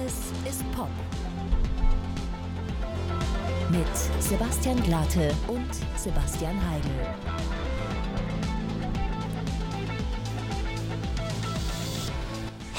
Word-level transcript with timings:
Alles 0.00 0.14
ist 0.48 0.72
Pop. 0.72 0.88
Mit 3.70 4.22
Sebastian 4.22 4.82
Glate 4.82 5.34
und 5.46 5.68
Sebastian 5.96 6.54
Heidel. 6.70 6.90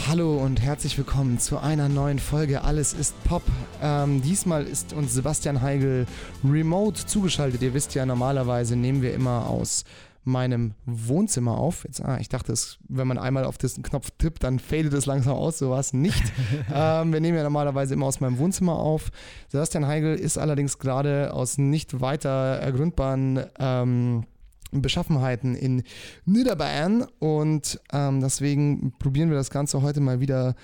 Hallo 0.08 0.38
und 0.38 0.62
herzlich 0.62 0.98
willkommen 0.98 1.38
zu 1.38 1.60
einer 1.60 1.90
neuen 1.90 2.18
Folge 2.18 2.64
Alles 2.64 2.94
ist 2.94 3.14
Pop. 3.26 3.44
Ähm, 3.84 4.24
diesmal 4.24 4.66
ist 4.66 4.94
uns 4.94 5.14
Sebastian 5.14 5.62
Heigel 5.62 6.08
remote 6.44 7.06
zugeschaltet. 7.06 7.62
Ihr 7.62 7.76
wisst 7.76 7.94
ja, 7.94 8.06
normalerweise 8.06 8.76
nehmen 8.76 9.04
wir 9.04 9.14
immer 9.14 9.48
aus 9.48 9.84
meinem 10.24 10.74
Wohnzimmer 10.86 11.58
auf. 11.58 11.84
Jetzt, 11.84 12.04
ah, 12.04 12.18
ich 12.20 12.30
dachte, 12.30 12.52
es, 12.52 12.78
wenn 12.88 13.08
man 13.08 13.18
einmal 13.18 13.44
auf 13.46 13.58
diesen 13.58 13.84
Knopf 13.84 14.12
tippt, 14.18 14.44
dann 14.44 14.60
fadet 14.60 14.94
es 14.94 15.06
langsam 15.06 15.34
aus. 15.34 15.58
So 15.58 15.72
war 15.72 15.80
es 15.80 15.94
nicht. 15.94 16.24
ähm, 16.74 17.14
wir 17.14 17.20
nehmen 17.20 17.38
ja 17.38 17.44
normalerweise 17.44 17.94
immer 17.94 18.06
aus 18.06 18.20
meinem 18.20 18.38
Wohnzimmer 18.38 18.78
auf. 18.78 19.12
Sebastian 19.48 19.88
Heigel 19.88 20.16
ist 20.16 20.38
allerdings 20.38 20.80
gerade 20.80 21.34
aus 21.34 21.58
nicht 21.58 22.02
weiter 22.02 22.30
ergründbaren 22.30 23.46
ähm, 23.60 24.26
Beschaffenheiten 24.72 25.56
in 25.56 25.84
Niederbayern 26.26 27.06
und 27.20 27.82
ähm, 27.92 28.22
deswegen 28.22 28.94
probieren 29.00 29.30
wir 29.30 29.38
das 29.38 29.50
Ganze 29.50 29.82
heute 29.82 30.00
mal 30.00 30.22
wieder 30.22 30.56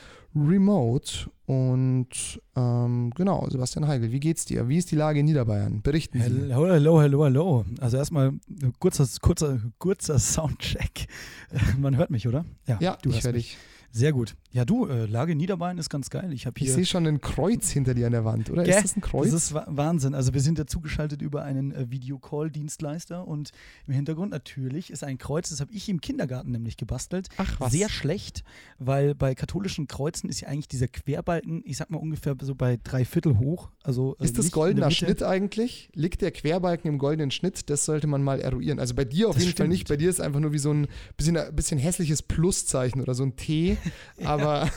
remote. 0.47 1.29
Und 1.45 2.41
ähm, 2.55 3.11
genau, 3.15 3.47
Sebastian 3.49 3.87
Heigel, 3.87 4.11
wie 4.11 4.19
geht's 4.19 4.43
dir? 4.45 4.67
Wie 4.67 4.77
ist 4.77 4.91
die 4.91 4.95
Lage 4.95 5.19
in 5.19 5.25
Niederbayern? 5.25 5.81
Berichten 5.81 6.21
Sie. 6.21 6.53
Hallo, 6.53 6.69
hallo, 6.69 6.99
hallo, 6.99 7.23
hallo. 7.23 7.65
Also 7.79 7.97
erstmal 7.97 8.33
kurzer, 8.79 9.07
kurzer, 9.21 9.59
kurzer 9.79 10.19
Soundcheck. 10.19 11.07
Man 11.77 11.95
hört 11.95 12.09
mich, 12.09 12.27
oder? 12.27 12.43
Ja, 12.67 12.77
ja 12.81 12.97
du 13.01 13.09
ich 13.09 13.23
höre 13.23 13.33
dich. 13.33 13.57
Sehr 13.97 14.13
gut. 14.13 14.35
Ja, 14.51 14.63
du, 14.63 14.85
äh, 14.85 15.07
Lage 15.07 15.35
Niederbayern 15.35 15.79
ist 15.79 15.89
ganz 15.89 16.11
geil. 16.11 16.31
Ich, 16.31 16.47
ich 16.55 16.71
sehe 16.71 16.85
schon 16.85 17.07
ein 17.07 17.19
Kreuz 17.19 17.71
hinter 17.71 17.95
dir 17.95 18.05
an 18.05 18.11
der 18.11 18.25
Wand, 18.25 18.51
oder? 18.51 18.63
Gäh, 18.63 18.71
ist 18.71 18.83
das 18.83 18.95
ein 18.95 19.01
Kreuz? 19.01 19.31
Das 19.31 19.45
ist 19.45 19.53
Wahnsinn. 19.53 20.13
Also 20.13 20.35
wir 20.35 20.41
sind 20.41 20.59
ja 20.59 20.67
zugeschaltet 20.67 21.23
über 21.23 21.43
einen 21.43 21.71
äh, 21.71 21.89
Videocall-Dienstleister 21.89 23.27
und 23.27 23.51
im 23.87 23.93
Hintergrund 23.93 24.31
natürlich 24.31 24.91
ist 24.91 25.03
ein 25.03 25.17
Kreuz, 25.17 25.49
das 25.49 25.61
habe 25.61 25.71
ich 25.73 25.89
im 25.89 25.99
Kindergarten 25.99 26.51
nämlich 26.51 26.77
gebastelt. 26.77 27.29
Ach 27.37 27.59
was. 27.59 27.71
Sehr 27.71 27.89
schlecht, 27.89 28.43
weil 28.77 29.15
bei 29.15 29.33
katholischen 29.33 29.87
Kreuzen 29.87 30.29
ist 30.29 30.41
ja 30.41 30.47
eigentlich 30.47 30.67
dieser 30.67 30.87
Querbalken, 30.87 31.63
ich 31.65 31.77
sag 31.77 31.89
mal 31.89 31.97
ungefähr 31.97 32.35
so 32.41 32.53
bei 32.53 32.77
drei 32.83 33.03
Viertel 33.03 33.39
hoch. 33.39 33.71
Also, 33.83 34.15
äh, 34.19 34.25
ist 34.25 34.37
das 34.37 34.51
goldener 34.51 34.91
Schnitt 34.91 35.23
eigentlich? 35.23 35.89
Liegt 35.95 36.21
der 36.21 36.31
Querbalken 36.31 36.87
im 36.87 36.99
goldenen 36.99 37.31
Schnitt? 37.31 37.69
Das 37.71 37.85
sollte 37.85 38.05
man 38.05 38.21
mal 38.21 38.39
eruieren. 38.39 38.79
Also 38.79 38.93
bei 38.93 39.05
dir 39.05 39.29
auf 39.29 39.35
das 39.35 39.43
jeden 39.43 39.53
stimmt. 39.53 39.57
Fall 39.65 39.67
nicht. 39.69 39.87
Bei 39.87 39.97
dir 39.97 40.09
ist 40.09 40.21
einfach 40.21 40.39
nur 40.39 40.53
wie 40.53 40.59
so 40.59 40.71
ein 40.71 40.87
bisschen, 41.15 41.35
ein 41.37 41.55
bisschen 41.55 41.79
hässliches 41.79 42.21
Pluszeichen 42.21 43.01
oder 43.01 43.15
so 43.15 43.23
ein 43.23 43.35
T. 43.35 43.77
Aber 44.23 44.69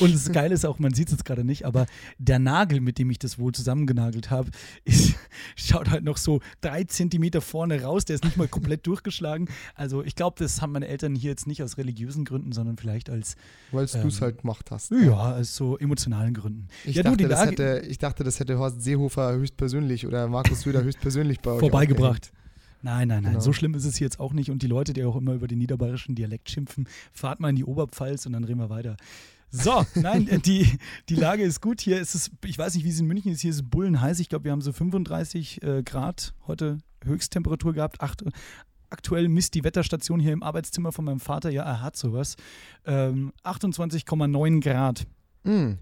und 0.00 0.14
das 0.14 0.32
Geile 0.32 0.54
ist 0.54 0.64
auch, 0.64 0.78
man 0.78 0.94
sieht 0.94 1.08
es 1.08 1.12
jetzt 1.12 1.24
gerade 1.24 1.44
nicht, 1.44 1.64
aber 1.64 1.86
der 2.18 2.38
Nagel, 2.38 2.80
mit 2.80 2.98
dem 2.98 3.10
ich 3.10 3.18
das 3.18 3.38
wohl 3.38 3.52
zusammengenagelt 3.52 4.30
habe, 4.30 4.50
schaut 5.56 5.90
halt 5.90 6.04
noch 6.04 6.16
so 6.16 6.40
drei 6.60 6.84
Zentimeter 6.84 7.40
vorne 7.40 7.82
raus. 7.82 8.04
Der 8.04 8.16
ist 8.16 8.24
nicht 8.24 8.36
mal 8.36 8.48
komplett 8.48 8.86
durchgeschlagen. 8.86 9.48
Also 9.74 10.02
ich 10.02 10.14
glaube, 10.14 10.36
das 10.38 10.62
haben 10.62 10.72
meine 10.72 10.88
Eltern 10.88 11.14
hier 11.14 11.30
jetzt 11.30 11.46
nicht 11.46 11.62
aus 11.62 11.78
religiösen 11.78 12.24
Gründen, 12.24 12.52
sondern 12.52 12.76
vielleicht 12.76 13.10
als. 13.10 13.36
Weil 13.70 13.86
ähm, 13.94 14.02
du 14.02 14.08
es 14.08 14.20
halt 14.20 14.38
gemacht 14.38 14.70
hast. 14.70 14.90
Ja, 14.90 15.36
aus 15.36 15.54
so 15.54 15.78
emotionalen 15.78 16.34
Gründen. 16.34 16.68
Ich, 16.84 16.96
ja, 16.96 17.02
dachte, 17.02 17.18
du, 17.18 17.28
das 17.28 17.44
hätte, 17.44 17.82
ich 17.88 17.98
dachte, 17.98 18.24
das 18.24 18.40
hätte 18.40 18.58
Horst 18.58 18.82
Seehofer 18.82 19.32
höchstpersönlich 19.34 20.06
oder 20.06 20.28
Markus 20.28 20.62
Söder 20.62 20.82
höchstpersönlich 20.82 21.40
bei 21.40 21.52
euch 21.52 21.60
vorbeigebracht. 21.60 22.32
Nein, 22.82 23.08
nein, 23.08 23.22
nein. 23.22 23.32
Genau. 23.32 23.44
So 23.44 23.52
schlimm 23.52 23.74
ist 23.74 23.84
es 23.84 23.96
hier 23.96 24.06
jetzt 24.06 24.20
auch 24.20 24.32
nicht. 24.32 24.50
Und 24.50 24.62
die 24.62 24.66
Leute, 24.66 24.92
die 24.92 25.04
auch 25.04 25.16
immer 25.16 25.34
über 25.34 25.46
den 25.46 25.58
niederbayerischen 25.58 26.14
Dialekt 26.14 26.50
schimpfen, 26.50 26.88
fahrt 27.12 27.40
mal 27.40 27.50
in 27.50 27.56
die 27.56 27.64
Oberpfalz 27.64 28.26
und 28.26 28.32
dann 28.32 28.44
reden 28.44 28.58
wir 28.58 28.70
weiter. 28.70 28.96
So, 29.50 29.84
nein, 29.94 30.26
äh, 30.28 30.38
die, 30.38 30.66
die 31.08 31.14
Lage 31.14 31.42
ist 31.42 31.60
gut. 31.60 31.80
Hier 31.80 32.00
ist 32.00 32.14
es, 32.14 32.30
ich 32.44 32.58
weiß 32.58 32.74
nicht, 32.74 32.84
wie 32.84 32.90
es 32.90 32.98
in 32.98 33.06
München 33.06 33.32
ist, 33.32 33.40
hier 33.40 33.50
ist 33.50 33.56
es 33.56 33.62
bullenheiß. 33.62 34.18
Ich 34.18 34.28
glaube, 34.28 34.44
wir 34.44 34.52
haben 34.52 34.62
so 34.62 34.72
35 34.72 35.62
äh, 35.62 35.82
Grad 35.82 36.34
heute 36.46 36.78
Höchsttemperatur 37.04 37.72
gehabt. 37.72 38.00
Acht, 38.00 38.24
aktuell 38.90 39.28
misst 39.28 39.54
die 39.54 39.62
Wetterstation 39.62 40.20
hier 40.20 40.32
im 40.32 40.42
Arbeitszimmer 40.42 40.90
von 40.90 41.04
meinem 41.04 41.20
Vater, 41.20 41.50
ja, 41.50 41.62
er 41.62 41.82
hat 41.82 41.96
sowas, 41.96 42.36
ähm, 42.84 43.32
28,9 43.44 44.60
Grad. 44.60 45.06
Mm. 45.44 45.72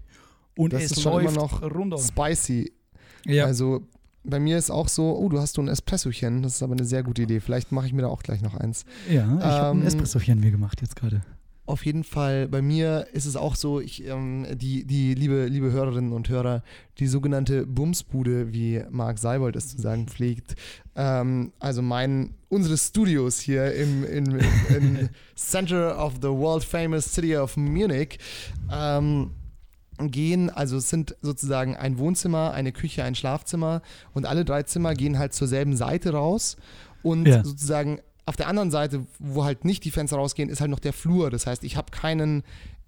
Und 0.57 0.73
das 0.73 0.83
es 0.83 0.91
ist 0.91 1.01
schon 1.01 1.21
immer 1.21 1.31
noch 1.31 1.61
runter. 1.61 1.97
spicy. 1.97 2.73
Ja. 3.25 3.45
Also 3.45 3.87
bei 4.23 4.39
mir 4.39 4.57
ist 4.57 4.69
auch 4.69 4.87
so, 4.87 5.17
oh, 5.17 5.29
du 5.29 5.39
hast 5.39 5.55
so 5.55 5.61
ein 5.61 5.67
Espressochen. 5.67 6.43
Das 6.43 6.55
ist 6.55 6.63
aber 6.63 6.73
eine 6.73 6.85
sehr 6.85 7.03
gute 7.03 7.23
Idee. 7.23 7.39
Vielleicht 7.39 7.71
mache 7.71 7.87
ich 7.87 7.93
mir 7.93 8.03
da 8.03 8.07
auch 8.07 8.23
gleich 8.23 8.41
noch 8.41 8.55
eins. 8.55 8.85
Ja, 9.09 9.23
ich 9.23 9.43
ähm, 9.43 9.43
habe 9.43 9.79
ein 9.79 9.85
Espressochen 9.85 10.39
mir 10.39 10.51
gemacht 10.51 10.81
jetzt 10.81 10.95
gerade. 10.95 11.21
Auf 11.67 11.85
jeden 11.85 12.03
Fall, 12.03 12.47
bei 12.47 12.61
mir 12.61 13.07
ist 13.13 13.25
es 13.25 13.35
auch 13.35 13.55
so, 13.55 13.79
ich, 13.79 14.05
ähm, 14.05 14.45
die, 14.55 14.83
die 14.83 15.13
liebe, 15.13 15.45
liebe 15.45 15.71
Hörerinnen 15.71 16.11
und 16.11 16.27
Hörer, 16.27 16.63
die 16.97 17.07
sogenannte 17.07 17.65
Bumsbude, 17.65 18.51
wie 18.51 18.83
Marc 18.89 19.19
Seibold 19.19 19.55
es 19.55 19.69
zu 19.69 19.79
sagen 19.79 20.07
pflegt, 20.07 20.55
ähm, 20.95 21.53
also 21.59 21.81
mein, 21.81 22.33
unsere 22.49 22.77
Studios 22.77 23.39
hier 23.39 23.73
im, 23.73 24.03
im, 24.03 24.39
im 24.75 25.09
Center 25.35 26.03
of 26.03 26.15
the 26.15 26.29
World 26.29 26.63
Famous 26.63 27.13
City 27.13 27.37
of 27.37 27.55
Munich, 27.55 28.19
ähm, 28.69 29.31
gehen, 30.09 30.49
also 30.49 30.77
es 30.77 30.89
sind 30.89 31.15
sozusagen 31.21 31.75
ein 31.75 31.99
Wohnzimmer, 31.99 32.51
eine 32.53 32.71
Küche, 32.71 33.03
ein 33.03 33.13
Schlafzimmer 33.13 33.81
und 34.13 34.25
alle 34.25 34.45
drei 34.45 34.63
Zimmer 34.63 34.95
gehen 34.95 35.19
halt 35.19 35.33
zur 35.33 35.47
selben 35.47 35.75
Seite 35.75 36.13
raus 36.13 36.57
und 37.03 37.27
ja. 37.27 37.43
sozusagen 37.43 37.99
auf 38.25 38.35
der 38.35 38.47
anderen 38.47 38.71
Seite, 38.71 39.05
wo 39.19 39.43
halt 39.43 39.65
nicht 39.65 39.83
die 39.83 39.91
Fenster 39.91 40.17
rausgehen, 40.17 40.49
ist 40.49 40.61
halt 40.61 40.71
noch 40.71 40.79
der 40.79 40.93
Flur. 40.93 41.29
Das 41.29 41.47
heißt, 41.47 41.63
ich 41.63 41.75
habe 41.75 41.91
keinen, 41.91 42.43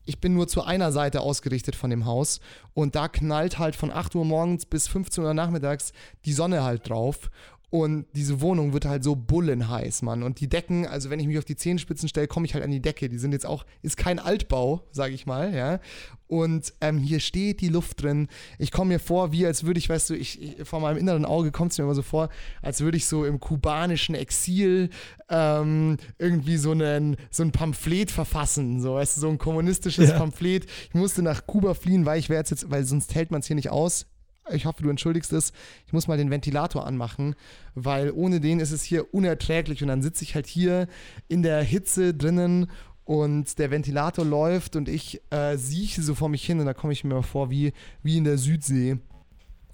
ich 0.06 0.20
bin 0.20 0.34
nur 0.34 0.48
zu 0.48 0.64
einer 0.64 0.92
Seite 0.92 1.22
ausgerichtet 1.22 1.76
von 1.76 1.90
dem 1.90 2.06
Haus 2.06 2.40
und 2.74 2.96
da 2.96 3.08
knallt 3.08 3.60
halt 3.60 3.76
von 3.76 3.92
8 3.92 4.16
Uhr 4.16 4.26
morgens 4.26 4.66
bis 4.66 4.88
15 4.88 5.24
Uhr 5.24 5.34
nachmittags 5.34 5.92
die 6.26 6.34
Sonne 6.34 6.64
halt 6.64 6.88
drauf 6.88 7.30
und 7.74 8.06
diese 8.14 8.40
Wohnung 8.40 8.72
wird 8.72 8.86
halt 8.86 9.04
so 9.04 9.16
bullenheiß, 9.16 10.04
Mann. 10.04 10.22
Und 10.22 10.40
die 10.40 10.48
Decken, 10.48 10.86
also 10.86 11.10
wenn 11.10 11.20
ich 11.20 11.26
mich 11.26 11.40
auf 11.40 11.44
die 11.44 11.56
Zehenspitzen 11.56 12.08
stelle, 12.08 12.28
komme 12.28 12.46
ich 12.46 12.54
halt 12.54 12.64
an 12.64 12.70
die 12.70 12.84
Decke. 12.84 13.10
Die 13.10 13.18
sind 13.18 13.32
jetzt 13.32 13.48
auch, 13.48 13.66
ist 13.82 13.98
kein 13.98 14.20
Altbau, 14.20 14.84
sage 14.92 15.16
ich 15.16 15.26
mal, 15.26 15.56
ja. 15.56 15.80
Und 16.28 16.72
ähm, 16.82 17.00
hier 17.00 17.20
steht 17.20 17.62
die 17.62 17.70
Luft 17.70 18.04
drin. 18.04 18.28
Ich 18.60 18.72
komme 18.72 18.90
mir 18.90 19.00
vor, 19.00 19.32
wie 19.32 19.48
als 19.48 19.64
würde 19.64 19.80
ich, 19.80 19.90
weißt 19.90 20.12
du, 20.12 20.14
ich, 20.14 20.40
ich 20.40 20.68
vor 20.68 20.82
meinem 20.82 20.98
inneren 20.98 21.26
Auge 21.26 21.50
kommt 21.50 21.72
es 21.72 21.80
mir 21.80 21.86
immer 21.86 21.96
so 21.96 22.04
vor, 22.04 22.30
als 22.62 22.82
würde 22.82 22.96
ich 22.96 23.08
so 23.08 23.26
im 23.26 23.40
kubanischen 23.40 24.14
Exil 24.14 24.92
ähm, 25.30 25.98
irgendwie 26.20 26.58
so, 26.58 26.74
einen, 26.74 27.18
so 27.32 27.42
ein 27.42 27.52
Pamphlet 27.52 28.12
verfassen, 28.12 28.82
so, 28.82 28.94
weißt 28.94 29.18
du, 29.18 29.22
so 29.22 29.30
ein 29.30 29.40
kommunistisches 29.40 30.10
ja. 30.10 30.18
Pamphlet. 30.20 30.68
Ich 30.90 30.94
musste 30.94 31.24
nach 31.24 31.48
Kuba 31.48 31.74
fliehen, 31.74 32.06
weil 32.06 32.20
ich 32.20 32.30
wäre 32.30 32.40
jetzt, 32.40 32.70
weil 32.70 32.86
sonst 32.86 33.16
hält 33.16 33.32
man 33.32 33.40
es 33.40 33.48
hier 33.48 33.56
nicht 33.56 33.72
aus 33.72 34.06
ich 34.52 34.66
hoffe, 34.66 34.84
du 34.84 34.90
entschuldigst 34.90 35.32
es, 35.34 35.54
ich 35.86 35.94
muss 35.94 36.08
mal 36.08 36.18
den 36.18 36.30
Ventilator 36.30 36.86
anmachen, 36.86 37.36
weil 37.76 38.12
ohne 38.12 38.40
den 38.40 38.60
ist 38.60 38.72
es 38.72 38.84
hier 38.84 39.14
unerträglich 39.14 39.82
und 39.82 39.88
dann 39.88 40.02
sitze 40.02 40.24
ich 40.24 40.36
halt 40.36 40.48
hier 40.48 40.88
in 41.28 41.44
der 41.44 41.64
Hitze 41.64 42.14
drinnen 42.14 42.68
und 43.06 43.60
der 43.60 43.72
Ventilator 43.72 44.26
läuft 44.26 44.76
und 44.76 44.90
ich 44.90 45.22
äh, 45.30 45.58
sieche 45.58 46.02
so 46.02 46.16
vor 46.16 46.30
mich 46.30 46.46
hin 46.46 46.60
und 46.60 46.66
da 46.66 46.74
komme 46.74 46.94
ich 46.94 47.04
mir 47.04 47.22
vor 47.24 47.50
wie, 47.50 47.74
wie 48.02 48.18
in 48.18 48.24
der 48.24 48.38
Südsee. 48.38 48.98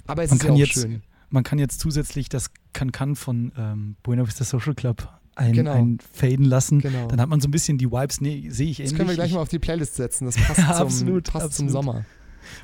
Aber 0.07 0.24
es 0.24 0.31
man 0.31 0.40
ist 0.40 0.46
ja 0.46 0.52
auch 0.52 0.57
jetzt, 0.57 0.74
schön. 0.74 1.03
Man 1.30 1.44
kann 1.44 1.59
jetzt 1.59 1.80
zusätzlich 1.80 2.30
das 2.30 2.51
Can-Can 2.74 3.16
von 3.16 3.51
ähm, 3.56 3.96
Buena 4.01 4.25
Vista 4.25 4.44
Social 4.44 4.74
Club 4.74 5.07
ein, 5.36 5.53
genau. 5.53 5.74
einfaden 5.74 6.46
lassen. 6.46 6.80
Genau. 6.80 7.07
Dann 7.07 7.22
hat 7.22 7.30
man 7.30 7.40
so 7.40 7.47
ein 7.47 7.51
bisschen 7.51 7.78
die 7.78 7.91
Vibes, 7.91 8.19
nee, 8.19 8.50
sehe 8.50 8.69
ich 8.69 8.80
ähnlich. 8.80 8.91
Das 8.91 8.97
können 8.97 9.09
wir 9.09 9.16
gleich 9.16 9.31
mal 9.31 9.40
auf 9.40 9.50
die 9.50 9.59
Playlist 9.59 9.96
setzen, 9.96 10.25
das 10.25 10.36
passt, 10.47 10.56
zum, 10.56 10.66
absolut, 10.66 11.24
passt 11.25 11.46
absolut. 11.46 11.56
zum 11.56 11.69
Sommer 11.69 12.06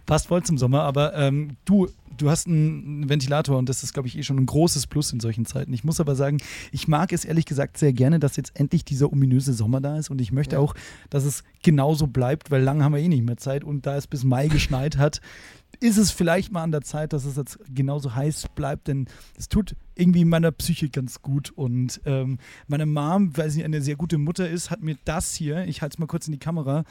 passt 0.06 0.28
voll 0.28 0.44
zum 0.44 0.58
Sommer, 0.58 0.84
aber 0.84 1.16
ähm, 1.16 1.58
du, 1.66 1.88
du 2.18 2.30
hast 2.30 2.48
einen 2.48 3.10
Ventilator 3.10 3.58
und 3.58 3.70
das 3.70 3.84
ist, 3.84 3.94
glaube 3.94 4.08
ich, 4.08 4.18
eh 4.18 4.24
schon 4.24 4.38
ein 4.38 4.46
großes 4.46 4.88
Plus 4.88 5.12
in 5.12 5.20
solchen 5.20 5.46
Zeiten. 5.46 5.74
Ich 5.74 5.84
muss 5.84 6.00
aber 6.00 6.16
sagen, 6.16 6.38
ich 6.72 6.88
mag 6.88 7.12
es 7.12 7.26
ehrlich 7.26 7.46
gesagt 7.46 7.78
sehr 7.78 7.94
gerne, 7.94 8.20
dass 8.20 8.36
jetzt 8.36 8.60
endlich 8.60 8.86
dieser 8.86 9.12
ominöse 9.12 9.54
Sommer 9.54 9.82
da 9.82 9.98
ist 9.98 10.10
und 10.10 10.22
ich 10.22 10.32
möchte 10.32 10.56
ja. 10.56 10.62
auch, 10.62 10.76
dass 11.10 11.26
es 11.26 11.44
genauso 11.64 12.08
bleibt, 12.08 12.52
weil 12.52 12.62
lange 12.62 12.84
haben 12.84 12.94
wir 12.94 13.02
eh 13.02 13.08
nicht 13.08 13.26
mehr 13.26 13.38
Zeit 13.38 13.64
und 13.64 13.86
da 13.86 13.96
es 13.98 14.08
bis 14.08 14.24
Mai 14.24 14.48
geschneit 14.48 14.98
hat, 14.98 15.22
ist 15.80 15.98
es 15.98 16.12
vielleicht 16.12 16.52
mal 16.52 16.64
an 16.64 16.72
der 16.72 16.82
Zeit, 16.82 17.14
dass 17.14 17.26
es 17.26 17.36
jetzt 17.36 17.60
genauso 17.74 18.16
heiß 18.16 18.48
bleibt, 18.56 18.88
denn 18.88 19.08
es 19.38 19.50
tut 19.50 19.76
irgendwie 19.96 20.26
meiner 20.26 20.52
Psyche 20.52 20.90
ganz 20.90 21.22
gut. 21.22 21.52
Und 21.52 22.02
ähm, 22.06 22.38
meine 22.68 22.86
Mom, 22.86 23.36
weil 23.38 23.50
sie 23.50 23.64
eine 23.64 23.82
sehr 23.82 23.96
gute 23.96 24.18
Mutter 24.18 24.50
ist, 24.50 24.72
hat 24.72 24.82
mir 24.82 24.98
das 25.06 25.36
hier, 25.36 25.66
ich 25.66 25.82
halte 25.82 25.96
es 25.96 26.00
mal 26.00 26.08
kurz 26.08 26.28
in 26.28 26.34
die 26.34 26.40
Kamera, 26.40 26.84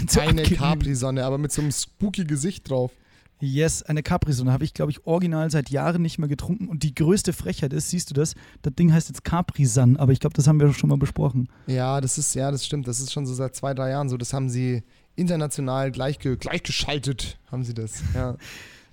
eine 0.20 0.42
Capri-Sonne, 0.42 1.24
aber 1.24 1.38
mit 1.38 1.52
so 1.52 1.62
einem 1.62 1.72
spooky 1.72 2.24
Gesicht 2.24 2.68
drauf. 2.70 2.92
Yes, 3.38 3.82
eine 3.82 4.02
Capri-Sonne 4.02 4.50
habe 4.50 4.64
ich, 4.64 4.72
glaube 4.72 4.90
ich, 4.90 5.06
original 5.06 5.50
seit 5.50 5.68
Jahren 5.68 6.00
nicht 6.00 6.18
mehr 6.18 6.28
getrunken. 6.28 6.68
Und 6.68 6.82
die 6.82 6.94
größte 6.94 7.34
Frechheit 7.34 7.74
ist, 7.74 7.90
siehst 7.90 8.10
du 8.10 8.14
das? 8.14 8.34
Das 8.62 8.74
Ding 8.74 8.92
heißt 8.92 9.08
jetzt 9.08 9.24
Capri-Sun, 9.24 9.98
aber 9.98 10.12
ich 10.12 10.20
glaube, 10.20 10.34
das 10.34 10.46
haben 10.46 10.58
wir 10.58 10.72
schon 10.72 10.88
mal 10.88 10.96
besprochen. 10.96 11.48
Ja, 11.66 12.00
das 12.00 12.16
ist, 12.16 12.34
ja, 12.34 12.50
das 12.50 12.64
stimmt. 12.64 12.88
Das 12.88 12.98
ist 12.98 13.12
schon 13.12 13.26
so 13.26 13.34
seit 13.34 13.54
zwei, 13.54 13.74
drei 13.74 13.90
Jahren 13.90 14.08
so. 14.08 14.16
Das 14.16 14.32
haben 14.32 14.48
sie 14.48 14.84
international 15.16 15.90
gleichge 15.90 16.36
gleichgeschaltet, 16.36 17.38
haben 17.50 17.64
sie 17.64 17.74
das, 17.74 18.02
ja. 18.14 18.36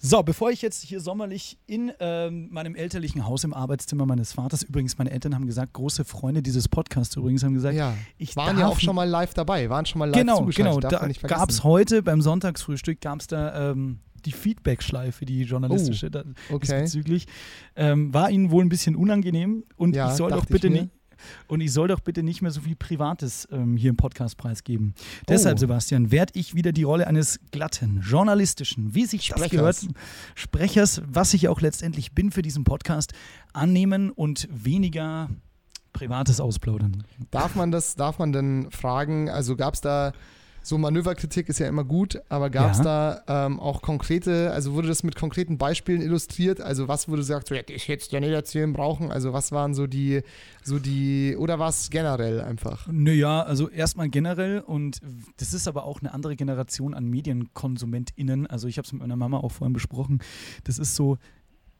So, 0.05 0.21
bevor 0.21 0.51
ich 0.51 0.61
jetzt 0.61 0.83
hier 0.83 0.99
sommerlich 0.99 1.57
in 1.65 1.89
ähm, 2.01 2.49
meinem 2.51 2.75
elterlichen 2.75 3.25
Haus 3.25 3.45
im 3.45 3.53
Arbeitszimmer 3.53 4.05
meines 4.05 4.33
Vaters, 4.33 4.61
übrigens, 4.61 4.97
meine 4.97 5.11
Eltern 5.11 5.33
haben 5.33 5.47
gesagt, 5.47 5.71
große 5.71 6.03
Freunde 6.03 6.41
dieses 6.43 6.67
Podcasts 6.67 7.15
übrigens 7.15 7.41
haben 7.41 7.53
gesagt, 7.53 7.73
Ja, 7.73 7.95
ich 8.17 8.35
waren 8.35 8.57
ja 8.57 8.67
auch 8.67 8.81
schon 8.81 8.95
mal 8.97 9.07
live 9.07 9.33
dabei, 9.33 9.69
waren 9.69 9.85
schon 9.85 9.99
mal 9.99 10.09
live 10.09 10.19
Genau, 10.19 10.39
zugeschaltet. 10.39 10.81
genau. 10.89 10.89
darf 11.07 11.17
Da 11.21 11.27
gab 11.29 11.49
es 11.49 11.63
heute 11.63 12.03
beim 12.03 12.21
Sonntagsfrühstück 12.21 12.99
gab 12.99 13.21
es 13.21 13.27
da 13.27 13.71
ähm, 13.71 13.99
die 14.25 14.33
Feedback-Schleife, 14.33 15.23
die 15.23 15.43
journalistische 15.43 16.09
Oh, 16.13 16.55
Okay. 16.55 16.59
diesbezüglich. 16.83 17.25
Ähm, 17.77 18.13
war 18.13 18.29
Ihnen 18.29 18.51
wohl 18.51 18.63
ein 18.65 18.69
bisschen 18.69 18.97
unangenehm 18.97 19.63
und 19.77 19.95
Ja, 19.95 20.09
ich 20.11 20.17
soll 20.17 20.31
doch 20.31 20.45
bitte 20.45 20.69
nicht. 20.69 20.89
Und 21.47 21.61
ich 21.61 21.71
soll 21.73 21.87
doch 21.87 21.99
bitte 21.99 22.23
nicht 22.23 22.41
mehr 22.41 22.51
so 22.51 22.61
viel 22.61 22.75
Privates 22.75 23.47
ähm, 23.51 23.77
hier 23.77 23.89
im 23.89 23.97
Podcast 23.97 24.37
preisgeben. 24.37 24.93
Deshalb, 25.27 25.57
Oh. 25.57 25.59
Sebastian, 25.59 26.11
werde 26.11 26.33
ich 26.35 26.55
wieder 26.55 26.71
die 26.71 26.83
Rolle 26.83 27.07
eines 27.07 27.39
glatten, 27.51 28.01
journalistischen, 28.01 28.93
wie 28.95 29.05
sich 29.05 29.27
das 29.29 29.37
Sprechers. 29.39 29.51
gehört, 29.81 29.95
Sprechers, 30.35 31.01
was 31.07 31.33
ich 31.33 31.47
auch 31.47 31.61
letztendlich 31.61 32.13
bin 32.13 32.31
für 32.31 32.41
diesen 32.41 32.63
Podcast, 32.63 33.13
annehmen 33.53 34.09
und 34.11 34.47
weniger 34.51 35.29
Privates 35.93 36.39
ausplaudern. 36.39 37.03
Darf 37.31 37.55
man 37.55 37.71
das, 37.71 37.95
darf 37.95 38.17
man 38.19 38.33
denn 38.33 38.67
fragen, 38.71 39.29
also 39.29 39.55
gab 39.55 39.75
es 39.75 39.81
da, 39.81 40.11
so 40.63 40.77
Manöverkritik 40.77 41.49
ist 41.49 41.59
ja 41.59 41.67
immer 41.67 41.83
gut, 41.83 42.21
aber 42.29 42.49
gab 42.49 42.71
es 42.71 42.77
Ja. 42.79 43.21
da 43.25 43.45
ähm, 43.45 43.59
auch 43.59 43.81
konkrete, 43.81 44.51
also 44.51 44.73
wurde 44.73 44.87
das 44.87 45.03
mit 45.03 45.15
konkreten 45.15 45.57
Beispielen 45.57 46.01
illustriert? 46.01 46.61
Also 46.61 46.87
was 46.87 47.07
wurde 47.07 47.21
gesagt, 47.21 47.49
so 47.49 47.55
hätte 47.55 47.73
ich 47.73 47.87
jetzt 47.87 48.11
ja 48.11 48.19
nicht 48.19 48.31
erzählen 48.31 48.71
brauchen? 48.73 49.11
Also 49.11 49.33
was 49.33 49.51
waren 49.51 49.73
so 49.73 49.85
die, 49.87 50.21
so 50.63 50.79
die, 50.79 51.35
oder 51.37 51.59
war 51.59 51.69
es 51.69 51.89
generell 51.89 52.41
einfach? 52.41 52.87
Naja, 52.89 53.41
also 53.43 53.69
erstmal 53.69 54.09
generell 54.09 54.59
und 54.61 54.99
das 55.37 55.53
ist 55.53 55.67
aber 55.67 55.83
auch 55.83 55.99
eine 56.01 56.13
andere 56.13 56.35
Generation 56.35 56.93
an 56.93 57.05
MedienkonsumentInnen. 57.05 58.47
Also 58.47 58.67
ich 58.67 58.77
habe 58.77 58.85
es 58.85 58.93
mit 58.93 59.01
meiner 59.01 59.15
Mama 59.15 59.37
auch 59.37 59.51
vorhin 59.51 59.73
besprochen. 59.73 60.19
Das 60.63 60.79
ist 60.79 60.95
so, 60.95 61.17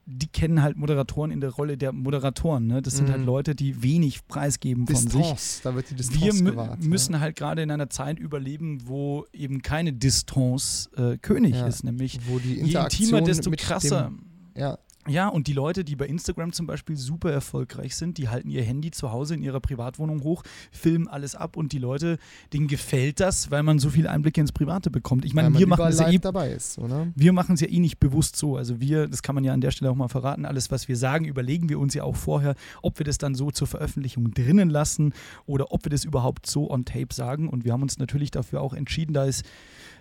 die 0.06 0.28
kennen 0.28 0.62
halt 0.62 0.76
Moderatoren 0.78 1.32
in 1.32 1.40
der 1.40 1.52
Rolle 1.52 1.78
der 1.78 1.92
Moderatoren. 1.94 2.68
Ne? 2.68 2.82
Das 2.82 2.98
sind 2.98 3.08
Mhm. 3.08 3.12
halt 3.14 3.26
Leute, 3.26 3.56
die 3.56 3.82
wenig 3.84 4.28
preisgeben 4.28 4.86
von 4.86 4.96
sich. 4.96 5.62
Da 5.64 5.76
wird 5.76 5.90
die 5.90 5.96
Distanz 5.96 6.22
Wir 6.44 6.52
gewahrt. 6.52 6.84
müssen 6.84 7.20
halt 7.20 7.36
gerade 7.38 7.62
in 7.62 7.72
einer 7.72 7.90
Zeit 7.90 8.20
überleben, 8.20 8.82
wo 8.88 9.26
eben 9.32 9.62
keine 9.62 9.94
Distanz 9.94 10.90
äh, 10.98 11.18
König 11.18 11.56
Ja. 11.56 11.68
ist, 11.68 11.84
nämlich 11.84 12.16
ja. 12.16 12.22
wo 12.28 12.40
die 12.40 12.56
je 12.56 12.60
Interaktion 12.62 13.10
intimer, 13.10 13.22
desto 13.22 13.52
krasser. 13.52 14.04
Dem, 14.04 14.26
ja, 14.58 14.78
Ja, 15.08 15.28
und 15.28 15.48
die 15.48 15.54
Leute, 15.54 15.84
die 15.84 15.96
bei 15.96 16.08
Instagram 16.08 16.54
zum 16.54 16.66
Beispiel 16.66 16.96
super 16.96 17.32
erfolgreich 17.32 17.96
sind, 17.96 18.18
die 18.18 18.30
halten 18.30 18.50
ihr 18.50 18.64
Handy 18.64 18.92
zu 18.92 19.12
Hause 19.12 19.36
in 19.36 19.44
ihrer 19.44 19.60
Privatwohnung 19.60 20.24
hoch, 20.24 20.44
filmen 20.72 21.08
alles 21.08 21.36
ab 21.36 21.58
und 21.58 21.74
die 21.74 21.80
Leute, 21.80 22.18
denen 22.54 22.68
gefällt 22.68 23.20
das, 23.20 23.52
weil 23.52 23.64
man 23.64 23.80
so 23.80 23.90
viele 23.90 24.10
Einblicke 24.10 24.40
ins 24.40 24.52
Private 24.54 24.90
bekommt. 24.90 25.26
Ich 25.26 25.34
meine, 25.34 25.58
wir 25.58 25.68
machen 25.68 25.88
es 25.88 26.00
ja 26.00 26.10
eh 26.10 26.18
dabei 26.18 26.52
ist, 26.52 26.78
oder? 26.78 27.08
wir 27.16 27.34
machen 27.34 27.56
es 27.56 27.62
ja 27.62 27.68
eh 27.68 27.80
nicht 27.80 28.00
bewusst 28.00 28.38
so. 28.38 28.56
Also 28.56 28.80
wir, 28.80 29.08
das 29.08 29.22
kann 29.22 29.36
man 29.36 29.44
ja 29.44 29.54
an 29.54 29.62
der 29.62 29.72
Stelle 29.72 29.92
auch 29.92 29.96
mal 29.96 30.08
verraten, 30.08 30.46
alles, 30.46 30.72
was 30.72 30.88
wir 30.88 30.96
sagen, 30.96 31.26
überlegen 31.26 31.70
wir 31.70 31.80
uns 31.80 31.94
ja 31.94 32.04
auch 32.04 32.16
vorher, 32.16 32.56
ob 32.82 33.00
wir 33.00 33.06
das 33.06 33.18
dann 33.18 33.36
so 33.36 33.52
zur 33.52 33.68
Veröffentlichung 33.68 34.32
drinnen 34.32 34.70
lassen 34.70 35.14
oder 35.46 35.72
ob 35.72 35.86
wir 35.86 35.90
das 35.90 36.06
überhaupt 36.06 36.48
so 36.48 36.70
on 36.72 36.86
tape 36.86 37.14
sagen. 37.14 37.50
Und 37.50 37.66
wir 37.66 37.74
haben 37.74 37.82
uns 37.82 37.98
natürlich 37.98 38.32
dafür 38.32 38.62
auch 38.62 38.74
entschieden, 38.74 39.14
da 39.14 39.26
ist 39.26 39.44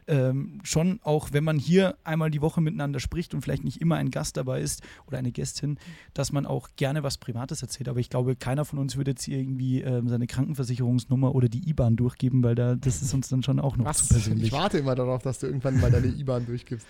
ähm, 0.08 0.60
schon 0.64 1.00
auch, 1.02 1.28
wenn 1.32 1.44
man 1.44 1.58
hier 1.58 1.96
einmal 2.04 2.30
die 2.30 2.40
Woche 2.42 2.60
miteinander 2.60 3.00
spricht 3.00 3.34
und 3.34 3.42
vielleicht 3.42 3.64
nicht 3.64 3.80
immer 3.80 3.96
ein 3.96 4.10
Gast 4.10 4.36
dabei 4.36 4.60
ist 4.60 4.82
oder 5.06 5.18
eine 5.18 5.32
Gästin, 5.32 5.78
dass 6.14 6.32
man 6.32 6.44
auch 6.46 6.70
gerne 6.76 7.02
was 7.02 7.18
Privates 7.18 7.62
erzählt. 7.62 7.88
Aber 7.88 8.00
ich 8.00 8.10
glaube, 8.10 8.34
keiner 8.36 8.64
von 8.64 8.78
uns 8.78 8.96
würde 8.96 9.12
jetzt 9.12 9.22
hier 9.24 9.38
irgendwie 9.38 9.80
ähm, 9.80 10.08
seine 10.08 10.26
Krankenversicherungsnummer 10.26 11.34
oder 11.34 11.48
die 11.48 11.68
IBAN 11.68 11.96
durchgeben, 11.96 12.42
weil 12.42 12.54
da 12.54 12.74
das 12.74 13.02
ist 13.02 13.14
uns 13.14 13.28
dann 13.28 13.42
schon 13.42 13.60
auch 13.60 13.76
noch 13.76 13.84
Was? 13.84 13.98
zu 14.08 14.14
persönlich. 14.14 14.46
Ich 14.46 14.52
warte 14.52 14.78
immer 14.78 14.94
darauf, 14.94 15.22
dass 15.22 15.38
du 15.38 15.46
irgendwann 15.46 15.80
mal 15.80 15.90
deine 15.90 16.08
IBAN 16.08 16.46
durchgibst. 16.46 16.86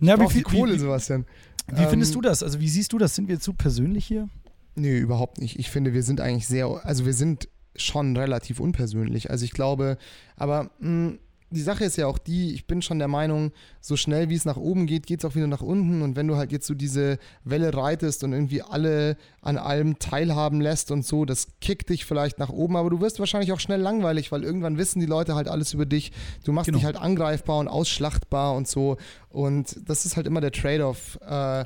Na, 0.00 0.20
Ich 0.20 0.28
die 0.28 0.34
wie, 0.38 0.42
Kohle, 0.42 0.74
wie, 0.74 0.78
Sebastian. 0.78 1.24
wie 1.72 1.84
findest 1.86 2.12
Ähm, 2.12 2.22
du 2.22 2.28
das? 2.28 2.42
Also 2.42 2.60
wie 2.60 2.68
siehst 2.68 2.92
du 2.92 2.98
das? 2.98 3.14
Sind 3.14 3.28
wir 3.28 3.40
zu 3.40 3.52
persönlich 3.52 4.06
hier? 4.06 4.28
Nö, 4.74 4.98
überhaupt 4.98 5.38
nicht. 5.38 5.58
Ich 5.58 5.70
finde, 5.70 5.94
wir 5.94 6.02
sind 6.02 6.20
eigentlich 6.20 6.46
sehr, 6.46 6.66
also 6.84 7.06
wir 7.06 7.14
sind 7.14 7.48
schon 7.76 8.16
relativ 8.16 8.58
unpersönlich. 8.60 9.30
Also 9.30 9.44
ich 9.44 9.52
glaube, 9.52 9.98
aber 10.36 10.70
mh, 10.80 11.14
die 11.50 11.60
Sache 11.62 11.84
ist 11.84 11.96
ja 11.96 12.06
auch 12.06 12.18
die, 12.18 12.52
ich 12.54 12.66
bin 12.66 12.82
schon 12.82 12.98
der 12.98 13.08
Meinung, 13.08 13.52
so 13.80 13.96
schnell 13.96 14.28
wie 14.28 14.34
es 14.34 14.44
nach 14.44 14.56
oben 14.56 14.86
geht, 14.86 15.06
geht 15.06 15.20
es 15.20 15.24
auch 15.24 15.34
wieder 15.36 15.46
nach 15.46 15.62
unten. 15.62 16.02
Und 16.02 16.16
wenn 16.16 16.26
du 16.26 16.36
halt 16.36 16.50
jetzt 16.50 16.66
so 16.66 16.74
diese 16.74 17.18
Welle 17.44 17.72
reitest 17.72 18.24
und 18.24 18.32
irgendwie 18.32 18.62
alle 18.62 19.16
an 19.42 19.56
allem 19.56 19.98
teilhaben 19.98 20.60
lässt 20.60 20.90
und 20.90 21.06
so, 21.06 21.24
das 21.24 21.46
kickt 21.60 21.88
dich 21.90 22.04
vielleicht 22.04 22.38
nach 22.38 22.50
oben, 22.50 22.76
aber 22.76 22.90
du 22.90 23.00
wirst 23.00 23.20
wahrscheinlich 23.20 23.52
auch 23.52 23.60
schnell 23.60 23.80
langweilig, 23.80 24.32
weil 24.32 24.42
irgendwann 24.42 24.76
wissen 24.76 24.98
die 25.00 25.06
Leute 25.06 25.34
halt 25.36 25.46
alles 25.48 25.72
über 25.72 25.86
dich. 25.86 26.12
Du 26.44 26.52
machst 26.52 26.66
Genau. 26.66 26.78
dich 26.78 26.84
halt 26.84 26.96
angreifbar 26.96 27.58
und 27.58 27.68
ausschlachtbar 27.68 28.54
und 28.54 28.66
so. 28.66 28.96
Und 29.28 29.76
das 29.88 30.04
ist 30.04 30.16
halt 30.16 30.26
immer 30.26 30.40
der 30.40 30.52
Trade-off. 30.52 31.18
Äh, 31.28 31.64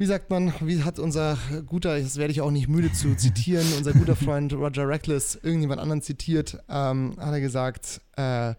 wie 0.00 0.06
sagt 0.06 0.30
man, 0.30 0.52
wie 0.62 0.82
hat 0.82 0.98
unser 0.98 1.36
guter, 1.66 2.00
das 2.00 2.16
werde 2.16 2.32
ich 2.32 2.40
auch 2.40 2.50
nicht 2.50 2.68
müde 2.68 2.90
zu 2.90 3.14
zitieren, 3.14 3.66
unser 3.76 3.92
guter 3.92 4.16
Freund 4.16 4.50
Roger 4.54 4.88
Reckless 4.88 5.38
irgendjemand 5.42 5.78
anderen 5.78 6.00
zitiert, 6.00 6.56
ähm, 6.70 7.14
hat 7.18 7.32
er 7.32 7.40
gesagt, 7.42 8.00
äh, 8.16 8.54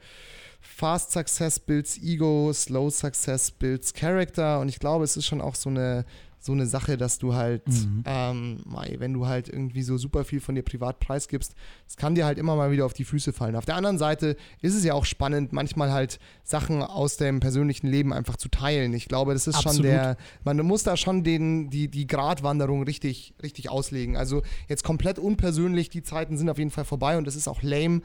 Fast 0.59 1.11
Success 1.11 1.59
builds 1.59 1.97
Ego, 1.97 2.53
Slow 2.53 2.91
Success 2.91 3.49
builds 3.49 3.91
Character 3.93 4.59
und 4.59 4.69
ich 4.69 4.77
glaube, 4.79 5.03
es 5.03 5.17
ist 5.17 5.25
schon 5.25 5.41
auch 5.41 5.55
so 5.55 5.69
eine, 5.71 6.05
so 6.39 6.51
eine 6.51 6.67
Sache, 6.67 6.95
dass 6.97 7.17
du 7.17 7.33
halt, 7.33 7.67
Mhm. 7.67 8.03
ähm, 8.05 8.63
wenn 8.99 9.13
du 9.13 9.25
halt 9.25 9.49
irgendwie 9.49 9.81
so 9.81 9.97
super 9.97 10.23
viel 10.23 10.39
von 10.41 10.53
dir 10.55 10.61
privat 10.63 10.99
preisgibst, 10.99 11.55
das 11.91 11.97
kann 11.97 12.15
dir 12.15 12.23
halt 12.25 12.37
immer 12.37 12.55
mal 12.55 12.71
wieder 12.71 12.85
auf 12.85 12.93
die 12.93 13.03
Füße 13.03 13.33
fallen. 13.33 13.57
Auf 13.57 13.65
der 13.65 13.75
anderen 13.75 13.97
Seite 13.97 14.37
ist 14.61 14.75
es 14.75 14.85
ja 14.85 14.93
auch 14.93 15.03
spannend, 15.03 15.51
manchmal 15.51 15.91
halt 15.91 16.19
Sachen 16.41 16.81
aus 16.81 17.17
dem 17.17 17.41
persönlichen 17.41 17.87
Leben 17.87 18.13
einfach 18.13 18.37
zu 18.37 18.47
teilen. 18.47 18.93
Ich 18.93 19.09
glaube, 19.09 19.33
das 19.33 19.45
ist 19.45 19.61
schon 19.61 19.71
Absolut. 19.71 19.91
der, 19.91 20.17
man 20.45 20.55
muss 20.59 20.83
da 20.83 20.95
schon 20.95 21.25
den, 21.25 21.69
die, 21.69 21.89
die 21.89 22.07
Gratwanderung 22.07 22.83
richtig, 22.83 23.33
richtig 23.43 23.69
auslegen. 23.69 24.15
Also 24.15 24.41
jetzt 24.69 24.85
komplett 24.85 25.19
unpersönlich, 25.19 25.89
die 25.89 26.01
Zeiten 26.01 26.37
sind 26.37 26.49
auf 26.49 26.57
jeden 26.57 26.71
Fall 26.71 26.85
vorbei 26.85 27.17
und 27.17 27.27
das 27.27 27.35
ist 27.35 27.49
auch 27.49 27.61
lame, 27.61 28.03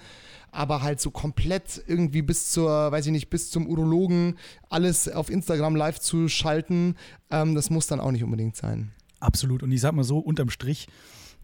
aber 0.50 0.82
halt 0.82 1.00
so 1.00 1.12
komplett 1.12 1.80
irgendwie 1.86 2.22
bis 2.22 2.50
zur, 2.50 2.90
weiß 2.90 3.06
ich 3.06 3.12
nicht, 3.12 3.30
bis 3.30 3.52
zum 3.52 3.68
Urologen 3.68 4.34
alles 4.68 5.08
auf 5.08 5.30
Instagram 5.30 5.76
live 5.76 6.00
zu 6.00 6.26
schalten, 6.26 6.96
ähm, 7.30 7.54
das 7.54 7.70
muss 7.70 7.86
dann 7.86 8.00
auch 8.00 8.10
nicht 8.10 8.24
unbedingt 8.24 8.56
sein. 8.56 8.90
Absolut. 9.20 9.62
Und 9.62 9.70
ich 9.70 9.80
sag 9.80 9.92
mal 9.92 10.02
so, 10.02 10.18
unterm 10.18 10.50
Strich, 10.50 10.88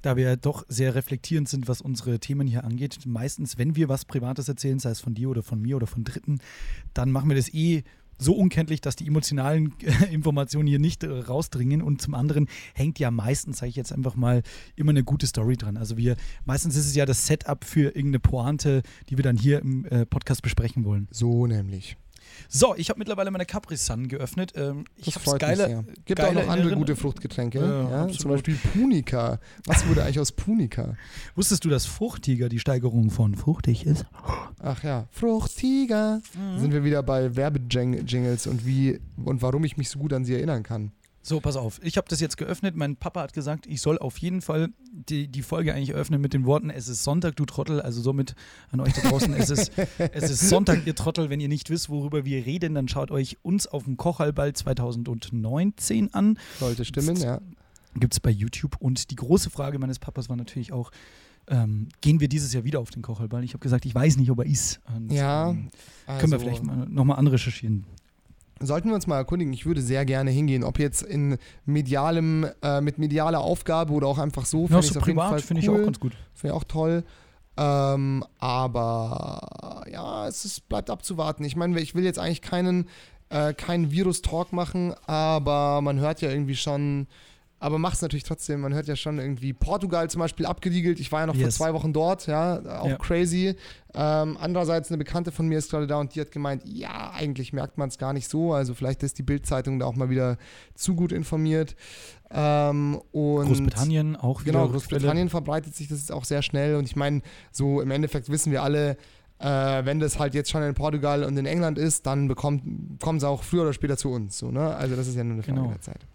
da 0.03 0.17
wir 0.17 0.37
doch 0.37 0.65
sehr 0.69 0.95
reflektierend 0.95 1.49
sind, 1.49 1.69
was 1.69 1.81
unsere 1.81 2.19
Themen 2.19 2.47
hier 2.47 2.65
angeht, 2.65 2.99
meistens, 3.07 3.59
wenn 3.59 3.77
wir 3.77 3.89
was 3.89 4.05
Privates 4.05 4.49
erzählen, 4.49 4.79
sei 4.79 4.91
es 4.91 5.01
von 5.01 5.15
dir 5.15 5.31
oder 5.31 5.43
von 5.43 5.61
mir 5.61 5.77
oder 5.77 5.87
von 5.87 6.05
Dritten, 6.05 6.41
dann 6.93 7.11
machen 7.11 7.31
wir 7.31 7.37
das 7.37 7.53
eh 7.55 7.85
so 8.19 8.35
unkenntlich, 8.35 8.81
dass 8.81 8.97
die 8.97 9.07
emotionalen 9.07 9.75
Informationen 10.11 10.69
hier 10.69 10.79
nicht 10.79 11.03
äh, 11.03 11.09
rausdringen. 11.09 11.83
Und 11.83 12.01
zum 12.01 12.15
anderen 12.15 12.49
hängt 12.75 12.99
ja 12.99 13.11
meistens, 13.11 13.59
sage 13.59 13.71
ich 13.71 13.77
jetzt 13.77 13.93
einfach 13.93 14.15
mal, 14.15 14.43
immer 14.77 14.91
eine 14.91 15.05
gute 15.05 15.27
Story 15.27 15.57
dran. 15.57 15.77
Also 15.77 15.97
wir, 15.97 16.17
meistens 16.45 16.77
ist 16.77 16.87
es 16.87 16.95
ja 16.95 17.07
das 17.07 17.27
Setup 17.27 17.65
für 17.65 17.95
irgendeine 17.95 18.21
Pointe, 18.21 18.83
die 19.09 19.19
wir 19.19 19.25
dann 19.25 19.37
hier 19.37 19.61
im 19.61 19.85
äh, 19.87 20.07
Podcast 20.07 20.43
besprechen 20.43 20.85
wollen. 20.85 21.09
So 21.11 21.47
nämlich. 21.47 21.97
So, 22.49 22.75
ich 22.77 22.91
habe 22.91 22.99
mittlerweile 22.99 23.31
meine 23.31 23.47
Capri 23.47 23.77
Sun 23.77 24.09
geöffnet. 24.09 24.53
Ähm, 24.57 24.85
ich 24.97 25.15
habe 25.15 25.39
geile, 25.39 25.69
mich 25.69 25.75
sehr. 25.75 25.85
Gibt 26.05 26.21
geile 26.21 26.29
auch 26.29 26.35
noch 26.35 26.41
andere 26.43 26.59
Erinnerungen. 26.59 26.79
gute 26.79 26.97
Fruchtgetränke. 26.97 27.59
Ja, 27.59 28.07
ja, 28.07 28.09
zum 28.09 28.31
Beispiel 28.31 28.57
Punika. 28.73 29.39
Was 29.67 29.87
wurde 29.87 30.03
eigentlich 30.03 30.21
aus 30.21 30.33
Punika? 30.33 30.97
Wusstest 31.35 31.65
du, 31.65 31.69
dass 31.69 31.87
Fruchtiger 31.87 32.49
die 32.49 32.59
Steigerung 32.59 33.11
von 33.11 33.35
fruchtig 33.35 33.87
ist? 33.87 34.07
Ach 34.61 34.83
ja, 34.83 35.07
Fruchtiger. 35.11 36.21
Mhm. 36.35 36.59
Sind 36.61 36.73
wir 36.73 36.85
wieder 36.85 37.03
bei 37.03 37.35
Werbejingles 37.37 38.47
und 38.47 38.67
wie 38.67 39.01
und 39.25 39.43
warum 39.43 39.65
ich 39.65 39.77
mich 39.77 39.89
so 39.89 39.99
gut 39.99 40.13
an 40.13 40.25
sie 40.25 40.35
erinnern 40.35 40.63
kann. 40.63 40.93
So, 41.25 41.39
pass 41.41 41.55
auf. 41.57 41.81
Ich 41.85 41.97
habe 41.97 42.09
das 42.09 42.19
jetzt 42.21 42.37
geöffnet. 42.37 42.75
Mein 42.75 42.97
Papa 42.97 43.23
hat 43.23 43.33
gesagt, 43.33 43.67
ich 43.69 43.81
soll 43.81 43.97
auf 43.99 44.19
jeden 44.19 44.43
Fall 44.43 44.71
die, 44.91 45.29
die 45.29 45.43
Folge 45.43 45.73
eigentlich 45.73 45.91
eröffnen 45.91 46.21
mit 46.21 46.33
den 46.35 46.45
Worten: 46.47 46.69
Es 46.69 46.89
ist 46.89 47.05
Sonntag, 47.05 47.37
du 47.37 47.45
Trottel. 47.45 47.81
Also 47.81 48.03
somit 48.03 48.35
an 48.73 48.81
euch 48.81 48.93
da 48.93 49.09
draußen: 49.09 49.33
es, 49.35 49.49
ist, 49.51 49.71
es 49.99 50.31
ist 50.31 50.49
Sonntag, 50.49 50.85
ihr 50.85 50.97
Trottel. 50.97 51.31
Wenn 51.31 51.39
ihr 51.39 51.49
nicht 51.49 51.71
wisst, 51.71 51.89
worüber 51.89 52.25
wir 52.25 52.45
reden, 52.45 52.75
dann 52.75 52.89
schaut 52.89 53.13
euch 53.13 53.39
uns 53.43 53.69
auf 53.69 53.85
dem 53.85 53.97
Kochhalball 53.97 54.53
2019 54.53 56.13
an. 56.13 56.39
Sollte 56.59 56.85
stimmen, 56.85 57.17
ja. 57.17 57.41
Gibt 57.95 58.15
es 58.15 58.21
bei 58.21 58.31
YouTube. 58.31 58.77
Und 58.81 59.11
die 59.11 59.17
große 59.17 59.51
Frage 59.51 59.79
meines 59.79 60.01
Papas 60.01 60.29
war 60.29 60.37
natürlich 60.37 60.73
auch: 60.73 60.91
ähm, 61.47 61.89
Gehen 62.01 62.19
wir 62.19 62.29
dieses 62.29 62.53
Jahr 62.53 62.65
wieder 62.65 62.81
auf 62.81 62.91
den 62.91 63.03
Kochhalball? 63.03 63.45
Ich 63.45 63.53
habe 63.53 63.63
gesagt, 63.63 63.87
ich 63.87 63.95
weiß 63.95 64.17
nicht, 64.17 64.31
ob 64.31 64.41
er 64.41 64.47
ist. 64.47 64.81
Und, 64.93 65.13
Ja, 65.13 65.51
ähm, 65.51 65.71
können 66.19 66.33
wir 66.33 66.39
also- 66.39 66.39
vielleicht 66.39 66.65
mal 66.65 66.89
nochmal 66.89 67.19
anrecherchieren. 67.19 67.85
Sollten 68.61 68.89
wir 68.89 68.95
uns 68.95 69.07
mal 69.07 69.17
erkundigen, 69.17 69.53
ich 69.53 69.67
würde 69.67 69.83
sehr 69.83 70.05
gerne 70.05 70.31
hingehen, 70.31 70.63
ob 70.63 70.79
jetzt 70.79 71.03
in 71.03 71.37
medialem, 71.65 72.47
äh, 72.63 72.81
mit 72.81 72.99
medialer 72.99 73.41
Aufgabe 73.41 73.93
oder 73.93 74.07
auch 74.07 74.19
einfach 74.19 74.45
so, 74.47 74.67
Ja, 74.69 74.81
so 74.83 75.01
privat 75.01 75.41
finde 75.43 75.63
ich 75.63 75.69
auch 75.69 75.75
cool. 75.75 75.85
ganz 75.85 75.99
gut. 76.01 76.13
Finde 76.35 76.55
ich 76.55 76.61
auch 76.61 76.65
toll. 76.65 77.05
Ähm, 77.57 78.25
aber 78.39 79.85
ja, 79.91 80.27
es 80.29 80.45
ist, 80.45 80.69
bleibt 80.69 80.91
abzuwarten. 80.91 81.45
Ich 81.45 81.57
meine, 81.57 81.79
ich 81.81 81.95
will 81.95 82.05
jetzt 82.05 82.19
eigentlich 82.19 82.41
keinen, 82.41 82.89
äh, 83.31 83.53
keinen 83.53 83.91
Virus-Talk 83.91 84.53
machen, 84.53 84.95
aber 85.07 85.81
man 85.83 85.99
hört 85.99 86.21
ja 86.23 86.31
irgendwie 86.31 86.57
schon, 86.57 87.07
aber 87.63 87.79
mach 87.79 87.95
es 87.95 88.03
natürlich 88.03 88.25
trotzdem. 88.25 88.61
Man 88.61 88.75
hört 88.75 88.89
ja 88.89 88.97
schon 88.97 89.19
irgendwie 89.19 89.53
Portugal 89.53 90.11
zum 90.11 90.19
Beispiel 90.19 90.47
abgeriegelt. 90.47 90.99
Ich 91.01 91.13
war 91.13 91.21
ja 91.21 91.27
noch 91.27 91.35
Yes. 91.35 91.57
vor 91.57 91.67
zwei 91.67 91.75
Wochen 91.75 91.93
dort, 91.93 92.27
ja, 92.27 92.81
auch 92.81 92.89
Ja. 92.89 92.97
crazy. 92.97 93.55
Ähm, 93.95 94.37
andererseits 94.41 94.91
eine 94.91 94.99
Bekannte 94.99 95.33
von 95.33 95.47
mir 95.47 95.59
ist 95.59 95.71
gerade 95.71 95.87
da 95.87 95.99
und 96.01 96.15
die 96.15 96.21
hat 96.21 96.31
gemeint, 96.33 96.63
ja, 96.67 97.11
eigentlich 97.13 97.53
merkt 97.53 97.79
man 97.79 97.89
es 97.89 97.99
gar 97.99 98.13
nicht 98.13 98.29
so. 98.29 98.53
Also 98.53 98.75
vielleicht 98.75 99.03
ist 99.03 99.19
die 99.19 99.23
Bildzeitung 99.23 99.79
da 99.79 99.87
auch 99.87 99.95
mal 99.97 100.11
wieder 100.11 100.39
zu 100.75 100.95
gut 100.95 101.13
informiert. 101.13 101.77
Ähm, 102.31 103.01
und 103.13 103.47
Großbritannien 103.47 104.17
auch 104.17 104.43
wieder. 104.45 104.53
Genau. 104.61 104.69
Großbritannien 104.69 105.29
verbreitet 105.29 105.75
sich 105.75 105.89
das 105.89 105.99
jetzt 105.99 106.13
auch 106.13 106.25
sehr 106.25 106.43
schnell 106.43 106.77
und 106.77 106.85
ich 106.85 106.97
meine, 106.97 107.23
so 107.51 107.81
im 107.81 107.91
Endeffekt 107.91 108.29
wissen 108.31 108.51
wir 108.53 108.63
alle, 108.63 108.97
äh, 109.39 109.85
wenn 109.85 110.01
das 110.01 110.19
halt 110.19 110.35
jetzt 110.35 110.51
schon 110.51 110.63
in 110.63 110.75
Portugal 110.75 111.25
und 111.25 111.37
in 111.37 111.47
England 111.47 111.77
ist, 111.79 112.07
dann 112.07 112.29
bekommt, 112.29 112.63
kommen 113.01 113.21
sie 113.21 113.29
auch 113.29 113.43
früher 113.43 113.63
oder 113.63 113.73
später 113.73 113.97
zu 113.97 114.11
uns. 114.11 114.39
So, 114.39 114.51
ne? 114.51 114.75
Also 114.77 114.97
das 114.97 115.07
ist 115.09 115.17
ja 115.17 115.25
nur 115.25 115.35
eine 115.35 115.43
Frage 115.43 115.59
Genau. 115.59 115.69
der 115.71 115.81
Zeit. 115.81 116.07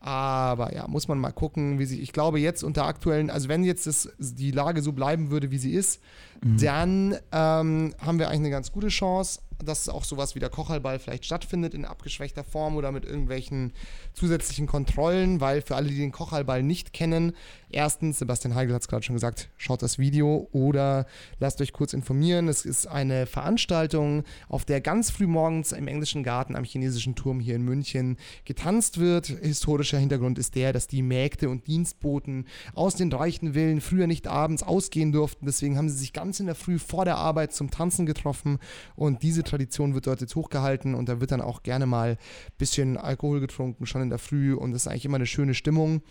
Aber 0.00 0.74
ja, 0.74 0.88
muss 0.88 1.08
man 1.08 1.18
mal 1.18 1.30
gucken, 1.30 1.78
wie 1.78 1.84
sich, 1.84 2.00
ich 2.00 2.12
glaube 2.12 2.40
jetzt 2.40 2.64
unter 2.64 2.86
aktuellen, 2.86 3.28
also 3.28 3.50
wenn 3.50 3.64
jetzt 3.64 3.86
das, 3.86 4.10
die 4.18 4.50
Lage 4.50 4.80
so 4.80 4.92
bleiben 4.92 5.30
würde, 5.30 5.50
wie 5.50 5.58
sie 5.58 5.74
ist, 5.74 6.00
Mhm. 6.42 6.58
dann 6.58 7.12
ähm, 7.32 7.94
haben 8.00 8.18
wir 8.18 8.28
eigentlich 8.28 8.40
eine 8.40 8.50
ganz 8.50 8.72
gute 8.72 8.88
Chance, 8.88 9.40
dass 9.64 9.88
auch 9.88 10.04
sowas 10.04 10.34
wie 10.34 10.38
der 10.38 10.48
Kochalball 10.48 10.98
vielleicht 10.98 11.24
stattfindet 11.24 11.74
in 11.74 11.84
abgeschwächter 11.84 12.44
Form 12.44 12.76
oder 12.76 12.92
mit 12.92 13.04
irgendwelchen 13.04 13.72
zusätzlichen 14.12 14.66
Kontrollen, 14.66 15.40
weil 15.40 15.62
für 15.62 15.76
alle, 15.76 15.88
die 15.88 15.98
den 15.98 16.12
Kochalball 16.12 16.62
nicht 16.62 16.92
kennen, 16.92 17.32
erstens, 17.70 18.18
Sebastian 18.18 18.54
Heigl 18.54 18.74
hat 18.74 18.82
es 18.82 18.88
gerade 18.88 19.02
schon 19.02 19.16
gesagt, 19.16 19.50
schaut 19.56 19.82
das 19.82 19.98
Video 19.98 20.48
oder 20.52 21.06
lasst 21.38 21.60
euch 21.60 21.72
kurz 21.72 21.92
informieren. 21.92 22.48
Es 22.48 22.64
ist 22.64 22.86
eine 22.86 23.26
Veranstaltung, 23.26 24.24
auf 24.48 24.64
der 24.64 24.80
ganz 24.80 25.10
früh 25.10 25.26
morgens 25.26 25.72
im 25.72 25.88
englischen 25.88 26.22
Garten 26.22 26.56
am 26.56 26.64
chinesischen 26.64 27.14
Turm 27.14 27.40
hier 27.40 27.56
in 27.56 27.62
München 27.62 28.16
getanzt 28.44 28.98
wird. 28.98 29.26
Historischer 29.26 29.98
Hintergrund 29.98 30.38
ist 30.38 30.54
der, 30.54 30.72
dass 30.72 30.86
die 30.86 31.02
Mägde 31.02 31.48
und 31.48 31.66
Dienstboten 31.66 32.46
aus 32.74 32.96
den 32.96 33.12
reichen 33.12 33.54
Villen 33.54 33.80
früher 33.80 34.06
nicht 34.06 34.26
abends 34.26 34.62
ausgehen 34.62 35.12
durften. 35.12 35.46
Deswegen 35.46 35.76
haben 35.76 35.88
sie 35.88 35.98
sich 35.98 36.12
ganz 36.12 36.29
in 36.38 36.46
der 36.46 36.54
Früh 36.54 36.78
vor 36.78 37.04
der 37.04 37.16
Arbeit 37.16 37.52
zum 37.52 37.70
Tanzen 37.70 38.06
getroffen. 38.06 38.58
Und 38.94 39.24
diese 39.24 39.42
Tradition 39.42 39.94
wird 39.94 40.06
dort 40.06 40.20
jetzt 40.20 40.36
hochgehalten. 40.36 40.94
Und 40.94 41.08
da 41.08 41.20
wird 41.20 41.32
dann 41.32 41.40
auch 41.40 41.64
gerne 41.64 41.86
mal 41.86 42.10
ein 42.10 42.16
bisschen 42.58 42.96
Alkohol 42.96 43.40
getrunken, 43.40 43.86
schon 43.86 44.02
in 44.02 44.10
der 44.10 44.18
Früh. 44.18 44.54
Und 44.54 44.72
das 44.72 44.82
ist 44.82 44.88
eigentlich 44.88 45.06
immer 45.06 45.16
eine 45.16 45.26
schöne 45.26 45.54
Stimmung. 45.54 46.02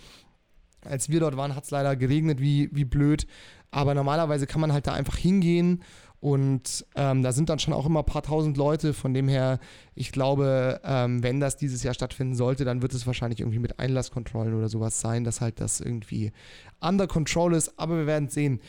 Als 0.81 1.09
wir 1.09 1.19
dort 1.19 1.37
waren, 1.37 1.55
hat 1.55 1.65
es 1.65 1.71
leider 1.71 1.95
geregnet 1.95 2.39
wie, 2.39 2.69
wie 2.71 2.85
blöd, 2.85 3.27
aber 3.69 3.93
normalerweise 3.93 4.47
kann 4.47 4.61
man 4.61 4.71
halt 4.71 4.87
da 4.87 4.93
einfach 4.93 5.17
hingehen. 5.17 5.83
Und 6.21 6.85
ähm, 6.95 7.23
da 7.23 7.31
sind 7.31 7.49
dann 7.49 7.59
schon 7.59 7.73
auch 7.73 7.85
immer 7.85 7.99
ein 7.99 8.05
paar 8.05 8.23
tausend 8.23 8.57
Leute, 8.57 8.93
von 8.93 9.13
dem 9.13 9.29
her, 9.29 9.59
ich 9.95 10.11
glaube, 10.11 10.81
ähm, 10.83 11.23
wenn 11.23 11.39
das 11.39 11.55
dieses 11.55 11.81
Jahr 11.83 11.93
stattfinden 11.93 12.35
sollte, 12.35 12.65
dann 12.65 12.81
wird 12.81 12.93
es 12.93 13.07
wahrscheinlich 13.07 13.39
irgendwie 13.39 13.59
mit 13.59 13.79
Einlasskontrollen 13.79 14.53
oder 14.53 14.67
sowas 14.67 14.99
sein, 14.99 15.23
dass 15.23 15.39
halt 15.39 15.61
das 15.61 15.79
irgendwie 15.79 16.33
under 16.81 17.07
control 17.07 17.53
ist, 17.53 17.79
aber 17.79 17.97
wir 17.99 18.07
werden 18.07 18.27
sehen. 18.27 18.59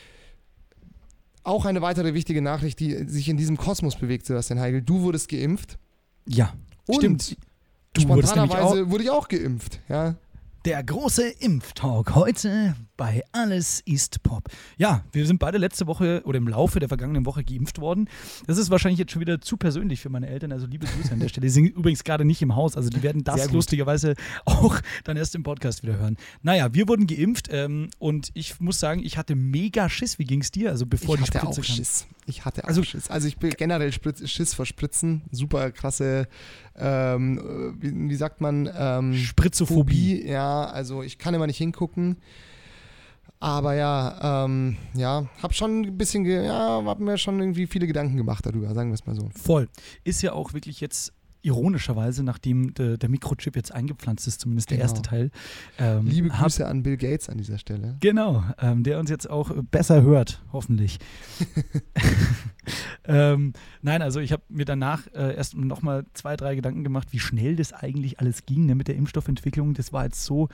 Auch 1.43 1.65
eine 1.65 1.81
weitere 1.81 2.13
wichtige 2.13 2.41
Nachricht, 2.41 2.79
die 2.79 2.93
sich 3.07 3.27
in 3.29 3.37
diesem 3.37 3.57
Kosmos 3.57 3.95
bewegt, 3.95 4.25
Sebastian 4.25 4.59
Heigl. 4.59 4.81
Du 4.81 5.01
wurdest 5.01 5.29
geimpft. 5.29 5.79
Ja, 6.27 6.53
Und 6.87 6.97
stimmt. 6.97 7.37
Du 7.93 8.01
Spontanerweise 8.01 8.89
wurde 8.91 9.03
ich 9.03 9.09
auch 9.09 9.27
geimpft. 9.27 9.79
Ja. 9.89 10.15
der 10.65 10.83
große 10.83 11.27
Impftalk 11.39 12.13
heute 12.15 12.75
bei 13.01 13.23
Alles 13.31 13.81
ist 13.87 14.21
Pop. 14.21 14.43
Ja, 14.77 15.03
wir 15.11 15.25
sind 15.25 15.39
beide 15.39 15.57
letzte 15.57 15.87
Woche 15.87 16.21
oder 16.23 16.37
im 16.37 16.47
Laufe 16.47 16.79
der 16.79 16.87
vergangenen 16.87 17.25
Woche 17.25 17.43
geimpft 17.43 17.79
worden. 17.81 18.07
Das 18.45 18.59
ist 18.59 18.69
wahrscheinlich 18.69 18.99
jetzt 18.99 19.11
schon 19.11 19.21
wieder 19.21 19.41
zu 19.41 19.57
persönlich 19.57 19.99
für 20.01 20.09
meine 20.09 20.27
Eltern, 20.27 20.51
also 20.51 20.67
liebe 20.67 20.85
Grüße 20.85 21.11
an 21.11 21.19
der 21.19 21.27
Stelle. 21.27 21.47
Die 21.47 21.49
sind 21.51 21.65
übrigens 21.65 22.03
gerade 22.03 22.25
nicht 22.25 22.43
im 22.43 22.55
Haus, 22.55 22.77
also 22.77 22.91
die 22.91 23.01
werden 23.01 23.23
das 23.23 23.51
lustigerweise 23.51 24.13
auch 24.45 24.79
dann 25.03 25.17
erst 25.17 25.33
im 25.33 25.41
Podcast 25.41 25.81
wieder 25.81 25.97
hören. 25.97 26.15
Naja, 26.43 26.75
wir 26.75 26.87
wurden 26.87 27.07
geimpft 27.07 27.47
ähm, 27.49 27.89
und 27.97 28.29
ich 28.35 28.59
muss 28.59 28.79
sagen, 28.79 29.01
ich 29.03 29.17
hatte 29.17 29.33
mega 29.33 29.89
Schiss. 29.89 30.19
Wie 30.19 30.25
ging 30.25 30.41
es 30.41 30.51
dir? 30.51 30.69
Also 30.69 30.85
bevor 30.85 31.15
ich 31.15 31.21
die 31.21 31.25
hatte 31.25 31.39
Spritze 31.39 31.61
auch 31.61 31.65
kam. 31.65 31.75
Schiss. 31.75 32.05
Ich 32.27 32.45
hatte 32.45 32.63
auch 32.63 32.67
Also- 32.67 32.83
Schiss. 32.83 33.09
Also 33.09 33.27
ich 33.27 33.37
bin 33.37 33.49
generell 33.57 33.91
Schiss 33.91 34.53
vor 34.53 34.67
Spritzen. 34.67 35.23
Super 35.31 35.71
krasse, 35.71 36.27
ähm, 36.75 37.39
äh, 37.79 37.81
wie, 37.81 38.09
wie 38.11 38.15
sagt 38.15 38.41
man? 38.41 38.69
Ähm, 38.77 39.15
Spritzophobie. 39.15 40.17
Phobie. 40.19 40.27
Ja, 40.29 40.65
also 40.65 41.01
ich 41.01 41.17
kann 41.17 41.33
immer 41.33 41.47
nicht 41.47 41.57
hingucken. 41.57 42.17
Aber 43.41 43.73
ja, 43.73 44.45
ähm, 44.45 44.77
ja, 44.93 45.25
hab 45.41 45.53
schon 45.55 45.81
ein 45.81 45.97
bisschen, 45.97 46.23
ja, 46.25 46.83
hab 46.85 46.99
mir 46.99 47.17
schon 47.17 47.39
irgendwie 47.39 47.65
viele 47.65 47.87
Gedanken 47.87 48.15
gemacht 48.15 48.45
darüber, 48.45 48.73
sagen 48.75 48.91
wir 48.91 48.93
es 48.93 49.05
mal 49.07 49.15
so. 49.15 49.29
Voll. 49.35 49.67
Ist 50.03 50.21
ja 50.21 50.33
auch 50.33 50.53
wirklich 50.53 50.79
jetzt 50.79 51.11
ironischerweise, 51.41 52.21
nachdem 52.23 52.75
de, 52.75 52.97
der 52.97 53.09
Mikrochip 53.09 53.55
jetzt 53.55 53.73
eingepflanzt 53.73 54.27
ist, 54.27 54.41
zumindest 54.41 54.69
der 54.69 54.77
Genau. 54.77 54.89
erste 54.91 55.01
Teil. 55.01 55.31
Ähm, 55.79 56.05
Liebe 56.05 56.29
hab- 56.33 56.43
Grüße 56.43 56.67
an 56.67 56.83
Bill 56.83 56.97
Gates 56.97 57.29
an 57.29 57.39
dieser 57.39 57.57
Stelle. 57.57 57.97
Genau, 57.99 58.43
ähm, 58.59 58.83
der 58.83 58.99
uns 58.99 59.09
jetzt 59.09 59.27
auch 59.27 59.51
besser 59.71 60.03
hört, 60.03 60.43
hoffentlich. 60.53 60.99
ähm, 63.05 63.53
nein, 63.81 64.03
also 64.03 64.19
ich 64.19 64.31
habe 64.31 64.43
mir 64.49 64.65
danach 64.65 65.07
äh, 65.15 65.35
erst 65.35 65.55
nochmal 65.55 66.05
zwei, 66.13 66.35
drei 66.35 66.53
Gedanken 66.53 66.83
gemacht, 66.83 67.07
wie 67.09 67.19
schnell 67.19 67.55
das 67.55 67.73
eigentlich 67.73 68.19
alles 68.19 68.45
ging 68.45 68.67
ne, 68.67 68.75
mit 68.75 68.87
der 68.87 68.95
Impfstoffentwicklung. 68.95 69.73
Das 69.73 69.91
war 69.91 70.03
jetzt 70.05 70.23
so 70.23 70.47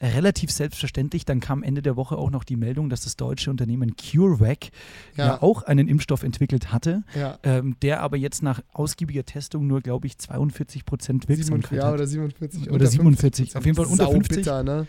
relativ 0.00 0.50
selbstverständlich. 0.50 1.24
Dann 1.24 1.40
kam 1.40 1.62
Ende 1.62 1.82
der 1.82 1.96
Woche 1.96 2.16
auch 2.16 2.30
noch 2.30 2.44
die 2.44 2.56
Meldung, 2.56 2.90
dass 2.90 3.02
das 3.02 3.16
deutsche 3.16 3.50
Unternehmen 3.50 3.94
CureVac 3.96 4.70
ja, 5.16 5.26
Ja, 5.26 5.42
auch 5.42 5.62
einen 5.62 5.88
Impfstoff 5.88 6.22
entwickelt 6.22 6.72
hatte, 6.72 7.04
ja. 7.14 7.38
ähm, 7.42 7.76
der 7.82 8.00
aber 8.00 8.16
jetzt 8.16 8.42
nach 8.42 8.60
ausgiebiger 8.72 9.24
Testung 9.24 9.66
nur, 9.66 9.80
glaube 9.80 10.06
ich, 10.06 10.18
42 10.18 10.84
Prozent 10.84 11.26
47, 11.26 11.50
Wirksamkeit 11.52 11.78
ja, 11.78 11.86
hat. 11.86 11.94
oder 11.94 12.06
47. 12.06 12.62
Oder 12.64 12.72
unter 12.72 12.86
47, 12.86 13.50
50%. 13.50 13.56
auf 13.56 13.64
jeden 13.64 13.76
Fall 13.76 13.86
unter 13.86 14.10
50. 14.10 14.44
Saubitter, 14.44 14.62
ne? 14.62 14.86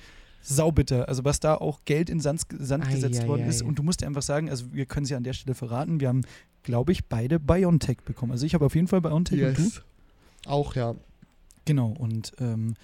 saubitter. 0.48 1.08
Also 1.10 1.26
was 1.26 1.40
da 1.40 1.56
auch 1.56 1.82
Geld 1.86 2.10
in 2.10 2.20
Sand, 2.20 2.42
Sand 2.58 2.86
Ei, 2.86 2.94
gesetzt 2.94 3.24
ei, 3.24 3.28
worden 3.28 3.44
ei. 3.44 3.48
ist. 3.48 3.62
Und 3.62 3.80
du 3.80 3.84
musst 3.84 4.02
dir 4.02 4.08
einfach 4.08 4.22
sagen, 4.22 4.50
also 4.50 4.72
wir 4.74 4.86
können 4.86 5.06
es 5.06 5.10
ja 5.10 5.18
an 5.18 5.24
der 5.24 5.34
Stelle 5.34 5.56
verraten, 5.56 6.00
wir 6.00 6.08
haben, 6.08 6.22
glaube 6.64 6.92
ich, 6.92 7.06
beide 7.06 7.40
BioNTech 7.40 7.98
bekommen. 8.06 8.32
Also 8.32 8.46
ich 8.46 8.54
habe 8.54 8.66
auf 8.66 8.76
jeden 8.76 8.88
Fall 8.88 9.02
BioNTech 9.02 9.44
und 9.44 9.58
du. 9.58 9.62
Yes. 9.64 9.82
Auch, 10.46 10.76
ja. 10.76 10.96
Genau. 11.66 11.88
Und 11.98 12.34
ähm, 12.40 12.76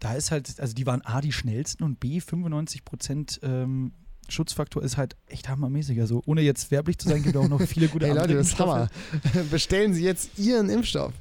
da 0.00 0.14
ist 0.14 0.30
halt, 0.30 0.60
also 0.60 0.74
die 0.74 0.86
waren 0.86 1.02
A, 1.02 1.20
die 1.20 1.32
schnellsten 1.32 1.82
und 1.84 2.00
B, 2.00 2.20
95 2.20 2.84
Prozent 2.84 3.40
ähm, 3.42 3.92
Schutzfaktor 4.28 4.82
ist 4.82 4.96
halt 4.96 5.16
echt 5.26 5.48
hammermäßig. 5.48 6.00
Also 6.00 6.22
ohne 6.26 6.40
jetzt 6.40 6.70
werblich 6.70 6.98
zu 6.98 7.08
sein, 7.08 7.22
gibt 7.22 7.36
es 7.36 7.40
auch 7.40 7.48
noch 7.48 7.60
viele 7.62 7.88
gute 7.88 8.06
Hey 8.06 8.14
Leute, 8.14 8.34
das 8.34 8.48
ist. 8.48 8.58
Hammer. 8.58 8.88
Bestellen 9.50 9.94
Sie 9.94 10.02
jetzt 10.02 10.38
Ihren 10.38 10.68
Impfstoff. 10.68 11.12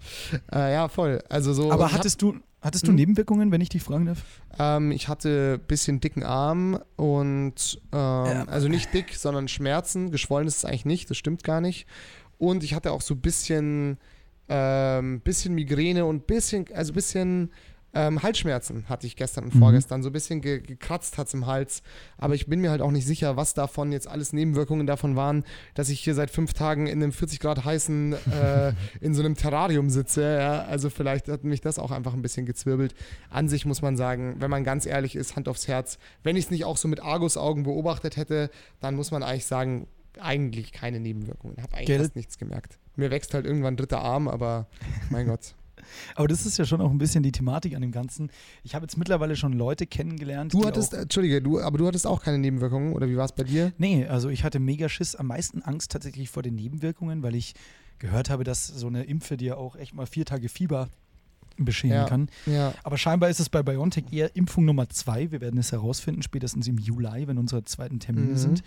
Äh, 0.52 0.74
ja, 0.74 0.88
voll. 0.88 1.22
Also 1.30 1.54
so. 1.54 1.72
Aber 1.72 1.92
hattest 1.92 2.22
du, 2.22 2.40
hattest 2.62 2.86
du 2.86 2.90
Hm? 2.90 2.96
Nebenwirkungen, 2.96 3.52
wenn 3.52 3.62
ich 3.62 3.70
dich 3.70 3.84
fragen 3.84 4.08
darf? 4.08 4.24
Ähm, 4.58 4.92
ich 4.92 5.08
hatte 5.08 5.60
ein 5.62 5.68
bisschen 5.68 6.00
dicken 6.00 6.24
Arm 6.24 6.80
und 6.96 7.80
ähm, 7.92 8.44
also 8.48 8.68
nicht 8.68 8.94
dick, 8.94 9.14
sondern 9.16 9.48
Schmerzen. 9.48 10.12
Geschwollen 10.12 10.48
ist 10.48 10.58
es 10.58 10.66
eigentlich 10.66 10.86
nicht, 10.86 11.10
das 11.10 11.18
stimmt 11.18 11.44
gar 11.44 11.62
nicht. 11.62 11.86
Und 12.38 12.64
ich 12.64 12.74
hatte 12.74 12.92
auch 12.92 13.02
so 13.02 13.14
ein 13.14 13.22
bisschen, 13.22 13.98
ähm, 14.50 15.22
bisschen 15.22 15.54
Migräne 15.54 16.06
und 16.06 16.28
bisschen, 16.28 16.66
also 16.74 16.92
ein 16.92 16.96
bisschen 16.96 17.52
ähm, 17.96 18.22
Halsschmerzen 18.22 18.86
hatte 18.90 19.08
ich 19.08 19.16
gestern 19.16 19.46
und 19.46 19.56
Mhm. 19.56 19.60
vorgestern. 19.60 20.04
So 20.04 20.10
ein 20.10 20.14
bisschen 20.14 20.42
ge 20.42 20.60
gekratzt 20.60 21.18
hat 21.18 21.28
es 21.28 21.34
im 21.34 21.48
Hals. 21.48 21.82
Aber 22.18 22.36
ich 22.36 22.46
bin 22.48 22.60
mir 22.62 22.70
halt 22.70 22.82
auch 22.82 22.92
nicht 22.92 23.06
sicher, 23.08 23.38
was 23.38 23.54
davon 23.54 23.92
jetzt 23.92 24.08
alles 24.08 24.34
Nebenwirkungen 24.34 24.86
davon 24.86 25.16
waren, 25.16 25.44
dass 25.74 25.90
ich 25.90 26.02
hier 26.02 26.14
seit 26.14 26.30
fünf 26.30 26.54
Tagen 26.54 26.88
in 26.88 27.02
einem 27.02 27.12
40 27.14 27.40
Grad 27.40 27.66
heißen, 27.66 28.14
äh, 28.32 28.74
in 29.02 29.14
so 29.16 29.24
einem 29.24 29.36
Terrarium 29.36 29.90
sitze. 29.90 30.22
Ja? 30.22 30.64
Also 30.66 30.90
vielleicht 30.90 31.28
hat 31.30 31.44
mich 31.44 31.62
das 31.62 31.80
auch 31.80 31.92
einfach 31.92 32.14
ein 32.14 32.22
bisschen 32.22 32.46
gezwirbelt. 32.46 32.94
An 33.30 33.48
sich 33.50 33.66
muss 33.66 33.82
man 33.82 33.98
sagen, 33.98 34.36
wenn 34.40 34.50
man 34.52 34.64
ganz 34.64 34.86
ehrlich 34.86 35.16
ist, 35.16 35.36
Hand 35.36 35.48
aufs 35.48 35.68
Herz, 35.68 35.98
wenn 36.24 36.36
ich 36.36 36.46
es 36.46 36.52
nicht 36.52 36.66
auch 36.66 36.78
so 36.78 36.88
mit 36.88 37.02
Argusaugen 37.02 37.64
beobachtet 37.64 38.18
hätte, 38.18 38.50
dann 38.82 38.96
muss 38.96 39.12
man 39.12 39.24
eigentlich 39.24 39.46
sagen, 39.46 39.88
eigentlich 40.20 40.72
keine 40.72 41.00
Nebenwirkungen. 41.00 41.58
Habe 41.62 41.74
eigentlich 41.76 41.88
Gell? 41.88 42.00
fast 42.00 42.16
nichts 42.16 42.38
gemerkt. 42.38 42.78
Mir 42.96 43.12
wächst 43.12 43.34
halt 43.34 43.46
irgendwann 43.46 43.74
ein 43.74 43.78
dritter 43.78 44.00
Arm, 44.02 44.28
aber 44.28 44.68
mein 45.10 45.28
Gott. 45.28 45.56
Aber 46.16 46.28
das 46.28 46.46
ist 46.46 46.58
ja 46.58 46.66
schon 46.66 46.82
auch 46.82 46.92
ein 46.92 46.98
bisschen 46.98 47.24
die 47.24 47.32
Thematik 47.32 47.76
an 47.76 47.82
dem 47.82 47.92
Ganzen. 47.92 48.30
Ich 48.64 48.76
habe 48.76 48.84
jetzt 48.84 48.98
mittlerweile 48.98 49.36
schon 49.36 49.54
Leute 49.54 49.86
kennengelernt. 49.88 50.54
Du 50.54 50.66
hattest, 50.66 50.96
auch, 50.96 51.00
Entschuldige, 51.00 51.42
du, 51.42 51.60
aber 51.60 51.78
du 51.78 51.88
hattest 51.88 52.08
auch 52.08 52.22
keine 52.22 52.38
Nebenwirkungen, 52.38 52.94
oder 52.94 53.10
wie 53.10 53.18
war 53.18 53.26
es 53.26 53.32
bei 53.32 53.44
dir? 53.44 53.74
Nee, 53.78 54.06
also 54.06 54.30
ich 54.30 54.44
hatte 54.44 54.60
mega 54.60 54.90
Schiss, 54.90 55.16
am 55.16 55.28
meisten 55.28 55.62
Angst 55.62 55.92
tatsächlich 55.92 56.30
vor 56.30 56.44
den 56.44 56.56
Nebenwirkungen, 56.56 57.24
weil 57.24 57.36
ich 57.36 57.54
gehört 58.00 58.30
habe, 58.30 58.44
dass 58.44 58.68
so 58.68 58.88
eine 58.88 59.04
Impfe 59.04 59.38
dir 59.38 59.58
auch 59.58 59.76
echt 59.76 59.94
mal 59.94 60.06
vier 60.06 60.26
Tage 60.26 60.50
Fieber 60.50 60.90
bescheren 61.64 61.96
Ja. 61.96 62.06
kann. 62.06 62.28
Ja. 62.46 62.74
Aber 62.84 62.98
scheinbar 62.98 63.30
ist 63.30 63.40
es 63.40 63.48
bei 63.50 63.64
BioNTech 63.64 64.06
eher 64.12 64.36
Impfung 64.36 64.66
Nummer 64.66 64.90
zwei. 64.90 65.32
Wir 65.32 65.40
werden 65.40 65.58
es 65.60 65.72
herausfinden, 65.72 66.22
spätestens 66.24 66.68
im 66.68 66.78
Juli, 66.78 67.28
wenn 67.28 67.38
unsere 67.38 67.64
zweiten 67.64 68.00
Termine 68.00 68.32
Mhm. 68.34 68.38
sind. 68.38 68.64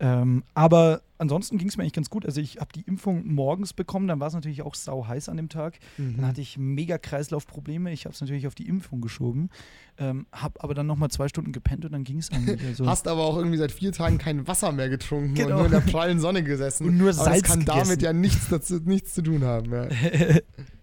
Ähm, 0.00 0.42
aber 0.54 1.02
ansonsten 1.18 1.56
ging 1.56 1.68
es 1.68 1.76
mir 1.76 1.84
eigentlich 1.84 1.92
ganz 1.92 2.10
gut. 2.10 2.26
Also 2.26 2.40
ich 2.40 2.56
habe 2.56 2.72
die 2.74 2.80
Impfung 2.80 3.32
morgens 3.32 3.72
bekommen, 3.72 4.08
dann 4.08 4.18
war 4.18 4.26
es 4.26 4.34
natürlich 4.34 4.62
auch 4.62 4.74
sau 4.74 5.06
heiß 5.06 5.28
an 5.28 5.36
dem 5.36 5.48
Tag. 5.48 5.78
Mhm. 5.98 6.16
Dann 6.16 6.26
hatte 6.26 6.40
ich 6.40 6.58
mega 6.58 6.98
Kreislaufprobleme. 6.98 7.92
Ich 7.92 8.04
habe 8.04 8.12
es 8.12 8.20
natürlich 8.20 8.48
auf 8.48 8.56
die 8.56 8.66
Impfung 8.66 9.00
geschoben, 9.00 9.50
ähm, 9.96 10.26
habe 10.32 10.60
aber 10.64 10.74
dann 10.74 10.88
nochmal 10.88 11.10
zwei 11.10 11.28
Stunden 11.28 11.52
gepennt 11.52 11.84
und 11.84 11.92
dann 11.92 12.02
ging 12.02 12.18
es 12.18 12.32
eigentlich. 12.32 12.60
Also 12.66 12.86
Hast 12.88 13.06
aber 13.06 13.22
auch 13.22 13.36
irgendwie 13.36 13.56
seit 13.58 13.70
vier 13.70 13.92
Tagen 13.92 14.18
kein 14.18 14.48
Wasser 14.48 14.72
mehr 14.72 14.88
getrunken 14.88 15.34
Genau. 15.34 15.50
und 15.50 15.56
nur 15.58 15.64
in 15.66 15.70
der 15.70 15.92
prallen 15.92 16.18
Sonne 16.18 16.42
gesessen. 16.42 16.88
Und 16.88 16.98
nur 16.98 17.10
aber 17.10 17.24
Salz 17.24 17.42
das 17.42 17.50
kann 17.50 17.60
gegessen. 17.60 17.78
damit 17.84 18.02
ja 18.02 18.12
nichts, 18.12 18.48
dazu, 18.48 18.80
nichts 18.84 19.14
zu 19.14 19.22
tun 19.22 19.44
haben. 19.44 19.72
Ja. 19.72 19.86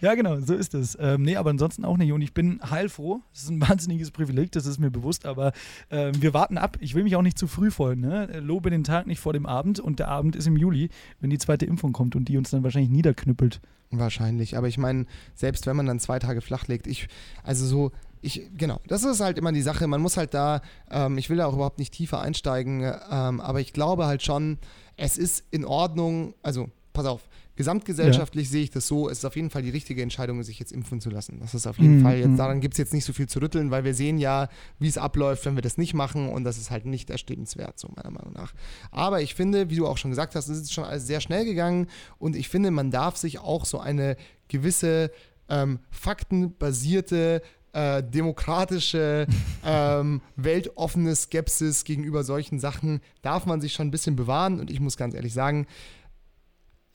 Ja, 0.00 0.14
genau, 0.14 0.38
so 0.40 0.54
ist 0.54 0.74
es. 0.74 0.96
Ähm, 1.00 1.22
nee, 1.22 1.36
aber 1.36 1.50
ansonsten 1.50 1.84
auch 1.84 1.96
nicht. 1.96 2.12
Und 2.12 2.22
ich 2.22 2.34
bin 2.34 2.60
heilfroh. 2.68 3.20
Das 3.32 3.44
ist 3.44 3.50
ein 3.50 3.60
wahnsinniges 3.68 4.10
Privileg, 4.10 4.52
das 4.52 4.66
ist 4.66 4.78
mir 4.78 4.90
bewusst. 4.90 5.26
Aber 5.26 5.52
ähm, 5.90 6.20
wir 6.20 6.34
warten 6.34 6.58
ab. 6.58 6.76
Ich 6.80 6.94
will 6.94 7.04
mich 7.04 7.16
auch 7.16 7.22
nicht 7.22 7.38
zu 7.38 7.46
früh 7.46 7.70
freuen. 7.70 8.00
Ne? 8.00 8.40
Lobe 8.40 8.70
den 8.70 8.84
Tag 8.84 9.06
nicht 9.06 9.20
vor 9.20 9.32
dem 9.32 9.46
Abend. 9.46 9.80
Und 9.80 9.98
der 9.98 10.08
Abend 10.08 10.36
ist 10.36 10.46
im 10.46 10.56
Juli, 10.56 10.90
wenn 11.20 11.30
die 11.30 11.38
zweite 11.38 11.66
Impfung 11.66 11.92
kommt 11.92 12.16
und 12.16 12.28
die 12.28 12.36
uns 12.36 12.50
dann 12.50 12.62
wahrscheinlich 12.62 12.90
niederknüppelt. 12.90 13.60
Wahrscheinlich. 13.90 14.56
Aber 14.56 14.68
ich 14.68 14.78
meine, 14.78 15.06
selbst 15.34 15.66
wenn 15.66 15.76
man 15.76 15.86
dann 15.86 16.00
zwei 16.00 16.18
Tage 16.18 16.40
flach 16.40 16.66
legt, 16.66 16.86
ich, 16.86 17.08
also 17.44 17.66
so, 17.66 17.92
ich, 18.20 18.50
genau, 18.56 18.80
das 18.88 19.04
ist 19.04 19.20
halt 19.20 19.38
immer 19.38 19.52
die 19.52 19.62
Sache. 19.62 19.86
Man 19.86 20.00
muss 20.00 20.16
halt 20.16 20.34
da, 20.34 20.60
ähm, 20.90 21.18
ich 21.18 21.30
will 21.30 21.36
da 21.36 21.46
auch 21.46 21.54
überhaupt 21.54 21.78
nicht 21.78 21.94
tiefer 21.94 22.20
einsteigen, 22.20 22.82
ähm, 22.82 23.40
aber 23.40 23.60
ich 23.60 23.72
glaube 23.72 24.06
halt 24.06 24.22
schon, 24.22 24.58
es 24.96 25.16
ist 25.16 25.44
in 25.50 25.64
Ordnung, 25.64 26.34
also 26.42 26.68
pass 26.92 27.06
auf, 27.06 27.28
gesamtgesellschaftlich 27.56 28.46
ja. 28.46 28.52
sehe 28.52 28.62
ich 28.62 28.70
das 28.70 28.86
so, 28.86 29.08
es 29.08 29.18
ist 29.18 29.24
auf 29.24 29.36
jeden 29.36 29.50
Fall 29.50 29.62
die 29.62 29.70
richtige 29.70 30.02
Entscheidung, 30.02 30.42
sich 30.42 30.58
jetzt 30.58 30.72
impfen 30.72 31.00
zu 31.00 31.10
lassen. 31.10 31.40
Das 31.40 31.54
ist 31.54 31.66
auf 31.66 31.78
jeden 31.78 31.98
mhm. 31.98 32.02
Fall, 32.02 32.18
jetzt, 32.18 32.38
daran 32.38 32.60
gibt 32.60 32.74
es 32.74 32.78
jetzt 32.78 32.92
nicht 32.92 33.04
so 33.04 33.12
viel 33.12 33.28
zu 33.28 33.40
rütteln, 33.40 33.70
weil 33.70 33.84
wir 33.84 33.94
sehen 33.94 34.18
ja, 34.18 34.48
wie 34.78 34.88
es 34.88 34.98
abläuft, 34.98 35.44
wenn 35.46 35.56
wir 35.56 35.62
das 35.62 35.78
nicht 35.78 35.94
machen 35.94 36.28
und 36.28 36.44
das 36.44 36.58
ist 36.58 36.70
halt 36.70 36.86
nicht 36.86 37.10
erstrebenswert, 37.10 37.78
so 37.78 37.88
meiner 37.96 38.10
Meinung 38.10 38.32
nach. 38.32 38.52
Aber 38.90 39.22
ich 39.22 39.34
finde, 39.34 39.70
wie 39.70 39.76
du 39.76 39.86
auch 39.86 39.98
schon 39.98 40.10
gesagt 40.10 40.34
hast, 40.34 40.48
es 40.48 40.58
ist 40.58 40.72
schon 40.72 40.84
alles 40.84 41.06
sehr 41.06 41.20
schnell 41.20 41.44
gegangen 41.44 41.88
und 42.18 42.36
ich 42.36 42.48
finde, 42.48 42.70
man 42.70 42.90
darf 42.90 43.16
sich 43.16 43.38
auch 43.38 43.64
so 43.64 43.78
eine 43.78 44.16
gewisse 44.48 45.10
ähm, 45.48 45.80
faktenbasierte 45.90 47.42
äh, 47.76 48.02
demokratische, 48.02 49.26
ähm, 49.64 50.22
weltoffene 50.36 51.14
Skepsis 51.14 51.84
gegenüber 51.84 52.24
solchen 52.24 52.58
Sachen 52.58 53.00
darf 53.22 53.44
man 53.44 53.60
sich 53.60 53.74
schon 53.74 53.88
ein 53.88 53.90
bisschen 53.90 54.16
bewahren. 54.16 54.60
Und 54.60 54.70
ich 54.70 54.80
muss 54.80 54.96
ganz 54.96 55.14
ehrlich 55.14 55.34
sagen, 55.34 55.66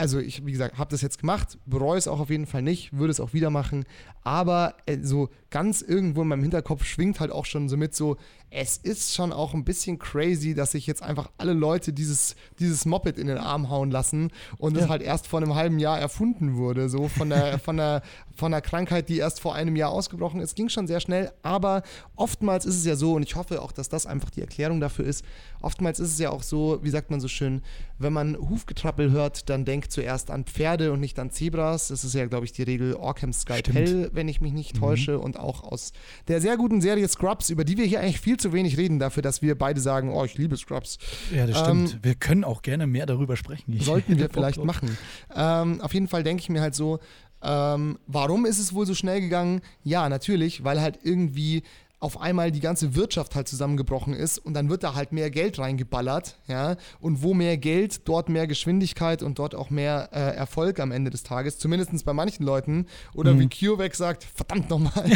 also 0.02 0.20
ich, 0.20 0.44
wie 0.44 0.52
gesagt, 0.52 0.80
habe 0.80 0.90
das 0.90 1.04
jetzt 1.04 1.20
gemacht, 1.20 1.60
bereue 1.68 2.00
es 2.00 2.08
auch 2.08 2.20
auf 2.20 2.32
jeden 2.32 2.48
Fall 2.48 2.64
nicht, 2.64 2.92
würde 2.92 3.12
es 3.12 3.20
auch 3.20 3.34
wieder 3.34 3.52
machen, 3.52 3.86
aber 4.24 4.74
äh, 4.88 4.98
so 5.04 5.30
ganz 5.52 5.84
irgendwo 5.84 6.24
in 6.24 6.28
meinem 6.28 6.42
Hinterkopf 6.42 6.86
schwingt 6.86 7.20
halt 7.20 7.32
auch 7.32 7.46
schon 7.46 7.70
so 7.70 7.78
mit 7.78 7.94
so, 7.94 8.18
es 8.54 8.76
ist 8.76 9.16
schon 9.16 9.32
auch 9.32 9.54
ein 9.54 9.64
bisschen 9.64 9.98
crazy, 9.98 10.54
dass 10.54 10.72
sich 10.72 10.86
jetzt 10.86 11.02
einfach 11.02 11.32
alle 11.38 11.54
Leute 11.54 11.94
dieses, 11.94 12.36
dieses 12.60 12.86
Moped 12.86 13.18
in 13.18 13.28
den 13.28 13.38
Arm 13.38 13.70
hauen 13.70 13.90
lassen 13.90 14.30
und 14.58 14.76
es 14.76 14.84
ja. 14.84 14.90
halt 14.90 15.02
erst 15.02 15.28
vor 15.28 15.42
einem 15.42 15.56
halben 15.56 15.80
Jahr 15.80 15.98
erfunden 15.98 16.58
wurde, 16.58 16.90
so 16.90 17.08
von 17.08 17.30
der, 17.30 17.60
von, 17.64 17.78
der, 17.78 18.04
von 18.36 18.52
der 18.52 18.60
Krankheit, 18.60 19.08
die 19.08 19.20
erst 19.20 19.40
vor 19.40 19.56
einem 19.56 19.78
Jahr 19.78 19.92
ausgebrochen 19.92 20.42
ist. 20.42 20.56
Ging 20.58 20.68
schon 20.68 20.86
sehr 20.86 21.00
schnell, 21.00 21.32
aber 21.44 21.82
oftmals 22.18 22.66
ist 22.66 22.76
es 22.76 22.86
ja 22.86 22.98
so, 22.98 23.14
und 23.14 23.24
ich 23.24 23.38
hoffe 23.38 23.62
auch, 23.62 23.72
dass 23.72 23.88
das 23.88 24.06
einfach 24.06 24.30
die 24.30 24.42
Erklärung 24.42 24.82
dafür 24.82 25.06
ist, 25.06 25.24
oftmals 25.62 26.02
ist 26.02 26.12
es 26.12 26.20
ja 26.20 26.30
auch 26.30 26.44
so, 26.44 26.80
wie 26.82 26.90
sagt 26.90 27.10
man 27.10 27.22
so 27.22 27.30
schön, 27.30 27.62
wenn 28.00 28.12
man 28.12 28.38
Hufgetrappel 28.38 29.12
hört, 29.12 29.50
dann 29.50 29.64
denkt 29.64 29.94
zuerst 29.94 30.30
an 30.30 30.44
Pferde 30.44 30.92
und 30.92 31.00
nicht 31.00 31.20
an 31.20 31.32
Zebras. 31.32 31.88
Das 31.90 32.04
ist 32.04 32.16
ja, 32.16 32.26
glaube 32.26 32.46
ich, 32.46 32.52
die 32.52 32.64
Regel 32.64 32.96
Orkham 32.96 33.32
Skypell, 33.32 34.10
wenn 34.14 34.28
ich 34.28 34.42
mich 34.42 34.52
nicht 34.52 34.76
mhm. 34.76 34.80
täusche, 34.80 35.20
und 35.20 35.40
auch 35.40 35.64
aus 35.64 35.94
der 36.28 36.42
sehr 36.42 36.58
guten 36.58 36.82
Serie 36.82 37.08
Scrubs, 37.08 37.50
über 37.50 37.64
die 37.64 37.78
wir 37.78 37.86
hier 37.86 38.02
eigentlich 38.02 38.20
viel 38.20 38.38
zu 38.42 38.54
wenig 38.54 38.78
reden 38.78 39.00
dafür, 39.00 39.24
dass 39.24 39.42
wir 39.42 39.58
beide 39.58 39.80
sagen, 39.80 40.12
oh, 40.12 40.26
ich 40.26 40.38
liebe 40.38 40.58
Scrubs. 40.58 40.98
Ja, 41.34 41.48
das 41.48 41.60
stimmt. 41.60 41.94
Ähm, 41.94 42.00
wir 42.02 42.16
können 42.16 42.44
auch 42.44 42.62
gerne 42.62 42.88
mehr 42.88 43.06
darüber 43.06 43.38
sprechen. 43.38 43.74
Ich 43.74 43.86
sollten 43.86 44.18
wir 44.18 44.30
vielleicht 44.30 44.64
machen. 44.64 44.98
Ähm, 45.36 45.82
auf 45.82 45.94
jeden 45.94 46.08
Fall 46.08 46.24
denke 46.24 46.42
ich 46.42 46.50
mir 46.50 46.62
halt 46.62 46.76
so, 46.76 47.00
ähm, 47.44 47.98
warum 48.08 48.46
ist 48.46 48.60
es 48.60 48.74
wohl 48.74 48.86
so 48.86 48.94
schnell 48.94 49.22
gegangen? 49.22 49.62
Ja, 49.84 50.10
natürlich, 50.10 50.64
weil 50.64 50.82
halt 50.82 51.00
irgendwie 51.04 51.64
auf 52.02 52.20
einmal 52.20 52.52
die 52.52 52.60
ganze 52.60 52.96
Wirtschaft 52.96 53.36
halt 53.36 53.48
zusammengebrochen 53.48 54.16
ist 54.16 54.40
und 54.40 54.56
dann 54.56 54.70
wird 54.70 54.84
da 54.84 54.96
halt 54.96 55.12
mehr 55.12 55.30
Geld 55.30 55.60
reingeballert, 55.60 56.36
ja, 56.48 56.76
und 57.00 57.22
wo 57.22 57.36
mehr 57.36 57.58
Geld, 57.58 58.08
dort 58.10 58.28
mehr 58.28 58.48
Geschwindigkeit 58.48 59.22
und 59.22 59.38
dort 59.38 59.54
auch 59.54 59.70
mehr 59.70 60.10
äh, 60.12 60.36
Erfolg 60.36 60.80
am 60.80 60.92
Ende 60.92 61.12
des 61.12 61.22
Tages, 61.22 61.60
zumindest 61.60 62.04
bei 62.04 62.14
manchen 62.14 62.44
Leuten, 62.44 62.88
oder 63.14 63.36
mhm. 63.36 63.42
wie 63.42 63.50
CureVac 63.50 63.96
sagt, 63.96 64.24
verdammt 64.24 64.72
nochmal. 64.72 64.92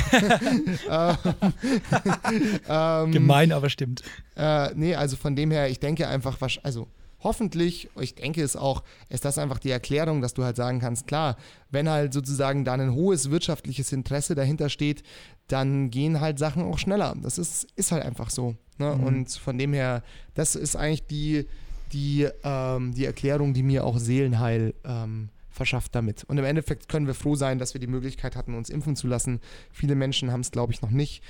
ähm, 2.69 3.11
Gemein, 3.11 3.51
aber 3.51 3.69
stimmt. 3.69 4.03
Äh, 4.37 4.69
nee, 4.75 4.93
also 4.93 5.17
von 5.17 5.35
dem 5.35 5.49
her, 5.49 5.69
ich 5.69 5.79
denke 5.79 6.07
einfach, 6.07 6.37
also 6.61 6.87
hoffentlich, 7.25 7.89
ich 7.99 8.15
denke 8.15 8.41
es 8.41 8.55
auch, 8.55 8.83
ist 9.09 9.25
das 9.25 9.37
einfach 9.37 9.59
die 9.59 9.71
Erklärung, 9.71 10.21
dass 10.21 10.35
du 10.35 10.43
halt 10.43 10.55
sagen 10.55 10.79
kannst, 10.79 11.07
klar, 11.07 11.35
wenn 11.71 11.89
halt 11.89 12.13
sozusagen 12.13 12.63
da 12.63 12.73
ein 12.73 12.93
hohes 12.93 13.31
wirtschaftliches 13.31 13.91
Interesse 13.91 14.35
dahinter 14.35 14.69
steht, 14.69 15.03
dann 15.47 15.89
gehen 15.89 16.21
halt 16.21 16.39
Sachen 16.39 16.63
auch 16.63 16.77
schneller. 16.77 17.15
Das 17.21 17.37
ist, 17.37 17.67
ist 17.75 17.91
halt 17.91 18.03
einfach 18.03 18.29
so. 18.29 18.55
Ne? 18.77 18.95
Mhm. 18.95 19.03
Und 19.03 19.31
von 19.31 19.57
dem 19.57 19.73
her, 19.73 20.03
das 20.35 20.55
ist 20.55 20.75
eigentlich 20.75 21.07
die, 21.07 21.47
die, 21.91 22.27
ähm, 22.43 22.93
die 22.93 23.05
Erklärung, 23.05 23.53
die 23.53 23.63
mir 23.63 23.83
auch 23.85 23.97
Seelenheil 23.97 24.75
ähm, 24.85 25.29
verschafft 25.49 25.95
damit. 25.95 26.23
Und 26.25 26.37
im 26.37 26.45
Endeffekt 26.45 26.89
können 26.89 27.07
wir 27.07 27.15
froh 27.15 27.35
sein, 27.35 27.57
dass 27.57 27.73
wir 27.73 27.81
die 27.81 27.87
Möglichkeit 27.87 28.35
hatten, 28.35 28.53
uns 28.53 28.69
impfen 28.69 28.95
zu 28.95 29.07
lassen. 29.07 29.39
Viele 29.71 29.95
Menschen 29.95 30.31
haben 30.31 30.41
es, 30.41 30.51
glaube 30.51 30.73
ich, 30.73 30.81
noch 30.81 30.91
nicht. 30.91 31.23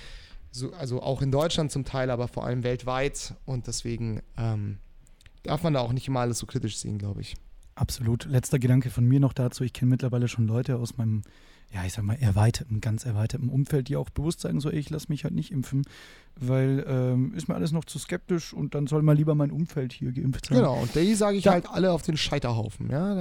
So, 0.52 0.74
also 0.74 1.02
auch 1.02 1.22
in 1.22 1.32
Deutschland 1.32 1.72
zum 1.72 1.86
Teil, 1.86 2.10
aber 2.10 2.28
vor 2.28 2.46
allem 2.46 2.64
weltweit. 2.64 3.36
Und 3.46 3.68
deswegen 3.68 4.22
ähm, 4.38 4.80
darf 5.46 5.64
man 5.64 5.74
da 5.74 5.82
auch 5.82 5.94
nicht 5.94 6.08
immer 6.08 6.22
alles 6.22 6.40
so 6.40 6.46
kritisch 6.46 6.78
sehen, 6.78 6.98
glaube 6.98 7.22
ich. 7.22 7.36
Absolut. 7.76 8.26
Letzter 8.26 8.58
Gedanke 8.58 8.90
von 8.90 9.06
mir 9.06 9.20
noch 9.20 9.34
dazu. 9.34 9.64
Ich 9.64 9.74
kenne 9.74 9.90
mittlerweile 9.90 10.28
schon 10.28 10.48
Leute 10.48 10.78
aus 10.78 10.98
meinem, 10.98 11.24
ja, 11.74 11.84
ich 11.86 11.94
sag 11.94 12.06
mal, 12.06 12.16
erweiterten, 12.16 12.80
ganz 12.80 13.06
erweiterten 13.06 13.50
Umfeld, 13.50 13.90
die 13.90 13.98
auch 13.98 14.10
bewusst 14.10 14.42
sagen, 14.42 14.62
so, 14.62 14.70
ey, 14.70 14.80
ich 14.80 14.90
lasse 14.90 15.08
mich 15.10 15.26
halt 15.26 15.34
nicht 15.34 15.52
impfen, 15.52 15.84
weil 16.40 16.86
ähm, 16.88 17.34
ist 17.36 17.50
mir 17.50 17.56
alles 17.56 17.74
noch 17.74 17.84
zu 17.84 18.00
skeptisch 18.00 18.54
und 18.54 18.76
dann 18.76 18.88
soll 18.88 19.02
mal 19.02 19.16
lieber 19.16 19.36
mein 19.36 19.52
Umfeld 19.52 19.92
hier 19.92 20.14
geimpft 20.14 20.46
sein. 20.46 20.60
Genau, 20.60 20.82
und 20.82 20.96
die 20.96 21.16
sage 21.16 21.38
ich 21.38 21.44
da 21.44 21.52
halt 21.52 21.70
alle 21.70 21.92
auf 21.92 22.02
den 22.02 22.16
Scheiterhaufen. 22.16 22.90
Ja, 22.90 23.16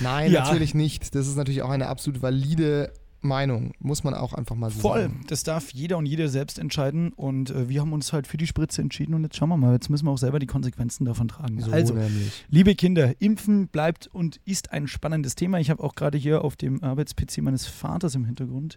Nein, 0.00 0.32
ja. 0.32 0.44
natürlich 0.44 0.74
nicht. 0.74 1.14
Das 1.14 1.26
ist 1.26 1.36
natürlich 1.36 1.62
auch 1.62 1.70
eine 1.70 1.88
absolut 1.88 2.22
valide 2.22 2.92
Meinung, 3.22 3.72
muss 3.78 4.04
man 4.04 4.14
auch 4.14 4.32
einfach 4.32 4.56
mal 4.56 4.70
so 4.70 4.80
Voll, 4.80 5.02
sagen. 5.02 5.24
das 5.28 5.42
darf 5.42 5.70
jeder 5.72 5.98
und 5.98 6.06
jede 6.06 6.28
selbst 6.28 6.58
entscheiden 6.58 7.12
und 7.12 7.50
äh, 7.50 7.68
wir 7.68 7.80
haben 7.80 7.92
uns 7.92 8.12
halt 8.12 8.26
für 8.26 8.36
die 8.36 8.46
Spritze 8.46 8.82
entschieden 8.82 9.14
und 9.14 9.22
jetzt 9.22 9.36
schauen 9.36 9.48
wir 9.48 9.56
mal, 9.56 9.72
jetzt 9.72 9.88
müssen 9.88 10.06
wir 10.06 10.10
auch 10.10 10.18
selber 10.18 10.38
die 10.38 10.46
Konsequenzen 10.46 11.04
davon 11.04 11.28
tragen. 11.28 11.60
So 11.60 11.70
also, 11.70 11.94
nämlich. 11.94 12.44
liebe 12.48 12.74
Kinder, 12.74 13.20
Impfen 13.20 13.68
bleibt 13.68 14.08
und 14.08 14.40
ist 14.44 14.72
ein 14.72 14.88
spannendes 14.88 15.34
Thema. 15.34 15.60
Ich 15.60 15.70
habe 15.70 15.82
auch 15.82 15.94
gerade 15.94 16.18
hier 16.18 16.44
auf 16.44 16.56
dem 16.56 16.82
Arbeits-PC 16.82 17.38
meines 17.38 17.66
Vaters 17.66 18.14
im 18.14 18.24
Hintergrund 18.24 18.76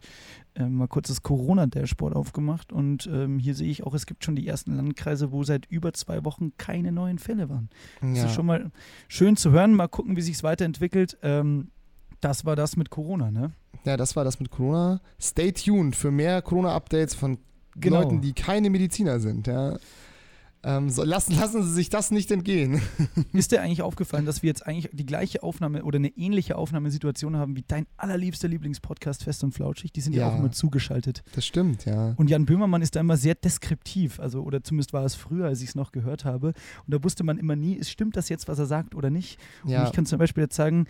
äh, 0.55 0.65
mal 0.65 0.87
kurz 0.87 1.09
das 1.09 1.21
Corona-Dashboard 1.21 2.15
aufgemacht 2.15 2.71
und 2.71 3.07
ähm, 3.11 3.39
hier 3.39 3.55
sehe 3.55 3.69
ich 3.69 3.83
auch, 3.83 3.93
es 3.93 4.05
gibt 4.05 4.23
schon 4.23 4.35
die 4.35 4.47
ersten 4.47 4.75
Landkreise, 4.75 5.31
wo 5.31 5.43
seit 5.43 5.65
über 5.67 5.93
zwei 5.93 6.23
Wochen 6.23 6.53
keine 6.57 6.91
neuen 6.91 7.19
Fälle 7.19 7.49
waren. 7.49 7.69
Ja. 8.01 8.13
Das 8.13 8.25
ist 8.25 8.35
schon 8.35 8.45
mal 8.45 8.71
schön 9.07 9.35
zu 9.35 9.51
hören. 9.51 9.73
Mal 9.73 9.87
gucken, 9.87 10.15
wie 10.15 10.21
sich 10.21 10.35
es 10.35 10.43
weiterentwickelt. 10.43 11.17
Ähm, 11.21 11.69
das 12.25 12.43
war 12.43 12.55
das 12.55 12.75
mit 12.75 12.89
Corona, 12.89 13.29
ne? 13.29 13.51
Ja, 13.85 13.97
das 13.97 14.15
war 14.15 14.23
das 14.23 14.39
mit 14.39 14.49
Corona. 14.49 14.99
Stay 15.21 15.51
tuned 15.51 15.95
für 15.95 16.09
mehr 16.09 16.41
Corona-Updates 16.41 17.13
von 17.13 17.37
genau. 17.75 18.01
Leuten, 18.01 18.19
die 18.19 18.33
keine 18.33 18.71
Mediziner 18.71 19.19
sind. 19.19 19.45
Ja. 19.45 19.77
Ähm, 20.63 20.89
so, 20.89 21.03
lassen, 21.03 21.35
lassen 21.35 21.61
Sie 21.61 21.71
sich 21.71 21.89
das 21.89 22.09
nicht 22.09 22.31
entgehen. 22.31 22.81
Ist 23.33 23.51
dir 23.51 23.61
eigentlich 23.61 23.83
aufgefallen, 23.83 24.25
dass 24.25 24.41
wir 24.41 24.47
jetzt 24.47 24.65
eigentlich 24.65 24.89
die 24.91 25.05
gleiche 25.05 25.43
Aufnahme 25.43 25.83
oder 25.83 25.97
eine 25.97 26.07
ähnliche 26.17 26.55
Aufnahmesituation 26.57 27.37
haben 27.37 27.55
wie 27.55 27.63
dein 27.67 27.85
allerliebster 27.97 28.47
Lieblingspodcast 28.47 29.23
Fest 29.23 29.43
und 29.43 29.51
Flauschig? 29.51 29.93
Die 29.93 30.01
sind 30.01 30.13
ja, 30.13 30.21
ja 30.21 30.33
auch 30.33 30.39
immer 30.39 30.51
zugeschaltet. 30.51 31.21
Das 31.35 31.45
stimmt, 31.45 31.85
ja. 31.85 32.15
Und 32.17 32.31
Jan 32.31 32.47
Böhmermann 32.47 32.81
ist 32.81 32.95
da 32.95 33.01
immer 33.01 33.17
sehr 33.17 33.35
deskriptiv, 33.35 34.19
also 34.19 34.41
oder 34.41 34.63
zumindest 34.63 34.93
war 34.93 35.05
es 35.05 35.13
früher, 35.13 35.45
als 35.45 35.61
ich 35.61 35.69
es 35.69 35.75
noch 35.75 35.91
gehört 35.91 36.25
habe. 36.25 36.47
Und 36.47 36.93
da 36.95 37.03
wusste 37.03 37.23
man 37.23 37.37
immer 37.37 37.55
nie, 37.55 37.83
stimmt 37.83 38.17
das 38.17 38.29
jetzt, 38.29 38.47
was 38.47 38.57
er 38.57 38.65
sagt 38.65 38.95
oder 38.95 39.11
nicht? 39.11 39.37
Ja. 39.67 39.81
Und 39.81 39.87
ich 39.89 39.93
kann 39.93 40.07
zum 40.07 40.17
Beispiel 40.17 40.41
jetzt 40.41 40.55
sagen, 40.55 40.87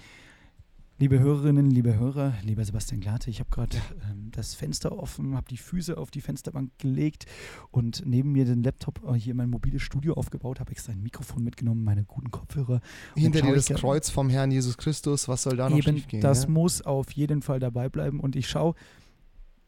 Liebe 0.97 1.19
Hörerinnen, 1.19 1.69
liebe 1.71 1.99
Hörer, 1.99 2.36
lieber 2.41 2.63
Sebastian 2.63 3.01
Glate, 3.01 3.29
ich 3.29 3.41
habe 3.41 3.49
gerade 3.49 3.75
ähm, 4.10 4.29
das 4.31 4.53
Fenster 4.53 4.97
offen, 4.97 5.36
habe 5.36 5.45
die 5.49 5.58
Füße 5.58 5.97
auf 5.97 6.10
die 6.10 6.21
Fensterbank 6.21 6.71
gelegt 6.77 7.25
und 7.69 8.03
neben 8.05 8.31
mir 8.31 8.45
den 8.45 8.63
Laptop 8.63 9.01
äh, 9.05 9.13
hier 9.15 9.36
mein 9.36 9.49
mobiles 9.49 9.81
Studio 9.81 10.13
aufgebaut, 10.13 10.62
habe 10.62 10.71
extra 10.71 10.93
ein 10.93 11.03
Mikrofon 11.03 11.43
mitgenommen, 11.43 11.84
meine 11.84 12.05
guten 12.05 12.31
Kopfhörer. 12.31 12.79
Hinter 13.13 13.41
dir 13.41 13.53
das 13.53 13.67
Kreuz 13.67 14.10
vom 14.10 14.29
Herrn 14.29 14.51
Jesus 14.51 14.77
Christus, 14.77 15.27
was 15.27 15.43
soll 15.43 15.58
da 15.58 15.69
noch 15.69 15.77
eben, 15.77 15.97
schiefgehen? 15.97 16.21
Das 16.21 16.43
ja? 16.43 16.49
muss 16.49 16.81
auf 16.81 17.12
jeden 17.12 17.41
Fall 17.41 17.60
dabei 17.60 17.89
bleiben 17.89 18.21
und 18.21 18.38
ich 18.38 18.47
schaue 18.47 18.73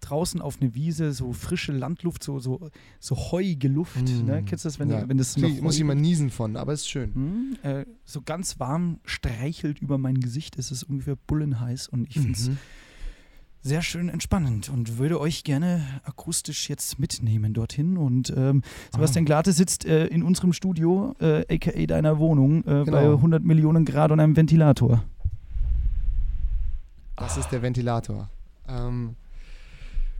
draußen 0.01 0.41
auf 0.41 0.61
eine 0.61 0.73
Wiese, 0.75 1.13
so 1.13 1.33
frische 1.33 1.71
Landluft, 1.71 2.23
so, 2.23 2.39
so, 2.39 2.69
so 2.99 3.15
heuige 3.15 3.67
Luft. 3.67 4.01
Mm. 4.01 4.25
Ne? 4.25 4.43
Kennst 4.45 4.65
du 4.65 4.69
das, 4.69 4.79
wenn, 4.79 4.89
ja. 4.89 5.07
wenn 5.07 5.17
das 5.17 5.37
noch 5.37 5.49
Muss 5.61 5.77
ich 5.77 5.83
mal 5.83 5.95
niesen 5.95 6.29
von, 6.29 6.55
aber 6.55 6.73
ist 6.73 6.87
schön. 6.87 7.11
Mm, 7.13 7.65
äh, 7.65 7.85
so 8.05 8.21
ganz 8.21 8.59
warm 8.59 8.99
streichelt 9.05 9.79
über 9.79 9.97
mein 9.97 10.19
Gesicht. 10.19 10.57
Es 10.57 10.71
ist 10.71 10.83
ungefähr 10.83 11.15
bullenheiß 11.15 11.87
und 11.87 12.07
ich 12.07 12.15
finde 12.15 12.33
es 12.33 12.49
mhm. 12.49 12.57
sehr 13.61 13.81
schön 13.81 14.09
entspannend 14.09 14.69
und 14.69 14.97
würde 14.97 15.19
euch 15.19 15.43
gerne 15.43 15.81
akustisch 16.03 16.69
jetzt 16.69 16.99
mitnehmen 16.99 17.53
dorthin. 17.53 17.97
Und 17.97 18.33
ähm, 18.35 18.61
Sebastian 18.93 19.25
ah. 19.25 19.27
Glate 19.27 19.51
sitzt 19.51 19.85
äh, 19.85 20.05
in 20.07 20.23
unserem 20.23 20.53
Studio, 20.53 21.15
äh, 21.19 21.53
aka 21.53 21.85
deiner 21.85 22.19
Wohnung, 22.19 22.59
äh, 22.59 22.83
genau. 22.83 22.91
bei 22.91 23.03
100 23.03 23.43
Millionen 23.43 23.85
Grad 23.85 24.11
und 24.11 24.19
einem 24.19 24.35
Ventilator. 24.35 25.03
Das 27.17 27.35
ist 27.35 27.49
der 27.49 27.63
Ventilator. 27.63 28.29
Ähm, 28.67 29.15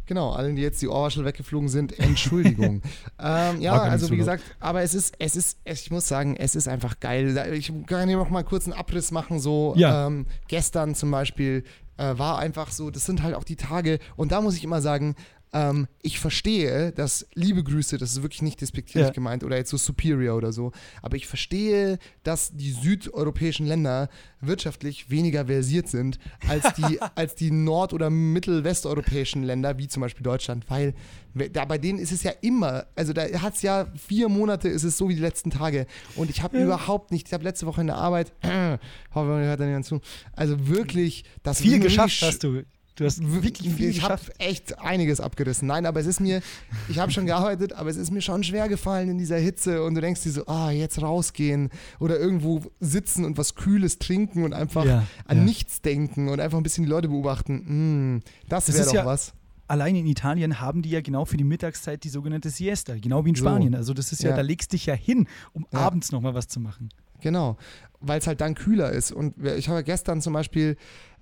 Genau, 0.08 0.32
allen, 0.32 0.56
die 0.56 0.62
jetzt 0.62 0.82
die 0.82 0.88
Ohrwaschel 0.88 1.26
weggeflogen 1.26 1.70
sind, 1.70 2.00
Entschuldigung. 2.00 2.82
ähm, 3.20 3.62
ja, 3.62 3.74
also 3.80 4.08
so 4.08 4.14
wie 4.14 4.18
gesagt, 4.18 4.42
aber 4.60 4.82
es 4.82 4.94
ist, 4.96 5.16
es 5.20 5.36
ist, 5.36 5.60
ich 5.66 5.92
muss 5.92 6.08
sagen, 6.08 6.36
es 6.38 6.56
ist 6.56 6.68
einfach 6.68 7.00
geil. 7.00 7.38
Ich 7.54 7.72
kann 7.86 8.08
hier 8.08 8.18
noch 8.18 8.30
mal 8.30 8.44
kurz 8.44 8.66
einen 8.66 8.74
Abriss 8.74 9.12
machen. 9.12 9.40
So 9.40 9.74
Ja. 9.76 10.08
ähm, 10.08 10.26
gestern 10.48 10.96
zum 10.96 11.12
Beispiel 11.12 11.64
äh, 11.98 12.18
war 12.18 12.40
einfach 12.40 12.72
so, 12.72 12.90
das 12.90 13.06
sind 13.06 13.22
halt 13.22 13.36
auch 13.36 13.44
die 13.44 13.56
Tage 13.58 14.00
und 14.16 14.32
da 14.32 14.40
muss 14.42 14.56
ich 14.56 14.64
immer 14.64 14.82
sagen, 14.82 15.16
ähm, 15.54 15.88
ich 16.02 16.20
verstehe, 16.20 16.92
dass 16.92 17.26
liebe 17.34 17.64
Grüße, 17.64 17.98
das 17.98 18.12
ist 18.12 18.22
wirklich 18.22 18.42
nicht 18.42 18.60
despektierlich 18.62 19.08
Ja. 19.10 19.14
gemeint 19.14 19.44
oder 19.44 19.56
jetzt 19.58 19.70
so 19.70 19.78
superior 19.78 20.36
oder 20.36 20.52
so, 20.52 20.72
aber 21.02 21.16
ich 21.16 21.26
verstehe, 21.28 22.00
dass 22.24 22.52
die 22.56 22.72
südeuropäischen 22.72 23.66
Länder 23.66 24.10
wirtschaftlich 24.42 25.10
weniger 25.10 25.46
versiert 25.46 25.88
sind 25.88 26.20
als 26.48 26.74
die, 26.76 27.00
als 27.16 27.36
die 27.36 27.52
nord- 27.52 27.94
oder 27.94 28.10
mittelwesteuropäischen 28.10 29.44
Länder, 29.44 29.78
wie 29.78 29.88
zum 29.88 30.02
Beispiel 30.02 30.24
Deutschland, 30.24 30.66
weil 30.70 30.94
we- 31.34 31.50
da 31.50 31.66
bei 31.66 31.78
denen 31.78 32.00
ist 32.00 32.12
es 32.12 32.24
ja 32.24 32.32
immer, 32.42 32.86
also 32.96 33.14
da 33.14 33.24
hat 33.42 33.56
es 33.56 33.62
ja 33.62 33.88
vier 33.96 34.30
Monate, 34.30 34.68
ist 34.70 34.84
es 34.84 34.98
so 34.98 35.08
wie 35.10 35.16
die 35.16 35.22
letzten 35.22 35.50
Tage 35.50 35.88
und 36.16 36.30
ich 36.30 36.42
habe 36.44 36.62
überhaupt 36.62 37.12
nicht, 37.12 37.28
ich 37.28 37.34
habe 37.34 37.44
letzte 37.44 37.66
Woche 37.66 37.82
in 37.82 37.88
der 37.88 37.98
Arbeit, 37.98 38.34
hoffe, 38.44 39.30
man 39.30 39.44
hört 39.44 39.60
da 39.60 39.66
nicht 39.66 39.88
zu, 39.88 40.02
also 40.34 40.68
wirklich, 40.68 41.24
das 41.44 41.62
Viel 41.62 41.80
geschafft 41.80 42.22
hast 42.22 42.44
du. 42.44 42.64
Du 42.98 43.06
hast 43.06 43.22
wirklich 43.44 43.74
viel 43.74 43.90
ich 43.90 44.02
habe 44.02 44.20
echt 44.40 44.80
einiges 44.80 45.20
abgerissen. 45.22 45.68
Nein, 45.68 45.86
aber 45.86 46.00
es 46.00 46.08
ist 46.08 46.20
mir, 46.20 46.42
ich 46.90 46.98
habe 47.00 47.12
schon 47.12 47.26
gearbeitet, 47.28 47.74
aber 47.74 47.90
es 47.92 47.96
ist 47.96 48.12
mir 48.12 48.22
schon 48.22 48.44
schwer 48.44 48.68
gefallen 48.68 49.10
in 49.10 49.18
dieser 49.20 49.38
Hitze 49.38 49.84
und 49.84 49.94
du 49.96 50.02
denkst 50.02 50.24
dir 50.24 50.32
so, 50.32 50.46
ah, 50.48 50.72
jetzt 50.72 51.02
rausgehen 51.02 51.70
oder 52.00 52.20
irgendwo 52.20 52.64
sitzen 52.80 53.24
und 53.24 53.38
was 53.38 53.54
Kühles 53.56 54.00
trinken 54.00 54.44
und 54.44 54.54
einfach 54.54 54.84
Ja, 54.84 55.04
an 55.26 55.38
ja. 55.38 55.44
nichts 55.44 55.82
denken 55.82 56.28
und 56.28 56.40
einfach 56.40 56.58
ein 56.58 56.64
bisschen 56.64 56.84
die 56.86 56.90
Leute 56.90 57.08
beobachten. 57.08 58.16
Mm, 58.16 58.22
das 58.50 58.74
wäre 58.74 58.86
doch 58.86 58.94
ja- 58.94 59.06
was. 59.06 59.34
Allein 59.70 59.96
in 59.96 60.08
Italien 60.08 60.60
haben 60.62 60.82
die 60.82 60.90
ja 60.90 61.02
genau 61.02 61.26
für 61.26 61.36
die 61.38 61.44
Mittagszeit 61.44 62.04
die 62.04 62.10
sogenannte 62.10 62.50
Siesta, 62.50 62.96
genau 62.98 63.26
wie 63.26 63.30
in 63.30 63.36
So. 63.36 63.44
Spanien. 63.44 63.76
Also 63.76 63.94
das 63.94 64.12
ist 64.12 64.24
ja, 64.24 64.30
Ja. 64.32 64.36
da 64.38 64.42
legst 64.42 64.72
dich 64.74 64.86
ja 64.88 64.94
hin, 64.96 65.28
um 65.54 65.68
Ja. 65.72 65.80
abends 65.80 66.12
nochmal 66.12 66.34
was 66.34 66.48
zu 66.48 66.60
machen. 66.60 66.90
Genau, 67.22 67.58
weil 68.00 68.20
es 68.20 68.28
halt 68.28 68.42
dann 68.42 68.56
kühler 68.56 68.92
ist. 68.92 69.12
Und 69.12 69.36
ich 69.46 69.68
habe 69.70 69.84
gestern 69.84 70.22
zum 70.22 70.34
Beispiel, 70.34 70.78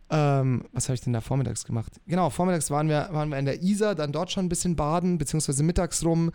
ähm, 0.10 0.66
was 0.72 0.88
habe 0.88 0.96
ich 0.96 1.02
denn 1.02 1.14
da 1.14 1.22
vormittags 1.22 1.66
gemacht? 1.66 1.94
Genau, 2.06 2.30
vormittags 2.30 2.70
waren 2.70 2.90
wir, 2.90 3.10
waren 3.12 3.30
wir 3.30 3.40
in 3.40 3.46
der 3.46 3.64
Isar, 3.64 3.96
dann 3.96 4.12
dort 4.12 4.32
schon 4.32 4.46
ein 4.46 4.50
bisschen 4.50 4.76
baden, 4.76 5.18
beziehungsweise 5.18 5.64
mittags 5.64 6.04
rum. 6.06 6.32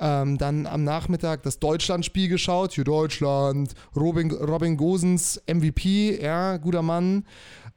Ähm, 0.00 0.38
dann 0.38 0.66
am 0.66 0.84
Nachmittag 0.84 1.42
das 1.42 1.58
Deutschlandspiel 1.58 2.28
geschaut. 2.28 2.72
Hier 2.72 2.84
Deutschland, 2.84 3.74
Robin, 3.96 4.30
Robin 4.30 4.76
Gosens 4.76 5.42
MVP, 5.48 6.22
ja, 6.22 6.56
guter 6.58 6.82
Mann. 6.82 7.24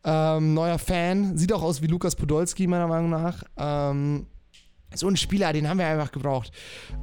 Ähm, 0.03 0.53
neuer 0.53 0.77
Fan. 0.77 1.37
Sieht 1.37 1.51
auch 1.53 1.63
aus 1.63 1.81
wie 1.81 1.87
Lukas 1.87 2.15
Podolski, 2.15 2.67
meiner 2.67 2.87
Meinung 2.87 3.09
nach. 3.09 3.43
Ähm, 3.57 4.27
so 4.93 5.07
ein 5.07 5.15
Spieler, 5.15 5.53
den 5.53 5.67
haben 5.69 5.77
wir 5.77 5.87
einfach 5.87 6.11
gebraucht. 6.11 6.51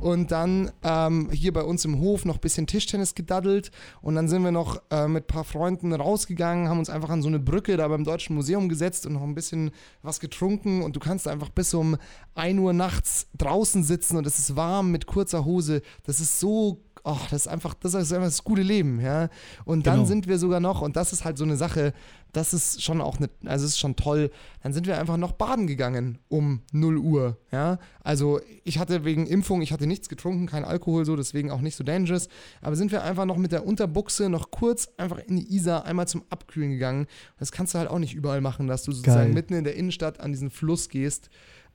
Und 0.01 0.31
dann 0.31 0.71
ähm, 0.83 1.31
hier 1.33 1.53
bei 1.53 1.63
uns 1.63 1.85
im 1.85 2.01
Hof 2.01 2.25
noch 2.25 2.35
ein 2.37 2.41
bisschen 2.41 2.67
Tischtennis 2.67 3.15
gedaddelt. 3.15 3.71
Und 4.03 4.15
dann 4.15 4.29
sind 4.29 4.43
wir 4.43 4.53
noch 4.53 4.83
äh, 4.91 5.09
mit 5.09 5.25
ein 5.25 5.27
paar 5.27 5.45
Freunden 5.45 5.93
rausgegangen, 5.93 6.69
haben 6.69 6.79
uns 6.79 6.91
einfach 6.91 7.11
an 7.11 7.23
so 7.23 7.29
eine 7.29 7.39
Brücke 7.39 7.77
da 7.77 7.89
beim 7.89 8.05
Deutschen 8.05 8.37
Museum 8.37 8.69
gesetzt 8.69 9.07
und 9.07 9.15
noch 9.15 9.23
ein 9.23 9.35
bisschen 9.35 9.71
was 10.03 10.21
getrunken. 10.21 10.83
Und 10.83 10.97
du 10.97 11.01
kannst 11.01 11.27
einfach 11.29 11.49
bis 11.49 11.73
um 11.75 11.97
1 12.35 12.59
Uhr 12.61 12.73
nachts 12.73 13.29
draußen 13.37 13.83
sitzen 13.83 14.17
und 14.17 14.27
es 14.27 14.39
ist 14.39 14.57
warm 14.57 14.91
mit 14.91 15.07
kurzer 15.07 15.45
Hose. 15.45 15.83
Das 16.05 16.21
ist 16.21 16.41
so. 16.41 16.83
Oh, 17.05 17.17
das 17.31 17.43
ist 17.43 17.49
einfach, 17.49 17.75
das 17.75 17.95
ist 17.95 18.13
einfach 18.13 18.27
das 18.29 18.45
gute 18.45 18.63
Leben, 18.63 19.01
ja. 19.01 19.29
Und 19.65 19.87
dann 19.87 19.97
Genau. 19.99 20.07
sind 20.07 20.27
wir 20.29 20.39
sogar 20.39 20.61
noch, 20.61 20.81
und 20.83 20.97
das 20.97 21.13
ist 21.13 21.25
halt 21.25 21.39
so 21.39 21.45
eine 21.45 21.57
Sache, 21.57 21.93
das 22.33 22.53
ist 22.53 22.83
schon 22.83 23.01
auch 23.01 23.17
eine, 23.19 23.31
also 23.47 23.65
ist 23.65 23.79
schon 23.79 23.97
toll, 23.97 24.31
dann 24.63 24.73
sind 24.75 24.87
wir 24.87 24.99
einfach 24.99 25.17
noch 25.17 25.33
baden 25.33 25.67
gegangen 25.67 26.19
um 26.29 26.61
0 26.73 26.99
Uhr, 26.99 27.37
ja. 27.53 27.79
Also 28.03 28.41
ich 28.65 28.79
hatte 28.79 29.05
wegen 29.05 29.27
Impfung, 29.27 29.63
ich 29.63 29.73
hatte 29.73 29.87
nichts 29.87 30.09
getrunken, 30.09 30.47
kein 30.47 30.65
Alkohol 30.65 31.05
so, 31.07 31.17
deswegen 31.17 31.51
auch 31.51 31.61
nicht 31.61 31.77
so 31.77 31.85
dangerous, 31.85 32.29
aber 32.61 32.77
sind 32.77 32.93
wir 32.93 33.03
einfach 33.03 33.25
noch 33.25 33.37
mit 33.39 33.53
der 33.53 33.67
Unterbuchse 33.67 34.29
noch 34.29 34.51
kurz 34.51 34.89
einfach 34.99 35.19
in 35.19 35.37
die 35.37 35.55
Isar 35.55 35.85
einmal 35.85 36.09
zum 36.09 36.23
Abkühlen 36.31 36.71
gegangen. 36.73 37.07
Das 37.39 37.53
kannst 37.53 37.75
du 37.75 37.79
halt 37.79 37.89
auch 37.89 37.99
nicht 37.99 38.15
überall 38.15 38.41
machen, 38.41 38.67
dass 38.67 38.83
du 38.83 38.93
sozusagen 38.93 39.27
Geil. 39.27 39.35
mitten 39.35 39.55
in 39.55 39.65
der 39.65 39.77
Innenstadt 39.77 40.21
an 40.21 40.33
diesen 40.33 40.51
Fluss 40.51 40.89
gehst. 40.89 41.31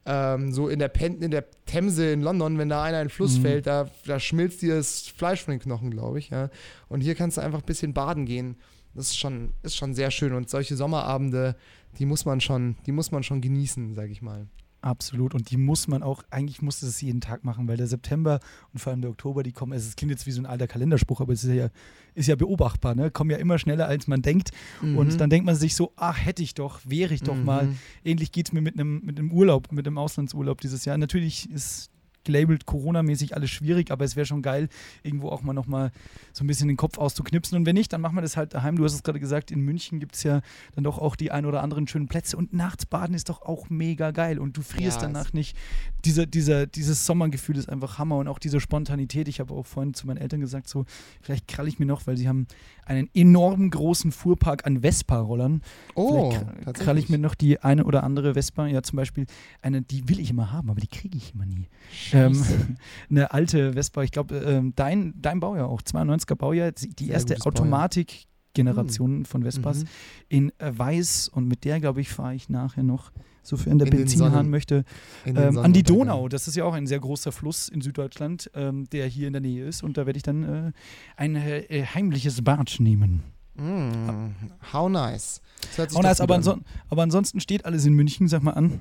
Ähm, 0.05 0.51
so 0.51 0.67
in 0.67 0.79
der, 0.79 0.89
Pen 0.89 1.21
in 1.21 1.31
der 1.31 1.45
Themse 1.65 2.11
in 2.11 2.21
London, 2.21 2.57
wenn 2.57 2.67
da 2.69 2.83
einer 2.83 3.01
in 3.01 3.05
den 3.07 3.09
Fluss 3.09 3.37
Mhm. 3.37 3.41
fällt, 3.41 3.67
da, 3.67 3.89
da 4.05 4.19
schmilzt 4.19 4.61
dir 4.61 4.75
das 4.75 5.07
Fleisch 5.07 5.41
von 5.43 5.51
den 5.53 5.61
Knochen, 5.61 5.91
glaube 5.91 6.19
ich. 6.19 6.29
Ja. 6.29 6.49
Und 6.89 7.01
hier 7.01 7.15
kannst 7.15 7.37
du 7.37 7.41
einfach 7.41 7.59
ein 7.59 7.65
bisschen 7.65 7.93
baden 7.93 8.25
gehen. 8.25 8.57
Das 8.95 9.07
ist 9.07 9.17
schon, 9.17 9.53
ist 9.63 9.75
schon 9.75 9.93
sehr 9.93 10.11
schön. 10.11 10.33
Und 10.33 10.49
solche 10.49 10.75
Sommerabende, 10.75 11.55
die 11.99 12.05
muss 12.05 12.25
man 12.25 12.41
schon, 12.41 12.75
die 12.85 12.91
muss 12.91 13.11
man 13.11 13.23
schon 13.23 13.39
genießen, 13.41 13.95
sage 13.95 14.11
ich 14.11 14.21
mal. 14.21 14.47
Absolut. 14.83 15.33
Und 15.33 15.49
die 15.49 15.55
muss 15.55 15.87
man 15.87 16.03
auch, 16.03 16.23
eigentlich 16.29 16.61
muss 16.61 16.81
es 16.81 16.99
jeden 16.99 17.21
Tag 17.21 17.45
machen, 17.45 17.69
weil 17.69 17.77
der 17.77 17.87
September 17.87 18.41
und 18.73 18.79
vor 18.79 18.91
allem 18.91 19.01
der 19.01 19.11
Oktober, 19.11 19.41
die 19.41 19.53
kommen, 19.53 19.71
also 19.71 19.87
es 19.87 19.95
klingt 19.95 20.11
jetzt 20.11 20.25
wie 20.27 20.31
so 20.31 20.41
ein 20.41 20.45
alter 20.45 20.67
Kalenderspruch, 20.67 21.21
aber 21.21 21.31
es 21.31 21.45
ist 21.45 21.53
ja, 21.53 21.69
ist 22.15 22.27
ja 22.27 22.35
beobachtbar, 22.35 22.93
ne? 22.93 23.09
Kommen 23.09 23.29
ja 23.31 23.37
immer 23.37 23.57
schneller, 23.57 23.87
als 23.87 24.07
man 24.07 24.21
denkt. 24.21 24.51
Und 24.81 25.21
dann 25.21 25.29
denkt 25.29 25.45
man 25.45 25.55
sich 25.55 25.75
so, 25.75 25.93
ach, 25.95 26.17
hätte 26.23 26.43
ich 26.43 26.53
doch, 26.53 26.81
wäre 26.83 27.13
ich 27.13 27.21
doch 27.23 27.35
Mhm. 27.35 27.45
mal. 27.45 27.69
Ähnlich 28.03 28.33
geht 28.33 28.47
es 28.49 28.51
mir 28.53 28.59
mit 28.61 28.73
einem 28.77 29.01
mit 29.05 29.17
einem 29.17 29.31
Urlaub, 29.31 29.71
mit 29.71 29.87
einem 29.87 29.97
Auslandsurlaub 29.97 30.59
dieses 30.59 30.83
Jahr. 30.83 30.97
Natürlich 30.97 31.49
ist 31.49 31.89
gelabelt 32.23 32.65
Corona-mäßig 32.65 33.35
alles 33.35 33.49
schwierig, 33.49 33.91
aber 33.91 34.05
es 34.05 34.15
wäre 34.15 34.25
schon 34.25 34.41
geil, 34.41 34.69
irgendwo 35.03 35.29
auch 35.29 35.41
mal 35.41 35.53
nochmal 35.53 35.91
so 36.31 36.43
ein 36.43 36.47
bisschen 36.47 36.67
den 36.67 36.77
Kopf 36.77 36.97
auszuknipsen. 36.97 37.57
Und 37.57 37.65
wenn 37.65 37.75
nicht, 37.75 37.93
dann 37.93 38.01
machen 38.01 38.15
wir 38.15 38.21
das 38.21 38.37
halt 38.37 38.53
daheim. 38.53 38.75
Du 38.75 38.83
hast 38.83 38.93
es 38.93 39.03
gerade 39.03 39.19
gesagt, 39.19 39.51
in 39.51 39.61
München 39.61 39.99
gibt 39.99 40.15
es 40.15 40.23
ja 40.23 40.41
dann 40.75 40.83
doch 40.83 40.97
auch 40.99 41.15
die 41.15 41.31
ein 41.31 41.45
oder 41.45 41.61
anderen 41.63 41.87
schönen 41.87 42.07
Plätze. 42.07 42.37
Und 42.37 42.53
nachts 42.53 42.85
baden 42.85 43.15
ist 43.15 43.29
doch 43.29 43.41
auch 43.41 43.69
mega 43.69 44.11
geil. 44.11 44.39
Und 44.39 44.57
du 44.57 44.61
frierst 44.61 45.01
Ja, 45.01 45.07
danach 45.07 45.33
nicht. 45.33 45.57
Dieser, 46.05 46.25
dieser, 46.25 46.67
dieses 46.67 47.05
Sommergefühl 47.05 47.57
ist 47.57 47.69
einfach 47.69 47.97
Hammer 47.97 48.17
und 48.17 48.27
auch 48.27 48.39
diese 48.39 48.59
Spontanität. 48.59 49.27
Ich 49.27 49.39
habe 49.39 49.53
auch 49.53 49.65
vorhin 49.65 49.93
zu 49.93 50.07
meinen 50.07 50.17
Eltern 50.17 50.39
gesagt, 50.41 50.67
so, 50.67 50.85
vielleicht 51.21 51.47
kralle 51.47 51.69
ich 51.69 51.79
mir 51.79 51.85
noch, 51.85 52.07
weil 52.07 52.17
sie 52.17 52.27
haben 52.27 52.47
einen 52.85 53.09
enorm 53.13 53.69
großen 53.69 54.11
Fuhrpark 54.11 54.65
an 54.65 54.81
Vespa-Rollern. 54.81 55.61
Oh, 55.95 56.31
Vielleicht 56.31 56.79
kralle 56.79 56.99
ich 56.99 57.09
mir 57.09 57.17
noch 57.17 57.35
die 57.35 57.59
eine 57.61 57.85
oder 57.85 58.03
andere 58.03 58.33
Vespa. 58.33 58.67
Ja, 58.67 58.83
zum 58.83 58.97
Beispiel 58.97 59.25
eine, 59.61 59.81
die 59.81 60.09
will 60.09 60.19
ich 60.19 60.29
immer 60.29 60.51
haben, 60.51 60.69
aber 60.69 60.81
die 60.81 60.87
kriege 60.87 61.17
ich 61.17 61.33
immer 61.33 61.45
nie. 61.45 61.67
Ähm, 62.13 62.43
eine 63.09 63.31
alte 63.31 63.73
Vespa, 63.73 64.03
ich 64.03 64.11
glaube, 64.11 64.35
ähm, 64.37 64.73
dein, 64.75 65.13
dein 65.21 65.39
Baujahr 65.39 65.67
auch, 65.67 65.81
92er 65.81 66.35
Baujahr, 66.35 66.71
die 66.71 67.05
Sehr 67.05 67.13
erste 67.13 67.33
gutes 67.33 67.43
Baujahr. 67.43 67.63
Automatik-Generation 67.63 69.25
von 69.25 69.43
Vespas 69.43 69.79
Mhm. 69.83 69.87
in 70.29 70.49
äh, 70.59 70.71
weiß 70.77 71.29
und 71.29 71.47
mit 71.47 71.63
der, 71.65 71.79
glaube 71.79 72.01
ich, 72.01 72.09
fahre 72.09 72.35
ich 72.35 72.49
nachher 72.49 72.83
noch, 72.83 73.11
sofern 73.41 73.77
der 73.79 73.87
Benzinhahn 73.87 74.49
möchte, 74.49 74.83
ähm, 75.25 75.57
an 75.57 75.73
die. 75.73 75.83
Donau. 75.83 76.29
Das 76.29 76.47
ist 76.47 76.55
ja 76.55 76.63
auch 76.63 76.73
ein 76.73 76.87
sehr 76.87 76.99
großer 76.99 77.31
Fluss 77.31 77.67
in 77.67 77.81
Süddeutschland, 77.81 78.49
ähm, 78.53 78.85
der 78.91 79.07
hier 79.07 79.27
in 79.27 79.33
der 79.33 79.41
Nähe 79.41 79.65
ist. 79.65 79.83
Und 79.83 79.97
da 79.97 80.05
werde 80.05 80.17
ich 80.17 80.23
dann 80.23 80.43
äh, 80.43 80.71
ein 81.17 81.35
äh, 81.35 81.85
heimliches 81.93 82.41
Bad 82.41 82.77
nehmen. 82.79 83.23
Mm, 83.55 84.31
how 84.71 84.89
nice. 84.89 85.41
Doch 85.77 86.01
nice, 86.01 86.21
aber 86.21 87.01
ansonsten 87.03 87.39
steht 87.39 87.65
alles 87.65 87.85
in 87.85 87.93
München, 87.93 88.27
sag 88.27 88.43
mal 88.43 88.51
an. 88.51 88.79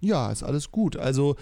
Ja, 0.00 0.30
ist 0.30 0.42
alles 0.42 0.70
gut. 0.70 0.96
Also 0.96 1.36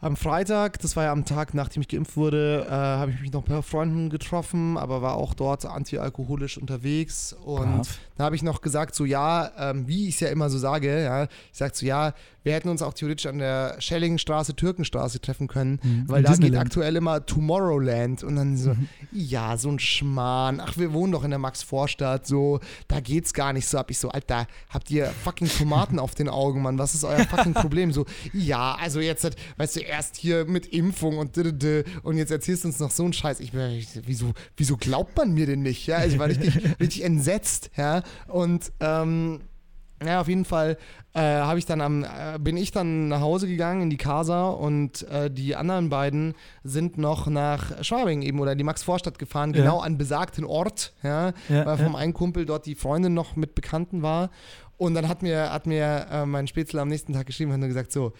am 0.00 0.16
Freitag, 0.16 0.78
das 0.80 0.94
war 0.94 1.04
ja 1.04 1.12
am 1.12 1.24
Tag, 1.24 1.54
nachdem 1.54 1.80
ich 1.80 1.88
geimpft 1.88 2.16
wurde, 2.16 2.66
äh, 2.68 2.70
habe 2.70 3.10
ich 3.12 3.20
mich 3.20 3.32
noch 3.32 3.42
bei 3.42 3.62
Freunden 3.62 4.10
getroffen, 4.10 4.76
aber 4.76 5.00
war 5.00 5.14
auch 5.14 5.32
dort 5.32 5.64
antialkoholisch 5.64 6.58
unterwegs. 6.58 7.32
Und 7.32 7.76
Brav. 7.76 7.98
da 8.16 8.24
habe 8.24 8.36
ich 8.36 8.42
noch 8.42 8.60
gesagt, 8.60 8.94
so 8.94 9.04
ja, 9.04 9.50
ähm, 9.58 9.88
wie 9.88 10.08
ich 10.08 10.14
es 10.16 10.20
ja 10.20 10.28
immer 10.28 10.50
so 10.50 10.58
sage, 10.58 11.02
ja, 11.02 11.24
ich 11.24 11.30
sage 11.52 11.74
so 11.74 11.86
ja, 11.86 12.12
wir 12.46 12.52
hätten 12.54 12.68
uns 12.68 12.80
auch 12.80 12.94
theoretisch 12.94 13.26
an 13.26 13.38
der 13.38 13.74
Schellingstraße, 13.80 14.54
Türkenstraße 14.54 15.20
treffen 15.20 15.48
können, 15.48 15.80
Mhm. 15.82 16.04
weil 16.06 16.22
da 16.22 16.34
geht 16.36 16.54
aktuell 16.56 16.94
immer 16.94 17.26
Tomorrowland 17.26 18.22
und 18.22 18.36
dann 18.36 18.56
so, 18.56 18.70
Mhm. 18.70 18.88
ja, 19.10 19.56
so 19.56 19.68
ein 19.68 19.80
Schmarrn, 19.80 20.60
ach, 20.60 20.76
wir 20.78 20.92
wohnen 20.92 21.12
doch 21.12 21.24
in 21.24 21.30
der 21.30 21.40
Max-Vorstadt, 21.40 22.24
so, 22.26 22.60
da 22.86 23.00
geht's 23.00 23.34
gar 23.34 23.52
nicht. 23.52 23.66
So, 23.66 23.78
hab 23.78 23.90
ich 23.90 23.98
so, 23.98 24.10
Alter, 24.10 24.46
habt 24.70 24.90
ihr 24.92 25.06
fucking 25.24 25.48
Tomaten 25.48 25.98
auf 25.98 26.14
den 26.14 26.28
Augen, 26.28 26.62
Mann, 26.62 26.78
was 26.78 26.94
ist 26.94 27.02
euer 27.02 27.24
fucking 27.26 27.54
Problem? 27.54 27.92
So, 27.92 28.06
ja, 28.32 28.76
also 28.80 29.00
jetzt, 29.00 29.24
hat- 29.24 29.34
weißt 29.56 29.76
du, 29.76 29.80
erst 29.80 30.14
hier 30.16 30.44
mit 30.44 30.66
Impfung 30.66 31.18
und 31.18 31.36
und 32.04 32.16
jetzt 32.16 32.30
erzählst 32.30 32.62
du 32.62 32.68
uns 32.68 32.78
noch 32.78 32.92
so 32.92 33.02
einen 33.02 33.12
Scheiß, 33.12 33.40
ich 33.40 33.50
bin, 33.50 33.84
wieso, 34.04 34.32
wieso 34.56 34.76
glaubt 34.76 35.16
man 35.16 35.32
mir 35.34 35.46
denn 35.46 35.62
nicht, 35.62 35.86
ja, 35.88 36.04
ich 36.04 36.16
war 36.18 36.28
richtig, 36.28 36.54
richtig 36.80 37.02
entsetzt, 37.04 37.70
ja, 37.76 38.02
und, 38.28 38.70
ähm, 38.78 39.40
ja, 40.04 40.20
auf 40.20 40.28
jeden 40.28 40.44
Fall 40.44 40.76
äh, 41.14 41.20
habe 41.20 41.58
ich 41.58 41.64
dann 41.66 41.80
am, 41.80 42.04
äh, 42.04 42.38
bin 42.38 42.56
ich 42.56 42.70
dann 42.70 43.08
nach 43.08 43.20
Hause 43.20 43.46
gegangen 43.48 43.82
in 43.82 43.90
die 43.90 43.96
Casa 43.96 44.48
und 44.48 45.08
äh, 45.08 45.30
die 45.30 45.56
anderen 45.56 45.88
beiden 45.88 46.34
sind 46.64 46.98
noch 46.98 47.26
nach 47.28 47.82
Schwabing 47.82 48.22
eben 48.22 48.38
oder 48.40 48.54
die 48.54 48.64
Max-Vorstadt 48.64 49.18
gefahren, 49.18 49.54
Ja. 49.54 49.62
genau 49.62 49.80
an 49.80 49.96
besagten 49.96 50.44
Ort, 50.44 50.92
ja, 51.02 51.28
Ja, 51.48 51.64
weil 51.66 51.78
ja. 51.78 51.84
vom 51.84 51.96
einen 51.96 52.12
Kumpel 52.12 52.44
dort 52.44 52.66
die 52.66 52.74
Freundin 52.74 53.14
noch 53.14 53.36
mit 53.36 53.54
Bekannten 53.54 54.02
war. 54.02 54.30
Und 54.78 54.92
dann 54.94 55.08
hat 55.08 55.22
mir, 55.22 55.50
hat 55.52 55.66
mir 55.66 56.06
äh, 56.10 56.26
mein 56.26 56.46
Spätzle 56.46 56.82
am 56.82 56.88
nächsten 56.88 57.14
Tag 57.14 57.26
geschrieben 57.26 57.52
und 57.52 57.62
gesagt, 57.62 57.90
so, 57.92 58.12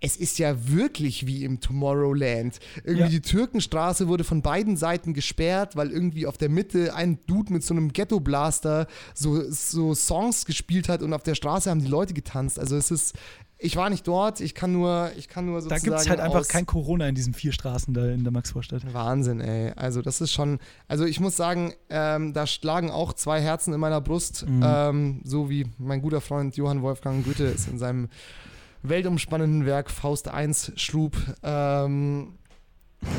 es 0.00 0.16
ist 0.16 0.38
ja 0.38 0.68
wirklich 0.68 1.26
wie 1.26 1.42
im 1.44 1.60
Tomorrowland. 1.60 2.58
Irgendwie 2.84 3.00
Ja. 3.04 3.08
die 3.08 3.22
Türkenstraße 3.22 4.08
wurde 4.08 4.24
von 4.24 4.42
beiden 4.42 4.76
Seiten 4.76 5.14
gesperrt, 5.14 5.74
weil 5.74 5.90
irgendwie 5.90 6.26
auf 6.26 6.36
der 6.36 6.50
Mitte 6.50 6.94
ein 6.94 7.18
Dude 7.26 7.52
mit 7.52 7.64
so 7.64 7.72
einem 7.74 7.92
Ghetto-Blaster 7.92 8.86
so, 9.14 9.42
so 9.50 9.94
Songs 9.94 10.44
gespielt 10.44 10.88
hat 10.88 11.02
und 11.02 11.12
auf 11.14 11.22
der 11.22 11.34
Straße 11.34 11.70
haben 11.70 11.80
die 11.80 11.86
Leute 11.88 12.12
getanzt. 12.12 12.58
Also 12.58 12.76
es 12.76 12.90
ist, 12.90 13.14
ich 13.58 13.74
war 13.76 13.88
nicht 13.88 14.06
dort, 14.06 14.42
ich 14.42 14.54
kann 14.54 14.70
nur, 14.72 15.10
ich 15.16 15.28
kann 15.28 15.46
nur 15.46 15.54
Da 15.56 15.60
sozusagen 15.62 15.84
gibt 15.84 15.96
es 16.00 16.08
halt 16.10 16.20
einfach 16.20 16.46
kein 16.46 16.66
Corona 16.66 17.08
in 17.08 17.14
diesen 17.14 17.32
vier 17.32 17.52
Straßen 17.52 17.94
da 17.94 18.04
in 18.10 18.22
der 18.22 18.34
Maxvorstadt. 18.34 18.82
Wahnsinn, 18.92 19.40
ey. 19.40 19.72
Also 19.76 20.02
das 20.02 20.20
ist 20.20 20.30
schon, 20.30 20.58
also 20.88 21.06
ich 21.06 21.20
muss 21.20 21.36
sagen, 21.36 21.72
ähm, 21.88 22.34
da 22.34 22.46
schlagen 22.46 22.90
auch 22.90 23.14
zwei 23.14 23.40
Herzen 23.40 23.72
in 23.72 23.80
meiner 23.80 24.02
Brust, 24.02 24.44
Mhm. 24.46 24.62
ähm, 24.62 25.20
so 25.24 25.48
wie 25.48 25.66
mein 25.78 26.02
guter 26.02 26.20
Freund 26.20 26.54
Johann 26.58 26.82
Wolfgang 26.82 27.24
Goethe 27.24 27.46
es 27.46 27.66
in 27.66 27.78
seinem 27.78 28.08
weltumspannenden 28.82 29.66
Werk 29.66 29.90
Faust 29.90 30.28
I 30.28 30.52
schlug. 30.76 31.12
Ähm, 31.42 32.34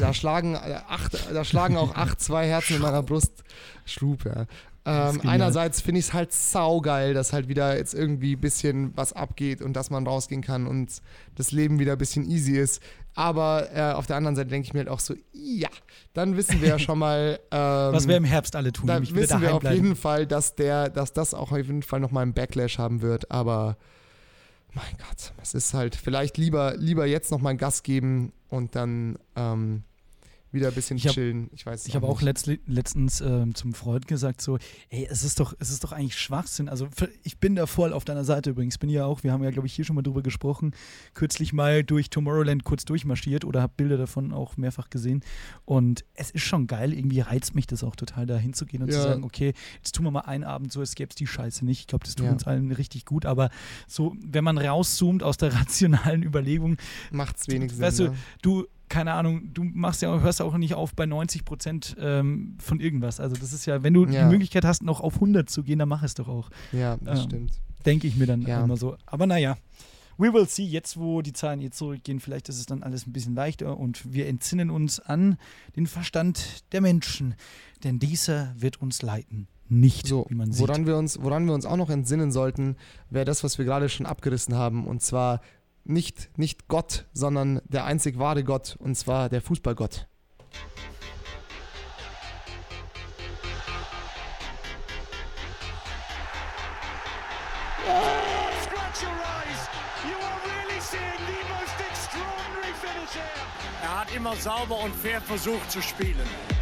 da 0.01 0.13
schlagen 0.13 0.55
äh, 0.55 0.79
acht, 0.87 1.17
da 1.33 1.43
schlagen 1.43 1.77
auch 1.77 1.95
acht 1.95 2.19
zwei 2.19 2.47
Herzen 2.47 2.77
in 2.77 2.81
meiner 2.81 3.03
Brust. 3.03 3.43
Schlug, 3.85 4.25
ja. 4.25 4.45
Ähm, 4.85 5.19
einerseits 5.25 5.81
finde 5.81 5.99
ich 5.99 6.07
es 6.07 6.13
halt 6.13 6.31
saugeil, 6.31 7.13
dass 7.13 7.33
halt 7.33 7.49
wieder 7.49 7.75
jetzt 7.77 7.93
irgendwie 7.93 8.37
ein 8.37 8.39
bisschen 8.39 8.95
was 8.95 9.11
abgeht 9.11 9.61
und 9.61 9.73
dass 9.73 9.89
man 9.89 10.07
rausgehen 10.07 10.41
kann 10.41 10.65
und 10.65 11.01
das 11.35 11.51
Leben 11.51 11.77
wieder 11.77 11.93
ein 11.93 11.97
bisschen 11.97 12.23
easy 12.29 12.57
ist. 12.57 12.81
Aber 13.13 13.67
äh, 13.75 13.91
auf 13.93 14.07
der 14.07 14.15
anderen 14.15 14.37
Seite 14.37 14.49
denke 14.49 14.65
ich 14.65 14.73
mir 14.73 14.79
halt 14.79 14.89
auch 14.89 15.01
so, 15.01 15.13
ja, 15.33 15.67
dann 16.13 16.37
wissen 16.37 16.61
wir 16.61 16.69
ja 16.69 16.79
schon 16.79 16.99
mal. 16.99 17.39
Ähm, 17.49 17.93
Was 17.93 18.07
wir 18.07 18.17
im 18.17 18.25
Herbst 18.25 18.55
alle 18.55 18.71
tun, 18.73 18.87
da 18.87 18.95
nämlich 18.95 19.11
wieder 19.11 19.21
wissen 19.23 19.41
wir 19.41 19.55
auf 19.55 19.61
bleiben. 19.61 19.75
jeden 19.75 19.95
Fall, 19.95 20.27
dass 20.27 20.55
der, 20.55 20.89
dass 20.89 21.13
das 21.13 21.33
auch 21.33 21.51
auf 21.51 21.57
jeden 21.57 21.81
Fall 21.81 21.99
nochmal 21.99 22.23
einen 22.23 22.33
Backlash 22.33 22.77
haben 22.77 23.01
wird. 23.01 23.31
Aber 23.31 23.77
mein 24.77 24.97
Gott, 24.97 25.33
es 25.41 25.53
ist 25.53 25.73
halt 25.73 25.95
vielleicht 25.95 26.37
lieber, 26.37 26.75
lieber 26.77 27.05
jetzt 27.05 27.31
nochmal 27.31 27.57
Gas 27.57 27.83
geben 27.83 28.31
und 28.49 28.75
dann 28.75 29.17
ähm, 29.35 29.83
wieder 30.57 30.67
ein 30.69 30.73
bisschen 30.73 30.97
Ich 30.97 31.07
hab- 31.07 31.13
chillen. 31.13 31.49
Ich 31.53 31.65
weiß 31.65 31.81
es 31.81 31.87
Ich 31.87 31.95
habe 31.95 32.05
auch 32.07 32.21
letztli- 32.21 32.59
letztens 32.65 33.21
ähm, 33.21 33.55
zum 33.55 33.73
Freund 33.73 34.07
gesagt, 34.07 34.41
so, 34.41 34.57
ey, 34.89 35.07
es 35.09 35.23
ist 35.23 35.39
doch, 35.39 35.53
es 35.59 35.69
ist 35.69 35.83
doch 35.83 35.91
eigentlich 35.93 36.17
Schwachsinn. 36.17 36.67
Also 36.67 36.87
ich 37.23 37.37
bin 37.39 37.55
da 37.55 37.65
voll 37.65 37.93
auf 37.93 38.03
deiner 38.05 38.23
Seite 38.25 38.49
übrigens. 38.49 38.77
Bin 38.77 38.89
ja 38.89 39.05
auch, 39.05 39.23
wir 39.23 39.31
haben 39.31 39.43
ja, 39.43 39.51
glaube 39.51 39.67
ich, 39.67 39.73
hier 39.73 39.85
schon 39.85 39.95
mal 39.95 40.01
drüber 40.01 40.21
gesprochen, 40.21 40.73
kürzlich 41.13 41.53
mal 41.53 41.83
durch 41.83 42.09
Tomorrowland 42.09 42.63
kurz 42.63 42.83
durchmarschiert 42.85 43.45
oder 43.45 43.61
habe 43.61 43.73
Bilder 43.77 43.97
davon 43.97 44.33
auch 44.33 44.57
mehrfach 44.57 44.89
gesehen. 44.89 45.23
Und 45.65 46.03
es 46.13 46.31
ist 46.31 46.43
schon 46.43 46.67
geil, 46.67 46.93
irgendwie 46.93 47.19
reizt 47.21 47.55
mich 47.55 47.67
das 47.67 47.83
auch 47.83 47.95
total, 47.95 48.25
da 48.25 48.37
hinzugehen 48.37 48.83
und 48.83 48.91
zu 48.91 48.97
Ja. 48.97 49.03
sagen, 49.03 49.23
okay, 49.23 49.53
jetzt 49.77 49.93
tun 49.95 50.05
wir 50.05 50.11
mal 50.11 50.21
einen 50.21 50.43
Abend 50.43 50.71
so, 50.71 50.81
es 50.81 50.95
gäbe 50.95 51.13
die 51.15 51.27
Scheiße 51.27 51.63
nicht. 51.65 51.81
Ich 51.81 51.87
glaube, 51.87 52.05
das 52.05 52.15
tut 52.15 52.25
Ja. 52.25 52.31
uns 52.31 52.45
allen 52.45 52.71
richtig 52.71 53.05
gut. 53.05 53.25
Aber 53.25 53.49
so, 53.87 54.15
wenn 54.25 54.43
man 54.43 54.57
rauszoomt 54.57 55.23
aus 55.23 55.37
der 55.37 55.51
rationalen 55.55 56.23
Überlegung, 56.23 56.77
Macht's 57.11 57.47
wenig 57.47 57.71
Sinn. 57.71 57.81
weißt 57.81 57.99
du, 57.99 58.03
ne? 58.05 58.15
du, 58.41 58.65
keine 58.89 59.13
Ahnung, 59.13 59.53
du 59.53 59.63
machst 59.63 60.01
ja, 60.01 60.19
hörst 60.19 60.41
auch 60.41 60.57
nicht 60.57 60.73
auf 60.73 60.93
bei 60.93 61.05
90 61.05 61.43
Prozent 61.45 61.95
ähm, 61.99 62.55
von 62.59 62.79
irgendwas. 62.79 63.19
Also 63.19 63.35
das 63.35 63.53
ist 63.53 63.65
ja, 63.65 63.83
wenn 63.83 63.93
du 63.93 64.05
Ja. 64.05 64.23
die 64.25 64.31
Möglichkeit 64.31 64.65
hast, 64.65 64.83
noch 64.83 65.01
auf 65.01 65.15
100 65.15 65.49
zu 65.49 65.63
gehen, 65.63 65.79
dann 65.79 65.89
mach 65.89 66.03
es 66.03 66.13
doch 66.15 66.27
auch. 66.27 66.49
Ja, 66.71 66.97
das 67.01 67.19
ähm, 67.19 67.25
stimmt. 67.25 67.51
Denke 67.85 68.07
ich 68.07 68.15
mir 68.15 68.25
dann 68.25 68.41
Ja. 68.41 68.63
immer 68.63 68.77
so. 68.77 68.95
Aber 69.05 69.27
naja, 69.27 69.57
we 70.17 70.33
will 70.33 70.47
see. 70.47 70.63
Jetzt, 70.63 70.97
wo 70.97 71.21
die 71.21 71.33
Zahlen 71.33 71.59
jetzt 71.59 71.77
zurückgehen, 71.77 72.19
vielleicht 72.19 72.49
ist 72.49 72.57
es 72.59 72.65
dann 72.65 72.81
alles 72.83 73.05
ein 73.07 73.13
bisschen 73.13 73.35
leichter 73.35 73.77
und 73.77 74.13
wir 74.13 74.27
entsinnen 74.27 74.69
uns 74.69 74.99
an 74.99 75.37
den 75.75 75.85
Verstand 75.87 76.63
der 76.73 76.81
Menschen. 76.81 77.35
Denn 77.83 77.99
dieser 77.99 78.53
wird 78.57 78.81
uns 78.81 79.01
leiten. 79.01 79.47
Nicht, 79.69 80.07
So, 80.07 80.25
wie 80.29 80.35
man 80.35 80.53
sieht. 80.53 80.65
woran 80.65 80.85
wir, 80.87 80.95
uns, 80.95 81.21
woran 81.21 81.45
wir 81.45 81.53
uns 81.53 81.65
auch 81.65 81.75
noch 81.75 81.89
entsinnen 81.89 82.31
sollten, 82.31 82.77
wäre 83.09 83.25
das, 83.25 83.43
was 83.43 83.57
wir 83.57 83.65
gerade 83.65 83.89
schon 83.89 84.05
abgerissen 84.05 84.55
haben. 84.55 84.87
Und 84.87 85.01
zwar 85.01 85.41
nicht, 85.87 86.37
nicht 86.37 86.67
Gott, 86.67 87.05
sondern 87.13 87.61
der 87.65 87.85
einzig 87.85 88.19
wahre 88.19 88.43
Gott, 88.43 88.75
und 88.79 88.95
zwar 88.95 89.29
der 89.29 89.41
Fußballgott. 89.41 90.07
Er 103.81 103.99
hat 104.01 104.15
immer 104.15 104.35
sauber 104.35 104.79
und 104.83 104.93
fair 104.95 105.21
versucht 105.21 105.71
zu 105.71 105.81
spielen. 105.81 106.56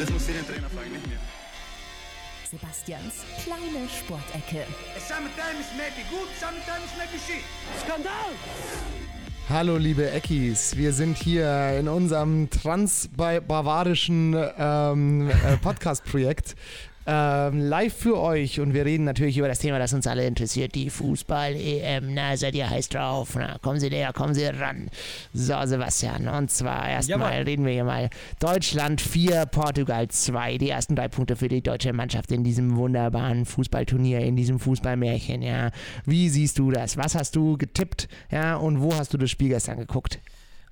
Das 0.00 0.08
muss 0.08 0.26
ich 0.28 0.34
den 0.34 0.46
Trainer 0.46 0.70
fragen, 0.70 0.92
nicht 0.92 1.06
mir. 1.06 1.18
Sebastians 2.50 3.16
kleine 3.44 3.86
Sportecke. 3.86 4.66
Sometimes 4.98 5.66
maybe 5.76 6.08
good, 6.08 6.28
sometimes 6.40 6.88
maybe 6.96 7.18
shit. 7.26 7.44
Skandal. 7.84 8.32
Hallo 9.50 9.76
liebe 9.76 10.10
Eckis, 10.10 10.76
wir 10.78 10.94
sind 10.94 11.18
hier 11.18 11.76
in 11.78 11.86
unserem 11.86 12.48
transbavarischen 12.48 14.34
ähm, 14.56 15.28
äh, 15.28 15.58
Podcast-Projekt 15.58 16.54
ähm, 17.10 17.60
live 17.60 17.92
für 17.92 18.20
euch 18.20 18.60
und 18.60 18.72
wir 18.72 18.84
reden 18.84 19.02
natürlich 19.02 19.36
über 19.36 19.48
das 19.48 19.58
Thema, 19.58 19.80
das 19.80 19.92
uns 19.92 20.06
alle 20.06 20.24
interessiert, 20.26 20.76
die 20.76 20.90
Fußball-EM. 20.90 22.14
Na, 22.14 22.36
seid 22.36 22.54
ihr 22.54 22.70
heiß 22.70 22.88
drauf? 22.88 23.30
Na, 23.34 23.58
kommen 23.58 23.80
Sie 23.80 23.90
näher, 23.90 24.12
kommen 24.12 24.32
Sie 24.32 24.44
ran. 24.44 24.88
So, 25.32 25.54
Sebastian, 25.64 26.28
und 26.28 26.52
zwar 26.52 26.88
erstmal 26.88 27.32
Jawohl. 27.32 27.44
reden 27.44 27.64
wir 27.64 27.72
hier 27.72 27.84
mal 27.84 28.10
Deutschland 28.38 29.00
4, 29.00 29.46
Portugal 29.46 30.06
2. 30.06 30.58
Die 30.58 30.70
ersten 30.70 30.94
drei 30.94 31.08
Punkte 31.08 31.34
für 31.34 31.48
die 31.48 31.62
deutsche 31.62 31.92
Mannschaft 31.92 32.30
in 32.30 32.44
diesem 32.44 32.76
wunderbaren 32.76 33.44
Fußballturnier, 33.44 34.20
in 34.20 34.36
diesem 34.36 34.60
Fußballmärchen, 34.60 35.42
ja. 35.42 35.70
Wie 36.06 36.28
siehst 36.28 36.60
du 36.60 36.70
das? 36.70 36.96
Was 36.96 37.16
hast 37.16 37.34
du 37.34 37.56
getippt, 37.58 38.06
ja, 38.30 38.54
und 38.54 38.80
wo 38.80 38.94
hast 38.94 39.12
du 39.12 39.18
das 39.18 39.30
Spiel 39.30 39.48
gestern 39.48 39.78
geguckt? 39.78 40.20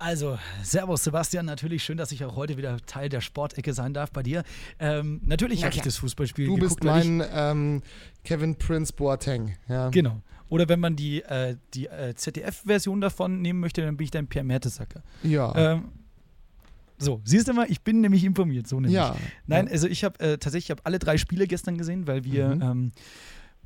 Also, 0.01 0.39
Servus 0.63 1.03
Sebastian, 1.03 1.47
natürlich 1.47 1.83
schön, 1.83 1.99
dass 1.99 2.13
ich 2.13 2.25
auch 2.25 2.37
heute 2.37 2.57
wieder 2.57 2.77
Teil 2.87 3.09
der 3.09 3.21
Sportecke 3.21 3.73
sein 3.75 3.95
darf 3.95 4.13
bei 4.13 4.23
dir. 4.23 4.45
Ähm, 4.79 5.21
natürlich 5.25 5.61
Na 5.61 5.67
habe 5.67 5.77
ich 5.77 5.83
das 5.83 5.97
Fußballspiel 5.97 6.47
Du 6.47 6.55
geguckt. 6.55 6.81
bist 6.81 6.85
weil 6.89 7.03
ich- 7.03 7.09
mein 7.09 7.29
ähm, 7.33 7.83
Kevin 8.23 8.55
Prince 8.57 8.93
Boateng, 8.93 9.57
ja. 9.69 9.89
Genau. 9.91 10.23
Oder 10.51 10.69
wenn 10.69 10.79
man 10.81 10.95
die, 10.97 11.23
äh, 11.23 11.57
die 11.75 11.87
äh, 11.89 12.15
ZDF-Version 12.15 13.01
davon 13.01 13.43
nehmen 13.43 13.59
möchte, 13.61 13.83
dann 13.83 13.97
bin 13.97 14.05
ich 14.05 14.11
dein 14.13 14.29
Pierre 14.29 14.45
Mertesacker. 14.47 15.03
Ja. 15.25 15.55
Ähm, 15.75 15.89
so, 16.97 17.21
siehst 17.25 17.49
du 17.49 17.53
mal, 17.53 17.67
ich 17.69 17.83
bin 17.83 18.01
nämlich 18.01 18.25
informiert, 18.25 18.67
so 18.69 18.77
nämlich. 18.77 18.95
ja. 18.95 19.15
Nein, 19.47 19.69
also 19.69 19.87
ich 19.89 20.05
habe 20.05 20.19
äh, 20.21 20.39
tatsächlich 20.39 20.67
ich 20.67 20.71
hab 20.71 20.87
alle 20.87 20.99
drei 20.99 21.19
Spiele 21.19 21.47
gestern 21.49 21.77
gesehen, 21.77 22.07
weil 22.07 22.25
wir 22.25 22.55
Mhm. 22.55 22.63
ähm, 22.63 22.93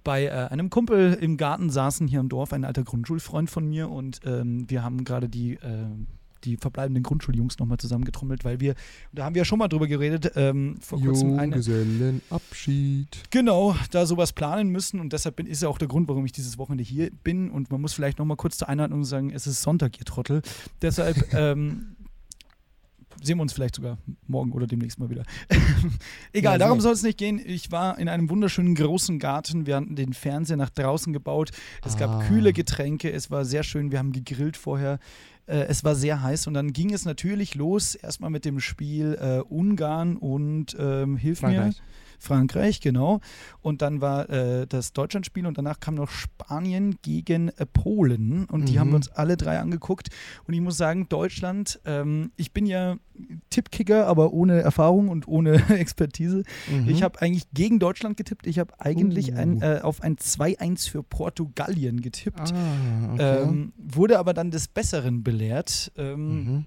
bei 0.03 0.25
äh, 0.25 0.31
einem 0.31 0.71
Kumpel 0.71 1.15
im 1.15 1.37
Garten 1.37 1.71
saßen 1.71 2.09
hier 2.09 2.21
im 2.21 2.29
Dorf, 2.29 2.53
ein 2.53 2.65
alter 2.65 2.83
Grundschulfreund 2.85 3.49
von 3.51 3.69
mir 3.69 3.89
und 3.91 4.21
ähm, 4.25 4.69
wir 4.69 4.83
haben 4.83 5.05
gerade 5.05 5.29
die, 5.29 5.55
äh, 5.55 5.87
die 6.45 6.57
verbleibenden 6.57 7.03
Grundschuljungs 7.03 7.59
nochmal 7.59 7.79
zusammengetrommelt, 7.79 8.45
weil 8.45 8.61
wir, 8.61 8.75
da 9.13 9.25
haben 9.25 9.35
wir 9.35 9.41
ja 9.41 9.45
schon 9.45 9.59
mal 9.59 9.69
drüber 9.69 9.87
geredet, 9.87 10.33
ähm, 10.37 10.77
vor 10.81 11.01
kurzem 11.01 11.39
eine, 11.39 11.57
Junggesellenabschied. 11.57 13.23
Genau, 13.31 13.75
da 13.91 14.07
sowas 14.07 14.33
planen 14.33 14.71
müssen 14.71 15.01
und 15.01 15.13
deshalb 15.13 15.37
bin, 15.37 15.47
ist 15.47 15.63
ja 15.63 15.69
auch 15.69 15.79
der 15.79 15.89
Grund, 15.89 16.09
warum 16.09 16.25
ich 16.25 16.33
dieses 16.33 16.59
Wochenende 16.59 16.85
hier 16.85 17.11
bin 17.25 17.51
und 17.51 17.71
man 17.71 17.81
muss 17.81 17.93
vielleicht 17.93 18.19
nochmal 18.19 18.37
kurz 18.37 18.57
zur 18.59 18.69
Einladung 18.69 19.05
sagen, 19.05 19.31
es 19.31 19.47
ist 19.47 19.63
Sonntag, 19.63 19.99
ihr 19.99 20.05
Trottel. 20.05 20.43
Deshalb 20.81 21.17
ähm, 21.35 21.97
sehen 23.23 23.39
wir 23.39 23.43
uns 23.43 23.53
vielleicht 23.53 23.77
sogar 23.77 23.99
morgen 24.27 24.53
oder 24.53 24.67
demnächst 24.67 24.99
mal 24.99 25.09
wieder. 25.11 25.23
Egal, 26.33 26.55
Ja, 26.55 26.59
darum 26.59 26.81
soll 26.81 26.93
es 26.93 27.03
nicht 27.03 27.19
gehen. 27.19 27.41
Ich 27.45 27.71
war 27.71 27.99
in 27.99 28.09
einem 28.09 28.29
wunderschönen 28.31 28.75
großen 28.75 29.19
Garten, 29.19 29.67
wir 29.67 29.77
hatten 29.77 29.95
den 29.95 30.13
Fernseher 30.13 30.57
nach 30.57 30.71
draußen 30.71 31.13
gebaut, 31.13 31.51
es 31.85 31.97
gab 31.97 32.11
Ah. 32.11 32.25
kühle 32.27 32.53
Getränke, 32.53 33.13
es 33.13 33.31
war 33.31 33.45
sehr 33.45 33.63
schön, 33.63 33.91
wir 33.93 33.99
haben 33.99 34.13
gegrillt 34.13 34.57
vorher. 34.57 34.99
Äh, 35.47 35.65
es 35.69 35.85
war 35.85 35.95
sehr 35.95 36.23
heiß 36.23 36.47
und 36.47 36.55
dann 36.55 36.73
ging 36.73 36.93
es 36.93 37.05
natürlich 37.05 37.55
los, 37.55 37.95
erstmal 37.95 38.31
mit 38.31 38.45
dem 38.45 38.61
Spiel 38.61 39.19
äh, 39.21 39.41
Ungarn 39.41 40.17
und 40.17 40.77
ähm, 40.79 41.17
hilf 41.17 41.43
mir. 41.43 41.75
Frankreich. 42.23 42.81
Genau. 42.81 43.21
Und 43.61 43.83
dann 43.83 44.01
war 44.01 44.31
äh, 44.31 44.67
das 44.67 44.93
Deutschlandspiel 44.93 45.47
und 45.47 45.59
danach 45.59 45.81
kam 45.81 45.95
noch 45.97 46.09
Spanien 46.11 46.97
gegen 47.03 47.49
äh, 47.51 47.67
Polen. 47.67 48.45
Und 48.47 48.69
die 48.69 48.75
Mhm. 48.75 48.79
haben 48.79 48.91
wir 48.91 48.97
uns 48.97 49.09
alle 49.09 49.37
drei 49.37 49.59
angeguckt. 49.59 50.09
Und 50.47 50.55
ich 50.55 50.61
muss 50.61 50.77
sagen, 50.77 51.09
Deutschland, 51.09 51.81
ähm, 51.85 52.33
ich 52.37 52.53
bin 52.53 52.67
ja 52.67 52.97
Tippkicker, 53.51 54.07
aber 54.07 54.33
ohne 54.33 54.61
Erfahrung 54.63 55.09
und 55.09 55.29
ohne 55.29 55.53
Expertise. 55.71 56.43
Mhm. 56.71 56.89
Ich 56.89 57.03
habe 57.03 57.21
eigentlich 57.21 57.51
gegen 57.53 57.79
Deutschland 57.79 58.17
getippt. 58.17 58.47
Ich 58.47 58.59
habe 58.59 58.73
eigentlich 58.81 59.33
Uh. 59.33 59.37
ein, 59.37 59.63
äh, 59.63 59.81
auf 59.83 60.03
ein 60.03 60.17
2-1 60.17 60.89
für 60.89 61.03
Portugalien 61.03 62.01
getippt. 62.01 62.53
Ah, 62.53 63.13
okay. 63.15 63.43
Ähm, 63.43 63.73
wurde 63.77 64.19
aber 64.19 64.33
dann 64.35 64.51
des 64.51 64.69
Besseren 64.69 65.23
belehrt. 65.23 65.93
Ähm, 65.97 66.45
mhm. 66.45 66.65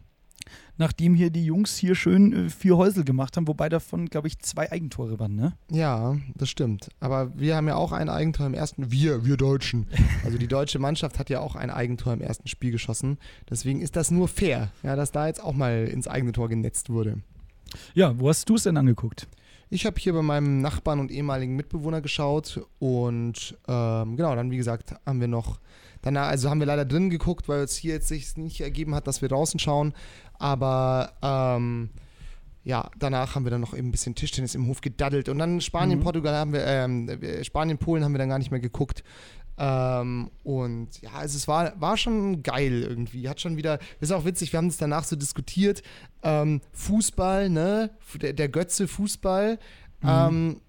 Nachdem 0.77 1.15
hier 1.15 1.29
die 1.29 1.45
Jungs 1.45 1.77
hier 1.77 1.95
schön 1.95 2.33
äh, 2.33 2.49
vier 2.49 2.77
Häusel 2.77 3.03
gemacht 3.03 3.37
haben, 3.37 3.47
wobei 3.47 3.69
davon, 3.69 4.07
glaube 4.07 4.27
ich, 4.27 4.39
zwei 4.39 4.71
Eigentore 4.71 5.19
waren, 5.19 5.35
ne? 5.35 5.53
Ja, 5.71 6.17
das 6.35 6.49
stimmt. 6.49 6.89
Aber 6.99 7.37
wir 7.37 7.55
haben 7.55 7.67
ja 7.67 7.75
auch 7.75 7.91
ein 7.91 8.09
Eigentor 8.09 8.45
im 8.45 8.53
ersten. 8.53 8.91
Wir, 8.91 9.25
wir 9.25 9.37
Deutschen. 9.37 9.87
Also 10.23 10.39
die 10.39 10.47
deutsche 10.47 10.79
Mannschaft 10.79 11.19
hat 11.19 11.29
ja 11.29 11.39
auch 11.39 11.55
ein 11.55 11.69
Eigentor 11.69 12.13
im 12.13 12.21
ersten 12.21 12.47
Spiel 12.47 12.71
geschossen. 12.71 13.19
Deswegen 13.47 13.81
ist 13.81 13.95
das 13.95 14.09
nur 14.09 14.27
fair, 14.27 14.71
ja, 14.81 14.95
dass 14.95 15.11
da 15.11 15.27
jetzt 15.27 15.43
auch 15.43 15.53
mal 15.53 15.85
ins 15.85 16.07
eigene 16.07 16.31
Tor 16.31 16.49
genetzt 16.49 16.89
wurde. 16.89 17.19
Ja, 17.93 18.19
wo 18.19 18.29
hast 18.29 18.49
du 18.49 18.55
es 18.55 18.63
denn 18.63 18.77
angeguckt? 18.77 19.27
Ich 19.69 19.85
habe 19.85 19.99
hier 19.99 20.13
bei 20.13 20.21
meinem 20.21 20.61
Nachbarn 20.61 20.99
und 20.99 21.11
ehemaligen 21.11 21.55
Mitbewohner 21.55 22.01
geschaut 22.01 22.61
und 22.79 23.57
ähm, 23.67 24.15
genau, 24.15 24.35
dann 24.35 24.51
wie 24.51 24.57
gesagt 24.57 24.95
haben 25.05 25.19
wir 25.19 25.27
noch 25.27 25.59
danach, 26.05 26.27
also 26.27 26.49
haben 26.49 26.59
wir 26.59 26.67
leider 26.67 26.85
drin 26.85 27.09
geguckt, 27.09 27.49
weil 27.49 27.59
es 27.61 27.75
hier 27.75 27.95
jetzt 27.95 28.07
sich 28.07 28.37
nicht 28.37 28.61
ergeben 28.61 28.95
hat, 28.95 29.07
dass 29.07 29.21
wir 29.21 29.27
draußen 29.27 29.59
schauen, 29.59 29.93
aber 30.39 31.11
ähm, 31.21 31.89
ja, 32.63 32.89
danach 32.97 33.35
haben 33.35 33.45
wir 33.45 33.51
dann 33.51 33.61
noch 33.61 33.75
eben 33.75 33.89
ein 33.89 33.91
bisschen 33.91 34.15
Tischtennis 34.15 34.55
im 34.55 34.67
Hof 34.67 34.81
gedaddelt 34.81 35.29
und 35.29 35.37
dann 35.37 35.61
Spanien, 35.61 35.99
Mhm. 35.99 36.03
Portugal 36.03 36.35
haben 36.35 36.53
wir, 36.53 36.65
ähm, 36.65 37.09
äh, 37.09 37.43
Spanien, 37.43 37.77
Polen 37.77 38.03
haben 38.03 38.13
wir 38.13 38.19
dann 38.19 38.29
gar 38.29 38.39
nicht 38.39 38.51
mehr 38.51 38.59
geguckt. 38.59 39.03
Ähm, 39.57 40.31
und 40.43 41.01
ja, 41.01 41.11
also 41.13 41.37
es 41.37 41.47
war, 41.47 41.79
war 41.79 41.95
schon 41.95 42.43
geil 42.43 42.81
irgendwie. 42.81 43.29
Hat 43.29 43.39
schon 43.39 43.55
wieder, 43.55 43.79
ist 44.01 44.11
auch 44.11 44.25
witzig, 44.25 44.51
wir 44.51 44.57
haben 44.57 44.67
es 44.67 44.77
danach 44.77 45.05
so 45.05 45.15
diskutiert. 45.15 45.81
Ähm, 46.23 46.59
Fußball, 46.73 47.49
ne? 47.49 47.91
Der, 48.15 48.33
der 48.33 48.49
Götze 48.49 48.87
Fußball. 48.87 49.59
Ähm, 50.03 50.59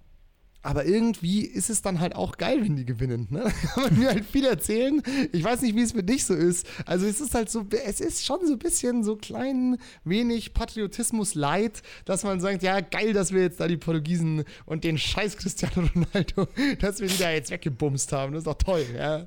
aber 0.67 0.85
irgendwie 0.85 1.45
ist 1.45 1.69
es 1.69 1.81
dann 1.81 2.01
halt 2.01 2.13
auch 2.13 2.37
geil, 2.37 2.61
wenn 2.61 2.75
die 2.75 2.83
gewinnen. 2.83 3.27
Ne? 3.29 3.39
Kann 3.73 3.83
man 3.83 3.97
mir 3.97 4.09
halt 4.09 4.25
viel 4.25 4.43
erzählen. 4.43 5.01
Ich 5.31 5.41
weiß 5.41 5.61
nicht, 5.61 5.77
wie 5.77 5.81
es 5.81 5.93
für 5.93 6.03
dich 6.03 6.25
so 6.25 6.33
ist. 6.33 6.67
Also 6.85 7.05
es 7.05 7.21
ist 7.21 7.33
halt 7.33 7.49
so, 7.49 7.65
es 7.85 8.01
ist 8.01 8.25
schon 8.25 8.45
so 8.45 8.51
ein 8.51 8.59
bisschen 8.59 9.01
so 9.01 9.15
klein 9.15 9.77
wenig 10.03 10.53
Patriotismus 10.53 11.35
leid, 11.35 11.83
dass 12.03 12.25
man 12.25 12.41
sagt, 12.41 12.63
ja 12.63 12.81
geil, 12.81 13.13
dass 13.13 13.31
wir 13.31 13.43
jetzt 13.43 13.61
da 13.61 13.69
die 13.69 13.77
Portugiesen 13.77 14.43
und 14.65 14.83
den 14.83 14.97
scheiß 14.97 15.37
Cristiano 15.37 15.87
Ronaldo, 15.95 16.49
dass 16.81 16.99
wir 16.99 17.07
die 17.07 17.17
da 17.17 17.31
jetzt 17.31 17.49
weggebumst 17.49 18.11
haben. 18.11 18.33
Das 18.33 18.41
ist 18.41 18.47
doch 18.47 18.55
toll, 18.55 18.85
ja. 18.93 19.25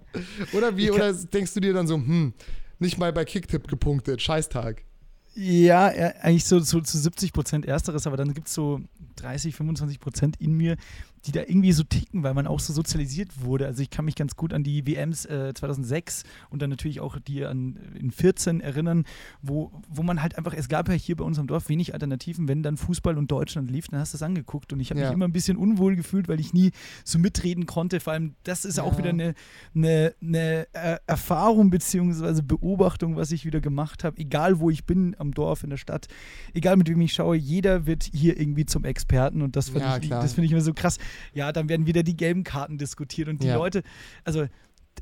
Oder 0.53 0.77
wie, 0.77 0.91
oder 0.91 1.11
denkst 1.15 1.55
du 1.55 1.61
dir 1.61 1.73
dann 1.73 1.87
so, 1.87 1.95
hm, 1.95 2.35
nicht 2.81 2.99
mal 2.99 3.15
bei 3.15 3.25
Kicktip 3.25 3.67
gepunktet, 3.67 4.21
Scheißtag. 4.21 4.85
Ja, 5.35 5.87
eigentlich 5.87 6.45
so, 6.45 6.59
so 6.59 6.81
zu 6.81 6.99
70 6.99 7.33
Prozent 7.33 7.65
Ersteres, 7.65 8.07
aber 8.07 8.17
dann 8.17 8.35
gibt 8.35 8.49
es 8.49 8.55
so 8.55 8.81
30, 9.17 9.55
25 9.55 10.01
Prozent 10.01 10.37
in 10.41 10.55
mir, 10.55 10.77
die 11.27 11.33
da 11.33 11.41
irgendwie 11.41 11.73
so 11.73 11.83
ticken, 11.83 12.23
weil 12.23 12.33
man 12.35 12.47
auch 12.47 12.61
so 12.61 12.73
sozialisiert 12.73 13.43
wurde. 13.45 13.67
Also 13.67 13.83
ich 13.83 13.91
kann 13.91 14.05
mich 14.07 14.15
ganz 14.15 14.37
gut 14.37 14.53
an 14.55 14.63
die 14.63 14.87
WMs 14.87 15.27
äh, 15.27 15.53
2006 15.55 16.23
und 16.49 16.63
dann 16.63 16.71
natürlich 16.71 17.01
auch 17.01 17.19
die 17.19 17.45
an, 17.45 17.79
in 17.99 18.11
14 18.11 18.61
erinnern, 18.61 19.05
wo, 19.43 19.71
wo 19.89 20.03
man 20.03 20.23
halt 20.23 20.39
einfach, 20.39 20.55
es 20.55 20.69
gab 20.69 20.89
ja 20.89 20.95
hier 20.95 21.17
bei 21.17 21.25
uns 21.25 21.39
am 21.39 21.47
Dorf 21.47 21.69
wenig 21.69 21.93
Alternativen, 21.93 22.49
wenn 22.49 22.63
dann 22.63 22.77
Fußball 22.79 23.19
und 23.19 23.31
Deutschland 23.31 23.71
lief, 23.71 23.89
dann 23.89 24.01
hast 24.01 24.15
du 24.15 24.17
es 24.17 24.23
angeguckt 24.23 24.73
und 24.73 24.81
ich 24.81 24.91
habe 24.91 25.01
Ja. 25.01 25.07
mich 25.09 25.15
immer 25.15 25.27
ein 25.27 25.33
bisschen 25.33 25.57
unwohl 25.59 25.95
gefühlt, 25.97 26.29
weil 26.29 26.41
ich 26.41 26.53
nie 26.55 26.71
so 27.05 27.19
mitreden 27.19 27.67
konnte. 27.67 28.01
Vor 28.01 28.15
allem, 28.15 28.35
das 28.45 28.65
ist 28.65 28.81
auch 28.81 28.93
Ja. 28.93 28.99
wieder 28.99 29.11
eine, 29.11 29.35
eine, 29.75 30.15
eine 30.23 30.67
äh, 30.73 30.99
Erfahrung 31.07 31.69
beziehungsweise 31.71 32.43
Beobachtung, 32.43 33.17
was 33.17 33.31
ich 33.33 33.45
wieder 33.45 33.61
gemacht 33.61 34.05
habe, 34.05 34.17
egal 34.19 34.59
wo 34.61 34.71
ich 34.71 34.85
bin, 34.87 35.15
am 35.19 35.33
Dorf, 35.33 35.65
in 35.65 35.71
der 35.71 35.77
Stadt, 35.77 36.09
egal 36.55 36.77
mit 36.77 36.89
wem 36.89 37.01
ich 37.03 37.13
schaue, 37.13 37.37
jeder 37.37 37.85
wird 37.87 38.05
hier 38.05 38.41
irgendwie 38.41 38.65
zum 38.65 38.85
Experten 38.85 39.43
und 39.43 39.55
das 39.57 39.69
finde 39.69 39.81
Ja, 39.87 39.99
ich, 39.99 40.09
das 40.09 40.33
finde 40.35 40.47
ich 40.47 40.53
immer 40.53 40.61
so 40.63 40.73
krass. 40.73 40.99
Ja, 41.35 41.53
dann 41.53 41.69
werden 41.69 41.87
wieder 41.87 42.03
die 42.03 42.17
gelben 42.17 42.45
Karten 42.45 42.79
diskutiert 42.79 43.29
und 43.29 43.43
die 43.43 43.49
Ja. 43.49 43.57
Leute, 43.57 43.83
also 44.25 44.47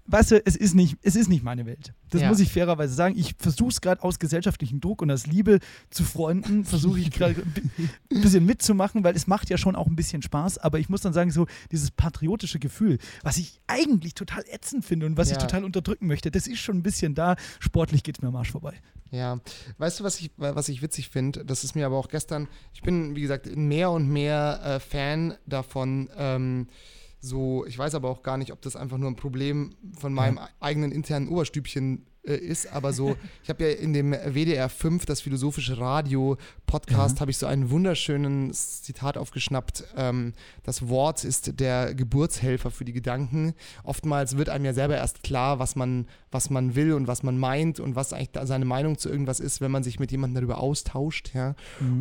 weißt 0.06 0.30
du, 0.32 0.46
es 0.46 0.54
ist 0.56 0.74
nicht, 0.74 0.96
es 1.02 1.16
ist 1.16 1.28
nicht 1.28 1.42
meine 1.42 1.66
Welt. 1.66 1.92
Das 2.10 2.20
Ja. 2.22 2.28
muss 2.28 2.40
ich 2.40 2.50
fairerweise 2.52 2.94
sagen. 2.94 3.18
Ich 3.18 3.34
versuche 3.38 3.70
es 3.70 3.80
gerade 3.80 4.02
aus 4.02 4.18
gesellschaftlichem 4.18 4.80
Druck 4.80 5.02
und 5.02 5.10
aus 5.10 5.26
Liebe 5.26 5.58
zu 5.90 6.04
Freunden, 6.04 6.64
versuche 6.64 7.00
ich 7.00 7.10
gerade 7.10 7.34
ein 7.34 7.52
bi- 7.52 7.88
ein 8.14 8.20
bisschen 8.22 8.44
mitzumachen, 8.46 9.02
weil 9.04 9.14
es 9.16 9.26
macht 9.26 9.50
ja 9.50 9.58
schon 9.58 9.76
auch 9.76 9.86
ein 9.86 9.96
bisschen 9.96 10.22
Spaß, 10.22 10.58
aber 10.58 10.78
ich 10.78 10.88
muss 10.88 11.00
dann 11.02 11.12
sagen, 11.12 11.30
so 11.30 11.46
dieses 11.72 11.90
patriotische 11.90 12.58
Gefühl, 12.58 12.98
was 13.22 13.36
ich 13.38 13.60
eigentlich 13.66 14.14
total 14.14 14.44
ätzend 14.50 14.84
finde 14.84 15.06
und 15.06 15.16
was 15.16 15.28
ich 15.28 15.34
Ja. 15.36 15.40
total 15.40 15.64
unterdrücken 15.64 16.06
möchte, 16.06 16.30
das 16.30 16.46
ist 16.46 16.58
schon 16.60 16.78
ein 16.78 16.82
bisschen 16.82 17.14
da. 17.14 17.36
Sportlich 17.58 18.02
geht 18.02 18.18
es 18.18 18.22
mir 18.22 18.28
am 18.28 18.36
Arsch 18.36 18.50
vorbei. 18.52 18.74
Ja, 19.10 19.40
weißt 19.78 20.00
du, 20.00 20.04
was 20.04 20.20
ich, 20.20 20.30
was 20.36 20.68
ich 20.68 20.82
witzig 20.82 21.08
finde? 21.08 21.44
Das 21.44 21.64
ist 21.64 21.74
mir 21.74 21.86
aber 21.86 21.96
auch 21.96 22.08
gestern, 22.08 22.48
ich 22.74 22.82
bin, 22.82 23.16
wie 23.16 23.22
gesagt, 23.22 23.46
mehr 23.56 23.90
und 23.90 24.08
mehr 24.08 24.60
äh, 24.62 24.80
Fan 24.80 25.34
davon, 25.46 26.10
ähm, 26.16 26.68
so, 27.20 27.66
ich 27.66 27.76
weiß 27.76 27.94
aber 27.94 28.08
auch 28.10 28.22
gar 28.22 28.36
nicht, 28.36 28.52
ob 28.52 28.62
das 28.62 28.76
einfach 28.76 28.96
nur 28.98 29.10
ein 29.10 29.16
Problem 29.16 29.74
von 29.98 30.12
meinem 30.12 30.38
eigenen 30.60 30.92
internen 30.92 31.28
Oberstübchen 31.28 32.06
äh, 32.28 32.36
ist, 32.36 32.72
aber 32.72 32.92
so, 32.92 33.16
ich 33.42 33.48
habe 33.48 33.64
ja 33.64 33.70
in 33.70 33.92
dem 33.92 34.12
WDR 34.12 34.68
5, 34.68 35.06
das 35.06 35.20
philosophische 35.20 35.78
Radio 35.78 36.36
Podcast, 36.66 37.20
habe 37.20 37.30
ich 37.30 37.38
so 37.38 37.46
einen 37.46 37.70
wunderschönen 37.70 38.52
Zitat 38.52 39.16
aufgeschnappt. 39.16 39.84
Ähm, 39.96 40.34
das 40.62 40.88
Wort 40.88 41.24
ist 41.24 41.58
der 41.58 41.94
Geburtshelfer 41.94 42.70
für 42.70 42.84
die 42.84 42.92
Gedanken. 42.92 43.54
Oftmals 43.84 44.36
wird 44.36 44.48
einem 44.48 44.64
ja 44.64 44.74
selber 44.74 44.96
erst 44.96 45.22
klar, 45.22 45.58
was 45.58 45.76
man, 45.76 46.06
was 46.30 46.50
man 46.50 46.74
will 46.74 46.92
und 46.92 47.06
was 47.08 47.22
man 47.22 47.38
meint 47.38 47.80
und 47.80 47.96
was 47.96 48.12
eigentlich 48.12 48.28
seine 48.44 48.64
Meinung 48.64 48.98
zu 48.98 49.08
irgendwas 49.08 49.40
ist, 49.40 49.60
wenn 49.60 49.70
man 49.70 49.82
sich 49.82 49.98
mit 49.98 50.12
jemandem 50.12 50.42
darüber 50.42 50.58
austauscht. 50.58 51.34
Ja. 51.34 51.54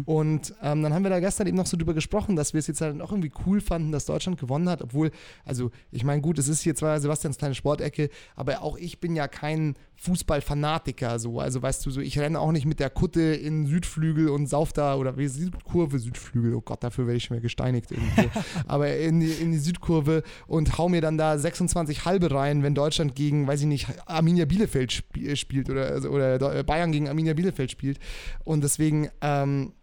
Und 0.06 0.54
ähm, 0.62 0.84
dann 0.84 0.94
haben 0.94 1.04
wir 1.04 1.10
da 1.10 1.20
gestern 1.20 1.48
eben 1.48 1.58
noch 1.58 1.66
so 1.66 1.78
drüber 1.78 1.94
gesprochen, 1.94 2.36
dass 2.36 2.54
wir 2.54 2.60
es 2.60 2.68
jetzt 2.68 2.82
halt 2.82 3.02
auch 3.02 3.12
irgendwie 3.12 3.32
cool 3.46 3.62
fanden, 3.62 3.92
dass 3.92 4.06
Deutschland 4.06 4.40
gewonnen 4.40 4.70
hat, 4.70 4.82
obwohl, 4.82 5.12
also 5.46 5.72
ich 5.92 6.04
meine, 6.04 6.22
gut, 6.22 6.38
es 6.40 6.48
ist 6.48 6.62
hier 6.62 6.76
zwar 6.76 7.00
Sebastians 7.00 7.38
kleine 7.38 7.56
Sportecke, 7.56 8.10
aber 8.36 8.62
auch 8.62 8.78
ich 8.78 9.00
bin 9.00 9.16
ja 9.16 9.28
kein 9.28 9.76
Fußballfanatiker 10.18 11.20
so. 11.20 11.40
Also 11.40 11.62
weißt 11.62 11.86
du, 11.86 11.92
so 11.92 12.02
ich 12.02 12.18
renne 12.20 12.40
auch 12.40 12.52
nicht 12.52 12.66
mit 12.66 12.80
der 12.80 12.90
Kutte 12.90 13.22
in 13.22 13.66
Südflügel 13.66 14.30
und 14.30 14.48
sauf 14.48 14.74
da 14.74 14.96
oder 14.96 15.18
wie 15.18 15.28
Südkurve, 15.28 16.00
Südflügel, 16.00 16.54
oh 16.56 16.62
Gott, 16.62 16.84
dafür 16.84 17.08
werde 17.08 17.18
ich 17.18 17.26
schon 17.26 17.38
mal 17.38 17.42
gesteinigt 17.42 17.92
irgendwo. 17.92 18.24
aber 18.68 18.96
in 18.98 19.20
die, 19.20 19.32
in 19.32 19.52
die 19.52 19.58
Südkurve 19.60 20.24
und 20.48 20.78
hau 20.78 20.90
mir 20.90 21.02
dann 21.02 21.18
da 21.18 21.38
26 21.38 22.06
halbe 22.06 22.32
rein, 22.32 22.64
wenn 22.64 22.76
Deutschland 22.76 23.16
gegen, 23.16 23.48
weiß 23.48 23.62
ich 23.62 23.68
nicht, 23.68 23.88
Arminia 24.06 24.46
Bielefeld 24.46 24.92
sp 24.92 25.14
äh, 25.22 25.36
spielt 25.36 25.70
oder, 25.70 25.88
also- 25.88 26.10
oder 26.10 26.38
Deu- 26.38 26.64
Bayern 26.64 26.92
gegen 26.92 27.08
Arminia 27.08 27.34
Bielefeld 27.34 27.72
spielt. 27.72 28.00
Und 28.44 28.64
deswegen, 28.64 29.10
ähm, 29.22 29.74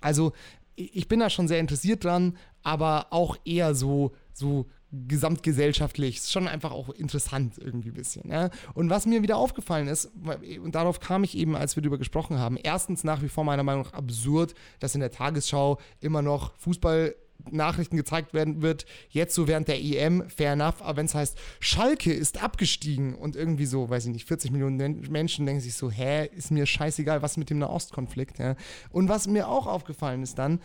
also 0.00 0.32
ich 0.76 0.96
ich 0.96 1.08
bin 1.08 1.20
da 1.20 1.28
schon 1.30 1.48
sehr 1.48 1.58
interessiert 1.60 2.04
dran, 2.04 2.36
aber 2.62 3.08
auch 3.10 3.36
eher 3.44 3.74
so, 3.74 4.12
so 4.32 4.66
gesamtgesellschaftlich. 4.92 6.16
Ist 6.16 6.32
schon 6.32 6.48
einfach 6.48 6.72
auch 6.72 6.88
interessant 6.90 7.58
irgendwie 7.58 7.90
ein 7.90 7.94
bisschen. 7.94 8.30
Ja? 8.30 8.50
Und 8.74 8.90
was 8.90 9.06
mir 9.06 9.22
wieder 9.22 9.36
aufgefallen 9.36 9.88
ist, 9.88 10.10
und 10.62 10.74
darauf 10.74 11.00
kam 11.00 11.24
ich 11.24 11.36
eben, 11.36 11.56
als 11.56 11.76
wir 11.76 11.82
darüber 11.82 11.98
gesprochen 11.98 12.38
haben, 12.38 12.56
erstens 12.56 13.04
nach 13.04 13.22
wie 13.22 13.28
vor 13.28 13.44
meiner 13.44 13.62
Meinung 13.62 13.84
nach 13.84 13.92
absurd, 13.92 14.54
dass 14.80 14.94
in 14.94 15.00
der 15.00 15.10
Tagesschau 15.10 15.78
immer 16.00 16.22
noch 16.22 16.54
Fußball 16.58 17.14
Nachrichten 17.50 17.96
gezeigt 17.96 18.34
werden 18.34 18.60
wird, 18.60 18.84
jetzt 19.08 19.34
so 19.34 19.48
während 19.48 19.66
der 19.66 19.80
EM, 19.82 20.28
fair 20.28 20.52
enough, 20.52 20.82
aber 20.82 20.98
wenn 20.98 21.06
es 21.06 21.14
heißt, 21.14 21.38
Schalke 21.58 22.12
ist 22.12 22.42
abgestiegen 22.42 23.14
und 23.14 23.34
irgendwie 23.34 23.64
so, 23.64 23.88
weiß 23.88 24.04
ich 24.06 24.12
nicht, 24.12 24.28
40 24.28 24.50
Millionen 24.50 24.76
Men- 24.76 25.06
Menschen 25.10 25.46
denken 25.46 25.62
sich 25.62 25.74
so, 25.74 25.90
hä, 25.90 26.28
ist 26.36 26.50
mir 26.50 26.66
scheißegal, 26.66 27.22
was 27.22 27.38
mit 27.38 27.48
dem 27.48 27.58
Nahostkonflikt, 27.58 28.38
ja. 28.40 28.56
Und 28.90 29.08
was 29.08 29.26
mir 29.26 29.48
auch 29.48 29.66
aufgefallen 29.66 30.22
ist 30.22 30.38
dann, 30.38 30.60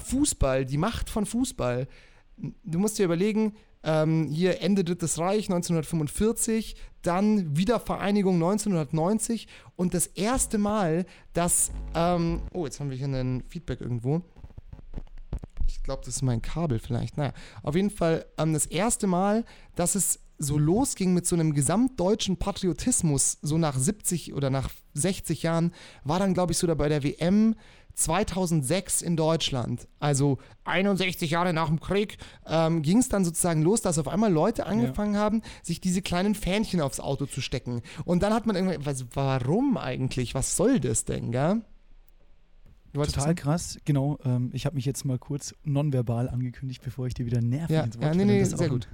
Fußball, 0.00 0.64
die 0.64 0.78
Macht 0.78 1.10
von 1.10 1.26
Fußball, 1.26 1.88
du 2.36 2.78
musst 2.78 2.98
dir 2.98 3.04
überlegen, 3.04 3.54
ähm, 3.84 4.28
hier 4.30 4.60
Ende 4.62 4.82
Drittes 4.82 5.18
Reich 5.18 5.48
1945, 5.48 6.76
dann 7.02 7.56
Wiedervereinigung 7.56 8.36
1990 8.36 9.46
und 9.76 9.94
das 9.94 10.06
erste 10.06 10.58
Mal, 10.58 11.04
dass, 11.34 11.70
ähm, 11.94 12.40
oh, 12.52 12.64
jetzt 12.64 12.80
haben 12.80 12.90
wir 12.90 12.96
hier 12.96 13.08
ein 13.08 13.42
Feedback 13.48 13.80
irgendwo. 13.80 14.22
Ich 15.68 15.82
glaube, 15.82 16.02
das 16.04 16.16
ist 16.16 16.22
mein 16.22 16.40
Kabel 16.40 16.78
vielleicht. 16.78 17.18
Naja, 17.18 17.34
auf 17.62 17.74
jeden 17.74 17.90
Fall 17.90 18.24
ähm, 18.38 18.54
das 18.54 18.66
erste 18.66 19.06
Mal, 19.06 19.44
dass 19.74 19.94
es 19.94 20.20
so 20.38 20.58
losging 20.58 21.14
mit 21.14 21.26
so 21.26 21.36
einem 21.36 21.52
gesamtdeutschen 21.54 22.38
Patriotismus, 22.38 23.38
so 23.42 23.58
nach 23.58 23.76
70 23.78 24.32
oder 24.34 24.50
nach 24.50 24.70
60 24.94 25.42
Jahren, 25.42 25.72
war 26.02 26.18
dann, 26.18 26.34
glaube 26.34 26.52
ich, 26.52 26.58
so 26.58 26.66
da 26.66 26.74
bei 26.74 26.88
der 26.88 27.04
WM 27.04 27.54
2006 27.94 29.02
in 29.02 29.16
Deutschland. 29.16 29.88
Also 29.98 30.38
61 30.64 31.30
Jahre 31.30 31.52
nach 31.52 31.68
dem 31.68 31.80
Krieg 31.80 32.18
ähm, 32.46 32.82
ging 32.82 32.98
es 32.98 33.08
dann 33.08 33.24
sozusagen 33.24 33.62
los, 33.62 33.82
dass 33.82 33.98
auf 33.98 34.08
einmal 34.08 34.32
Leute 34.32 34.66
angefangen 34.66 35.16
haben, 35.16 35.42
sich 35.62 35.80
diese 35.80 36.02
kleinen 36.02 36.34
Fähnchen 36.34 36.80
aufs 36.80 37.00
Auto 37.00 37.26
zu 37.26 37.40
stecken. 37.40 37.82
Und 38.04 38.22
dann 38.22 38.32
hat 38.32 38.46
man 38.46 38.56
irgendwie, 38.56 38.84
was, 38.84 39.06
warum 39.14 39.76
eigentlich? 39.76 40.34
Was 40.34 40.56
soll 40.56 40.80
das 40.80 41.04
denn, 41.04 41.32
gell? 41.32 41.62
Total 42.94 43.34
krass, 43.34 43.78
genau. 43.84 44.18
Ähm, 44.24 44.50
ich 44.52 44.66
habe 44.66 44.76
mich 44.76 44.84
jetzt 44.84 45.04
mal 45.04 45.18
kurz 45.18 45.54
nonverbal 45.64 46.28
angekündigt, 46.28 46.80
bevor 46.82 47.06
ich 47.06 47.14
dir 47.14 47.26
wieder 47.26 47.40
nervig 47.42 47.74
Ja, 47.74 47.82
ins 47.82 47.96
Wort 47.96 48.04
ja, 48.06 48.14
nee, 48.14 48.24
nee, 48.24 48.40
Das 48.40 48.50
sehr 48.50 48.68
gut. 48.68 48.88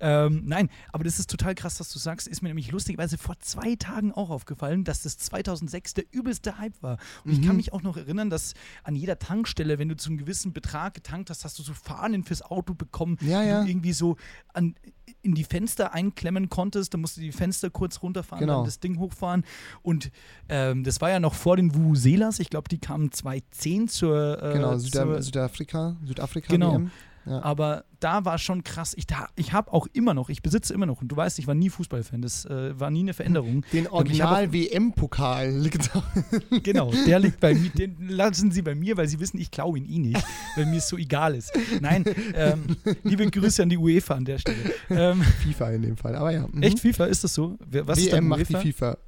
Ähm, 0.00 0.42
nein, 0.44 0.68
aber 0.92 1.04
das 1.04 1.18
ist 1.18 1.30
total 1.30 1.54
krass, 1.54 1.78
dass 1.78 1.92
du 1.92 1.98
sagst. 1.98 2.28
Ist 2.28 2.42
mir 2.42 2.48
nämlich 2.48 2.70
lustigerweise 2.70 3.18
vor 3.18 3.38
zwei 3.40 3.74
Tagen 3.76 4.12
auch 4.12 4.30
aufgefallen, 4.30 4.84
dass 4.84 5.02
das 5.02 5.18
2006 5.18 5.94
der 5.94 6.04
übelste 6.12 6.58
Hype 6.58 6.80
war. 6.82 6.98
Und 7.24 7.32
ich 7.32 7.40
Mhm. 7.40 7.44
kann 7.46 7.56
mich 7.56 7.72
auch 7.72 7.82
noch 7.82 7.96
erinnern, 7.96 8.30
dass 8.30 8.54
an 8.84 8.94
jeder 8.94 9.18
Tankstelle, 9.18 9.78
wenn 9.78 9.88
du 9.88 9.96
zu 9.96 10.10
einem 10.10 10.18
gewissen 10.18 10.52
Betrag 10.52 10.94
getankt 10.94 11.30
hast, 11.30 11.44
hast 11.44 11.58
du 11.58 11.62
so 11.62 11.72
Fahnen 11.74 12.24
fürs 12.24 12.42
Auto 12.42 12.74
bekommen, 12.74 13.16
Ja, 13.20 13.42
die 13.42 13.48
ja. 13.48 13.62
du 13.64 13.68
irgendwie 13.70 13.92
so 13.92 14.16
an, 14.54 14.74
in 15.22 15.34
die 15.34 15.44
Fenster 15.44 15.92
einklemmen 15.94 16.48
konntest. 16.48 16.94
Da 16.94 16.98
musst 16.98 17.16
du 17.16 17.20
die 17.20 17.32
Fenster 17.32 17.70
kurz 17.70 18.02
runterfahren, 18.02 18.40
Genau. 18.46 18.58
dann 18.58 18.64
das 18.66 18.78
Ding 18.80 18.98
hochfahren. 18.98 19.44
Und 19.82 20.10
ähm, 20.48 20.84
das 20.84 21.00
war 21.00 21.10
ja 21.10 21.18
noch 21.20 21.34
vor 21.34 21.56
den 21.56 21.74
Vuvuzelas. 21.74 22.38
Ich 22.40 22.50
glaube, 22.50 22.68
die 22.68 22.78
kamen 22.78 23.10
2010 23.40 23.88
zur. 23.88 24.42
Äh, 24.42 24.52
Genau, 24.54 24.70
zur 24.70 24.80
Süda 24.80 25.22
Südafrika, 25.22 25.96
Südafrika 26.04 26.48
Genau. 26.52 26.72
WM. 26.74 26.90
Ja. 27.26 27.42
aber 27.42 27.84
da 28.00 28.24
war 28.24 28.38
schon 28.38 28.62
krass. 28.64 28.94
Ich, 28.96 29.06
da- 29.06 29.28
ich 29.36 29.52
habe 29.52 29.72
auch 29.72 29.86
immer 29.92 30.14
noch, 30.14 30.28
ich 30.28 30.42
besitze 30.42 30.74
immer 30.74 30.86
noch, 30.86 31.00
und 31.02 31.08
du 31.08 31.16
weißt, 31.16 31.38
ich 31.38 31.46
war 31.46 31.54
nie 31.54 31.70
Fußballfan, 31.70 32.22
das 32.22 32.44
äh, 32.44 32.78
war 32.78 32.90
nie 32.90 33.00
eine 33.00 33.14
Veränderung. 33.14 33.64
Den 33.72 33.86
auch- 33.86 33.92
Original-WM-Pokal 33.94 35.50
liegt 35.52 35.90
da. 35.94 36.02
Genau, 36.62 36.90
der 37.06 37.18
liegt 37.18 37.40
bei 37.40 37.54
mir, 37.54 37.70
den 37.70 37.96
lassen 38.08 38.50
sie 38.50 38.62
bei 38.62 38.74
mir, 38.74 38.96
weil 38.96 39.08
sie 39.08 39.20
wissen, 39.20 39.38
ich 39.38 39.50
klaue 39.50 39.78
ihn 39.78 39.86
eh 39.86 39.98
nicht, 39.98 40.24
weil 40.56 40.66
mir 40.66 40.76
es 40.78 40.88
so 40.88 40.96
egal 40.96 41.34
ist. 41.34 41.52
Nein, 41.80 42.04
ähm, 42.34 42.64
liebe 43.04 43.28
Grüße 43.30 43.62
an 43.62 43.68
die 43.68 43.76
UEFA 43.76 44.14
an 44.14 44.24
der 44.24 44.38
Stelle. 44.38 44.58
Ähm, 44.90 45.22
FIFA 45.22 45.70
in 45.70 45.82
dem 45.82 45.96
Fall, 45.96 46.14
aber 46.16 46.30
ja. 46.32 46.46
mhm. 46.50 46.62
echt 46.62 46.80
FIFA, 46.80 47.06
ist 47.06 47.24
das 47.24 47.34
so? 47.34 47.56
Was 47.70 47.98
ist 47.98 48.12
WM 48.12 48.28
macht 48.28 48.40
UEFA? 48.50 48.60
die 48.62 48.72
FIFA. 48.72 48.98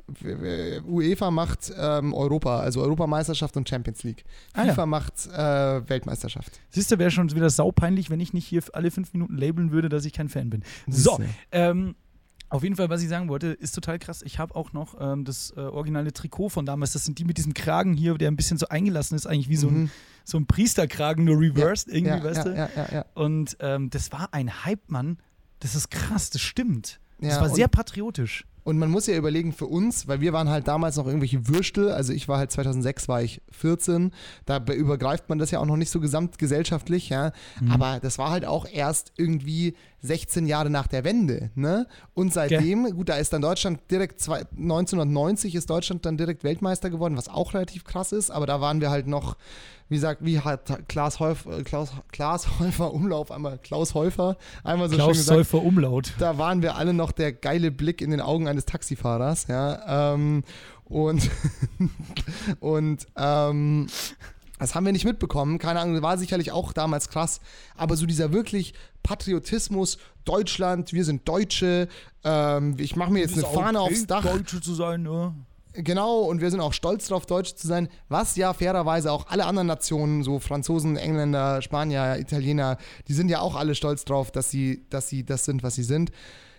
UEFA 0.87 1.31
macht 1.31 1.73
ähm, 1.79 2.13
Europa, 2.15 2.61
also 2.61 2.81
Europameisterschaft 2.83 3.57
und 3.57 3.69
Champions 3.69 4.03
League. 4.03 4.25
Ah, 4.53 4.65
ja. 4.65 4.73
FIFA 4.73 4.87
macht 4.87 5.27
äh, 5.27 5.89
Weltmeisterschaft. 5.89 6.61
Siehst 6.71 6.91
du, 6.91 6.99
wäre 6.99 7.11
schon 7.11 7.31
wieder 7.35 7.51
saupeinlich, 7.51 8.11
wenn 8.11 8.21
ich 8.21 8.33
nicht 8.33 8.47
hier 8.47 8.63
alle 8.73 8.88
fünf 8.91 9.13
Minuten 9.13 9.37
labeln 9.37 9.71
würde, 9.71 9.89
dass 9.89 10.05
ich 10.05 10.13
kein 10.13 10.29
Fan 10.29 10.51
bin. 10.51 10.63
So, 10.87 11.21
ähm, 11.53 11.95
auf 12.51 12.63
jeden 12.63 12.77
Fall, 12.77 12.89
was 12.89 13.03
ich 13.03 13.09
sagen 13.11 13.29
wollte, 13.29 13.49
ist 13.49 13.73
total 13.75 13.99
krass. 13.99 14.23
Ich 14.23 14.39
habe 14.39 14.57
auch 14.57 14.73
noch 14.73 14.97
ähm, 14.99 15.25
das 15.27 15.53
äh, 15.57 15.61
originale 15.61 16.13
Trikot 16.15 16.49
von 16.49 16.65
damals. 16.65 16.93
Das 16.95 17.05
sind 17.05 17.19
die 17.19 17.25
mit 17.25 17.37
diesem 17.37 17.53
Kragen 17.53 17.93
hier, 17.95 18.17
der 18.17 18.31
ein 18.31 18.37
bisschen 18.37 18.57
so 18.57 18.69
eingelassen 18.69 19.17
ist, 19.17 19.27
eigentlich 19.27 19.51
wie 19.51 19.57
so, 19.57 19.69
ein, 19.69 19.75
Mhm. 19.83 19.91
so 20.25 20.39
ein 20.39 20.47
Priesterkragen, 20.47 21.25
nur 21.25 21.39
reversed 21.39 21.89
irgendwie, 21.89 22.17
ja, 22.17 22.25
weißt 22.25 22.39
ja, 22.39 22.45
du? 22.45 22.57
Ja, 22.57 22.71
ja, 22.75 22.89
ja. 22.93 23.05
Und 23.15 23.57
ähm, 23.61 23.91
das 23.91 24.13
war 24.13 24.33
ein 24.33 24.65
Hype, 24.65 24.91
Mann. 24.91 25.19
Das 25.61 25.75
ist 25.75 25.91
krass, 25.91 26.31
das 26.31 26.41
stimmt. 26.41 27.01
Das 27.21 27.35
Ja, 27.35 27.41
war 27.43 27.51
sehr 27.51 27.69
patriotisch. 27.69 28.45
Und 28.69 28.77
man 28.79 28.91
muss 28.91 29.07
ja 29.07 29.17
überlegen 29.17 29.55
für 29.55 29.65
uns, 29.65 30.09
weil 30.09 30.21
wir 30.21 30.35
waren 30.35 30.51
halt 30.51 30.69
damals 30.69 30.97
noch 30.97 31.07
irgendwelche 31.07 31.49
Würstel, 31.49 31.91
also 31.91 32.13
ich 32.13 32.29
war 32.29 32.37
halt 32.37 32.51
2006 32.53 33.09
war 33.09 33.23
ich 33.23 33.41
14, 33.51 34.13
da 34.45 34.59
be- 34.59 34.75
übergreift 34.75 35.31
man 35.31 35.39
das 35.39 35.51
ja 35.51 35.59
auch 35.59 35.65
noch 35.65 35.79
nicht 35.79 35.89
so 35.91 36.01
gesamtgesellschaftlich, 36.01 37.09
ja, 37.09 37.33
Mhm. 37.61 37.71
aber 37.73 37.99
das 38.01 38.19
war 38.19 38.31
halt 38.31 38.45
auch 38.45 38.67
erst 38.71 39.13
irgendwie 39.17 39.75
16 40.03 40.47
Jahre 40.47 40.69
nach 40.69 40.87
der 40.87 41.03
Wende, 41.05 41.51
ne? 41.55 41.87
Und 42.13 42.33
seitdem, 42.35 42.85
gut, 42.95 43.09
da 43.09 43.15
ist 43.17 43.33
dann 43.33 43.41
Deutschland 43.41 43.81
direkt, 43.91 44.21
zwei, 44.21 44.45
1990 44.57 45.55
ist 45.55 45.71
Deutschland 45.71 46.05
dann 46.05 46.17
direkt 46.19 46.45
Weltmeister 46.45 46.91
geworden, 46.91 47.17
was 47.17 47.29
auch 47.29 47.55
relativ 47.55 47.85
krass 47.85 48.13
ist, 48.13 48.31
aber 48.31 48.45
da 48.47 48.61
waren 48.61 48.81
wir 48.83 48.91
halt 48.91 49.07
noch, 49.07 49.37
wie 49.89 49.99
sagt, 49.99 50.25
wie 50.25 50.41
hat 50.41 50.89
Klaas, 50.89 51.21
Häuf, 51.21 51.47
äh, 51.47 51.63
Klaus, 51.63 51.93
Klaas 52.13 52.59
Häufer 52.59 52.93
Umlauf, 52.93 53.31
einmal 53.31 53.59
Klaus 53.59 53.95
Häufer, 53.95 54.37
einmal 54.65 54.89
so 54.89 54.95
schön 54.95 55.05
Klaus 55.05 55.17
gesagt, 55.17 55.37
Säufer 55.39 55.63
Umlaut. 55.63 56.13
da 56.19 56.39
waren 56.39 56.63
wir 56.63 56.77
alle 56.77 56.93
noch 56.93 57.13
der 57.13 57.33
geile 57.33 57.71
Blick 57.71 58.01
in 58.01 58.11
den 58.11 58.21
Augen 58.21 58.49
eines 58.49 58.67
Taxifahrers, 58.67 59.47
ja. 59.49 60.15
Ähm, 60.15 60.45
und 60.85 61.31
und 62.61 63.07
ähm, 63.17 63.87
das 64.59 64.75
haben 64.75 64.85
wir 64.85 64.93
nicht 64.93 65.05
mitbekommen. 65.05 65.59
Keine 65.59 65.81
Ahnung, 65.81 66.03
war 66.03 66.19
sicherlich 66.19 66.51
auch 66.51 66.73
damals 66.73 67.09
krass. 67.09 67.41
Aber 67.77 67.97
so 67.97 68.07
dieser 68.07 68.33
wirklich 68.33 68.75
Patriotismus, 69.03 69.99
Deutschland, 70.25 70.93
wir 70.93 71.05
sind 71.05 71.29
Deutsche, 71.29 71.89
ähm, 72.25 72.75
ich 72.79 72.97
mache 72.97 73.13
mir 73.13 73.21
jetzt 73.21 73.35
eine 73.35 73.45
Fahne 73.47 73.81
okay, 73.81 73.93
aufs 73.93 74.07
Dach. 74.07 74.25
Deutsche 74.25 74.61
zu 74.61 74.75
sein, 74.75 75.03
ne? 75.03 75.35
Genau, 75.75 76.21
und 76.21 76.41
wir 76.41 76.51
sind 76.51 76.61
auch 76.61 76.73
stolz 76.73 77.09
darauf, 77.09 77.27
Deutsche 77.27 77.55
zu 77.55 77.67
sein, 77.67 77.89
was 78.09 78.37
ja 78.37 78.53
fairerweise 78.53 79.13
auch 79.13 79.27
alle 79.29 79.45
anderen 79.45 79.69
Nationen, 79.69 80.23
so 80.23 80.39
Franzosen, 80.39 80.97
Engländer, 80.97 81.63
Spanier, 81.63 82.17
Italiener, 82.19 82.79
die 83.07 83.13
sind 83.13 83.29
ja 83.29 83.41
auch 83.41 83.55
alle 83.55 83.75
stolz 83.75 84.05
drauf, 84.05 84.31
dass 84.31 84.51
sie, 84.51 84.87
dass 84.89 85.09
sie 85.09 85.25
das 85.25 85.45
sind, 85.45 85.63
was 85.63 85.75
sie 85.75 85.83
sind. 85.83 86.11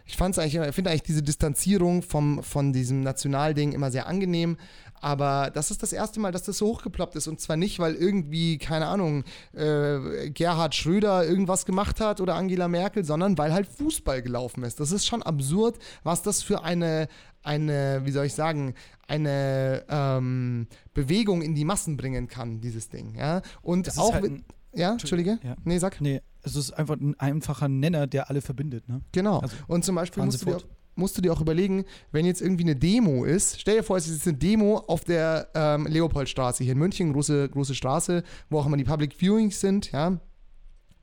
Ich 0.06 0.18
finde 0.18 0.42
eigentlich 0.42 1.04
diese 1.04 1.22
Distanzierung 1.22 2.02
vom, 2.02 2.42
von 2.42 2.74
diesem 2.74 3.02
Nationalding 3.02 3.74
immer 3.74 3.92
sehr 3.92 4.08
angenehm, 4.08 4.58
aber 5.02 5.52
das 5.54 5.72
ist 5.72 5.84
das 5.84 5.94
erste 5.94 6.20
Mal, 6.20 6.32
dass 6.32 6.44
das 6.44 6.58
so 6.58 6.68
hochgeploppt 6.68 7.16
ist 7.16 7.28
und 7.28 7.40
zwar 7.40 7.58
nicht, 7.58 7.80
weil 7.80 7.96
irgendwie, 7.96 8.58
keine 8.58 8.88
Ahnung, 8.88 9.24
äh, 9.54 10.30
Gerhard 10.32 10.76
Schröder 10.76 11.26
irgendwas 11.26 11.66
gemacht 11.66 12.02
hat 12.02 12.22
oder 12.22 12.36
Angela 12.36 12.68
Merkel, 12.68 13.06
sondern 13.06 13.38
weil 13.38 13.54
halt 13.54 13.68
Fußball 13.68 14.22
gelaufen 14.22 14.64
ist. 14.64 14.80
Das 14.80 14.92
ist 14.92 15.06
schon 15.06 15.24
absurd, 15.24 15.78
was 16.04 16.22
das 16.22 16.44
für 16.44 16.64
eine, 16.64 17.08
eine, 17.44 18.02
wie 18.04 18.12
soll 18.12 18.26
ich 18.26 18.34
sagen, 18.34 18.74
eine 19.08 19.84
ähm, 19.90 20.68
Bewegung 20.94 21.42
in 21.42 21.56
die 21.56 21.66
Massen 21.66 21.98
bringen 21.98 22.28
kann, 22.28 22.62
dieses 22.62 22.90
Ding. 22.90 23.16
Ja? 23.16 23.42
Und 23.62 23.88
Das 23.88 23.98
auch, 23.98 24.14
halt 24.14 24.26
ein- 24.26 24.44
ja, 24.74 24.92
Entschuldige? 24.92 25.40
Ja. 25.44 25.56
Nee, 25.64 25.80
sag. 25.80 26.00
Nee, 26.02 26.22
es 26.44 26.56
ist 26.56 26.72
einfach 26.72 26.96
ein 27.00 27.20
einfacher 27.20 27.68
Nenner, 27.68 28.08
der 28.08 28.30
alle 28.30 28.42
verbindet, 28.42 28.88
ne? 28.88 29.02
Genau. 29.12 29.40
Also, 29.40 29.56
und 29.68 29.84
zum 29.84 29.96
Beispiel 29.96 30.24
musst 30.24 30.42
du, 30.44 30.46
dir 30.46 30.58
musst 30.96 31.18
du 31.18 31.22
dir 31.22 31.32
auch 31.34 31.42
überlegen, 31.42 31.86
wenn 32.12 32.26
jetzt 32.26 32.42
irgendwie 32.42 32.64
eine 32.66 32.76
Demo 32.76 33.24
ist, 33.24 33.60
stell 33.60 33.78
dir 33.78 33.84
vor, 33.84 33.98
es 33.98 34.08
ist 34.08 34.28
eine 34.28 34.38
Demo 34.38 34.78
auf 34.88 35.06
der 35.06 35.50
ähm, 35.56 35.88
Leopoldstraße 35.88 36.64
hier 36.64 36.74
in 36.74 36.80
München, 36.80 37.14
große, 37.14 37.50
große 37.50 37.74
Straße, 37.74 38.24
wo 38.50 38.60
auch 38.60 38.66
immer 38.66 38.78
die 38.78 38.84
Public 38.84 39.16
Viewings 39.20 39.60
sind, 39.60 39.92
ja. 39.92 40.20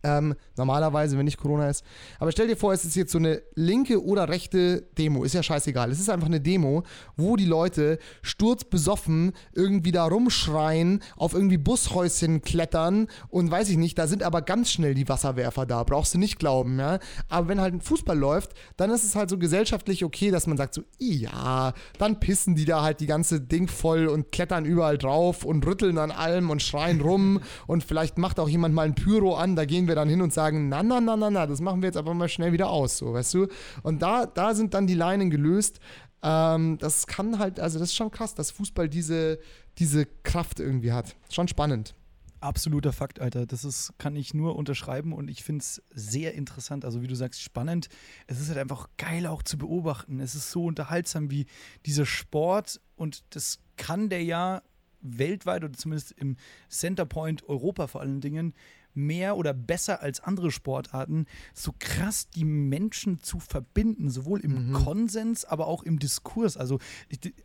Ähm, 0.06 0.36
normalerweise, 0.56 1.18
wenn 1.18 1.24
nicht 1.24 1.36
Corona 1.36 1.68
ist. 1.68 1.84
Aber 2.20 2.30
stell 2.30 2.46
dir 2.46 2.56
vor, 2.56 2.72
es 2.72 2.84
ist 2.84 2.94
jetzt 2.94 3.10
so 3.10 3.18
eine 3.18 3.42
linke 3.56 4.04
oder 4.04 4.28
rechte 4.28 4.82
Demo. 4.96 5.24
Ist 5.24 5.34
ja 5.34 5.42
scheißegal. 5.42 5.90
Es 5.90 5.98
ist 5.98 6.08
einfach 6.08 6.28
eine 6.28 6.40
Demo, 6.40 6.84
wo 7.16 7.34
die 7.34 7.44
Leute 7.44 7.98
sturzbesoffen 8.22 9.32
irgendwie 9.52 9.90
da 9.90 10.04
rumschreien, 10.04 11.02
auf 11.16 11.34
irgendwie 11.34 11.58
Bushäuschen 11.58 12.42
klettern 12.42 13.08
und 13.28 13.50
weiß 13.50 13.68
ich 13.68 13.78
nicht, 13.78 13.98
da 13.98 14.06
sind 14.06 14.22
aber 14.22 14.42
ganz 14.42 14.70
schnell 14.70 14.94
die 14.94 15.08
Wasserwerfer 15.08 15.66
da. 15.66 15.82
Brauchst 15.82 16.14
du 16.14 16.18
nicht 16.18 16.38
glauben, 16.38 16.78
ja. 16.78 17.00
Aber 17.28 17.48
wenn 17.48 17.60
halt 17.60 17.74
ein 17.74 17.80
Fußball 17.80 18.16
läuft, 18.16 18.52
dann 18.76 18.90
ist 18.90 19.02
es 19.02 19.16
halt 19.16 19.28
so 19.28 19.38
gesellschaftlich 19.38 20.04
okay, 20.04 20.30
dass 20.30 20.46
man 20.46 20.56
sagt 20.56 20.74
so, 20.74 20.82
ja, 21.00 21.72
dann 21.98 22.20
pissen 22.20 22.54
die 22.54 22.64
da 22.64 22.82
halt 22.82 23.00
die 23.00 23.06
ganze 23.06 23.40
Ding 23.40 23.66
voll 23.66 24.06
und 24.06 24.30
klettern 24.30 24.64
überall 24.64 24.98
drauf 24.98 25.44
und 25.44 25.66
rütteln 25.66 25.98
an 25.98 26.12
allem 26.12 26.50
und 26.50 26.62
schreien 26.62 27.00
rum 27.00 27.40
und 27.66 27.82
vielleicht 27.82 28.18
macht 28.18 28.38
auch 28.38 28.48
jemand 28.48 28.72
mal 28.72 28.86
ein 28.86 28.94
Pyro 28.94 29.34
an, 29.34 29.56
da 29.56 29.64
gehen 29.64 29.88
wir 29.88 29.95
dann 29.96 30.08
hin 30.08 30.22
und 30.22 30.32
sagen, 30.32 30.68
na, 30.68 30.82
na, 30.82 31.00
na, 31.00 31.16
na, 31.16 31.30
na, 31.30 31.46
das 31.46 31.60
machen 31.60 31.82
wir 31.82 31.88
jetzt 31.88 31.96
aber 31.96 32.14
mal 32.14 32.28
schnell 32.28 32.52
wieder 32.52 32.70
aus, 32.70 32.98
so, 32.98 33.12
weißt 33.12 33.34
du? 33.34 33.48
Und 33.82 34.02
da, 34.02 34.26
da 34.26 34.54
sind 34.54 34.74
dann 34.74 34.86
die 34.86 34.94
Leinen 34.94 35.30
gelöst. 35.30 35.80
Ähm, 36.22 36.78
das 36.78 37.06
kann 37.06 37.38
halt, 37.38 37.60
also 37.60 37.78
das 37.78 37.88
ist 37.88 37.96
schon 37.96 38.10
krass, 38.10 38.34
dass 38.34 38.50
Fußball 38.50 38.88
diese, 38.88 39.38
diese 39.78 40.06
Kraft 40.06 40.60
irgendwie 40.60 40.92
hat. 40.92 41.16
Schon 41.30 41.48
spannend. 41.48 41.94
Absoluter 42.40 42.92
Fakt, 42.92 43.18
Alter. 43.20 43.46
Das 43.46 43.64
ist, 43.64 43.94
kann 43.98 44.14
ich 44.14 44.34
nur 44.34 44.56
unterschreiben 44.56 45.12
und 45.12 45.28
ich 45.28 45.42
finde 45.42 45.62
es 45.62 45.82
sehr 45.90 46.34
interessant. 46.34 46.84
Also, 46.84 47.00
wie 47.00 47.06
du 47.06 47.14
sagst, 47.14 47.40
spannend. 47.40 47.88
Es 48.26 48.40
ist 48.40 48.48
halt 48.48 48.58
einfach 48.58 48.88
geil 48.98 49.26
auch 49.26 49.42
zu 49.42 49.56
beobachten. 49.56 50.20
Es 50.20 50.34
ist 50.34 50.50
so 50.50 50.66
unterhaltsam 50.66 51.30
wie 51.30 51.46
dieser 51.86 52.04
Sport 52.04 52.80
und 52.94 53.24
das 53.30 53.58
kann 53.76 54.10
der 54.10 54.22
ja 54.22 54.62
weltweit 55.00 55.64
oder 55.64 55.72
zumindest 55.72 56.12
im 56.12 56.36
Centerpoint 56.68 57.48
Europa 57.48 57.86
vor 57.86 58.00
allen 58.00 58.20
Dingen 58.20 58.54
mehr 58.96 59.36
oder 59.36 59.54
besser 59.54 60.02
als 60.02 60.20
andere 60.20 60.50
Sportarten 60.50 61.26
so 61.54 61.74
krass 61.78 62.28
die 62.30 62.44
Menschen 62.44 63.22
zu 63.22 63.38
verbinden, 63.38 64.10
sowohl 64.10 64.40
im 64.40 64.72
Konsens, 64.72 65.44
aber 65.44 65.66
auch 65.66 65.82
im 65.82 65.98
Diskurs. 65.98 66.56
Also 66.56 66.78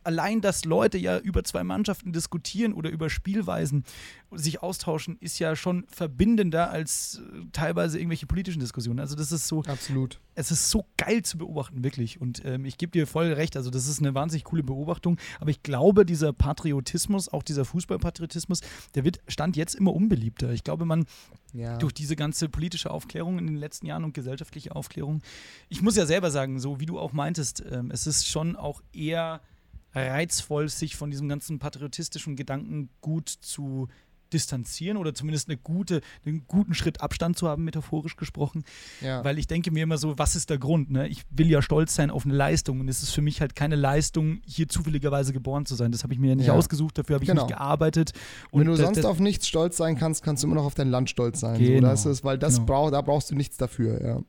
allein, 0.04 0.42
dass 0.42 0.66
Leute 0.66 0.98
ja 0.98 1.20
über 1.20 1.44
zwei 1.44 1.64
Mannschaften 1.64 2.14
diskutieren 2.14 2.74
oder 2.74 2.90
über 2.90 3.10
Spielweisen 3.10 3.84
sich 4.32 4.64
austauschen, 4.64 5.18
ist 5.20 5.40
ja 5.40 5.56
schon 5.56 5.86
verbindender 5.90 6.70
als 6.72 7.22
äh, 7.22 7.46
teilweise 7.52 7.98
irgendwelche 7.98 8.28
politischen 8.28 8.60
Diskussionen. 8.60 9.00
Also 9.00 9.16
das 9.16 9.32
ist 9.32 9.48
so, 9.48 9.62
Absolut. 9.64 10.20
es 10.36 10.52
ist 10.52 10.70
so 10.70 10.86
geil 10.98 11.24
zu 11.24 11.38
beobachten, 11.38 11.84
wirklich. 11.84 12.22
Und 12.22 12.44
ähm, 12.46 12.66
ich 12.66 12.78
gebe 12.78 12.92
dir 12.92 13.08
voll 13.08 13.34
recht, 13.34 13.58
also 13.58 13.70
das 13.70 13.88
ist 13.88 14.00
eine 14.00 14.16
wahnsinnig 14.16 14.46
coole 14.46 14.64
Beobachtung. 14.64 15.18
Aber 15.40 15.50
ich 15.50 15.64
glaube, 15.64 16.06
dieser 16.06 16.32
Patriotismus, 16.32 17.30
auch 17.30 17.44
dieser 17.44 17.66
Fußballpatriotismus, 17.66 18.62
der 18.96 19.04
wird 19.04 19.20
stand 19.28 19.58
jetzt 19.58 19.76
immer 19.76 19.94
unbeliebter. 19.94 20.52
Ich 20.52 20.64
glaube, 20.64 20.86
man 20.86 21.06
Ja. 21.54 21.78
durch 21.78 21.94
diese 21.94 22.16
ganze 22.16 22.50
politische 22.50 22.92
Aufklärung 22.92 23.38
in 23.38 23.48
den 23.48 23.58
letzten 23.58 23.86
Jahren 23.86 24.04
und 24.04 24.14
gesellschaftliche 24.14 24.76
Aufklärung. 24.76 25.22
Ich 25.70 25.82
muss 25.82 25.96
ja 25.96 26.06
selber 26.06 26.32
sagen, 26.32 26.60
so 26.60 26.80
wie 26.80 26.86
du 26.86 27.00
auch 27.00 27.12
meintest, 27.12 27.64
ähm, 27.70 27.92
es 27.92 28.08
ist 28.08 28.28
schon 28.28 28.56
auch 28.56 28.82
eher 28.94 29.42
reizvoll, 29.94 30.70
sich 30.70 30.96
von 30.96 31.12
diesem 31.12 31.28
ganzen 31.28 31.60
patriotistischen 31.60 32.36
Gedanken 32.36 32.90
gut 33.02 33.28
zu 33.30 33.90
distanzieren 34.34 34.98
oder 34.98 35.14
zumindest 35.14 35.50
eine 35.50 35.58
gute, 35.58 36.02
einen 36.26 36.46
guten 36.48 36.74
Schritt 36.74 37.02
Abstand 37.02 37.38
zu 37.38 37.48
haben, 37.48 37.64
metaphorisch 37.64 38.16
gesprochen. 38.16 38.64
ja. 39.02 39.24
Weil 39.24 39.38
ich 39.40 39.48
denke 39.48 39.72
mir 39.72 39.84
immer 39.84 39.98
so, 39.98 40.18
was 40.18 40.36
ist 40.36 40.50
der 40.50 40.58
Grund? 40.58 40.90
Ne? 40.92 41.08
Ich 41.08 41.24
will 41.30 41.50
ja 41.50 41.62
stolz 41.62 41.96
sein 41.96 42.10
auf 42.10 42.26
eine 42.26 42.34
Leistung 42.34 42.80
und 42.80 42.88
es 42.88 43.04
ist 43.04 43.12
für 43.12 43.22
mich 43.22 43.42
halt 43.42 43.56
keine 43.56 43.76
Leistung, 43.76 44.42
hier 44.46 44.68
zufälligerweise 44.68 45.34
geboren 45.34 45.66
zu 45.66 45.76
sein. 45.76 45.92
Das 45.92 46.04
habe 46.04 46.14
ich 46.14 46.20
mir 46.20 46.30
ja 46.30 46.36
nicht 46.36 46.48
Ja. 46.48 46.54
ausgesucht, 46.54 46.98
dafür 46.98 47.16
habe 47.16 47.24
ich 47.24 47.30
Genau. 47.30 47.44
nicht 47.46 47.56
gearbeitet. 47.56 48.12
Wenn 48.52 48.66
du 48.66 48.72
das- 48.72 48.82
sonst 48.82 48.98
das- 48.98 49.06
auf 49.06 49.20
nichts 49.20 49.48
stolz 49.48 49.78
sein 49.78 49.98
kannst, 49.98 50.24
kannst 50.24 50.44
du 50.44 50.48
immer 50.48 50.56
noch 50.56 50.66
auf 50.66 50.76
dein 50.76 50.90
Land 50.90 51.10
stolz 51.10 51.40
sein. 51.40 51.56
So, 51.56 51.62
Genau, 51.62 51.88
das 51.90 52.06
ist, 52.06 52.24
weil 52.24 52.38
das 52.38 52.56
genau. 52.56 52.66
brauch, 52.66 52.92
da 52.92 53.02
brauchst 53.02 53.32
du 53.32 53.36
nichts 53.36 53.58
dafür, 53.58 54.04
ja. 54.04 54.22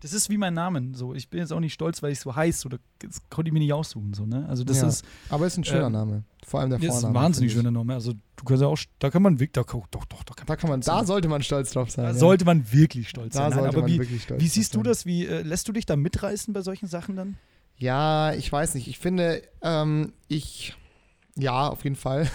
Das 0.00 0.12
ist 0.12 0.30
wie 0.30 0.36
mein 0.38 0.54
Name. 0.54 0.90
So, 0.94 1.12
ich 1.12 1.28
bin 1.28 1.40
jetzt 1.40 1.52
auch 1.52 1.58
nicht 1.58 1.72
stolz, 1.74 2.02
weil 2.02 2.12
ich 2.12 2.20
so 2.20 2.36
heiß 2.36 2.64
oder 2.66 2.78
das 3.00 3.20
konnte 3.30 3.48
ich 3.48 3.52
mir 3.52 3.58
nicht 3.58 3.72
aussuchen. 3.72 4.14
So, 4.14 4.26
ne? 4.26 4.46
Also 4.48 4.62
das 4.62 4.80
Ja. 4.80 4.86
ist, 4.88 5.04
Aber 5.28 5.46
ist 5.46 5.56
ein 5.56 5.64
schöner 5.64 5.86
Ähm, 5.86 5.92
Name. 5.92 6.24
Vor 6.46 6.60
allem 6.60 6.70
der 6.70 6.78
das 6.78 6.86
ist 6.86 6.92
Vorname. 7.00 7.18
ein 7.18 7.24
wahnsinnig 7.24 7.52
schöner 7.52 7.70
Name. 7.72 7.94
Also 7.94 8.12
du 8.12 8.44
kannst 8.44 8.62
ja 8.62 8.68
auch, 8.68 8.78
da 9.00 9.10
kann 9.10 9.22
man 9.22 9.40
wirklich, 9.40 9.52
da, 9.52 9.62
doch, 9.62 9.86
doch, 9.90 10.04
doch, 10.04 10.22
da 10.22 10.34
kann 10.34 10.46
Da 10.46 10.56
kann 10.56 10.70
man, 10.70 10.80
da 10.82 11.04
sollte 11.04 11.26
man 11.28 11.42
stolz 11.42 11.72
drauf 11.72 11.90
sein. 11.90 12.04
da 12.04 12.10
ja. 12.12 12.16
sollte 12.16 12.44
man 12.44 12.70
wirklich 12.72 13.08
stolz 13.08 13.32
da 13.34 13.40
sein. 13.40 13.50
Nein, 13.50 13.58
sollte 13.58 13.76
aber 13.76 13.80
man 13.82 13.90
wie, 13.90 13.98
wirklich 13.98 14.22
stolz 14.22 14.40
wie 14.40 14.46
siehst 14.48 14.74
du 14.76 14.82
das? 14.84 15.04
Wie 15.04 15.26
äh, 15.26 15.42
lässt 15.42 15.66
du 15.66 15.72
dich 15.72 15.84
da 15.84 15.96
mitreißen 15.96 16.54
bei 16.54 16.62
solchen 16.62 16.86
Sachen 16.86 17.16
dann? 17.16 17.36
Ja, 17.76 18.32
ich 18.34 18.50
weiß 18.50 18.74
nicht. 18.74 18.86
Ich 18.88 18.98
finde, 18.98 19.42
ähm, 19.62 20.12
ich. 20.28 20.76
Ja, 21.38 21.68
auf 21.68 21.84
jeden 21.84 21.96
Fall. 21.96 22.28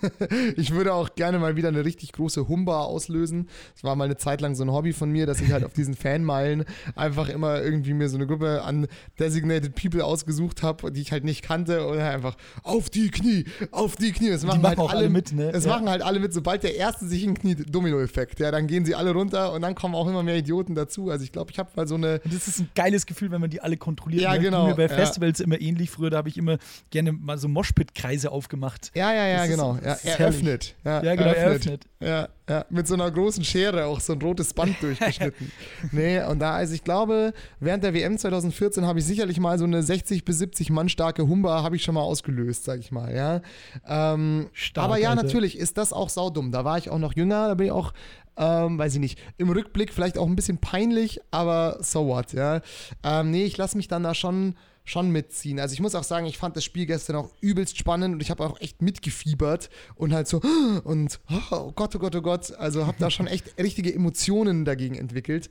ich 0.56 0.72
würde 0.72 0.94
auch 0.94 1.14
gerne 1.14 1.38
mal 1.38 1.56
wieder 1.56 1.68
eine 1.68 1.84
richtig 1.84 2.12
große 2.12 2.48
Humba 2.48 2.80
auslösen. 2.80 3.48
Das 3.74 3.84
war 3.84 3.96
mal 3.96 4.04
eine 4.04 4.16
Zeit 4.16 4.40
lang 4.40 4.54
so 4.54 4.64
ein 4.64 4.72
Hobby 4.72 4.92
von 4.92 5.10
mir, 5.10 5.26
dass 5.26 5.40
ich 5.40 5.52
halt 5.52 5.64
auf 5.64 5.72
diesen 5.74 5.94
Fanmeilen 5.94 6.64
einfach 6.94 7.28
immer 7.28 7.62
irgendwie 7.62 7.92
mir 7.94 8.08
so 8.08 8.16
eine 8.16 8.26
Gruppe 8.26 8.62
an 8.62 8.86
Designated 9.18 9.74
People 9.74 10.04
ausgesucht 10.04 10.62
habe, 10.62 10.90
die 10.90 11.00
ich 11.02 11.12
halt 11.12 11.24
nicht 11.24 11.42
kannte 11.42 11.86
und 11.86 11.98
einfach 11.98 12.36
auf 12.62 12.88
die 12.90 13.10
Knie, 13.10 13.44
auf 13.72 13.96
die 13.96 14.12
Knie. 14.12 14.30
Das 14.30 14.44
machen, 14.44 14.62
machen 14.62 14.68
halt 14.70 14.78
auch 14.78 14.92
alle 14.92 15.10
mit, 15.10 15.32
ne? 15.32 15.52
Das 15.52 15.64
Ja. 15.64 15.72
machen 15.72 15.88
halt 15.88 16.02
alle 16.02 16.18
mit. 16.20 16.32
Sobald 16.32 16.62
der 16.62 16.76
Erste 16.76 17.06
sich 17.06 17.24
ein 17.26 17.34
Knie, 17.34 17.56
Dominoeffekt. 17.56 18.40
Ja, 18.40 18.50
dann 18.50 18.66
gehen 18.66 18.84
sie 18.84 18.94
alle 18.94 19.12
runter 19.12 19.52
und 19.52 19.62
dann 19.62 19.74
kommen 19.74 19.94
auch 19.94 20.08
immer 20.08 20.22
mehr 20.22 20.36
Idioten 20.36 20.74
dazu. 20.74 21.10
Also 21.10 21.24
ich 21.24 21.32
glaube, 21.32 21.50
ich 21.50 21.58
habe 21.58 21.70
mal 21.76 21.86
so 21.86 21.94
eine 21.96 22.20
Und 22.24 22.32
das 22.32 22.48
ist 22.48 22.60
ein 22.60 22.70
geiles 22.74 23.06
Gefühl, 23.06 23.30
wenn 23.30 23.40
man 23.40 23.50
die 23.50 23.60
alle 23.60 23.76
kontrolliert. 23.76 24.22
Ja, 24.22 24.32
ne? 24.34 24.40
genau, 24.40 24.66
Mir 24.68 24.74
bei 24.74 24.82
ja. 24.82 24.88
Festivals 24.88 25.40
immer 25.40 25.60
ähnlich. 25.60 25.90
Früher, 25.90 26.10
da 26.10 26.16
habe 26.18 26.28
ich 26.28 26.38
immer 26.38 26.58
gerne 26.90 27.12
mal 27.12 27.38
so 27.38 27.48
Moshpit-Kreise 27.48 28.32
aufgemacht. 28.46 28.92
Ja, 28.94 29.12
ja, 29.12 29.26
ja, 29.26 29.36
Das 29.38 29.44
ist- 29.48 29.50
genau. 29.50 29.78
ja, 29.84 29.92
eröffnet. 30.14 30.74
Ja, 30.84 31.02
Ja, 31.02 31.14
genau, 31.16 31.30
eröffnet. 31.32 31.84
Ja, 32.00 32.28
ja, 32.48 32.64
mit 32.70 32.86
so 32.86 32.94
einer 32.94 33.10
großen 33.10 33.42
Schere 33.42 33.86
auch 33.86 33.98
so 34.00 34.12
ein 34.12 34.22
rotes 34.22 34.54
Band 34.54 34.76
durchgeschnitten. 34.80 35.50
nee, 35.90 36.22
und 36.22 36.38
da, 36.38 36.54
also 36.54 36.74
ich 36.74 36.84
glaube, 36.84 37.32
während 37.58 37.82
der 37.82 37.92
WM 37.92 38.16
2014 38.16 38.86
habe 38.86 39.00
ich 39.00 39.04
sicherlich 39.04 39.40
mal 39.40 39.58
so 39.58 39.64
eine 39.64 39.82
60 39.82 40.24
bis 40.24 40.38
70 40.38 40.70
Mann 40.70 40.88
starke 40.88 41.26
Humba 41.26 41.62
habe 41.64 41.74
ich 41.76 41.82
schon 41.82 41.94
mal 41.96 42.02
ausgelöst, 42.02 42.64
sag 42.64 42.78
ich 42.78 42.92
mal, 42.92 43.14
ja. 43.14 43.40
Ähm, 43.86 44.48
Stark, 44.52 44.84
aber 44.84 44.98
ja, 44.98 45.10
Alter. 45.10 45.24
natürlich 45.24 45.58
ist 45.58 45.76
das 45.76 45.92
auch 45.92 46.08
saudumm. 46.08 46.52
Da 46.52 46.64
war 46.64 46.78
ich 46.78 46.88
auch 46.90 46.98
noch 46.98 47.14
jünger, 47.16 47.48
da 47.48 47.54
bin 47.54 47.66
ich 47.66 47.72
auch 47.72 47.92
ähm, 48.38 48.76
weiß 48.78 48.92
ich 48.92 49.00
nicht, 49.00 49.18
im 49.38 49.48
Rückblick 49.48 49.94
vielleicht 49.94 50.18
auch 50.18 50.26
ein 50.26 50.36
bisschen 50.36 50.58
peinlich, 50.58 51.20
aber 51.30 51.78
so 51.80 52.06
what, 52.06 52.34
ja. 52.34 52.60
Ähm, 53.02 53.30
nee, 53.30 53.44
ich 53.44 53.56
lasse 53.56 53.78
mich 53.78 53.88
dann 53.88 54.02
da 54.02 54.12
schon, 54.14 54.56
schon 54.86 55.10
mitziehen. 55.10 55.60
Also 55.60 55.74
ich 55.74 55.80
muss 55.80 55.94
auch 55.94 56.04
sagen, 56.04 56.24
ich 56.26 56.38
fand 56.38 56.56
das 56.56 56.64
Spiel 56.64 56.86
gestern 56.86 57.16
auch 57.16 57.30
übelst 57.40 57.76
spannend 57.76 58.14
und 58.14 58.22
ich 58.22 58.30
habe 58.30 58.46
auch 58.46 58.58
echt 58.60 58.80
mitgefiebert 58.80 59.68
und 59.96 60.14
halt 60.14 60.28
so 60.28 60.40
und 60.84 61.20
oh 61.50 61.72
Gott, 61.72 61.94
oh 61.94 61.98
Gott, 61.98 62.16
oh 62.16 62.22
Gott, 62.22 62.52
also 62.54 62.86
habe 62.86 62.96
da 62.98 63.10
schon 63.10 63.26
echt 63.26 63.58
richtige 63.58 63.92
Emotionen 63.92 64.64
dagegen 64.64 64.94
entwickelt. 64.94 65.50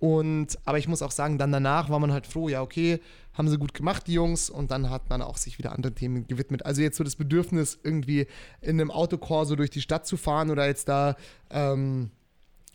Und, 0.00 0.58
aber 0.66 0.76
ich 0.76 0.86
muss 0.86 1.02
auch 1.02 1.12
sagen, 1.12 1.38
dann 1.38 1.50
danach 1.50 1.88
war 1.88 1.98
man 1.98 2.12
halt 2.12 2.26
froh, 2.26 2.48
ja, 2.48 2.60
okay, 2.60 3.00
haben 3.32 3.48
sie 3.48 3.56
gut 3.56 3.72
gemacht, 3.72 4.06
die 4.06 4.12
Jungs, 4.12 4.50
und 4.50 4.70
dann 4.70 4.90
hat 4.90 5.08
man 5.08 5.22
auch 5.22 5.38
sich 5.38 5.56
wieder 5.58 5.72
anderen 5.72 5.94
Themen 5.94 6.26
gewidmet. 6.26 6.66
Also 6.66 6.82
jetzt 6.82 6.98
so 6.98 7.04
das 7.04 7.16
Bedürfnis, 7.16 7.78
irgendwie 7.82 8.26
in 8.60 8.80
einem 8.80 8.90
Autokorso 8.90 9.56
durch 9.56 9.70
die 9.70 9.80
Stadt 9.80 10.06
zu 10.06 10.18
fahren 10.18 10.50
oder 10.50 10.66
jetzt 10.66 10.88
da, 10.88 11.16
ähm, 11.50 12.10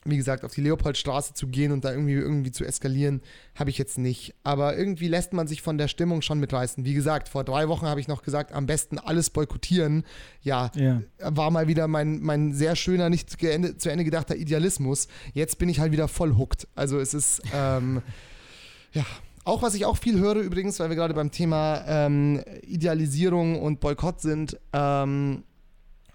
wie 0.06 0.16
gesagt, 0.16 0.46
auf 0.46 0.54
die 0.54 0.62
Leopoldstraße 0.62 1.34
zu 1.34 1.48
gehen 1.48 1.72
und 1.74 1.84
da 1.84 1.92
irgendwie, 1.92 2.14
irgendwie 2.14 2.52
zu 2.52 2.64
eskalieren, 2.64 3.22
habe 3.56 3.70
ich 3.70 3.78
jetzt 3.78 3.98
nicht. 3.98 4.34
Aber 4.44 4.78
irgendwie 4.78 5.10
lässt 5.10 5.34
man 5.34 5.48
sich 5.48 5.62
von 5.62 5.78
der 5.78 5.90
Stimmung 5.90 6.22
schon 6.22 6.40
mitreißen. 6.40 6.86
Wie 6.86 6.94
gesagt, 6.94 7.28
vor 7.28 7.44
drei 7.44 7.68
Wochen 7.68 7.86
habe 7.86 8.00
ich 8.00 8.08
noch 8.08 8.22
gesagt, 8.22 8.54
am 8.54 8.66
besten 8.66 8.98
alles 8.98 9.30
boykottieren. 9.30 10.06
Ja, 10.42 10.72
Ja. 10.76 11.02
war 11.20 11.52
mal 11.52 11.68
wieder 11.68 11.88
mein, 11.90 12.22
mein 12.22 12.54
sehr 12.54 12.78
schöner, 12.78 13.10
nicht 13.10 13.30
zu 13.30 13.38
Ende, 13.46 13.76
zu 13.78 13.90
Ende 13.92 14.06
gedachter 14.06 14.36
Idealismus. 14.38 15.10
Jetzt 15.34 15.58
bin 15.58 15.68
ich 15.68 15.80
halt 15.82 15.92
wieder 15.92 16.08
voll 16.08 16.38
hooked. 16.38 16.68
Also 16.76 16.98
es 17.00 17.14
ist, 17.14 17.42
ähm, 17.54 18.02
ja. 18.94 19.06
Auch 19.46 19.62
was 19.64 19.74
ich 19.74 19.86
auch 19.86 19.98
viel 19.98 20.20
höre 20.20 20.36
übrigens, 20.36 20.80
weil 20.80 20.90
wir 20.90 20.96
gerade 20.96 21.14
beim 21.14 21.32
Thema 21.32 21.84
ähm, 21.88 22.44
Idealisierung 22.62 23.60
und 23.62 23.80
Boykott 23.80 24.22
sind, 24.22 24.58
ähm, 24.74 25.44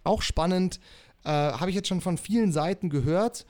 auch 0.04 0.22
spannend, 0.22 0.78
äh, 1.24 1.30
habe 1.30 1.70
ich 1.70 1.74
jetzt 1.74 1.88
schon 1.88 2.00
von 2.00 2.16
vielen 2.16 2.52
Seiten 2.52 2.90
gehört. 2.90 3.44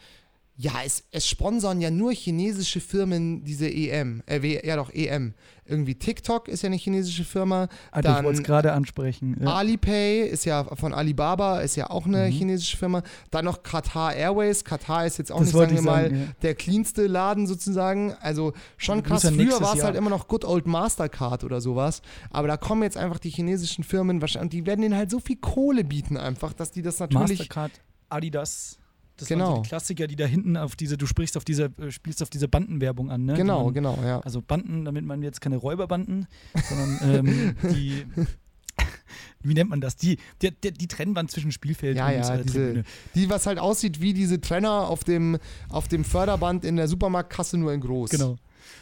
Ja, 0.56 0.72
es, 0.84 1.02
es 1.10 1.28
sponsern 1.28 1.80
ja 1.80 1.90
nur 1.90 2.12
chinesische 2.12 2.78
Firmen 2.80 3.42
diese 3.42 3.68
EM. 3.68 4.22
Äh, 4.26 4.64
ja 4.64 4.76
doch, 4.76 4.90
EM. 4.94 5.34
Irgendwie 5.66 5.96
TikTok 5.96 6.46
ist 6.46 6.62
ja 6.62 6.68
eine 6.68 6.76
chinesische 6.76 7.24
Firma. 7.24 7.68
Ich 7.96 8.02
Dann 8.02 8.24
wollte 8.24 8.38
es 8.40 8.46
gerade 8.46 8.72
ansprechen. 8.72 9.36
Ja. 9.42 9.54
Alipay 9.56 10.20
ist 10.28 10.44
ja 10.44 10.62
von 10.62 10.94
Alibaba, 10.94 11.58
ist 11.60 11.74
ja 11.74 11.90
auch 11.90 12.06
Mhm. 12.06 12.14
eine 12.14 12.26
chinesische 12.28 12.76
Firma. 12.76 13.02
Dann 13.32 13.46
noch 13.46 13.64
Qatar 13.64 14.14
Airways. 14.14 14.64
Qatar 14.64 15.06
ist 15.06 15.18
jetzt 15.18 15.32
auch 15.32 15.38
Das 15.40 15.46
nicht, 15.48 15.56
sagen 15.56 15.72
wir 15.72 15.78
ich 15.80 15.84
mal, 15.84 16.02
sagen, 16.04 16.20
ja. 16.20 16.26
der 16.42 16.54
cleanste 16.54 17.06
Laden 17.08 17.48
sozusagen. 17.48 18.12
Also 18.20 18.52
schon 18.76 19.02
krass. 19.02 19.22
Früher 19.26 19.60
war 19.60 19.74
es 19.74 19.82
halt 19.82 19.96
immer 19.96 20.10
noch 20.10 20.28
Good 20.28 20.44
Old 20.44 20.66
Mastercard 20.66 21.42
oder 21.42 21.60
sowas. 21.60 22.00
Aber 22.30 22.46
da 22.46 22.56
kommen 22.56 22.84
jetzt 22.84 22.96
einfach 22.96 23.18
die 23.18 23.30
chinesischen 23.30 23.82
Firmen 23.82 24.20
wahrscheinlich, 24.20 24.44
und 24.44 24.52
die 24.52 24.66
werden 24.66 24.82
denen 24.82 24.94
halt 24.96 25.10
so 25.10 25.18
viel 25.18 25.36
Kohle 25.36 25.82
bieten 25.82 26.16
einfach, 26.16 26.52
dass 26.52 26.70
die 26.70 26.82
das 26.82 27.00
natürlich. 27.00 27.38
Mastercard, 27.40 27.72
Adidas. 28.08 28.78
Das 29.16 29.28
Genau. 29.28 29.44
waren 29.46 29.56
so 29.56 29.62
die 29.62 29.68
Klassiker, 29.68 30.06
die 30.06 30.16
da 30.16 30.26
hinten 30.26 30.56
auf 30.56 30.76
diese, 30.76 30.96
du 30.96 31.06
sprichst 31.06 31.36
auf 31.36 31.44
diese, 31.44 31.70
äh, 31.78 31.90
spielst 31.90 32.22
auf 32.22 32.30
diese 32.30 32.48
Bandenwerbung 32.48 33.10
an, 33.10 33.24
ne? 33.24 33.34
Genau, 33.34 33.64
man, 33.64 33.74
genau, 33.74 33.98
ja. 34.02 34.20
Also 34.20 34.42
Banden, 34.42 34.84
damit 34.84 35.04
man 35.04 35.22
jetzt 35.22 35.40
keine 35.40 35.56
Räuberbanden, 35.56 36.26
sondern 36.68 37.26
ähm, 37.26 37.56
die, 37.74 38.04
wie 39.42 39.54
nennt 39.54 39.70
man 39.70 39.80
das? 39.80 39.96
Die, 39.96 40.18
die, 40.42 40.50
die, 40.50 40.88
Trennwand 40.88 41.30
zwischen 41.30 41.52
Spielfeld 41.52 41.96
Ja, 41.96 42.08
und 42.08 42.12
ja, 42.14 42.34
äh, 42.34 42.42
diese, 42.42 42.58
Tribüne. 42.58 42.84
die, 43.14 43.30
was 43.30 43.46
halt 43.46 43.58
aussieht 43.58 44.00
wie 44.00 44.14
diese 44.14 44.40
Trenner 44.40 44.88
auf 44.88 45.04
dem, 45.04 45.38
auf 45.68 45.86
dem 45.86 46.04
Förderband 46.04 46.64
in 46.64 46.76
der 46.76 46.88
Supermarktkasse, 46.88 47.56
nur 47.56 47.72
in 47.72 47.80
groß. 47.80 48.10
Genau. 48.10 48.36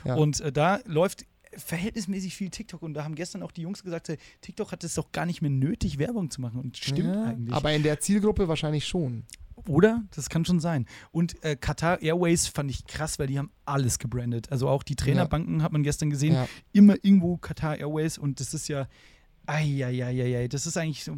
Ja. 0.05 0.14
Und 0.14 0.41
äh, 0.41 0.53
da 0.53 0.80
läuft 0.87 1.26
verhältnismäßig 1.57 2.35
viel 2.35 2.51
TikTok 2.51 2.83
und 2.83 2.95
da 2.95 3.05
haben 3.05 3.14
gestern 3.14 3.43
auch 3.43 3.53
die 3.53 3.62
Jungs 3.62 3.83
gesagt, 3.83 4.09
hey, 4.09 4.16
TikTok 4.41 4.72
hat 4.72 4.85
es 4.85 4.95
doch 4.95 5.12
gar 5.12 5.26
nicht 5.26 5.43
mehr 5.43 5.51
nötig, 5.51 5.99
Werbung 5.99 6.30
zu 6.30 6.41
machen. 6.41 6.61
Und 6.61 6.78
stimmt 6.78 7.14
ja, 7.14 7.24
eigentlich. 7.24 7.55
Aber 7.55 7.72
in 7.72 7.83
der 7.83 8.01
Zielgruppe 8.01 8.49
wahrscheinlich 8.49 8.87
schon. 8.87 9.24
Oder? 9.66 10.03
Das 10.14 10.28
kann 10.28 10.44
schon 10.44 10.61
sein. 10.61 10.86
Und 11.11 11.42
äh, 11.44 11.57
Qatar 11.57 12.03
Airways 12.03 12.46
fand 12.46 12.70
ich 12.70 12.86
krass, 12.86 13.18
weil 13.18 13.26
die 13.26 13.38
haben 13.38 13.50
alles 13.64 13.98
gebrandet. 13.98 14.50
Also 14.50 14.68
auch 14.68 14.82
die 14.82 14.96
Trainerbanken 14.96 15.62
hat 15.62 15.72
man 15.72 15.82
gestern 15.82 16.11
gesehen. 16.11 16.34
Ja. 16.34 16.48
Immer 16.72 16.96
irgendwo 17.03 17.36
Qatar 17.36 17.78
Airways 17.78 18.18
und 18.18 18.40
das 18.40 18.55
ist 18.55 18.68
ja. 18.68 18.88
Eieieiei, 19.46 20.46
das 20.46 20.66
ist 20.66 20.76
eigentlich 20.76 21.03
so. 21.03 21.16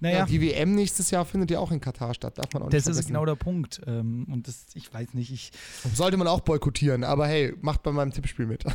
Naja, 0.00 0.18
Ja, 0.18 0.26
die 0.26 0.40
WM 0.40 0.74
nächstes 0.74 1.10
Jahr 1.12 1.24
findet 1.24 1.52
ja 1.52 1.60
auch 1.60 1.70
in 1.70 1.80
Katar 1.80 2.12
statt, 2.14 2.36
darf 2.36 2.52
man 2.52 2.64
auch 2.64 2.66
nicht 2.66 2.86
das 2.86 2.96
ist 2.96 3.06
genau 3.06 3.24
der 3.24 3.36
Punkt. 3.36 3.80
Ähm, 3.86 4.26
und 4.30 4.48
das, 4.48 4.66
ich 4.74 4.92
weiß 4.92 5.14
nicht, 5.14 5.30
ich. 5.30 5.52
Sollte 5.94 6.16
man 6.16 6.26
auch 6.26 6.40
boykottieren, 6.40 7.04
aber 7.04 7.28
hey, 7.28 7.54
macht 7.60 7.82
bei 7.84 7.92
meinem 7.92 8.10
Tippspiel 8.10 8.46
mit. 8.46 8.64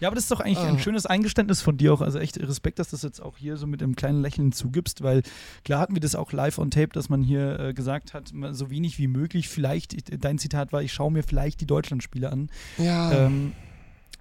Ja, 0.00 0.08
aber 0.08 0.14
das 0.14 0.24
ist 0.24 0.30
doch 0.30 0.40
eigentlich 0.40 0.58
Ah. 0.58 0.68
ein 0.68 0.78
schönes 0.78 1.06
Eingeständnis 1.06 1.62
von 1.62 1.76
dir 1.78 1.92
auch. 1.94 2.00
Also 2.02 2.18
echt 2.18 2.38
Respekt, 2.38 2.78
dass 2.78 2.90
du 2.90 2.96
das 2.96 3.02
jetzt 3.02 3.20
auch 3.22 3.36
hier 3.38 3.56
so 3.56 3.66
mit 3.66 3.82
einem 3.82 3.96
kleinen 3.96 4.20
Lächeln 4.20 4.52
zugibst, 4.52 5.02
weil 5.02 5.22
klar 5.64 5.80
hatten 5.80 5.94
wir 5.94 6.00
das 6.00 6.14
auch 6.14 6.32
live 6.32 6.58
on 6.58 6.70
tape, 6.70 6.88
dass 6.88 7.08
man 7.08 7.22
hier 7.22 7.58
äh, 7.58 7.74
gesagt 7.74 8.12
hat, 8.14 8.32
so 8.52 8.70
wenig 8.70 8.98
wie 8.98 9.06
möglich. 9.08 9.48
Vielleicht, 9.48 9.94
ich- 9.94 10.04
dein 10.20 10.38
Zitat 10.38 10.72
war, 10.72 10.82
ich 10.82 10.92
schaue 10.92 11.10
mir 11.10 11.22
vielleicht 11.22 11.60
die 11.60 11.66
Deutschlandspiele 11.66 12.30
an. 12.30 12.50
Ja. 12.78 13.10
Ähm, 13.26 13.52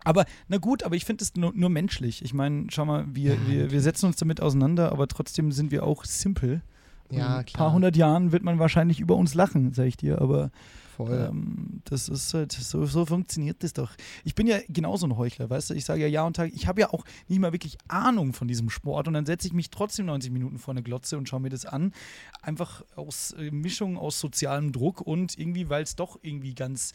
aber 0.03 0.26
na 0.47 0.57
gut, 0.57 0.84
aber 0.84 0.95
ich 0.95 1.03
finde 1.03 1.23
es 1.23 1.36
nur, 1.36 1.51
nur 1.55 1.69
menschlich. 1.69 2.23
Ich 2.23 2.34
meine, 2.34 2.67
schau 2.69 2.86
mal, 2.86 3.05
wir, 3.11 3.34
Ja, 3.34 3.39
wir, 3.47 3.71
wir 3.71 3.82
setzen 3.82 4.05
uns 4.05 4.15
damit 4.17 4.39
auseinander, 4.39 4.91
aber 4.91 5.07
trotzdem 5.07 5.51
sind 5.51 5.71
wir 5.71 5.84
auch 5.84 6.05
simpel. 6.05 6.61
Ja, 7.09 7.17
In 7.17 7.39
ein 7.39 7.45
klar. 7.45 7.63
paar 7.65 7.73
hundert 7.73 7.95
Jahren 7.97 8.32
wird 8.32 8.43
man 8.43 8.59
wahrscheinlich 8.59 8.99
über 8.99 9.15
uns 9.15 9.34
lachen, 9.34 9.73
sag 9.73 9.86
ich 9.88 9.97
dir, 9.97 10.21
aber 10.21 10.51
Voll. 10.95 11.27
ähm, 11.29 11.81
das 11.85 12.07
ist 12.09 12.33
halt, 12.33 12.51
so, 12.51 12.85
so 12.85 13.05
funktioniert 13.05 13.63
das 13.63 13.73
doch. 13.73 13.91
Ich 14.23 14.33
bin 14.35 14.47
ja 14.47 14.57
genauso 14.69 15.05
ein 15.07 15.17
Heuchler, 15.17 15.49
weißt 15.49 15.69
du? 15.69 15.73
Ich 15.73 15.85
sage 15.85 16.01
ja 16.01 16.07
Ja 16.07 16.23
und 16.23 16.35
Tag, 16.35 16.51
ich 16.53 16.67
habe 16.67 16.81
ja 16.81 16.89
auch 16.91 17.03
nicht 17.27 17.39
mal 17.39 17.51
wirklich 17.51 17.77
Ahnung 17.87 18.33
von 18.33 18.47
diesem 18.47 18.69
Sport 18.69 19.07
und 19.07 19.13
dann 19.13 19.25
setze 19.25 19.47
ich 19.47 19.53
mich 19.53 19.69
trotzdem 19.69 20.05
90 20.05 20.31
Minuten 20.31 20.57
vor 20.57 20.73
eine 20.73 20.83
Glotze 20.83 21.17
und 21.17 21.27
schaue 21.27 21.41
mir 21.41 21.49
das 21.49 21.65
an. 21.65 21.93
Einfach 22.41 22.83
aus 22.95 23.33
äh, 23.37 23.51
Mischung 23.51 23.97
aus 23.97 24.19
sozialem 24.19 24.71
Druck 24.71 25.01
und 25.01 25.37
irgendwie, 25.37 25.69
weil 25.69 25.83
es 25.83 25.95
doch 25.95 26.17
irgendwie 26.21 26.53
ganz 26.55 26.93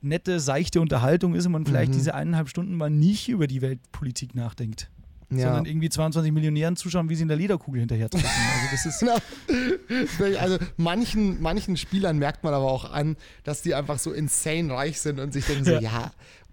nette, 0.00 0.40
seichte 0.40 0.80
Unterhaltung 0.80 1.34
ist 1.34 1.46
und 1.46 1.52
man 1.52 1.66
vielleicht 1.66 1.90
Mhm. 1.92 1.96
diese 1.96 2.14
eineinhalb 2.14 2.48
Stunden 2.48 2.74
mal 2.76 2.90
nicht 2.90 3.28
über 3.28 3.46
die 3.46 3.62
Weltpolitik 3.62 4.34
nachdenkt. 4.34 4.90
Ja. 5.30 5.42
Sondern 5.48 5.66
irgendwie 5.66 5.88
22 5.90 6.32
Millionären 6.32 6.76
zuschauen, 6.76 7.08
wie 7.08 7.14
sie 7.14 7.22
in 7.22 7.28
der 7.28 7.36
Lederkugel 7.36 7.80
hinterher 7.80 8.08
treffen. 8.08 8.26
Also 8.54 8.68
das 8.70 8.86
ist. 8.86 9.00
Genau. 9.00 10.38
Also 10.38 10.58
manchen, 10.76 11.40
manchen 11.42 11.76
Spielern 11.76 12.18
merkt 12.18 12.44
man 12.44 12.54
aber 12.54 12.70
auch 12.70 12.90
an, 12.90 13.16
dass 13.44 13.62
die 13.62 13.74
einfach 13.74 13.98
so 13.98 14.12
insane 14.12 14.72
reich 14.72 15.00
sind 15.00 15.20
und 15.20 15.32
sich 15.32 15.44
denken 15.46 15.64
so, 15.64 15.72
Ja. 15.72 15.80
ja, 15.80 16.10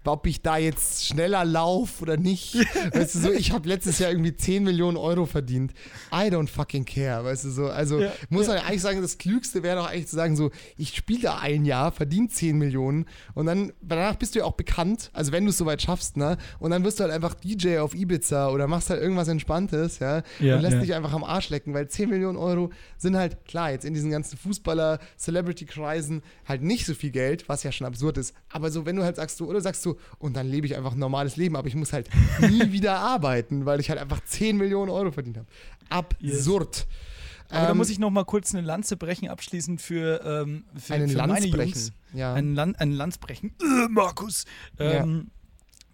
ob 0.08 0.26
ich 0.26 0.42
da 0.42 0.56
jetzt 0.56 1.06
schneller 1.06 1.44
laufe 1.44 2.02
oder 2.02 2.16
nicht. 2.16 2.54
weißt 2.92 3.14
du, 3.14 3.18
so, 3.18 3.32
ich 3.32 3.52
habe 3.52 3.68
letztes 3.68 3.98
Jahr 3.98 4.10
irgendwie 4.10 4.34
10 4.34 4.64
Millionen 4.64 4.96
Euro 4.96 5.26
verdient. 5.26 5.72
I 6.12 6.28
don't 6.30 6.48
fucking 6.48 6.84
care, 6.84 7.24
weißt 7.24 7.44
du, 7.44 7.50
so. 7.50 7.66
Also 7.66 8.00
Ja, 8.00 8.12
muss 8.28 8.46
ja. 8.46 8.54
man 8.54 8.64
eigentlich 8.64 8.82
sagen, 8.82 9.02
das 9.02 9.18
Klügste 9.18 9.62
wäre 9.62 9.76
doch 9.76 9.88
eigentlich 9.88 10.08
zu 10.08 10.16
sagen, 10.16 10.36
so, 10.36 10.50
ich 10.76 10.94
spiele 10.94 11.22
da 11.22 11.38
ein 11.38 11.64
Jahr, 11.64 11.92
verdiene 11.92 12.28
10 12.28 12.56
Millionen 12.56 13.06
und 13.34 13.46
dann, 13.46 13.72
danach 13.82 14.16
bist 14.16 14.34
du 14.34 14.40
ja 14.40 14.44
auch 14.44 14.52
bekannt, 14.52 15.10
also 15.12 15.32
wenn 15.32 15.44
du 15.44 15.50
es 15.50 15.58
soweit 15.58 15.82
schaffst, 15.82 16.16
ne? 16.16 16.36
Und 16.58 16.70
dann 16.70 16.84
wirst 16.84 16.98
du 17.00 17.04
halt 17.04 17.12
einfach 17.12 17.34
DJ 17.34 17.78
auf 17.78 17.94
Ibiza 17.94 18.48
oder 18.50 18.66
machst 18.66 18.90
halt 18.90 19.00
irgendwas 19.00 19.28
Entspanntes, 19.28 19.98
ja? 19.98 20.22
Ja, 20.40 20.56
und 20.56 20.62
lässt 20.62 20.74
ja. 20.74 20.80
dich 20.80 20.94
einfach 20.94 21.12
am 21.12 21.24
Arsch 21.24 21.50
lecken, 21.50 21.74
weil 21.74 21.88
10 21.88 22.08
Millionen 22.08 22.38
Euro 22.38 22.70
sind 22.96 23.16
halt, 23.16 23.44
klar, 23.44 23.70
jetzt 23.70 23.84
in 23.84 23.94
diesen 23.94 24.10
ganzen 24.10 24.36
Fußballer-Celebrity-Kreisen 24.38 26.22
halt 26.46 26.62
nicht 26.62 26.86
so 26.86 26.94
viel 26.94 27.10
Geld, 27.10 27.48
was 27.48 27.62
ja 27.62 27.72
schon 27.72 27.86
absurd 27.86 28.18
ist. 28.18 28.34
Aber 28.50 28.70
so, 28.70 28.86
wenn 28.86 28.96
du 28.96 29.04
halt 29.04 29.16
sagst, 29.16 29.38
so, 29.38 29.46
oder 29.46 29.60
sagst 29.60 29.84
du, 29.84 29.95
und 30.18 30.36
dann 30.36 30.48
lebe 30.48 30.66
ich 30.66 30.76
einfach 30.76 30.92
ein 30.92 30.98
normales 30.98 31.36
Leben, 31.36 31.56
aber 31.56 31.68
ich 31.68 31.74
muss 31.74 31.92
halt 31.92 32.08
nie 32.40 32.72
wieder 32.72 32.98
arbeiten, 32.98 33.66
weil 33.66 33.80
ich 33.80 33.90
halt 33.90 33.98
einfach 34.00 34.20
10 34.24 34.56
Millionen 34.56 34.90
Euro 34.90 35.10
verdient 35.12 35.38
habe. 35.38 35.46
Absurd. 35.88 36.86
Aber 37.48 37.60
da 37.66 37.70
Ähm, 37.70 37.76
muss 37.76 37.90
ich 37.90 37.98
noch 38.00 38.10
mal 38.10 38.24
kurz 38.24 38.54
eine 38.54 38.66
Lanze 38.66 38.96
brechen, 38.96 39.28
abschließend 39.28 39.80
für, 39.80 40.20
ähm, 40.24 40.64
für, 40.76 40.94
einen 40.94 41.08
für 41.08 41.16
Lanz 41.16 41.32
meine 41.32 41.48
brechen. 41.48 41.72
Jungs. 41.74 41.92
Ja. 42.12 42.34
Ein, 42.34 42.54
Lan 42.54 42.74
ein 42.76 42.90
Lanz 42.92 43.18
brechen. 43.18 43.52
Äh, 43.60 43.88
Markus. 43.88 44.46
Ähm, 44.80 45.30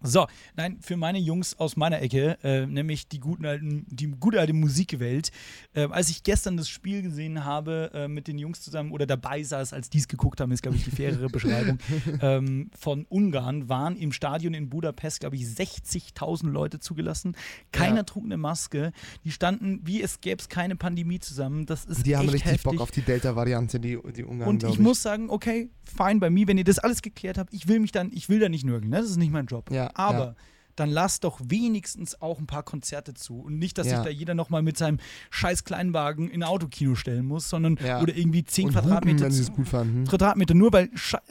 So, 0.02 0.26
nein, 0.56 0.78
für 0.80 0.96
meine 0.96 1.18
Jungs 1.18 1.58
aus 1.58 1.76
meiner 1.76 2.00
Ecke, 2.02 2.38
äh, 2.42 2.66
nämlich 2.66 3.08
die, 3.08 3.20
guten 3.20 3.46
alten, 3.46 3.86
die 3.88 4.08
gute 4.08 4.40
alte 4.40 4.52
Musikwelt. 4.52 5.30
Äh, 5.74 5.88
als 5.90 6.10
ich 6.10 6.22
gestern 6.22 6.56
das 6.56 6.68
Spiel 6.68 7.02
gesehen 7.02 7.44
habe 7.44 7.90
äh, 7.94 8.08
mit 8.08 8.28
den 8.28 8.38
Jungs 8.38 8.60
zusammen 8.60 8.92
oder 8.92 9.06
dabei 9.06 9.42
saß, 9.42 9.72
als 9.72 9.90
die 9.90 9.98
es 9.98 10.08
geguckt 10.08 10.40
haben, 10.40 10.50
ist, 10.52 10.62
glaube 10.62 10.76
ich, 10.76 10.84
die 10.84 10.90
fairere 10.90 11.28
Beschreibung, 11.32 11.78
ähm, 12.20 12.70
von 12.78 13.06
Ungarn, 13.08 13.68
waren 13.68 13.96
im 13.96 14.12
Stadion 14.12 14.54
in 14.54 14.68
Budapest, 14.68 15.20
glaube 15.20 15.36
ich, 15.36 15.44
60.000 15.44 16.50
Leute 16.50 16.78
zugelassen. 16.80 17.36
Keiner 17.72 17.96
Ja. 17.98 18.02
trug 18.02 18.24
eine 18.24 18.36
Maske. 18.36 18.92
Die 19.24 19.30
standen, 19.30 19.80
wie 19.84 20.02
es 20.02 20.20
gäbe 20.20 20.40
es 20.40 20.48
keine 20.48 20.76
Pandemie 20.76 21.20
zusammen. 21.20 21.66
Das 21.66 21.84
ist 21.84 22.06
die 22.06 22.16
haben 22.16 22.28
richtig 22.28 22.52
heftig. 22.52 22.64
Bock 22.64 22.80
auf 22.80 22.90
die 22.90 23.02
Delta-Variante, 23.02 23.78
die, 23.80 23.98
die 24.16 24.24
Ungarn, 24.24 24.48
Und 24.48 24.58
glaub 24.60 24.72
ich, 24.72 24.78
muss 24.78 25.02
sagen, 25.02 25.30
okay, 25.30 25.70
fein 25.84 26.20
bei 26.20 26.30
mir, 26.30 26.48
wenn 26.48 26.58
ihr 26.58 26.64
das 26.64 26.78
alles 26.78 27.02
geklärt 27.02 27.38
habt, 27.38 27.52
ich 27.52 27.68
will 27.68 27.80
mich 27.80 27.92
dann, 27.92 28.10
ich 28.12 28.28
will 28.28 28.40
da 28.40 28.48
nicht 28.48 28.64
nörgeln, 28.64 28.90
ne? 28.90 28.98
das 28.98 29.10
ist 29.10 29.16
nicht 29.16 29.32
mein 29.32 29.46
Job. 29.46 29.70
Ja, 29.70 29.91
Aber 29.94 30.18
ja. 30.18 30.34
dann 30.76 30.88
lasst 30.90 31.24
doch 31.24 31.38
wenigstens 31.44 32.20
auch 32.22 32.38
ein 32.38 32.46
paar 32.46 32.62
Konzerte 32.62 33.12
zu 33.12 33.40
und 33.40 33.58
nicht, 33.58 33.76
dass 33.76 33.86
Ja. 33.88 33.96
sich 33.96 34.04
da 34.04 34.10
jeder 34.10 34.34
nochmal 34.34 34.62
mit 34.62 34.78
seinem 34.78 34.98
scheiß 35.30 35.64
Kleinwagen 35.64 36.30
in 36.30 36.42
ein 36.42 36.48
Autokino 36.48 36.94
stellen 36.94 37.26
muss, 37.26 37.48
sondern 37.50 37.78
Ja. 37.84 38.00
oder 38.00 38.16
irgendwie 38.16 38.44
10 38.44 38.68
Und 38.68 38.72
Quadratmeter. 38.72 39.28
hupen, 39.28 39.66
fanden. 39.66 40.04
Quadratmeter, 40.06 40.54
nur 40.54 40.72
weil, 40.72 40.88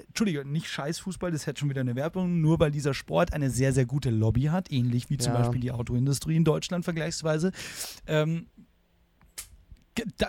Entschuldige, 0.08 0.46
nicht 0.46 0.68
Scheißfußball, 0.68 1.32
das 1.32 1.48
hätte 1.48 1.60
schon 1.62 1.70
wieder 1.70 1.82
eine 1.82 1.96
Werbung, 1.96 2.40
nur 2.42 2.60
weil 2.60 2.70
dieser 2.72 2.94
Sport 2.94 3.34
eine 3.34 3.50
sehr, 3.50 3.74
sehr 3.74 3.86
gute 3.86 4.12
Lobby 4.12 4.44
hat, 4.44 4.72
ähnlich 4.72 5.10
wie 5.10 5.18
zum. 5.18 5.34
Beispiel 5.34 5.62
die 5.62 5.72
Autoindustrie 5.72 6.36
in 6.36 6.44
Deutschland 6.44 6.84
vergleichsweise. 6.84 7.52
Ähm, 8.06 8.46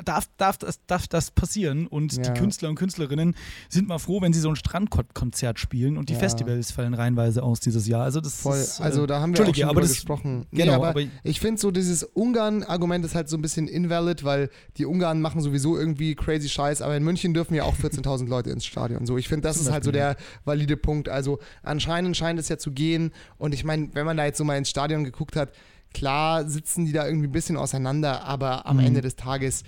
Darf, 0.04 0.26
darf, 0.38 0.58
das, 0.58 0.80
darf 0.88 1.06
das 1.06 1.30
passieren 1.30 1.86
und 1.86 2.12
Ja. 2.16 2.22
die 2.22 2.40
Künstler 2.40 2.68
und 2.68 2.74
Künstlerinnen 2.74 3.36
sind 3.68 3.86
mal 3.86 3.98
froh, 3.98 4.20
wenn 4.20 4.32
sie 4.32 4.40
so 4.40 4.48
ein 4.48 4.56
Strandkonzert 4.56 5.60
spielen 5.60 5.96
und 5.96 6.08
die 6.08 6.14
Ja. 6.14 6.18
Festivals 6.18 6.72
fallen 6.72 6.94
reihenweise 6.94 7.44
aus 7.44 7.60
dieses 7.60 7.86
Jahr. 7.86 8.02
Also 8.02 8.20
das 8.20 8.34
Voll, 8.40 8.58
ist, 8.58 8.80
äh, 8.80 8.82
also 8.82 9.06
da 9.06 9.20
haben 9.20 9.36
wir 9.36 9.48
auch 9.48 9.54
schon 9.54 9.68
aber 9.68 9.82
gesprochen. 9.82 10.46
genau, 10.50 10.74
aber, 10.74 10.88
aber- 10.88 11.02
ich 11.22 11.38
finde 11.38 11.60
so 11.60 11.70
dieses 11.70 12.02
Ungarn-Argument 12.02 13.04
ist 13.04 13.14
halt 13.14 13.28
so 13.28 13.36
ein 13.36 13.42
bisschen 13.42 13.68
invalid, 13.68 14.24
weil 14.24 14.50
die 14.78 14.84
Ungarn 14.84 15.20
machen 15.20 15.40
sowieso 15.40 15.78
irgendwie 15.78 16.16
crazy 16.16 16.48
Scheiß, 16.48 16.82
aber 16.82 16.96
in 16.96 17.04
München 17.04 17.32
dürfen 17.32 17.54
ja 17.54 17.62
auch 17.62 17.76
14.000 17.76 18.28
Leute 18.28 18.50
ins 18.50 18.64
Stadion. 18.64 19.06
So, 19.06 19.16
ich 19.16 19.28
finde, 19.28 19.42
das 19.46 19.58
ist 19.58 19.70
halt 19.70 19.84
so 19.84 19.92
der 19.92 20.16
valide 20.44 20.76
Punkt. 20.76 21.08
Also 21.08 21.38
anscheinend 21.62 22.16
scheint 22.16 22.40
es 22.40 22.48
ja 22.48 22.58
zu 22.58 22.72
gehen 22.72 23.12
und 23.38 23.54
ich 23.54 23.62
meine, 23.62 23.90
wenn 23.92 24.06
man 24.06 24.16
da 24.16 24.24
jetzt 24.24 24.38
so 24.38 24.44
mal 24.44 24.56
ins 24.58 24.70
Stadion 24.70 25.04
geguckt 25.04 25.36
hat, 25.36 25.52
klar 25.93 26.49
sitzen 26.49 26.84
die 26.84 26.93
da 26.93 27.07
irgendwie 27.07 27.28
ein 27.28 27.32
bisschen 27.32 27.57
auseinander, 27.57 28.24
aber 28.24 28.66
am 28.66 28.76
Mhm. 28.78 28.84
Ende 28.84 29.01
des 29.03 29.16
Tages, 29.16 29.64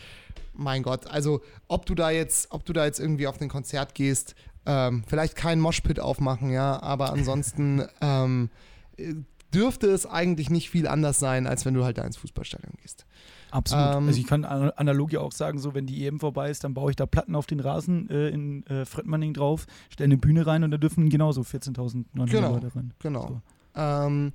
mein 0.55 0.83
Gott, 0.83 1.07
also 1.09 1.41
ob 1.69 1.87
du 1.87 1.95
da 1.95 2.11
jetzt, 2.11 2.49
ob 2.53 2.65
du 2.65 2.73
da 2.73 2.85
jetzt 2.85 3.01
irgendwie 3.01 3.27
auf 3.27 3.41
ein 3.41 3.49
Konzert 3.49 3.95
gehst, 3.95 4.35
ähm, 4.67 5.03
vielleicht 5.07 5.37
keinen 5.37 5.61
Moshpit 5.61 6.01
aufmachen, 6.01 6.51
ja, 6.51 6.81
aber 6.83 7.13
ansonsten 7.13 7.83
ähm, 8.01 8.51
äh, 8.97 9.15
dürfte 9.53 9.87
es 9.89 10.05
eigentlich 10.07 10.51
nicht 10.51 10.71
viel 10.71 10.89
anders 10.89 11.19
sein, 11.19 11.47
als 11.47 11.65
wenn 11.65 11.75
du 11.75 11.85
halt 11.85 11.99
da 11.99 12.03
ins 12.03 12.17
Fußballstadion 12.17 12.73
gehst. 12.83 13.05
Absolut. 13.53 13.95
Ähm, 13.97 14.07
also 14.09 14.19
ich 14.19 14.27
kann 14.27 14.45
an- 14.45 14.71
analog 14.73 15.13
ja 15.13 15.21
auch 15.21 15.31
sagen, 15.31 15.61
so 15.61 15.75
wenn 15.75 15.87
die 15.87 16.05
EM 16.07 16.19
vorbei 16.19 16.51
ist, 16.51 16.65
dann 16.65 16.75
baue 16.75 16.91
ich 16.91 16.97
da 16.97 17.07
Platten 17.07 17.37
auf 17.37 17.47
den 17.47 17.61
Rasen 17.61 18.11
äh, 18.11 18.31
in 18.31 18.67
äh, 18.67 18.85
Fredmanning 18.85 19.33
drauf, 19.33 19.67
stelle 19.91 20.07
eine 20.07 20.17
Bühne 20.17 20.45
rein 20.47 20.65
und 20.65 20.73
da 20.73 20.77
dürfen 20.77 21.09
genauso 21.09 21.43
14.900 21.43 22.31
Genau. 22.31 22.53
Leute 22.55 22.75
rein. 22.75 22.93
Genau. 22.99 23.29
So. 23.29 23.41
Ähm, 23.81 24.33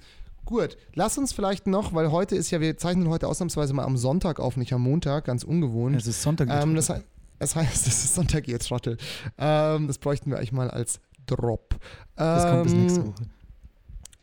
gut, 0.49 0.77
lass 0.95 1.15
uns 1.19 1.31
vielleicht 1.31 1.67
noch, 1.67 1.93
weil 1.93 2.11
heute 2.11 2.35
ist 2.35 2.49
ja, 2.49 2.59
wir 2.59 2.75
zeichnen 2.75 3.07
heute 3.07 3.27
ausnahmsweise 3.27 3.71
mal 3.73 3.85
am 3.85 3.97
Sonntag 3.97 4.39
auf, 4.39 4.57
nicht 4.57 4.73
am 4.73 4.81
Montag, 4.81 5.25
ganz 5.25 5.43
ungewohnt. 5.43 5.95
Es 5.95 6.07
ist 6.07 6.23
Sonntag. 6.23 6.49
Ähm, 6.49 6.73
das, 6.73 6.91
das 7.37 7.55
heißt, 7.55 7.71
es 7.87 8.03
ist 8.03 8.15
Sonntag, 8.15 8.47
ihr 8.47 8.57
Trottel. 8.57 8.97
Ähm, 9.37 9.85
das 9.85 9.99
bräuchten 9.99 10.31
wir 10.31 10.37
eigentlich 10.37 10.51
mal 10.51 10.71
als 10.71 10.99
Drop. 11.27 11.75
das 12.15 12.49
kommt 12.49 12.63
bis 12.63 12.73
Ähm, 12.73 12.81
nächste 12.81 13.05
Woche. 13.05 13.13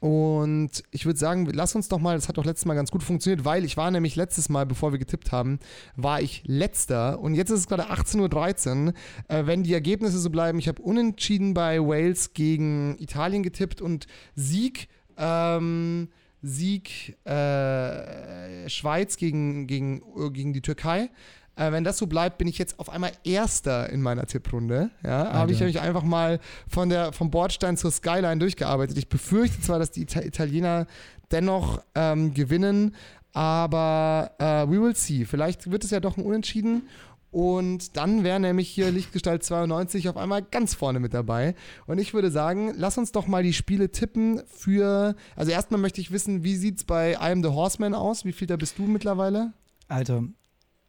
Und 0.00 0.82
ich 0.90 1.06
würde 1.06 1.18
sagen, 1.18 1.46
lass 1.46 1.74
uns 1.74 1.88
doch 1.88 1.98
mal, 2.00 2.16
das 2.16 2.28
hat 2.28 2.38
doch 2.38 2.44
letztes 2.44 2.66
Mal 2.66 2.74
ganz 2.74 2.90
gut 2.90 3.02
funktioniert, 3.02 3.44
weil 3.44 3.64
ich 3.64 3.76
war 3.76 3.90
nämlich 3.90 4.14
letztes 4.16 4.48
Mal, 4.48 4.66
bevor 4.66 4.92
wir 4.92 4.98
getippt 4.98 5.32
haben, 5.32 5.58
war 5.94 6.20
ich 6.20 6.42
letzter 6.44 7.18
und 7.20 7.34
jetzt 7.34 7.50
ist 7.50 7.60
es 7.60 7.66
gerade 7.66 7.90
18.13 7.90 8.88
Uhr. 8.88 8.92
Äh, 9.28 9.46
wenn 9.46 9.62
die 9.62 9.72
Ergebnisse 9.72 10.18
so 10.18 10.28
bleiben, 10.28 10.58
ich 10.58 10.68
habe 10.68 10.82
unentschieden 10.82 11.54
bei 11.54 11.80
Wales 11.80 12.34
gegen 12.34 12.96
Italien 12.98 13.42
getippt 13.42 13.80
und 13.80 14.06
Sieg, 14.34 14.88
ähm, 15.16 16.08
Sieg 16.42 17.16
äh, 17.24 18.68
Schweiz 18.68 19.16
gegen, 19.16 19.66
gegen, 19.66 20.02
gegen 20.32 20.52
die 20.52 20.62
Türkei. 20.62 21.10
Äh, 21.56 21.72
wenn 21.72 21.84
das 21.84 21.98
so 21.98 22.06
bleibt, 22.06 22.38
bin 22.38 22.48
ich 22.48 22.58
jetzt 22.58 22.78
auf 22.78 22.90
einmal 22.90 23.12
Erster 23.24 23.88
in 23.90 24.02
meiner 24.02 24.26
Tipprunde. 24.26 24.90
Ja, 25.02 25.32
habe 25.32 25.52
ich 25.52 25.60
mich 25.60 25.80
einfach 25.80 26.02
mal 26.02 26.38
von 26.68 26.90
der, 26.90 27.12
vom 27.12 27.30
Bordstein 27.30 27.76
zur 27.76 27.90
Skyline 27.90 28.38
durchgearbeitet. 28.38 28.98
Ich 28.98 29.08
befürchte 29.08 29.60
zwar, 29.60 29.78
dass 29.78 29.90
die 29.90 30.02
Ita 30.02 30.20
Italiener 30.20 30.86
dennoch 31.32 31.82
ähm, 31.94 32.34
gewinnen, 32.34 32.94
aber 33.32 34.32
äh, 34.38 34.68
we 34.68 34.80
will 34.80 34.94
see. 34.94 35.24
Vielleicht 35.24 35.70
wird 35.70 35.84
es 35.84 35.90
ja 35.90 36.00
doch 36.00 36.16
ein 36.16 36.24
Unentschieden. 36.24 36.88
Und 37.36 37.98
dann 37.98 38.24
wäre 38.24 38.40
nämlich 38.40 38.66
hier 38.66 38.90
Lichtgestalt 38.90 39.44
92 39.44 40.08
auf 40.08 40.16
einmal 40.16 40.40
ganz 40.40 40.72
vorne 40.72 41.00
mit 41.00 41.12
dabei. 41.12 41.54
Und 41.86 41.98
ich 41.98 42.14
würde 42.14 42.30
sagen, 42.30 42.72
lass 42.78 42.96
uns 42.96 43.12
doch 43.12 43.26
mal 43.26 43.42
die 43.42 43.52
Spiele 43.52 43.92
tippen 43.92 44.40
für. 44.46 45.14
Also 45.34 45.52
erstmal 45.52 45.78
möchte 45.78 46.00
ich 46.00 46.10
wissen, 46.10 46.44
wie 46.44 46.56
sieht 46.56 46.78
es 46.78 46.84
bei 46.84 47.12
I 47.12 47.32
Am 47.32 47.42
the 47.42 47.50
Horseman 47.50 47.92
aus? 47.92 48.24
Wie 48.24 48.32
viel 48.32 48.46
da 48.46 48.56
bist 48.56 48.78
du 48.78 48.84
mittlerweile? 48.84 49.52
Alter, 49.86 50.24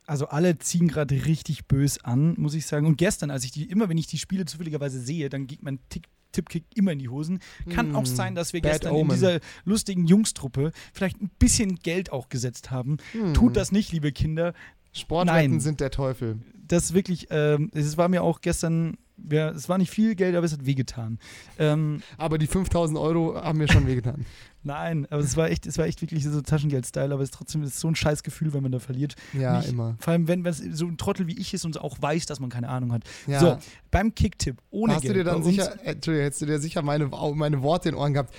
also 0.06 0.30
alle 0.30 0.58
ziehen 0.58 0.88
gerade 0.88 1.26
richtig 1.26 1.68
bös 1.68 2.02
an, 2.06 2.36
muss 2.38 2.54
ich 2.54 2.66
sagen. 2.66 2.88
Und 2.88 2.96
gestern, 2.98 3.30
als 3.30 3.44
ich 3.44 3.52
die, 3.52 3.66
immer 3.66 3.90
wenn 3.90 3.98
ich 3.98 4.08
die 4.08 4.18
Spiele 4.18 4.46
zufälligerweise 4.46 5.02
sehe, 5.02 5.28
dann 5.28 5.48
geht 5.48 5.64
mein 5.64 5.80
Tick, 5.90 6.08
Tippkick 6.32 6.64
immer 6.76 6.92
in 6.92 7.00
die 7.00 7.10
Hosen. 7.10 7.40
Kann 7.70 7.96
auch 7.96 8.06
sein, 8.06 8.36
dass 8.36 8.54
wir 8.54 8.62
gestern 8.62 8.94
in 8.94 9.02
Omen. 9.02 9.16
dieser 9.16 9.40
lustigen 9.66 10.06
Jungstruppe 10.06 10.72
vielleicht 10.94 11.22
ein 11.22 11.30
bisschen 11.40 11.76
Geld 11.78 12.12
auch 12.12 12.30
gesetzt 12.30 12.72
haben. 12.72 12.98
Hm. 13.12 13.34
Tut 13.34 13.58
das 13.58 13.72
nicht, 13.72 13.92
liebe 13.92 14.12
Kinder. 14.12 14.54
Sportwetten 14.98 15.52
Nein. 15.52 15.60
sind 15.60 15.80
der 15.80 15.92
Teufel. 15.92 16.40
Das 16.68 16.86
ist 16.86 16.94
wirklich, 16.94 17.28
ähm, 17.30 17.72
es 17.74 17.98
war 17.98 18.10
mir 18.10 18.24
auch 18.24 18.42
gestern, 18.42 18.98
ja, 19.32 19.50
es 19.50 19.70
war 19.70 19.78
nicht 19.78 19.90
viel 19.90 20.16
Geld, 20.16 20.36
aber 20.36 20.46
es 20.46 20.52
hat 20.54 20.66
wehgetan. 20.66 21.18
Ähm, 21.58 22.02
Aber 22.18 22.38
die 22.38 22.48
5000 22.48 23.00
Euro 23.00 23.36
haben 23.36 23.58
mir 23.58 23.72
schon 23.72 23.88
wehgetan. 23.88 24.26
nein, 24.68 25.08
aber 25.10 25.22
es 25.24 25.36
war 25.36 25.50
echt, 25.50 25.66
es 25.66 25.78
war 25.80 25.86
echt 25.88 26.02
wirklich 26.02 26.24
so 26.24 26.40
Taschengeld-Style, 26.42 27.12
aber 27.14 27.24
es 27.24 27.30
ist 27.30 27.34
trotzdem 27.36 27.64
es 27.64 27.70
ist 27.72 27.80
so 27.80 27.88
ein 27.88 27.96
scheiß 27.96 28.22
Gefühl, 28.22 28.54
wenn 28.54 28.62
man 28.62 28.72
da 28.72 28.80
verliert. 28.80 29.16
Ja, 29.34 29.58
Nicht- 29.58 29.70
immer. 29.70 29.96
Vor 30.00 30.14
allem, 30.14 30.28
wenn 30.28 30.46
so 30.54 30.86
ein 30.86 30.98
Trottel 30.98 31.26
wie 31.28 31.38
ich 31.40 31.54
ist 31.54 31.66
und 31.66 31.82
auch 31.82 31.98
weiß, 32.02 32.28
dass 32.28 32.40
man 32.40 32.50
keine 32.52 32.70
Ahnung 32.70 32.92
hat. 32.94 33.04
Ja. 33.26 33.40
So, 33.40 33.58
beim 33.90 34.14
Kicktipp 34.14 34.58
ohne 34.70 34.94
Hast 34.96 35.02
Geld. 35.02 35.16
du 35.16 35.18
dir 35.20 35.24
dann 35.24 35.44
sicher, 35.44 35.74
äh, 35.84 35.94
Entschuldigung, 35.94 36.24
hättest 36.26 36.42
du 36.44 36.46
dir 36.46 36.60
sicher 36.60 36.82
meine, 36.84 37.08
meine 37.34 37.62
Worte 37.64 37.90
in 37.90 37.96
Ohren 37.96 38.14
gehabt? 38.14 38.34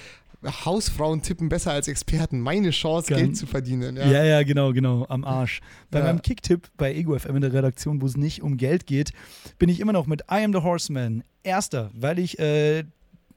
Hausfrauen 0.64 1.20
tippen 1.22 1.48
besser 1.48 1.72
als 1.72 1.88
Experten. 1.88 2.38
Meine 2.40 2.70
Chance, 2.70 3.12
Geld 3.12 3.36
zu 3.36 3.46
verdienen. 3.46 3.96
Ja. 3.96 4.06
Ja. 4.06 4.24
ja, 4.24 4.42
genau, 4.44 4.72
genau, 4.72 5.04
am 5.08 5.24
Arsch. 5.24 5.60
Bei 5.90 5.98
Ja. 5.98 6.04
meinem 6.04 6.22
Kicktipp 6.22 6.68
bei 6.76 6.94
Ego 6.94 7.18
FM 7.18 7.36
in 7.36 7.42
der 7.42 7.52
Redaktion, 7.52 8.00
wo 8.00 8.06
es 8.06 8.16
nicht 8.16 8.40
um 8.42 8.56
Geld 8.56 8.86
geht, 8.86 9.12
bin 9.58 9.68
ich 9.68 9.80
immer 9.80 9.92
noch 9.92 10.06
mit 10.06 10.22
I 10.30 10.44
Am 10.44 10.52
the 10.52 10.60
Horseman. 10.60 11.24
Erster, 11.42 11.90
weil 11.92 12.20
ich, 12.20 12.38
äh, 12.38 12.84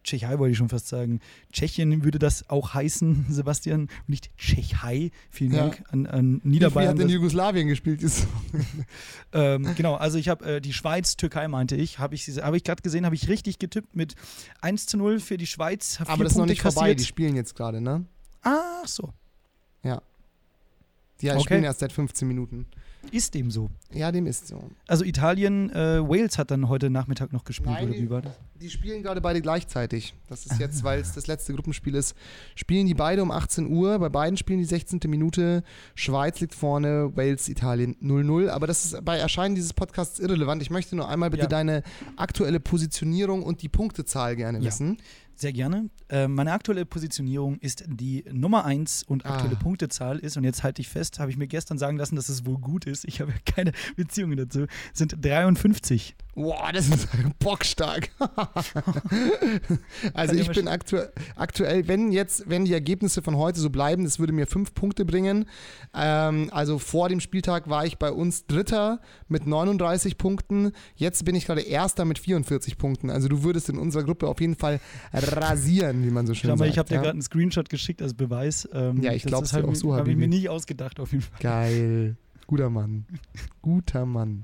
Tschechei 0.03 0.39
wollte 0.39 0.51
ich 0.53 0.57
schon 0.57 0.69
fast 0.69 0.87
sagen. 0.87 1.19
Tschechien 1.53 2.03
würde 2.03 2.17
das 2.19 2.49
auch 2.49 2.73
heißen, 2.73 3.25
Sebastian, 3.29 3.87
nicht 4.07 4.35
Tschechei. 4.37 5.11
Vielen 5.29 5.51
Ja. 5.53 5.67
Dank 5.69 5.83
an, 5.91 6.05
an 6.07 6.41
Wie 6.43 6.49
Niederbayern. 6.49 6.95
hat 6.97 6.99
in 7.03 7.09
Jugoslawien 7.09 7.67
gespielt? 7.67 8.01
Ist 8.01 8.25
Ähm, 9.33 9.73
genau, 9.75 9.95
also 9.95 10.17
ich 10.17 10.27
habe 10.29 10.55
äh, 10.57 10.61
die 10.61 10.73
Schweiz, 10.73 11.15
Türkei 11.17 11.47
meinte 11.47 11.75
ich, 11.75 11.99
habe 11.99 12.15
ich, 12.15 12.27
hab 12.27 12.53
ich 12.53 12.63
gerade 12.63 12.81
gesehen, 12.81 13.05
habe 13.05 13.15
ich 13.15 13.27
richtig 13.29 13.59
getippt 13.59 13.95
mit 13.95 14.15
1 14.61 14.87
zu 14.87 14.97
0 14.97 15.19
für 15.19 15.37
die 15.37 15.47
Schweiz. 15.47 15.97
aber 16.01 16.15
vier 16.15 16.23
das 16.23 16.33
ist 16.33 16.37
noch 16.37 16.41
Punkte 16.41 16.51
nicht 16.53 16.61
vorbei. 16.61 16.81
kassiert. 16.81 16.99
Die 16.99 17.05
spielen 17.05 17.35
jetzt 17.35 17.55
gerade, 17.55 17.79
ne? 17.81 18.05
Ach 18.41 18.87
so. 18.87 19.13
Die 21.21 21.29
Okay. 21.29 21.39
spielen 21.43 21.63
erst 21.63 21.81
seit 21.81 21.91
15 21.91 22.27
Minuten. 22.27 22.65
Ist 23.11 23.33
dem 23.33 23.49
so. 23.51 23.69
Ja, 23.93 24.11
dem 24.11 24.27
ist 24.27 24.47
so. 24.47 24.63
Also 24.87 25.03
Italien, 25.03 25.69
äh, 25.71 26.07
Wales 26.07 26.37
hat 26.37 26.51
dann 26.51 26.69
heute 26.69 26.89
Nachmittag 26.89 27.33
noch 27.33 27.43
gespielt, 27.43 27.71
Nein, 27.73 27.85
oder 27.89 27.93
die- 27.93 28.03
wie 28.03 28.09
war 28.09 28.21
das? 28.21 28.33
Die 28.61 28.69
spielen 28.69 29.01
gerade 29.01 29.21
beide 29.21 29.41
gleichzeitig. 29.41 30.13
Das 30.29 30.45
ist 30.45 30.59
jetzt, 30.59 30.83
weil 30.83 30.99
es 31.01 31.13
das 31.13 31.25
letzte 31.25 31.51
Gruppenspiel 31.53 31.95
ist, 31.95 32.15
spielen 32.53 32.85
die 32.85 32.93
beide 32.93 33.23
um 33.23 33.31
18 33.31 33.67
Uhr. 33.71 33.97
Bei 33.97 34.09
beiden 34.09 34.37
spielen 34.37 34.59
die 34.59 34.65
16. 34.65 34.99
Minute. 35.07 35.63
Schweiz 35.95 36.39
liegt 36.41 36.53
vorne, 36.53 37.11
Wales, 37.15 37.49
Italien 37.49 37.95
0-0. 38.01 38.49
Aber 38.49 38.67
das 38.67 38.85
ist 38.85 39.03
bei 39.03 39.17
Erscheinen 39.17 39.55
dieses 39.55 39.73
Podcasts 39.73 40.19
irrelevant. 40.19 40.61
Ich 40.61 40.69
möchte 40.69 40.95
nur 40.95 41.09
einmal 41.09 41.31
bitte 41.31 41.43
Ja. 41.43 41.49
deine 41.49 41.81
aktuelle 42.17 42.59
Positionierung 42.59 43.41
und 43.41 43.63
die 43.63 43.69
Punktezahl 43.69 44.35
gerne 44.35 44.59
Ja. 44.59 44.65
wissen. 44.65 44.97
Sehr 45.35 45.53
gerne. 45.53 45.89
Äh, 46.09 46.27
meine 46.27 46.51
aktuelle 46.51 46.85
Positionierung 46.85 47.57
ist 47.59 47.83
die 47.87 48.23
Nummer 48.31 48.65
1 48.65 49.03
und 49.03 49.25
aktuelle 49.25 49.55
Ah. 49.55 49.63
Punktezahl 49.63 50.19
ist, 50.19 50.37
und 50.37 50.43
jetzt 50.43 50.61
halte 50.63 50.81
ich 50.81 50.89
fest, 50.89 51.19
habe 51.19 51.31
ich 51.31 51.37
mir 51.37 51.47
gestern 51.47 51.77
sagen 51.77 51.97
lassen, 51.97 52.15
dass 52.15 52.29
es 52.29 52.45
wohl 52.45 52.57
gut 52.59 52.85
ist. 52.85 53.05
Ich 53.05 53.21
habe 53.21 53.31
ja 53.31 53.37
keine 53.55 53.71
Beziehungen 53.95 54.37
dazu. 54.37 54.65
Sind 54.93 55.15
53. 55.23 56.15
Boah, 56.35 56.71
das 56.73 56.87
ist 56.89 57.07
bockstark. 57.39 58.09
also 60.13 60.33
ich 60.35 60.49
bin 60.51 60.67
aktu 60.67 60.97
aktuell, 61.35 61.87
wenn 61.87 62.11
jetzt, 62.11 62.49
wenn 62.49 62.65
die 62.65 62.73
Ergebnisse 62.73 63.21
von 63.21 63.35
heute 63.35 63.59
so 63.59 63.69
bleiben, 63.69 64.03
das 64.03 64.19
würde 64.19 64.33
mir 64.33 64.47
fünf 64.47 64.73
Punkte 64.73 65.05
bringen. 65.05 65.45
Ähm, 65.93 66.49
also 66.51 66.79
vor 66.79 67.09
dem 67.09 67.19
Spieltag 67.19 67.69
war 67.69 67.85
ich 67.85 67.97
bei 67.97 68.11
uns 68.11 68.45
Dritter 68.45 69.01
mit 69.27 69.45
39 69.47 70.17
Punkten. 70.17 70.71
Jetzt 70.95 71.25
bin 71.25 71.35
ich 71.35 71.45
gerade 71.45 71.61
Erster 71.61 72.05
mit 72.05 72.19
44 72.19 72.77
Punkten. 72.77 73.09
Also 73.09 73.27
du 73.27 73.43
würdest 73.43 73.69
in 73.69 73.77
unserer 73.77 74.03
Gruppe 74.03 74.27
auf 74.27 74.39
jeden 74.39 74.55
Fall 74.55 74.79
rasieren, 75.23 76.05
wie 76.05 76.11
man 76.11 76.27
so 76.27 76.33
schön 76.33 76.49
Schau 76.49 76.55
mal, 76.55 76.59
sagt. 76.59 76.71
ich 76.71 76.77
habe 76.77 76.89
dir 76.89 76.95
ja? 76.95 77.01
gerade 77.01 77.13
einen 77.13 77.21
Screenshot 77.21 77.69
geschickt 77.69 78.01
als 78.01 78.13
Beweis. 78.13 78.67
Ähm, 78.73 79.01
Ja, 79.01 79.13
ich 79.13 79.23
das 79.23 79.41
ist 79.41 79.51
dir 79.51 79.55
halt 79.57 79.65
auch 79.65 79.75
so, 79.75 79.95
Habe 79.95 80.11
ich 80.11 80.17
mir 80.17 80.27
nicht 80.27 80.49
ausgedacht, 80.49 80.99
auf 80.99 81.11
jeden 81.11 81.23
Fall. 81.23 81.39
Geil. 81.39 82.15
Guter 82.47 82.69
Mann. 82.69 83.05
Guter 83.61 84.05
Mann. 84.05 84.43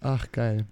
Ach, 0.00 0.30
geil. 0.32 0.66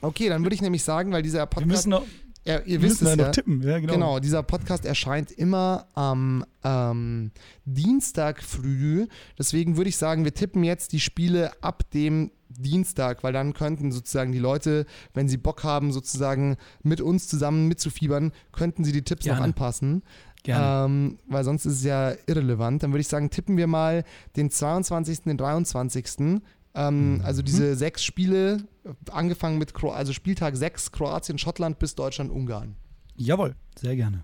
Okay, 0.00 0.28
dann 0.28 0.42
würde 0.42 0.54
ich 0.54 0.62
nämlich 0.62 0.82
sagen, 0.82 1.12
weil 1.12 1.22
dieser 1.22 1.40
Wir 1.40 1.46
Podcast. 1.46 1.68
müssen 1.70 1.90
noch, 1.90 2.04
ja, 2.46 2.58
ihr 2.60 2.80
wir 2.80 2.82
wisst 2.82 3.02
müssen 3.02 3.12
es 3.12 3.16
ja. 3.18 3.24
noch 3.26 3.32
tippen. 3.32 3.62
Ja, 3.62 3.78
genau. 3.78 3.92
Genau, 3.94 4.20
dieser 4.20 4.42
Podcast 4.42 4.84
erscheint 4.84 5.30
immer 5.32 5.86
am 5.94 6.44
ähm, 6.62 7.30
Dienstag 7.64 8.42
früh. 8.42 9.06
Deswegen 9.38 9.76
würde 9.76 9.88
ich 9.88 9.96
sagen, 9.96 10.24
wir 10.24 10.34
tippen 10.34 10.62
jetzt 10.62 10.92
die 10.92 11.00
Spiele 11.00 11.52
ab 11.62 11.90
dem 11.92 12.30
Dienstag, 12.58 13.22
weil 13.22 13.32
dann 13.32 13.52
könnten 13.52 13.92
sozusagen 13.92 14.32
die 14.32 14.38
Leute, 14.38 14.86
wenn 15.12 15.28
sie 15.28 15.36
Bock 15.36 15.64
haben, 15.64 15.92
sozusagen 15.92 16.56
mit 16.82 17.00
uns 17.00 17.28
zusammen 17.28 17.68
mitzufiebern, 17.68 18.32
könnten 18.52 18.84
sie 18.84 18.92
die 18.92 19.02
Tipps 19.02 19.26
noch 19.26 19.34
Gerne. 19.34 19.44
anpassen. 19.44 20.02
Gerne. 20.42 20.84
Ähm, 20.86 21.18
weil 21.26 21.42
sonst 21.42 21.64
ist 21.64 21.74
es 21.78 21.84
ja 21.84 22.12
irrelevant. 22.26 22.82
Dann 22.82 22.92
würde 22.92 23.00
ich 23.00 23.08
sagen, 23.08 23.30
tippen 23.30 23.56
wir 23.56 23.66
mal 23.66 24.04
den 24.36 24.50
22., 24.50 25.22
den 25.22 25.38
23. 25.38 26.40
Ähm, 26.74 27.20
Also 27.24 27.42
diese 27.42 27.76
sechs 27.76 28.04
Spiele, 28.04 28.64
angefangen 29.10 29.58
mit 29.58 29.74
Kro 29.74 29.90
also 29.90 30.12
Spieltag 30.12 30.56
6, 30.56 30.92
Kroatien, 30.92 31.38
Schottland 31.38 31.78
bis 31.78 31.94
Deutschland, 31.94 32.30
Ungarn. 32.30 32.76
Jawohl, 33.16 33.54
sehr 33.78 33.96
gerne. 33.96 34.22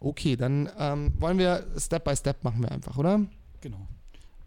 Okay, 0.00 0.36
dann 0.36 0.68
ähm, 0.78 1.12
wollen 1.18 1.38
wir 1.38 1.66
Step 1.78 2.04
by 2.04 2.14
Step 2.14 2.44
machen 2.44 2.62
wir 2.62 2.70
einfach, 2.70 2.98
oder? 2.98 3.20
Genau. 3.62 3.88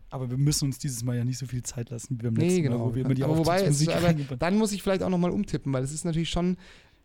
Aber 0.09 0.29
wir 0.29 0.37
müssen 0.37 0.65
uns 0.65 0.77
dieses 0.79 1.03
Mal 1.03 1.17
ja 1.17 1.25
nicht 1.25 1.37
so 1.37 1.45
viel 1.45 1.63
Zeit 1.63 1.89
lassen 1.89 2.17
wie 2.17 2.23
beim 2.23 2.33
Nee, 2.35 2.47
letzten 2.47 2.63
genau. 2.63 2.77
Mal, 2.79 2.85
wo 2.85 2.95
wir 2.95 3.05
immer 3.05 3.13
die 3.13 3.23
aber 3.23 3.37
wobei, 3.37 3.61
es, 3.61 3.87
aber 3.89 4.13
dann 4.13 4.57
muss 4.57 4.71
ich 4.71 4.81
vielleicht 4.81 5.03
auch 5.03 5.09
nochmal 5.09 5.31
umtippen, 5.31 5.73
weil 5.73 5.83
es 5.83 5.91
ist 5.91 6.05
natürlich 6.05 6.29
schon 6.29 6.55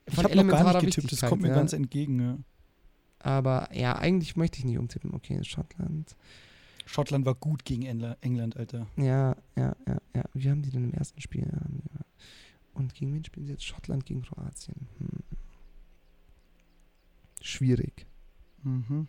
Ich 0.06 0.14
von 0.14 0.24
habe 0.24 0.36
noch 0.36 0.42
gar 0.46 0.52
elementarer 0.60 0.82
nicht 0.82 0.94
getippt, 0.96 1.12
das 1.12 1.28
kommt 1.28 1.42
mir 1.42 1.48
ja. 1.48 1.54
ganz 1.54 1.72
entgegen. 1.72 2.20
Ja. 2.20 2.38
Aber 3.18 3.68
ja, 3.74 3.96
eigentlich 3.96 4.36
möchte 4.36 4.58
ich 4.58 4.64
nicht 4.64 4.78
umtippen. 4.78 5.14
Okay, 5.14 5.42
Schottland. 5.42 6.14
Schottland 6.86 7.24
war 7.26 7.34
gut 7.34 7.64
gegen 7.64 7.84
Engla- 7.84 8.16
England, 8.20 8.56
Alter. 8.56 8.86
Ja, 8.96 9.36
ja, 9.56 9.74
ja, 9.86 9.98
ja. 10.14 10.24
Wie 10.34 10.50
haben 10.50 10.62
die 10.62 10.70
denn 10.70 10.84
im 10.84 10.94
ersten 10.94 11.20
Spiel? 11.20 11.42
Ja, 11.50 12.00
Und 12.74 12.94
gegen 12.94 13.14
wen 13.14 13.24
spielen 13.24 13.46
sie 13.46 13.52
jetzt? 13.52 13.64
Schottland 13.64 14.04
gegen 14.06 14.22
Kroatien. 14.22 14.88
Hm. 14.98 15.08
Schwierig. 17.40 18.06
Mhm. 18.62 19.08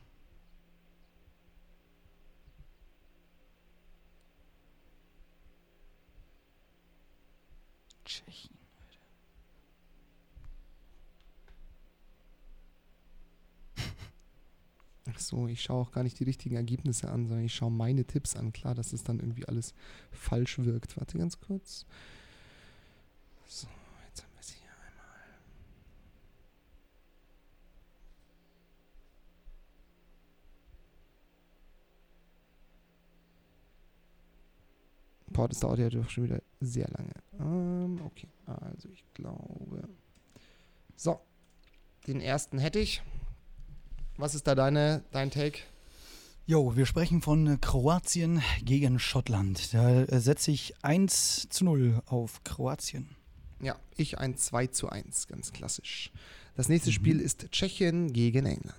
Tschechien. 8.14 8.54
Ach 15.06 15.20
so, 15.20 15.48
ich 15.48 15.62
schaue 15.62 15.82
auch 15.82 15.92
gar 15.92 16.04
nicht 16.04 16.20
die 16.20 16.24
richtigen 16.24 16.56
Ergebnisse 16.56 17.10
an, 17.10 17.28
sondern 17.28 17.46
ich 17.46 17.54
schaue 17.54 17.72
meine 17.72 18.06
Tipps 18.06 18.36
an. 18.36 18.54
Klar, 18.54 18.74
dass 18.74 18.94
es 18.94 19.04
dann 19.04 19.20
irgendwie 19.20 19.48
alles 19.48 19.74
falsch 20.12 20.60
wirkt. 20.60 20.98
Warte 20.98 21.18
ganz 21.18 21.40
kurz. 21.40 21.86
So, 23.48 23.68
jetzt 24.08 24.24
haben 24.24 24.34
wir 24.34 24.40
es 24.40 24.52
hier 24.52 24.70
einmal. 24.70 25.04
Boah, 35.34 35.48
das 35.48 35.60
dauert 35.60 35.80
ja 35.80 35.90
doch 35.90 36.10
schon 36.10 36.26
wieder 36.26 36.42
sehr 36.62 36.88
lange. 36.90 37.14
Ähm, 37.40 38.00
okay, 38.06 38.28
also 38.46 38.88
ich 38.90 39.04
glaube. 39.14 39.90
So, 40.96 41.20
den 42.08 42.22
ersten 42.22 42.60
hätte 42.60 42.80
ich. 42.80 43.02
Was 44.18 44.36
ist 44.36 44.46
da 44.46 44.54
deine, 44.54 45.04
dein 45.12 45.32
Take? 45.32 45.60
Jo, 46.46 46.76
wir 46.76 46.86
sprechen 46.86 47.22
von 47.22 47.60
Kroatien 47.62 48.42
gegen 48.64 49.00
Schottland. 49.00 49.74
Da 49.74 50.04
äh, 50.04 50.20
setze 50.20 50.52
ich 50.52 50.76
1 50.84 51.48
zu 51.50 51.64
0 51.66 52.02
auf 52.06 52.44
Kroatien. 52.44 53.16
Ja, 53.60 53.78
ich 53.96 54.20
ein 54.20 54.38
2 54.38 54.68
zu 54.68 54.90
1, 54.90 55.28
ganz 55.28 55.54
klassisch. 55.54 56.12
Das 56.56 56.70
nächste 56.70 56.92
Spiel 56.92 57.20
ist 57.20 57.50
Tschechien 57.52 58.12
gegen 58.14 58.46
England. 58.46 58.76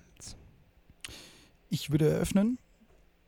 Ich 1.69 1.89
würde 1.89 2.07
eröffnen. 2.07 2.59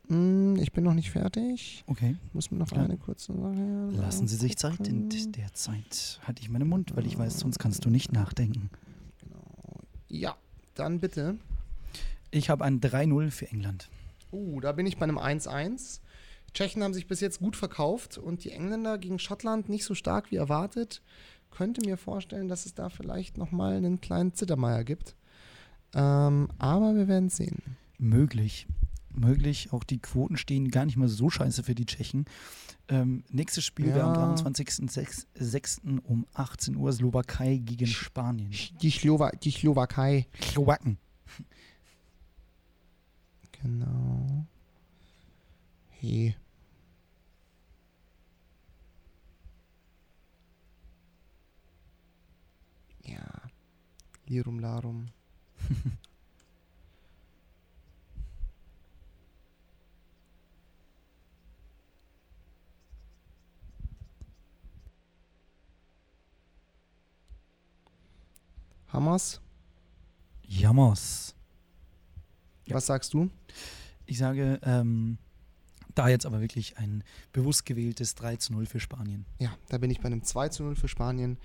Hm, 0.08 0.56
ich 0.58 0.72
bin 0.72 0.84
noch 0.84 0.94
nicht 0.94 1.12
fertig. 1.12 1.84
Okay. 1.88 2.16
Muss 2.34 2.50
mir 2.52 2.58
noch 2.58 2.72
Ja. 2.72 2.84
eine 2.84 2.98
kurze 2.98 3.34
Sache. 3.34 3.90
Lassen 3.92 4.28
Sie 4.28 4.36
sich 4.38 4.58
Zeit. 4.58 4.88
In 4.88 5.10
der 5.34 5.54
Zeit 5.54 6.20
halte 6.26 6.42
ich 6.42 6.50
meinen 6.50 6.70
Mund, 6.70 6.96
weil 6.96 7.06
ich 7.06 7.18
weiß, 7.18 7.40
sonst 7.40 7.60
kannst 7.60 7.84
du 7.86 7.90
nicht 7.90 8.14
nachdenken. 8.14 8.70
Ja, 10.08 10.36
dann 10.76 11.00
bitte. 11.00 11.36
Ich 12.32 12.50
habe 12.50 12.64
ein 12.64 12.80
3-0 12.80 13.32
für 13.32 13.48
England. 13.48 13.90
Uh, 14.32 14.60
da 14.62 14.72
bin 14.72 14.86
ich 14.86 14.98
bei 14.98 15.04
einem 15.04 15.18
1-1. 15.18 16.00
Tschechen 16.54 16.82
haben 16.84 16.94
sich 16.94 17.08
bis 17.08 17.20
jetzt 17.20 17.40
gut 17.40 17.56
verkauft 17.56 18.18
und 18.18 18.44
die 18.44 18.52
Engländer 18.52 18.98
gegen 18.98 19.20
Schottland 19.20 19.68
nicht 19.70 19.84
so 19.84 19.94
stark 19.96 20.32
wie 20.32 20.38
erwartet. 20.38 21.02
Könnte 21.52 21.82
mir 21.82 21.98
vorstellen, 21.98 22.48
dass 22.48 22.66
es 22.66 22.74
da 22.74 22.90
vielleicht 22.90 23.38
nochmal 23.38 23.76
einen 23.78 24.00
kleinen 24.02 24.34
Zittermeier 24.34 24.84
gibt. 24.84 25.16
Ähm, 25.94 26.50
aber 26.58 26.96
wir 26.96 27.08
werden 27.08 27.30
sehen. 27.30 27.62
Möglich. 27.98 28.68
Möglich. 29.18 29.74
Auch 29.74 29.84
die 29.84 30.00
Quoten 30.00 30.38
stehen 30.38 30.70
gar 30.70 30.86
nicht 30.86 30.98
mal 30.98 31.08
so 31.08 31.30
scheiße 31.30 31.64
für 31.64 31.74
die 31.76 31.86
Tschechen. 31.86 32.26
Ähm, 32.88 33.24
nächstes 33.30 33.66
Spiel 33.66 33.88
wäre 33.88 34.04
am 34.04 34.14
Ja. 34.14 34.36
23.06. 34.36 36.00
um 36.04 36.26
18 36.34 36.76
Uhr 36.76 36.94
Slowakei 36.94 37.58
gegen 37.58 37.88
Spanien. 37.88 38.52
Die, 38.82 38.92
Slowa 38.92 39.32
die 39.32 39.52
Slowakei. 39.52 40.28
Slowaken. 40.42 40.98
Genau. 43.62 44.46
Hey. 45.90 46.36
Ja. 53.04 53.42
Lirum 54.28 54.60
Larum. 54.60 55.08
Hamas, 68.90 69.42
Jammers. 70.48 71.36
Ja. 72.66 72.76
was 72.76 72.86
sagst 72.86 73.14
du? 73.14 73.30
Ich 74.06 74.18
sage, 74.18 74.60
ähm, 74.64 75.18
da 75.96 76.08
jetzt 76.10 76.26
aber 76.26 76.42
wirklich 76.42 76.78
ein 76.78 77.04
bewusst 77.34 77.66
gewähltes 77.66 78.16
3 78.16 78.36
zu 78.38 78.54
0 78.54 78.66
für 78.66 78.80
Spanien. 78.80 79.26
Ja, 79.40 79.54
da 79.70 79.78
bin 79.78 79.90
ich 79.90 80.00
bei 80.00 80.06
einem 80.06 80.24
2 80.24 80.50
zu 80.50 80.64
0 80.64 80.76
für 80.76 80.88
Spanien. 80.88 81.38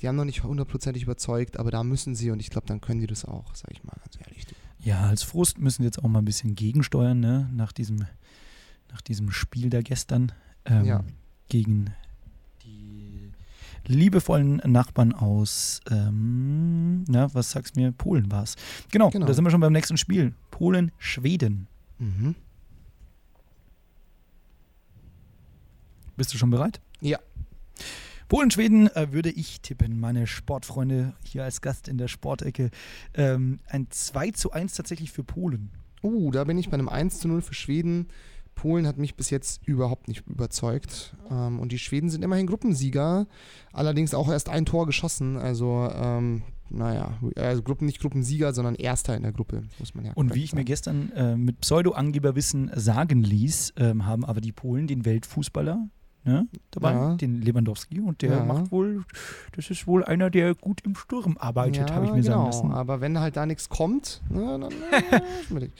Die 0.00 0.08
haben 0.08 0.16
noch 0.16 0.24
nicht 0.24 0.42
hundertprozentig 0.42 1.02
überzeugt, 1.02 1.58
aber 1.58 1.70
da 1.70 1.84
müssen 1.84 2.14
sie 2.14 2.30
und 2.30 2.40
ich 2.40 2.50
glaube, 2.50 2.66
dann 2.66 2.80
können 2.80 3.00
die 3.00 3.06
das 3.06 3.24
auch, 3.24 3.54
sag 3.54 3.70
ich 3.70 3.84
mal 3.84 3.96
ganz 4.02 4.16
ehrlich. 4.18 4.46
Ja, 4.80 5.06
als 5.08 5.22
Frust 5.22 5.58
müssen 5.58 5.80
wir 5.80 5.86
jetzt 5.86 5.98
auch 6.02 6.08
mal 6.08 6.20
ein 6.20 6.24
bisschen 6.24 6.54
gegensteuern, 6.54 7.20
ne? 7.20 7.50
Nach 7.52 7.72
diesem, 7.72 8.06
nach 8.90 9.02
diesem 9.02 9.30
Spiel 9.30 9.68
da 9.70 9.82
gestern 9.82 10.32
ähm, 10.64 10.84
Ja. 10.84 11.04
gegen 11.48 11.92
liebevollen 13.88 14.56
Nachbarn 14.64 15.12
aus, 15.12 15.80
ähm, 15.90 17.04
na, 17.08 17.32
was 17.34 17.50
sagst 17.50 17.76
du 17.76 17.80
mir? 17.80 17.92
Polen 17.92 18.30
war 18.30 18.42
es. 18.44 18.54
Genau, 18.90 19.10
Genau. 19.10 19.26
da 19.26 19.34
sind 19.34 19.44
wir 19.44 19.50
schon 19.50 19.60
beim 19.60 19.72
nächsten 19.72 19.96
Spiel. 19.96 20.34
Polen, 20.50 20.92
Schweden. 20.98 21.66
Mhm. 21.98 22.34
Bist 26.16 26.34
du 26.34 26.38
schon 26.38 26.50
bereit? 26.50 26.80
Ja. 27.00 27.18
Polen, 28.28 28.50
Schweden 28.50 28.88
äh, 28.88 29.12
würde 29.12 29.30
ich 29.30 29.60
tippen, 29.62 29.98
meine 30.00 30.26
Sportfreunde 30.26 31.14
hier 31.24 31.44
als 31.44 31.62
Gast 31.62 31.88
in 31.88 31.96
der 31.96 32.08
Sportecke. 32.08 32.70
Ähm, 33.14 33.60
ein 33.68 33.86
2 33.90 34.32
zu 34.32 34.52
1 34.52 34.74
tatsächlich 34.74 35.12
für 35.12 35.24
Polen. 35.24 35.70
Uh, 36.02 36.30
da 36.30 36.44
bin 36.44 36.58
ich 36.58 36.68
bei 36.68 36.74
einem 36.74 36.88
1 36.88 37.20
zu 37.20 37.28
0 37.28 37.40
für 37.40 37.54
Schweden. 37.54 38.08
Polen 38.58 38.88
hat 38.88 38.98
mich 38.98 39.14
bis 39.14 39.30
jetzt 39.30 39.66
überhaupt 39.66 40.08
nicht 40.08 40.26
überzeugt. 40.26 41.14
Ähm, 41.30 41.60
und 41.60 41.70
die 41.70 41.78
Schweden 41.78 42.10
sind 42.10 42.24
immerhin 42.24 42.48
Gruppensieger, 42.48 43.28
allerdings 43.72 44.14
auch 44.14 44.28
erst 44.28 44.48
ein 44.48 44.66
Tor 44.66 44.86
geschossen. 44.86 45.36
Also, 45.36 45.88
ähm, 45.94 46.42
naja, 46.68 47.18
also 47.36 47.62
Gruppen, 47.62 47.86
nicht 47.86 48.00
Gruppensieger, 48.00 48.52
sondern 48.52 48.74
Erster 48.74 49.16
in 49.16 49.22
der 49.22 49.32
Gruppe, 49.32 49.62
muss 49.78 49.94
man 49.94 50.04
ja 50.04 50.12
Und 50.14 50.34
wie 50.34 50.42
ich 50.42 50.52
mir 50.52 50.60
sagen. 50.60 50.66
gestern 50.66 51.12
äh, 51.12 51.36
mit 51.36 51.60
Pseudo-Angeberwissen 51.60 52.72
sagen 52.74 53.22
ließ, 53.22 53.74
ähm, 53.76 54.06
haben 54.06 54.24
aber 54.24 54.40
die 54.40 54.52
Polen 54.52 54.88
den 54.88 55.04
Weltfußballer 55.04 55.88
ne, 56.28 56.48
dabei, 56.70 56.92
Ja. 56.92 57.14
den 57.16 57.40
Lewandowski. 57.42 58.00
Und 58.00 58.22
der 58.22 58.30
Ja. 58.38 58.44
macht 58.44 58.70
wohl, 58.70 59.04
das 59.56 59.70
ist 59.70 59.86
wohl 59.86 60.04
einer, 60.04 60.30
der 60.30 60.54
gut 60.54 60.82
im 60.84 60.94
Sturm 60.94 61.36
arbeitet, 61.38 61.90
habe 61.92 62.06
ich 62.06 62.12
mir 62.12 62.22
sagen 62.22 62.34
genau. 62.36 62.46
lassen. 62.46 62.70
Aber 62.72 63.00
wenn 63.00 63.18
halt 63.18 63.36
da 63.36 63.46
nichts 63.46 63.68
kommt, 63.68 64.22
ne, 64.30 64.58
dann 64.60 64.62
äh, 64.62 65.20
schwierig. 65.48 65.72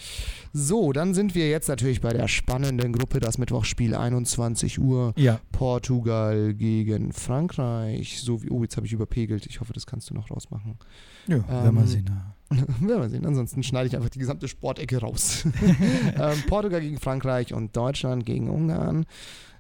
So, 0.53 0.92
dann 0.92 1.14
sind 1.14 1.34
wir 1.34 1.49
jetzt 1.51 1.68
natürlich 1.68 2.01
bei 2.01 2.12
der 2.12 2.26
spannenden 2.26 2.92
Gruppe, 2.92 3.20
das 3.20 3.38
Mittwochspiel 3.38 3.94
21 3.94 4.80
Uhr. 4.80 5.12
Ja, 5.16 5.38
Portugal 5.53 6.55
gegen 6.55 7.12
Frankreich. 7.12 8.20
So 8.22 8.42
wie, 8.42 8.51
oh, 8.51 8.62
jetzt 8.62 8.76
habe 8.76 8.86
ich 8.86 8.92
überpegelt. 8.92 9.46
Ich 9.46 9.61
hoffe, 9.61 9.72
das 9.72 9.86
kannst 9.86 10.09
du 10.11 10.14
noch 10.14 10.30
rausmachen. 10.30 10.78
ja 11.26 11.36
werden 11.49 11.74
wir 11.74 11.80
Ähm, 11.82 11.86
sehen. 11.86 12.07
Ja. 12.09 12.34
Werden 12.80 13.03
wir 13.03 13.09
sehen. 13.11 13.26
Ansonsten 13.26 13.62
schneide 13.62 13.88
ich 13.88 13.94
einfach 13.96 14.09
die 14.09 14.18
gesamte 14.18 14.49
Sportecke 14.49 15.03
raus. 15.03 15.44
ähm, 16.18 16.42
Portugal 16.49 16.80
gegen 16.80 16.96
Frankreich 16.99 17.53
und 17.53 17.76
Deutschland 17.76 18.24
gegen 18.24 18.49
Ungarn. 18.49 19.05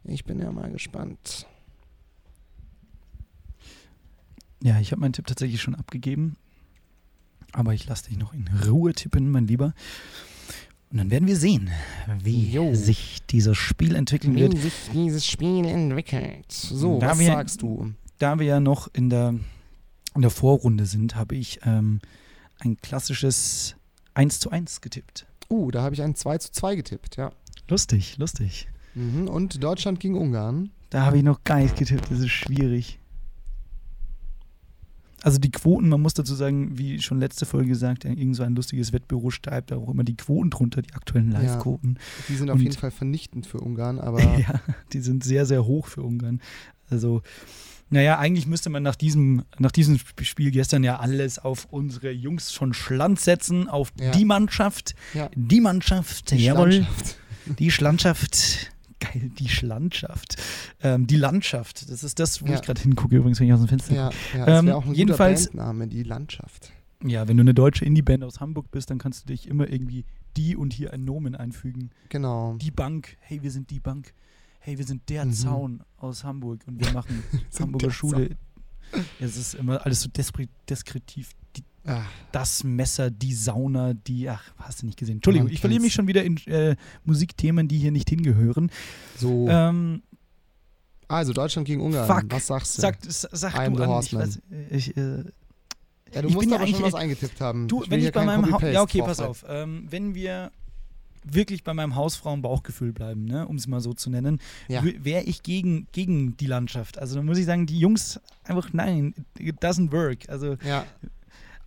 Ich 0.04 0.24
bin 0.24 0.40
ja 0.40 0.50
mal 0.52 0.70
gespannt. 0.70 1.46
Ja, 4.62 4.80
ich 4.80 4.90
habe 4.92 5.00
meinen 5.00 5.12
Tipp 5.12 5.26
tatsächlich 5.26 5.60
schon 5.62 5.74
abgegeben. 5.74 6.36
Aber 7.52 7.72
ich 7.74 7.86
lasse 7.86 8.08
dich 8.08 8.18
noch 8.18 8.34
in 8.34 8.48
Ruhe 8.66 8.92
tippen, 8.92 9.30
mein 9.30 9.46
Lieber. 9.46 9.72
Und 10.90 10.98
dann 10.98 11.10
werden 11.10 11.26
wir 11.28 11.36
sehen, 11.36 11.70
wie 12.22 12.50
Jo. 12.50 12.74
sich 12.74 13.18
dieses 13.30 13.56
Spiel 13.56 13.94
entwickeln 13.94 14.34
wird. 14.34 14.54
Wie 14.54 14.58
sich 14.58 14.74
dieses 14.92 15.26
Spiel 15.26 15.64
entwickelt. 15.66 16.50
So, 16.50 16.98
Da 16.98 17.10
was 17.10 17.18
wir- 17.18 17.26
sagst 17.26 17.62
du? 17.62 17.92
Da 18.18 18.38
wir 18.38 18.46
ja 18.46 18.58
noch 18.60 18.88
in 18.94 19.10
der, 19.10 19.34
in 20.14 20.22
der 20.22 20.30
Vorrunde 20.30 20.86
sind, 20.86 21.14
habe 21.14 21.36
ich 21.36 21.60
ähm, 21.64 22.00
ein 22.58 22.76
klassisches 22.78 23.76
1 24.14 24.40
zu 24.40 24.50
1 24.50 24.80
getippt. 24.80 25.26
Uh, 25.50 25.70
da 25.70 25.82
habe 25.82 25.94
ich 25.94 26.02
ein 26.02 26.14
2 26.16 26.38
zu 26.38 26.50
2 26.52 26.74
getippt, 26.76 27.16
ja. 27.16 27.30
Lustig, 27.68 28.16
lustig. 28.18 28.68
Mhm. 28.98 29.28
Und 29.28 29.62
Deutschland 29.62 30.00
gegen 30.00 30.16
Ungarn. 30.16 30.70
Da 30.90 31.04
habe 31.06 31.18
ich 31.18 31.22
noch 31.22 31.44
gar 31.44 31.58
nicht 31.60 31.76
getippt, 31.76 32.10
das 32.10 32.18
ist 32.20 32.30
schwierig. 32.30 32.98
Also 35.22 35.38
die 35.38 35.50
Quoten, 35.50 35.88
man 35.88 36.00
muss 36.00 36.14
dazu 36.14 36.34
sagen, 36.34 36.78
wie 36.78 37.00
schon 37.02 37.18
letzte 37.18 37.44
Folge 37.44 37.68
gesagt, 37.70 38.04
irgend 38.04 38.36
so 38.36 38.44
ein 38.44 38.54
lustiges 38.54 38.92
Wettbüro 38.92 39.30
schreibt 39.30 39.72
da 39.72 39.76
auch 39.76 39.88
immer 39.90 40.04
die 40.04 40.16
Quoten 40.16 40.50
drunter, 40.50 40.80
die 40.80 40.94
aktuellen 40.94 41.32
Ja. 41.32 41.40
Live-Quoten. 41.40 41.98
Die 42.28 42.34
sind 42.36 42.50
auf 42.50 42.56
Und- 42.56 42.62
jeden 42.62 42.76
Fall 42.76 42.92
vernichtend 42.92 43.46
für 43.46 43.58
Ungarn, 43.58 43.98
aber 44.00 44.22
Ja, 44.22 44.60
die 44.92 45.00
sind 45.00 45.24
sehr, 45.24 45.44
sehr 45.44 45.64
hoch 45.64 45.88
für 45.88 46.02
Ungarn. 46.02 46.40
Also, 46.88 47.22
naja, 47.90 48.18
eigentlich 48.18 48.46
müsste 48.46 48.70
man 48.70 48.84
nach 48.84 48.94
diesem, 48.94 49.42
nach 49.58 49.72
diesem 49.72 49.96
Sp- 49.98 50.22
Spiel 50.24 50.52
gestern 50.52 50.84
ja 50.84 50.98
alles 51.00 51.38
auf 51.40 51.66
unsere 51.70 52.12
Jungs 52.12 52.52
schon 52.52 52.72
Schland 52.72 53.18
setzen, 53.18 53.68
auf 53.68 53.92
Ja. 54.00 54.12
die 54.12 54.24
Mannschaft. 54.24 54.94
Ja. 55.14 55.28
Die 55.34 55.60
Mannschaft, 55.60 56.30
die 56.30 56.44
jawohl. 56.44 56.70
Landschaft. 56.74 57.16
Die 57.58 57.70
Schlandschaft. 57.72 58.70
Geil, 59.00 59.30
die 59.38 59.48
Schlandschaft. 59.48 60.36
Ähm, 60.82 61.06
die 61.06 61.16
Landschaft, 61.16 61.88
das 61.90 62.02
ist 62.02 62.18
das, 62.18 62.42
wo 62.42 62.46
Ja. 62.46 62.54
ich 62.56 62.62
gerade 62.62 62.80
hingucke, 62.80 63.16
übrigens, 63.16 63.38
wenn 63.40 63.46
ich 63.46 63.52
aus 63.52 63.60
dem 63.60 63.68
Fenster 63.68 63.94
Ja, 63.94 64.10
ja 64.36 64.46
das 64.46 64.60
Ähm, 64.60 64.66
wäre 64.66 64.76
auch 64.76 64.86
ein 64.86 64.94
jedenfalls- 64.94 65.46
guter 65.50 65.56
Bandname, 65.58 65.86
die 65.88 66.02
Landschaft. 66.02 66.72
Ja, 67.04 67.28
wenn 67.28 67.36
du 67.36 67.42
eine 67.42 67.54
deutsche 67.54 67.84
Indie-Band 67.84 68.24
aus 68.24 68.40
Hamburg 68.40 68.70
bist, 68.72 68.90
dann 68.90 68.98
kannst 68.98 69.22
du 69.22 69.26
dich 69.28 69.46
immer 69.46 69.68
irgendwie 69.70 70.04
die 70.36 70.56
und 70.56 70.72
hier 70.72 70.92
ein 70.92 71.04
Nomen 71.04 71.36
einfügen. 71.36 71.90
Genau. 72.08 72.56
Die 72.60 72.72
Bank, 72.72 73.16
hey, 73.20 73.40
wir 73.42 73.52
sind 73.52 73.70
die 73.70 73.78
Bank. 73.78 74.12
Hey, 74.58 74.78
wir 74.78 74.84
sind 74.84 75.08
der 75.08 75.24
Mhm. 75.24 75.32
Zaun 75.32 75.82
aus 75.98 76.24
Hamburg 76.24 76.60
und 76.66 76.80
wir 76.80 76.92
machen 77.04 77.22
Hamburger 77.58 77.90
Schule. 77.92 78.30
Es 79.20 79.36
ist 79.36 79.54
immer 79.54 79.84
alles 79.86 80.00
so 80.00 80.08
despri- 80.08 80.48
Ah, 81.88 82.02
das 82.32 82.64
Messer, 82.64 83.10
die 83.10 83.32
Sauna, 83.34 83.94
die, 83.94 84.28
ach, 84.28 84.42
hast 84.58 84.82
du 84.82 84.86
nicht 84.86 84.98
gesehen. 84.98 85.16
Entschuldigung, 85.16 85.46
Man 85.46 85.54
ich 85.54 85.60
verliere 85.60 85.80
mich 85.80 85.94
schon 85.94 86.06
wieder 86.06 86.22
in 86.22 86.36
äh, 86.46 86.76
Musikthemen, 87.04 87.66
die 87.66 87.78
hier 87.78 87.92
nicht 87.92 88.10
hingehören. 88.10 88.70
so. 89.16 89.48
Ähm, 89.48 90.02
also 91.08 91.32
Deutschland 91.32 91.66
gegen 91.66 91.80
Ungarn. 91.80 92.06
fuck. 92.06 92.30
Was 92.30 92.46
sagst 92.48 92.76
du? 92.76 92.82
sag 92.82 92.98
sag 93.08 93.54
I 93.54 93.60
am 93.66 93.74
du 93.76 93.82
an. 93.84 94.02
Ich, 94.04 94.12
weiß, 94.14 94.40
ich, 94.70 94.96
äh, 94.96 95.24
ja, 96.12 96.22
du 96.22 96.28
ich 96.28 96.34
musst 96.34 96.50
ja 96.50 96.56
aber 96.56 96.66
schon 96.66 96.82
was 96.82 96.94
eingetippt 96.94 97.40
haben. 97.40 97.66
Du, 97.68 97.80
will 97.80 97.90
wenn 97.90 98.00
ich 98.00 98.12
bei 98.12 98.24
meinem 98.24 98.52
ha 98.52 98.68
Ja, 98.68 98.82
okay, 98.82 99.00
pass 99.00 99.20
auf. 99.20 99.44
Ähm, 99.48 99.86
wenn 99.88 100.14
wir 100.14 100.52
wirklich 101.24 101.64
bei 101.64 101.74
meinem 101.74 101.94
Hausfrauen-Bauchgefühl 101.94 102.92
bleiben, 102.92 103.24
ne, 103.24 103.46
um 103.48 103.56
es 103.56 103.66
mal 103.66 103.80
so 103.80 103.92
zu 103.94 104.10
nennen, 104.10 104.38
Ja. 104.68 104.82
wäre 104.84 105.24
ich 105.24 105.42
gegen, 105.42 105.86
gegen 105.92 106.36
die 106.36 106.46
Landschaft. 106.46 106.98
Also 106.98 107.16
da 107.16 107.22
muss 107.22 107.38
ich 107.38 107.46
sagen, 107.46 107.66
die 107.66 107.78
Jungs 107.78 108.20
einfach, 108.44 108.72
nein, 108.72 109.14
it 109.38 109.62
doesn't 109.62 109.90
work. 109.92 110.28
Also, 110.28 110.56
Ja, 110.64 110.84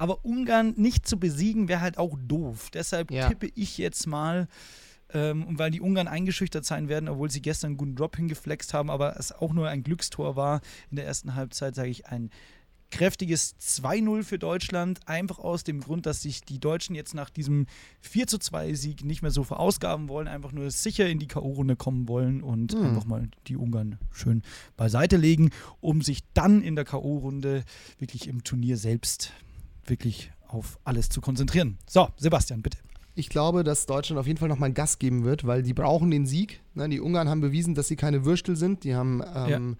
aber 0.02 0.26
Ungarn 0.26 0.74
nicht 0.78 1.08
zu 1.08 1.20
besiegen, 1.20 1.68
wäre 1.68 1.80
halt 1.82 1.98
auch 2.00 2.18
doof. 2.28 2.70
Deshalb 2.74 3.12
Ja. 3.12 3.30
tippe 3.30 3.48
ich 3.54 3.78
jetzt 3.78 4.08
mal, 4.08 4.48
ähm, 5.14 5.46
und 5.46 5.60
weil 5.60 5.70
die 5.70 5.80
Ungarn 5.82 6.08
eingeschüchtert 6.08 6.66
sein 6.66 6.90
werden, 6.90 7.08
obwohl 7.08 7.30
sie 7.30 7.42
gestern 7.42 7.70
einen 7.70 7.78
guten 7.78 7.96
Drop 7.96 8.16
hingeflext 8.16 8.74
haben, 8.74 8.90
aber 8.90 9.18
es 9.20 9.32
auch 9.32 9.54
nur 9.54 9.68
ein 9.70 9.84
Glückstor 9.84 10.36
war 10.36 10.62
in 10.90 10.96
der 10.96 11.06
ersten 11.06 11.36
Halbzeit, 11.36 11.76
sage 11.76 11.90
ich 11.90 12.08
ein 12.08 12.32
kräftiges 12.90 13.56
2-0 13.60 14.24
für 14.24 14.38
Deutschland, 14.40 15.00
einfach 15.08 15.40
aus 15.40 15.64
dem 15.64 15.80
Grund, 15.82 16.06
dass 16.06 16.24
sich 16.24 16.42
die 16.42 16.60
Deutschen 16.60 16.94
jetzt 16.96 17.14
nach 17.14 17.30
diesem 17.30 17.68
4-2-Sieg 18.04 19.06
nicht 19.06 19.22
mehr 19.22 19.32
so 19.32 19.44
verausgaben 19.44 20.10
wollen, 20.10 20.28
einfach 20.28 20.52
nur 20.52 20.70
sicher 20.72 21.08
in 21.08 21.20
die 21.20 21.28
K.O.-Runde 21.28 21.76
kommen 21.76 22.08
wollen 22.08 22.42
und 22.42 22.74
Hm. 22.74 22.84
einfach 22.86 23.06
mal 23.06 23.30
die 23.48 23.56
Ungarn 23.56 23.98
schön 24.12 24.42
beiseite 24.78 25.18
legen, 25.18 25.52
um 25.80 26.02
sich 26.02 26.22
dann 26.34 26.62
in 26.62 26.76
der 26.76 26.86
K.O.-Runde 26.86 27.64
wirklich 28.00 28.28
im 28.28 28.44
Turnier 28.44 28.78
selbst 28.78 29.32
wirklich 29.86 30.32
auf 30.48 30.80
alles 30.84 31.10
zu 31.10 31.22
konzentrieren. 31.22 31.78
So, 31.88 32.10
Sebastian, 32.18 32.62
bitte. 32.62 32.78
ich 33.16 33.30
glaube, 33.30 33.64
dass 33.64 33.86
Deutschland 33.86 34.20
auf 34.20 34.28
jeden 34.28 34.40
Fall 34.40 34.50
nochmal 34.50 34.72
Gas 34.74 35.00
geben 35.00 35.24
wird, 35.24 35.46
weil 35.46 35.64
die 35.64 35.74
brauchen 35.74 36.12
den 36.12 36.26
Sieg. 36.26 36.62
Ne, 36.74 36.90
die 36.90 37.00
Ungarn 37.00 37.30
haben 37.30 37.42
bewiesen, 37.42 37.76
dass 37.76 37.88
sie 37.88 37.96
keine 37.96 38.26
Würstel 38.26 38.56
sind. 38.56 38.84
Die 38.84 38.96
haben 38.96 39.24
ähm, 39.36 39.78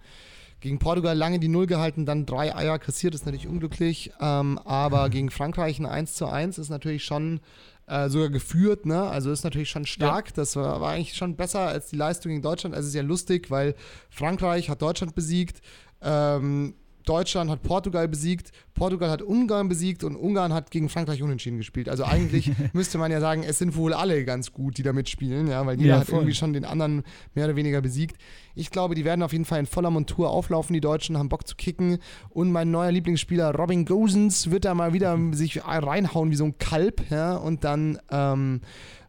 gegen 0.60 0.78
Portugal 0.78 1.16
lange 1.16 1.40
die 1.40 1.48
Null 1.48 1.66
gehalten, 1.66 2.06
dann 2.06 2.24
drei 2.24 2.54
Eier 2.54 2.78
kassiert, 2.78 3.14
ist 3.14 3.26
natürlich 3.26 3.48
unglücklich. 3.48 4.12
Ähm, 4.20 4.58
aber 4.58 5.08
gegen 5.10 5.30
Frankreich 5.30 5.78
ein 5.78 5.86
1 5.86 6.14
zu 6.14 6.26
1 6.26 6.58
ist 6.58 6.70
natürlich 6.70 7.04
schon 7.04 7.40
äh, 7.86 8.08
sogar 8.08 8.30
geführt, 8.30 8.86
ne? 8.86 9.02
Also 9.02 9.30
ist 9.30 9.44
natürlich 9.44 9.70
schon 9.70 9.86
stark. 9.86 10.32
Das 10.34 10.56
war, 10.56 10.80
war 10.80 10.92
eigentlich 10.92 11.14
schon 11.14 11.36
besser 11.36 11.60
als 11.60 11.88
die 11.88 11.96
Leistung 11.96 12.30
gegen 12.30 12.42
Deutschland. 12.42 12.74
Also 12.74 12.88
ist 12.88 12.94
ja 12.94 13.02
lustig, 13.02 13.50
weil 13.50 13.74
Frankreich 14.08 14.70
hat 14.70 14.80
Deutschland 14.80 15.14
besiegt. 15.14 15.60
Ähm, 16.00 16.74
Deutschland 17.04 17.50
hat 17.50 17.62
Portugal 17.62 18.08
besiegt, 18.08 18.50
Portugal 18.74 19.10
hat 19.10 19.22
Ungarn 19.22 19.68
besiegt 19.68 20.04
und 20.04 20.16
Ungarn 20.16 20.52
hat 20.52 20.70
gegen 20.70 20.88
Frankreich 20.88 21.22
unentschieden 21.22 21.58
gespielt. 21.58 21.88
Also 21.88 22.04
eigentlich 22.04 22.50
müsste 22.72 22.98
man 22.98 23.10
ja 23.10 23.20
sagen, 23.20 23.42
es 23.42 23.58
sind 23.58 23.76
wohl 23.76 23.92
alle 23.92 24.24
ganz 24.24 24.52
gut, 24.52 24.78
die 24.78 24.82
da 24.82 24.92
mitspielen, 24.92 25.48
ja, 25.48 25.64
weil 25.66 25.78
jeder 25.80 25.94
Ja, 25.94 26.00
hat 26.00 26.08
irgendwie 26.08 26.34
schon 26.34 26.52
den 26.52 26.64
anderen 26.64 27.02
mehr 27.34 27.46
oder 27.46 27.56
weniger 27.56 27.80
besiegt. 27.80 28.16
Ich 28.54 28.70
glaube, 28.70 28.94
die 28.94 29.04
werden 29.04 29.22
auf 29.22 29.32
jeden 29.32 29.44
Fall 29.44 29.60
in 29.60 29.66
voller 29.66 29.90
Montur 29.90 30.30
auflaufen, 30.30 30.74
die 30.74 30.80
Deutschen, 30.80 31.16
haben 31.18 31.28
Bock 31.28 31.46
zu 31.46 31.56
kicken. 31.56 31.98
Und 32.30 32.52
mein 32.52 32.70
neuer 32.70 32.92
Lieblingsspieler 32.92 33.54
Robin 33.54 33.84
Gosens 33.84 34.50
wird 34.50 34.64
da 34.64 34.74
mal 34.74 34.92
wieder 34.92 35.18
sich 35.32 35.64
reinhauen 35.64 36.30
wie 36.30 36.36
so 36.36 36.44
ein 36.44 36.58
Kalb, 36.58 37.10
ja, 37.10 37.36
und 37.36 37.64
dann 37.64 37.98
ähm, 38.10 38.60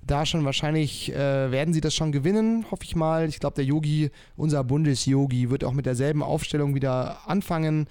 da 0.05 0.25
schon 0.25 0.45
wahrscheinlich 0.45 1.11
äh, 1.13 1.51
werden 1.51 1.73
sie 1.73 1.81
das 1.81 1.93
schon 1.93 2.11
gewinnen, 2.11 2.65
hoffe 2.71 2.83
ich 2.83 2.95
mal. 2.95 3.27
Ich 3.29 3.39
glaube, 3.39 3.55
der 3.55 3.65
Yogi, 3.65 4.11
unser 4.35 4.63
Bundes-Yogi, 4.63 5.49
wird 5.49 5.63
auch 5.63 5.73
mit 5.73 5.85
derselben 5.85 6.23
Aufstellung 6.23 6.75
wieder 6.75 7.27
anfangen. 7.27 7.87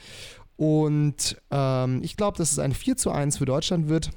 Und 0.57 1.37
ähm, 1.51 2.01
ich 2.03 2.17
glaube, 2.17 2.39
dass 2.39 2.53
es 2.53 2.59
ein 2.59 2.73
4 2.73 2.97
zu 2.97 3.11
1 3.11 3.39
für 3.39 3.47
Deutschland 3.47 3.89
wird. 3.89 4.11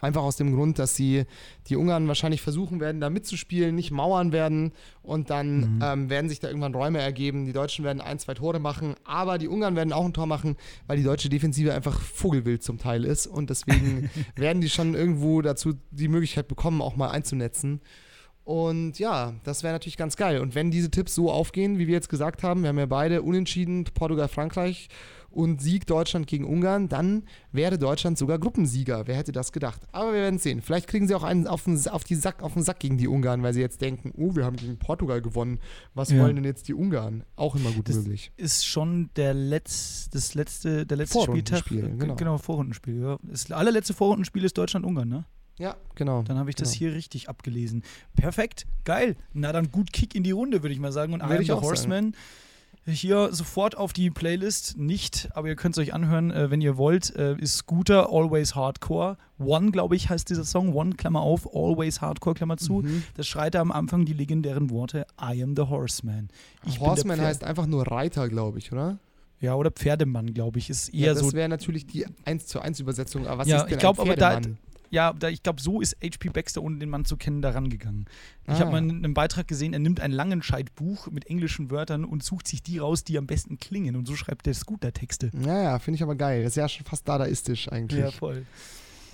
Einfach 0.00 0.22
aus 0.22 0.36
dem 0.36 0.54
Grund, 0.54 0.78
dass 0.78 0.96
sie 0.96 1.24
die 1.68 1.76
Ungarn 1.76 2.08
wahrscheinlich 2.08 2.42
versuchen 2.42 2.80
werden, 2.80 3.00
da 3.00 3.10
mitzuspielen, 3.10 3.74
nicht 3.74 3.90
mauern 3.90 4.32
werden 4.32 4.72
und 5.02 5.30
dann 5.30 5.76
Mhm. 5.76 5.80
ähm, 5.82 6.10
werden 6.10 6.28
sich 6.28 6.40
da 6.40 6.48
irgendwann 6.48 6.74
Räume 6.74 6.98
ergeben. 7.00 7.44
Die 7.46 7.52
Deutschen 7.52 7.84
werden 7.84 8.00
ein, 8.00 8.18
zwei 8.18 8.34
Tore 8.34 8.60
machen, 8.60 8.94
aber 9.04 9.38
die 9.38 9.48
Ungarn 9.48 9.76
werden 9.76 9.92
auch 9.92 10.04
ein 10.04 10.12
Tor 10.14 10.26
machen, 10.26 10.56
weil 10.86 10.96
die 10.96 11.02
deutsche 11.04 11.28
Defensive 11.28 11.74
einfach 11.74 12.00
vogelwild 12.00 12.62
zum 12.62 12.78
Teil 12.78 13.04
ist 13.04 13.26
und 13.26 13.50
deswegen 13.50 14.10
werden 14.36 14.60
die 14.60 14.70
schon 14.70 14.94
irgendwo 14.94 15.42
dazu 15.42 15.74
die 15.90 16.08
Möglichkeit 16.08 16.48
bekommen, 16.48 16.82
auch 16.82 16.96
mal 16.96 17.10
einzunetzen. 17.10 17.80
Und 18.44 18.98
ja, 18.98 19.34
das 19.44 19.62
wäre 19.62 19.74
natürlich 19.74 19.96
ganz 19.98 20.16
geil. 20.16 20.40
Und 20.40 20.54
wenn 20.54 20.70
diese 20.70 20.90
Tipps 20.90 21.14
so 21.14 21.30
aufgehen, 21.30 21.78
wie 21.78 21.86
wir 21.86 21.94
jetzt 21.94 22.08
gesagt 22.08 22.42
haben, 22.42 22.62
wir 22.62 22.70
haben 22.70 22.78
ja 22.78 22.86
beide 22.86 23.22
unentschieden 23.22 23.84
Portugal, 23.94 24.28
Frankreich 24.28 24.88
und 25.30 25.62
Sieg 25.62 25.86
Deutschland 25.86 26.26
gegen 26.26 26.44
Ungarn, 26.44 26.88
dann 26.88 27.24
wäre 27.52 27.78
Deutschland 27.78 28.18
sogar 28.18 28.38
Gruppensieger. 28.38 29.06
Wer 29.06 29.16
hätte 29.16 29.32
das 29.32 29.52
gedacht? 29.52 29.82
Aber 29.92 30.12
wir 30.12 30.20
werden 30.20 30.38
sehen. 30.38 30.60
Vielleicht 30.60 30.86
kriegen 30.88 31.06
sie 31.08 31.14
auch 31.14 31.22
einen 31.22 31.46
auf 31.46 31.64
den, 31.64 31.80
auf, 31.88 32.04
die 32.04 32.14
Sack, 32.16 32.42
auf 32.42 32.54
den 32.54 32.62
Sack 32.62 32.80
gegen 32.80 32.98
die 32.98 33.06
Ungarn, 33.08 33.42
weil 33.42 33.54
sie 33.54 33.60
jetzt 33.60 33.80
denken, 33.80 34.12
oh, 34.16 34.34
wir 34.34 34.44
haben 34.44 34.56
gegen 34.56 34.78
Portugal 34.78 35.22
gewonnen. 35.22 35.60
Was 35.94 36.10
Ja. 36.10 36.20
wollen 36.22 36.36
denn 36.36 36.44
jetzt 36.44 36.68
die 36.68 36.74
Ungarn? 36.74 37.24
Auch 37.36 37.54
immer 37.54 37.70
gut 37.70 37.88
Das 37.88 37.96
möglich. 37.96 38.32
Ist 38.36 38.66
schon 38.66 39.10
der 39.16 39.34
letz, 39.34 40.08
das 40.12 40.34
letzte, 40.34 40.84
der 40.86 40.96
letzte 40.96 41.20
Spieltag. 41.22 41.64
Vorrundenspiel, 41.64 41.82
G- 41.92 41.96
genau. 41.98 42.16
genau, 42.16 42.38
Vorrundenspiel. 42.38 43.00
Ja. 43.00 43.18
Das 43.22 43.50
allerletzte 43.50 43.94
Vorrundenspiel 43.94 44.44
ist 44.44 44.58
Deutschland-Ungarn, 44.58 45.08
ne? 45.08 45.24
Ja, 45.58 45.76
genau. 45.94 46.22
Dann 46.22 46.38
habe 46.38 46.48
ich 46.48 46.56
das 46.56 46.70
genau. 46.70 46.78
hier 46.78 46.94
richtig 46.94 47.28
abgelesen. 47.28 47.82
Perfekt, 48.16 48.66
geil. 48.84 49.16
Na 49.34 49.52
dann 49.52 49.70
gut 49.70 49.92
Kick 49.92 50.14
in 50.14 50.22
die 50.22 50.30
Runde, 50.30 50.62
würde 50.62 50.72
ich 50.72 50.80
mal 50.80 50.90
sagen. 50.90 51.12
Und 51.12 51.20
I 51.20 51.24
Würde 51.24 51.34
am 51.36 51.40
ich 51.42 51.48
the 51.48 51.52
Horseman. 51.54 52.14
Hier 52.86 53.28
sofort 53.32 53.76
auf 53.76 53.92
die 53.92 54.10
Playlist. 54.10 54.76
Nicht, 54.78 55.28
aber 55.34 55.48
ihr 55.48 55.54
könnt 55.56 55.76
es 55.76 55.78
euch 55.82 55.92
anhören, 55.92 56.30
äh, 56.30 56.50
wenn 56.50 56.60
ihr 56.60 56.76
wollt. 56.76 57.14
Äh, 57.14 57.36
ist 57.36 57.56
Scooter, 57.56 58.10
Always 58.10 58.54
Hardcore. 58.54 59.16
One, 59.38 59.70
glaube 59.70 59.96
ich, 59.96 60.08
heißt 60.08 60.28
dieser 60.30 60.44
Song. 60.44 60.74
One, 60.74 60.94
Klammer 60.94 61.20
auf, 61.20 61.46
Always 61.54 62.00
Hardcore, 62.00 62.34
Klammer 62.34 62.56
zu. 62.56 62.80
Mhm. 62.80 63.02
Das 63.16 63.26
schreit 63.26 63.54
er 63.54 63.60
am 63.60 63.70
Anfang 63.70 64.06
die 64.06 64.14
legendären 64.14 64.70
Worte 64.70 65.06
I 65.22 65.42
am 65.42 65.54
the 65.54 65.62
Horseman. 65.62 66.28
Ich 66.66 66.80
Horseman 66.80 67.20
heißt 67.20 67.44
einfach 67.44 67.66
nur 67.66 67.86
Reiter, 67.86 68.28
glaube 68.28 68.58
ich, 68.58 68.72
oder? 68.72 68.98
Ja, 69.40 69.54
oder 69.54 69.70
Pferdemann, 69.70 70.34
glaube 70.34 70.58
ich. 70.58 70.68
Ist 70.70 70.88
eher 70.90 71.08
Ja, 71.08 71.14
das 71.14 71.22
so 71.22 71.32
wäre 71.32 71.48
natürlich 71.48 71.86
die 71.86 72.06
1 72.24 72.46
zu 72.46 72.60
1 72.60 72.80
Übersetzung. 72.80 73.26
Aber 73.26 73.38
was 73.38 73.48
Ja, 73.48 73.58
ist 73.58 73.64
denn 73.66 73.72
ich 73.74 73.78
glaub, 73.78 73.98
ein 73.98 74.06
aber 74.08 74.16
da- 74.16 74.30
Pferdemann? 74.32 74.58
Ja, 74.90 75.12
da, 75.12 75.28
ich 75.28 75.42
glaube, 75.42 75.60
so 75.62 75.80
ist 75.80 75.96
H.P. 76.02 76.30
Baxter, 76.30 76.62
ohne 76.62 76.78
den 76.78 76.88
Mann 76.90 77.04
zu 77.04 77.16
kennen, 77.16 77.42
da 77.42 77.50
rangegangen. 77.50 78.06
Ich 78.46 78.54
Ah. 78.54 78.58
habe 78.60 78.72
mal 78.72 78.78
in 78.82 78.90
einem 78.90 79.14
Beitrag 79.14 79.46
gesehen, 79.46 79.72
er 79.72 79.78
nimmt 79.78 80.00
ein 80.00 80.10
Langenscheid-Buch 80.10 81.08
mit 81.12 81.26
englischen 81.28 81.70
Wörtern 81.70 82.04
und 82.04 82.24
sucht 82.24 82.48
sich 82.48 82.62
die 82.62 82.78
raus, 82.78 83.04
die 83.04 83.16
am 83.16 83.26
besten 83.26 83.58
klingen. 83.58 83.94
Und 83.94 84.08
so 84.08 84.16
schreibt 84.16 84.46
der 84.46 84.54
Scooter-Texte. 84.54 85.30
Ja, 85.46 85.62
ja, 85.62 85.78
finde 85.78 85.96
ich 85.96 86.02
aber 86.02 86.16
geil. 86.16 86.42
Das 86.42 86.52
ist 86.52 86.56
ja 86.56 86.68
schon 86.68 86.84
fast 86.86 87.06
dadaistisch 87.08 87.70
eigentlich. 87.70 88.14
voll. 88.16 88.44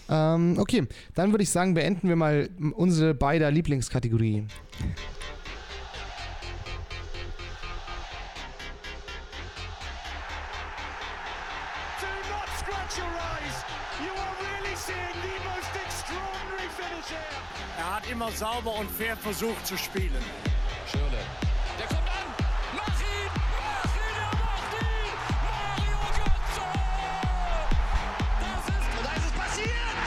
Ähm, 0.09 0.57
okay, 0.59 0.87
dann 1.14 1.33
würde 1.33 1.43
ich 1.43 1.51
sagen, 1.51 1.74
beenden 1.74 2.09
wir 2.09 2.16
mal 2.16 2.49
unsere 2.77 3.12
beider 3.12 3.51
Lieblingskategorie. 3.51 4.45
Er 17.79 17.97
hat 17.97 18.11
immer 18.11 18.31
sauber 18.33 18.74
und 18.74 18.91
fair 18.91 19.16
versucht 19.16 19.66
zu 19.66 19.77
spielen. 19.77 20.24
Schöne. 20.91 21.20
Der 21.79 21.87
kommt 21.87 22.09
an. 22.09 22.29
Mach 22.74 23.01
ihn. 23.01 23.31
Mach 23.59 23.95
ihn. 23.97 24.16
Er 24.16 24.33
macht 24.45 24.72
ihn. 24.81 25.12
Mario 25.45 26.01
Götze. 26.16 26.64
Das 28.41 28.64
ist... 28.72 28.89
Und 28.97 29.05
da 29.05 29.12
ist 29.12 29.27
es 29.27 29.33
passiert. 29.33 30.05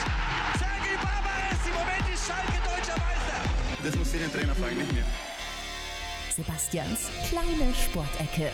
Sergei 0.57 0.95
Barbares. 0.97 1.61
Im 1.67 1.73
Moment 1.73 2.05
ist 2.11 2.27
Schalke 2.27 2.59
deutscher 2.65 2.97
Meister. 2.97 3.39
Das 3.83 3.95
muss 3.95 4.11
dir 4.11 4.19
den 4.19 4.33
Trainer 4.33 4.55
fragen, 4.55 4.77
nicht 4.77 4.93
mir. 4.93 5.05
Sebastians 6.35 7.09
kleine 7.29 7.73
Sportecke. 7.75 8.51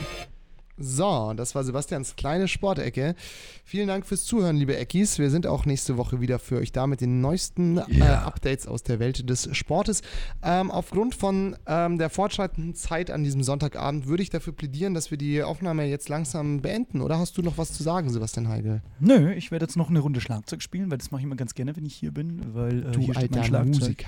So, 0.77 1.31
das 1.37 1.55
war 1.55 1.63
Sebastians 1.63 2.17
kleine 2.17 2.49
Sportecke. 2.49 3.15
Vielen 3.63 3.87
Dank 3.87 4.05
fürs 4.05 4.25
Zuhören, 4.25 4.57
liebe 4.57 4.75
Eckis. 4.75 5.19
Wir 5.19 5.29
sind 5.29 5.47
auch 5.47 5.65
nächste 5.65 5.95
Woche 5.95 6.19
wieder 6.19 6.37
für 6.37 6.57
euch 6.57 6.73
da 6.73 6.85
mit 6.85 6.99
den 6.99 7.21
neuesten 7.21 7.77
äh, 7.77 8.01
Updates 8.01 8.67
aus 8.67 8.83
der 8.83 8.99
Welt 8.99 9.29
des 9.29 9.55
Sportes. 9.55 10.01
Ähm, 10.43 10.69
aufgrund 10.69 11.15
von 11.15 11.55
ähm, 11.65 11.97
der 11.97 12.09
fortschreitenden 12.09 12.75
Zeit 12.75 13.09
an 13.09 13.23
diesem 13.23 13.41
Sonntagabend 13.41 14.07
würde 14.07 14.21
ich 14.21 14.29
dafür 14.29 14.51
plädieren, 14.51 14.93
dass 14.93 15.11
wir 15.11 15.17
die 15.17 15.43
Aufnahme 15.43 15.85
jetzt 15.85 16.09
langsam 16.09 16.61
beenden. 16.61 16.99
Oder 16.99 17.19
hast 17.19 17.37
du 17.37 17.41
noch 17.41 17.57
was 17.57 17.71
zu 17.71 17.81
sagen, 17.81 18.09
Sebastian 18.09 18.49
Heigel? 18.49 18.81
Nö, 18.99 19.31
ich 19.31 19.51
werde 19.51 19.63
jetzt 19.63 19.77
noch 19.77 19.89
eine 19.89 19.99
Runde 19.99 20.19
Schlagzeug 20.19 20.61
spielen, 20.61 20.91
weil 20.91 20.97
das 20.97 21.09
mache 21.09 21.21
ich 21.21 21.25
immer 21.25 21.37
ganz 21.37 21.55
gerne, 21.55 21.73
wenn 21.77 21.85
ich 21.85 21.95
hier 21.95 22.11
bin, 22.11 22.53
weil 22.53 22.85
äh, 22.93 22.99
hier 22.99 23.13
steht 23.13 23.33
mein 23.33 23.45
Schlagzeug. 23.45 24.03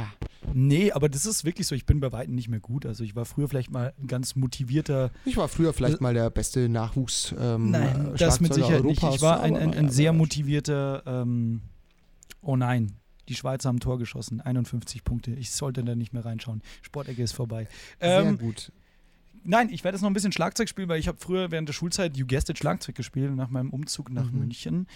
Nee, 0.54 0.92
aber 0.92 1.08
das 1.08 1.26
ist 1.26 1.46
wirklich 1.46 1.68
so, 1.68 1.76
ich 1.76 1.86
bin 1.86 2.02
bei 2.02 2.12
Weitem 2.12 2.36
nicht 2.36 2.50
mehr 2.50 2.60
gut. 2.60 2.86
Also 2.86 3.06
ich 3.06 3.16
war 3.16 3.26
früher 3.26 3.48
vielleicht 3.48 3.72
mal 3.72 3.94
ein 4.02 4.08
ganz 4.08 4.36
motivierter 4.36 5.12
Ich 5.26 5.38
war 5.38 5.48
früher 5.48 5.74
vielleicht 5.74 6.02
mal 6.02 6.14
der 6.14 6.30
beste 6.30 6.57
Nachwuchs. 6.68 7.36
Ähm, 7.40 7.72
Nein, 7.72 8.14
das 8.18 8.40
mit 8.40 8.54
Sicherheit 8.54 8.84
nicht. 8.84 9.02
Europas, 9.04 9.16
Ich 9.16 9.22
war 9.22 9.42
ein, 9.42 9.56
ein, 9.56 9.74
ein 9.74 9.90
sehr 9.90 10.14
motivierter. 10.14 11.04
Ähm, 11.06 11.62
oh 12.42 12.56
nein, 12.56 12.94
die 13.30 13.36
Schweizer 13.36 13.70
haben 13.70 13.80
Tor 13.80 13.98
geschossen, 14.00 14.42
51 14.42 15.04
Punkte. 15.04 15.32
Ich 15.32 15.52
sollte 15.52 15.84
da 15.84 15.96
nicht 15.96 16.14
mehr 16.14 16.26
reinschauen. 16.26 16.62
Sportecke 16.82 17.22
ist 17.22 17.34
vorbei. 17.34 17.68
Sehr 18.00 18.20
Ähm, 18.22 18.38
gut. 18.38 18.72
Nein, 19.48 19.70
ich 19.72 19.84
werde 19.84 19.96
jetzt 19.96 20.04
noch 20.04 20.10
ein 20.10 20.14
bisschen 20.14 20.32
Schlagzeug 20.32 20.70
spielen, 20.70 20.88
weil 20.90 21.00
ich 21.00 21.08
habe 21.08 21.18
früher 21.20 21.50
während 21.52 21.68
der 21.68 21.74
Schulzeit 21.74 22.16
You 22.18 22.28
Guessed 22.28 22.50
It 22.50 22.58
Schlagzeug 22.60 22.94
gespielt 22.96 23.36
nach 23.36 23.50
meinem 23.50 23.72
Umzug 23.72 24.12
nach 24.12 24.32
Mhm. 24.32 24.40
München, 24.40 24.88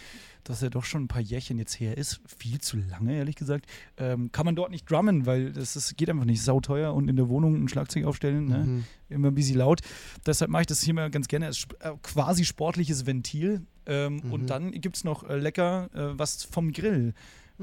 das 0.43 0.61
ja 0.61 0.69
doch 0.69 0.83
schon 0.85 1.03
ein 1.03 1.07
paar 1.07 1.21
Jährchen 1.21 1.57
jetzt 1.57 1.79
her 1.79 1.97
ist. 1.97 2.21
Viel 2.25 2.59
zu 2.61 2.77
lange, 2.77 3.15
ehrlich 3.15 3.35
gesagt. 3.35 3.65
Ähm, 3.97 4.31
kann 4.31 4.45
man 4.45 4.55
dort 4.55 4.71
nicht 4.71 4.89
drummen, 4.89 5.25
weil 5.25 5.51
das 5.53 5.75
ist, 5.75 5.97
geht 5.97 6.09
einfach 6.09 6.25
nicht. 6.25 6.41
Sauteuer 6.43 6.93
und 6.93 7.09
in 7.09 7.15
der 7.15 7.29
Wohnung 7.29 7.63
ein 7.63 7.67
Schlagzeug 7.69 8.05
aufstellen. 8.05 8.45
Ne? 8.45 8.57
Mhm. 8.59 8.83
immer 9.09 9.27
ein 9.29 9.35
bisschen 9.35 9.57
laut. 9.57 9.81
Deshalb 10.25 10.51
mache 10.51 10.61
ich 10.61 10.67
das 10.67 10.81
hier 10.81 10.93
mal 10.93 11.09
ganz 11.09 11.27
gerne 11.27 11.47
als 11.47 11.67
äh, 11.79 11.91
quasi 12.03 12.45
sportliches 12.45 13.05
Ventil. 13.05 13.61
Ähm, 13.87 14.21
Mhm. 14.23 14.31
Und 14.31 14.49
dann 14.49 14.71
gibt 14.71 14.95
es 14.97 15.03
noch 15.03 15.27
äh, 15.27 15.37
lecker 15.37 15.89
äh, 15.93 16.17
was 16.19 16.43
vom 16.43 16.71
Grill. 16.71 17.13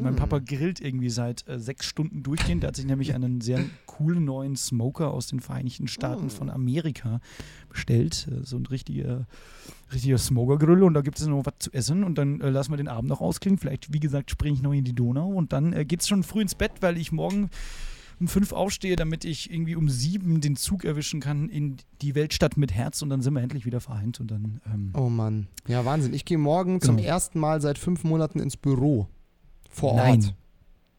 Mein 0.00 0.12
Mhm. 0.14 0.16
Papa 0.16 0.38
grillt 0.38 0.80
irgendwie 0.80 1.10
seit 1.10 1.46
äh, 1.48 1.58
sechs 1.58 1.86
Stunden 1.86 2.22
durchgehend. 2.22 2.62
Der 2.62 2.68
hat 2.68 2.76
sich 2.76 2.84
nämlich 2.86 3.14
einen 3.14 3.40
sehr 3.40 3.64
coolen 3.86 4.24
neuen 4.24 4.56
Smoker 4.56 5.12
aus 5.12 5.26
den 5.26 5.40
Vereinigten 5.40 5.88
Staaten 5.88 6.24
Mhm. 6.24 6.30
von 6.30 6.50
Amerika 6.50 7.20
bestellt. 7.68 8.28
Äh, 8.30 8.44
so 8.44 8.56
ein 8.56 8.66
richtiger, 8.66 9.26
richtiger 9.92 10.18
Smoker-Grill. 10.18 10.82
Und 10.82 10.94
da 10.94 11.00
gibt 11.00 11.18
es 11.18 11.26
noch 11.26 11.44
was 11.46 11.54
zu 11.58 11.72
essen. 11.72 12.04
Und 12.04 12.18
dann 12.18 12.40
äh, 12.40 12.50
lassen 12.50 12.70
wir 12.72 12.76
den 12.76 12.88
Abend 12.88 13.08
noch 13.08 13.20
ausklingen. 13.20 13.58
Vielleicht, 13.58 13.92
wie 13.92 14.00
gesagt, 14.00 14.30
springe 14.30 14.54
ich 14.54 14.62
noch 14.62 14.72
in 14.72 14.84
die 14.84 14.94
Donau. 14.94 15.28
Und 15.32 15.52
dann 15.52 15.72
äh, 15.72 15.84
geht 15.84 16.00
es 16.02 16.08
schon 16.08 16.22
früh 16.22 16.42
ins 16.42 16.54
Bett, 16.54 16.72
weil 16.80 16.96
ich 16.98 17.12
morgen 17.12 17.50
um 18.20 18.26
fünf 18.26 18.52
aufstehe, 18.52 18.96
damit 18.96 19.24
ich 19.24 19.48
irgendwie 19.52 19.76
um 19.76 19.88
sieben 19.88 20.40
den 20.40 20.56
Zug 20.56 20.84
erwischen 20.84 21.20
kann 21.20 21.48
in 21.48 21.76
die 22.02 22.16
Weltstadt 22.16 22.56
mit 22.56 22.72
Herz 22.74 23.00
und 23.00 23.10
dann 23.10 23.22
sind 23.22 23.32
wir 23.34 23.42
endlich 23.42 23.64
wieder 23.64 23.80
vereint 23.80 24.18
und 24.18 24.28
dann 24.32 24.60
ähm, 24.66 24.90
Oh 24.96 25.08
Mann. 25.08 25.46
Ja, 25.68 25.84
Wahnsinn. 25.84 26.12
Ich 26.12 26.24
gehe 26.24 26.36
morgen 26.36 26.80
zum 26.80 26.96
Genau. 26.96 27.08
ersten 27.08 27.38
Mal 27.38 27.60
seit 27.60 27.78
fünf 27.78 28.02
Monaten 28.02 28.40
ins 28.40 28.56
Büro. 28.56 29.06
Vor 29.68 29.94
Nein. 29.96 30.22
Ort. 30.24 30.34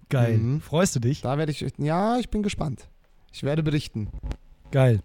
geil. 0.10 0.38
Mhm. 0.38 0.62
Freust 0.62 0.96
du 0.96 1.00
dich? 1.00 1.22
Da 1.22 1.38
werde 1.38 1.52
ich. 1.52 1.66
Ja, 1.78 2.18
ich 2.18 2.30
bin 2.30 2.44
gespannt. 2.44 2.88
Ich 3.32 3.44
werde 3.44 3.64
berichten. 3.64 4.10
Geil. 4.72 5.02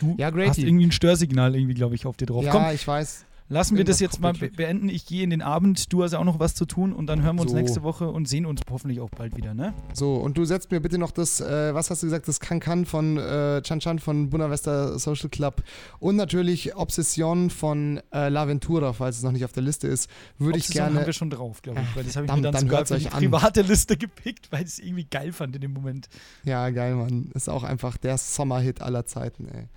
Du 0.00 0.14
Ja, 0.18 0.30
hast 0.32 0.58
irgendwie 0.58 0.86
ein 0.86 0.92
Störsignal 0.92 1.54
irgendwie, 1.56 1.74
glaube 1.74 1.94
ich, 1.94 2.06
auf 2.06 2.16
dir 2.16 2.26
drauf. 2.26 2.44
ja, 2.44 2.52
Komm, 2.52 2.66
ich 2.72 2.86
weiß. 2.86 3.24
Lassen 3.48 3.76
wir 3.76 3.84
das 3.84 4.00
jetzt 4.00 4.20
mal 4.20 4.32
beenden. 4.32 4.88
Ich 4.88 5.06
gehe 5.06 5.22
in 5.24 5.30
den 5.30 5.42
Abend. 5.42 5.92
Du 5.92 6.02
hast 6.02 6.12
ja 6.12 6.18
auch 6.18 6.24
noch 6.24 6.38
was 6.38 6.54
zu 6.54 6.64
tun 6.66 6.92
und 6.92 7.06
dann 7.06 7.22
hören 7.22 7.36
wir 7.36 7.42
uns 7.42 7.50
So. 7.52 7.56
nächste 7.56 7.82
Woche 7.82 8.08
und 8.10 8.28
sehen 8.28 8.46
uns 8.46 8.60
hoffentlich 8.70 9.00
auch 9.00 9.10
bald 9.10 9.36
wieder, 9.36 9.54
ne? 9.54 9.74
So, 9.92 10.16
und 10.16 10.36
du 10.36 10.44
setzt 10.44 10.70
mir 10.70 10.80
bitte 10.80 10.98
noch 10.98 11.10
das, 11.10 11.40
äh, 11.40 11.74
was 11.74 11.90
hast 11.90 12.02
du 12.02 12.06
gesagt, 12.06 12.28
das 12.28 12.40
Kankan 12.40 12.84
von 12.86 13.16
äh, 13.16 13.62
Chan 13.62 13.80
Chan 13.80 13.98
von 13.98 14.30
Bunavesta 14.30 14.98
Social 14.98 15.28
Club 15.28 15.62
und 15.98 16.16
natürlich 16.16 16.76
Obsession 16.76 17.50
von 17.50 18.00
äh, 18.12 18.28
La 18.28 18.46
Ventura, 18.48 18.92
falls 18.92 19.16
es 19.18 19.22
noch 19.22 19.32
nicht 19.32 19.44
auf 19.44 19.52
der 19.52 19.62
Liste 19.62 19.88
ist, 19.88 20.10
würde 20.38 20.58
ich 20.58 20.68
gerne. 20.68 20.98
haben 21.00 21.06
wir 21.06 21.12
schon 21.12 21.30
drauf, 21.30 21.62
glaube 21.62 21.80
ich. 21.80 21.96
Weil 21.96 22.04
das 22.04 22.16
habe 22.16 22.26
ich 22.26 22.30
verdammt, 22.30 22.42
mir 22.42 22.42
dann, 22.42 22.68
dann 22.68 22.86
sogar 22.86 22.86
für 22.86 22.98
die 22.98 23.08
an. 23.08 23.30
private 23.30 23.62
Liste 23.62 23.96
gepickt, 23.96 24.50
weil 24.52 24.62
ich 24.62 24.68
es 24.68 24.78
irgendwie 24.78 25.04
geil 25.04 25.32
fand 25.32 25.54
in 25.54 25.62
dem 25.62 25.72
Moment. 25.72 26.08
Ja, 26.44 26.68
geil, 26.70 26.94
Mann. 26.94 27.30
Ist 27.34 27.48
auch 27.48 27.62
einfach 27.64 27.96
der 27.96 28.18
Sommerhit 28.18 28.82
aller 28.82 29.06
Zeiten, 29.06 29.48
ey. 29.48 29.68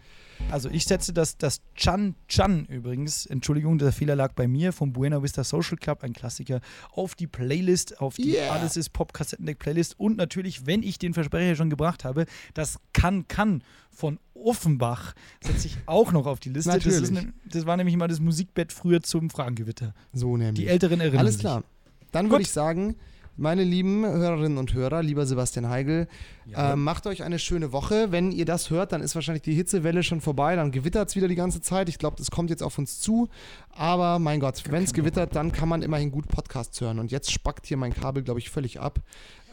Also 0.49 0.69
ich 0.69 0.85
setze 0.85 1.13
das, 1.13 1.37
das 1.37 1.61
Chan 1.75 2.15
Chan 2.27 2.65
übrigens, 2.65 3.25
Entschuldigung, 3.25 3.77
der 3.77 3.91
Fehler 3.91 4.15
lag 4.15 4.33
bei 4.33 4.47
mir, 4.47 4.73
vom 4.73 4.93
Buena 4.93 5.23
Vista 5.23 5.43
Social 5.43 5.77
Club, 5.77 6.03
ein 6.03 6.13
Klassiker, 6.13 6.59
auf 6.91 7.15
die 7.15 7.27
Playlist, 7.27 8.01
auf 8.01 8.15
die 8.15 8.31
Yeah. 8.31 8.53
Alles 8.53 8.77
ist 8.77 8.91
Pop 8.91 9.13
Kassettendeck 9.13 9.59
Playlist 9.59 9.99
und 9.99 10.17
natürlich, 10.17 10.65
wenn 10.65 10.83
ich 10.83 10.99
den 10.99 11.13
Versprecher 11.13 11.55
schon 11.55 11.69
gebracht 11.69 12.03
habe, 12.03 12.25
das 12.53 12.79
Kann 12.93 13.27
Kann 13.27 13.63
von 13.89 14.19
Offenbach 14.33 15.13
setze 15.41 15.67
ich 15.67 15.77
auch 15.85 16.11
noch 16.11 16.25
auf 16.25 16.39
die 16.39 16.49
Liste. 16.49 16.71
Das, 16.71 16.85
ist 16.85 17.01
Natürlich. 17.11 17.11
ne, 17.11 17.33
das 17.45 17.65
war 17.65 17.77
nämlich 17.77 17.95
mal 17.95 18.07
das 18.07 18.19
Musikbett 18.19 18.73
früher 18.73 19.01
zum 19.01 19.29
Fragengewitter. 19.29 19.93
So 20.13 20.37
nämlich. 20.37 20.55
Die 20.55 20.67
Älteren 20.67 20.99
erinnern 20.99 21.19
Alles 21.19 21.39
klar. 21.39 21.63
Dann 22.11 22.29
würde 22.29 22.41
ich 22.41 22.51
sagen, 22.51 22.95
meine 23.37 23.63
lieben 23.63 24.05
Hörerinnen 24.05 24.57
und 24.57 24.73
Hörer, 24.73 25.01
lieber 25.01 25.25
Sebastian 25.25 25.69
Heigel, 25.69 26.07
Ja. 26.45 26.73
ähm, 26.73 26.83
macht 26.83 27.07
euch 27.07 27.23
eine 27.23 27.39
schöne 27.39 27.71
Woche. 27.71 28.11
Wenn 28.11 28.31
ihr 28.31 28.45
das 28.45 28.69
hört, 28.69 28.91
dann 28.91 29.01
ist 29.01 29.15
wahrscheinlich 29.15 29.41
die 29.41 29.53
Hitzewelle 29.53 30.03
schon 30.03 30.21
vorbei, 30.21 30.55
dann 30.55 30.71
gewittert 30.71 31.09
es 31.09 31.15
wieder 31.15 31.27
die 31.27 31.35
ganze 31.35 31.61
Zeit. 31.61 31.89
Ich 31.89 31.97
glaube, 31.97 32.17
das 32.17 32.29
kommt 32.29 32.49
jetzt 32.49 32.61
auf 32.63 32.77
uns 32.77 32.99
zu. 32.99 33.29
Aber 33.69 34.19
mein 34.19 34.39
Gott, 34.39 34.63
wenn 34.69 34.83
es 34.83 34.93
gewittert, 34.93 35.35
dann 35.35 35.51
kann 35.51 35.69
man 35.69 35.81
immerhin 35.81 36.11
gut 36.11 36.27
Podcasts 36.27 36.79
hören. 36.81 36.99
Und 36.99 37.11
jetzt 37.11 37.31
spackt 37.31 37.65
hier 37.65 37.77
mein 37.77 37.93
Kabel, 37.93 38.21
glaube 38.23 38.39
ich, 38.39 38.49
völlig 38.49 38.79
ab. 38.79 38.99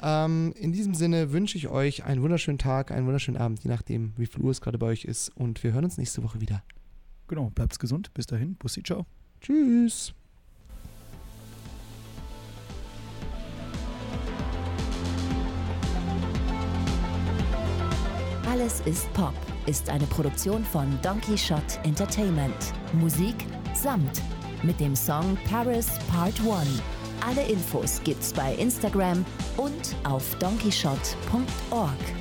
Ähm, 0.03 0.53
in 0.57 0.73
diesem 0.73 0.95
Sinne 0.95 1.33
wünsche 1.33 1.57
ich 1.59 1.69
euch 1.69 2.05
einen 2.05 2.23
wunderschönen 2.23 2.59
Tag, 2.59 2.91
einen 2.91 3.07
wunderschönen 3.07 3.37
Abend, 3.41 3.63
je 3.65 3.71
nachdem, 3.71 4.13
wie 4.17 4.27
viel 4.27 4.43
Uhr 4.43 4.51
es 4.51 4.61
gerade 4.61 4.79
bei 4.79 4.87
euch 4.87 5.05
ist. 5.05 5.31
Und 5.37 5.63
wir 5.65 5.73
hören 5.73 5.85
uns 5.85 5.99
nächste 5.99 6.23
Woche 6.23 6.41
wieder. 6.41 6.63
Genau, 7.29 7.51
bleibt's 7.51 7.79
gesund. 7.79 8.13
Bis 8.15 8.27
dahin. 8.27 8.55
Bussi, 8.57 8.83
ciao. 8.83 9.07
Tschüss. 9.41 10.15
Alles 18.51 18.81
ist 18.87 19.13
Pop 19.13 19.35
ist 19.67 19.91
eine 19.91 20.07
Produktion 20.07 20.65
von 20.65 20.99
Donkey 21.03 21.37
Shot 21.37 21.79
Entertainment. 21.83 22.73
Musik 22.95 23.35
Samt 23.75 24.23
mit 24.63 24.81
dem 24.81 24.97
Song 24.97 25.37
Paris 25.51 25.99
Part 26.11 26.41
1. 26.41 26.83
Alle 27.27 27.47
Infos 27.47 28.01
gibt's 28.05 28.33
bei 28.33 28.55
Instagram 28.55 29.23
und 29.59 29.95
auf 30.05 30.35
donkeyshot.org. 30.37 32.18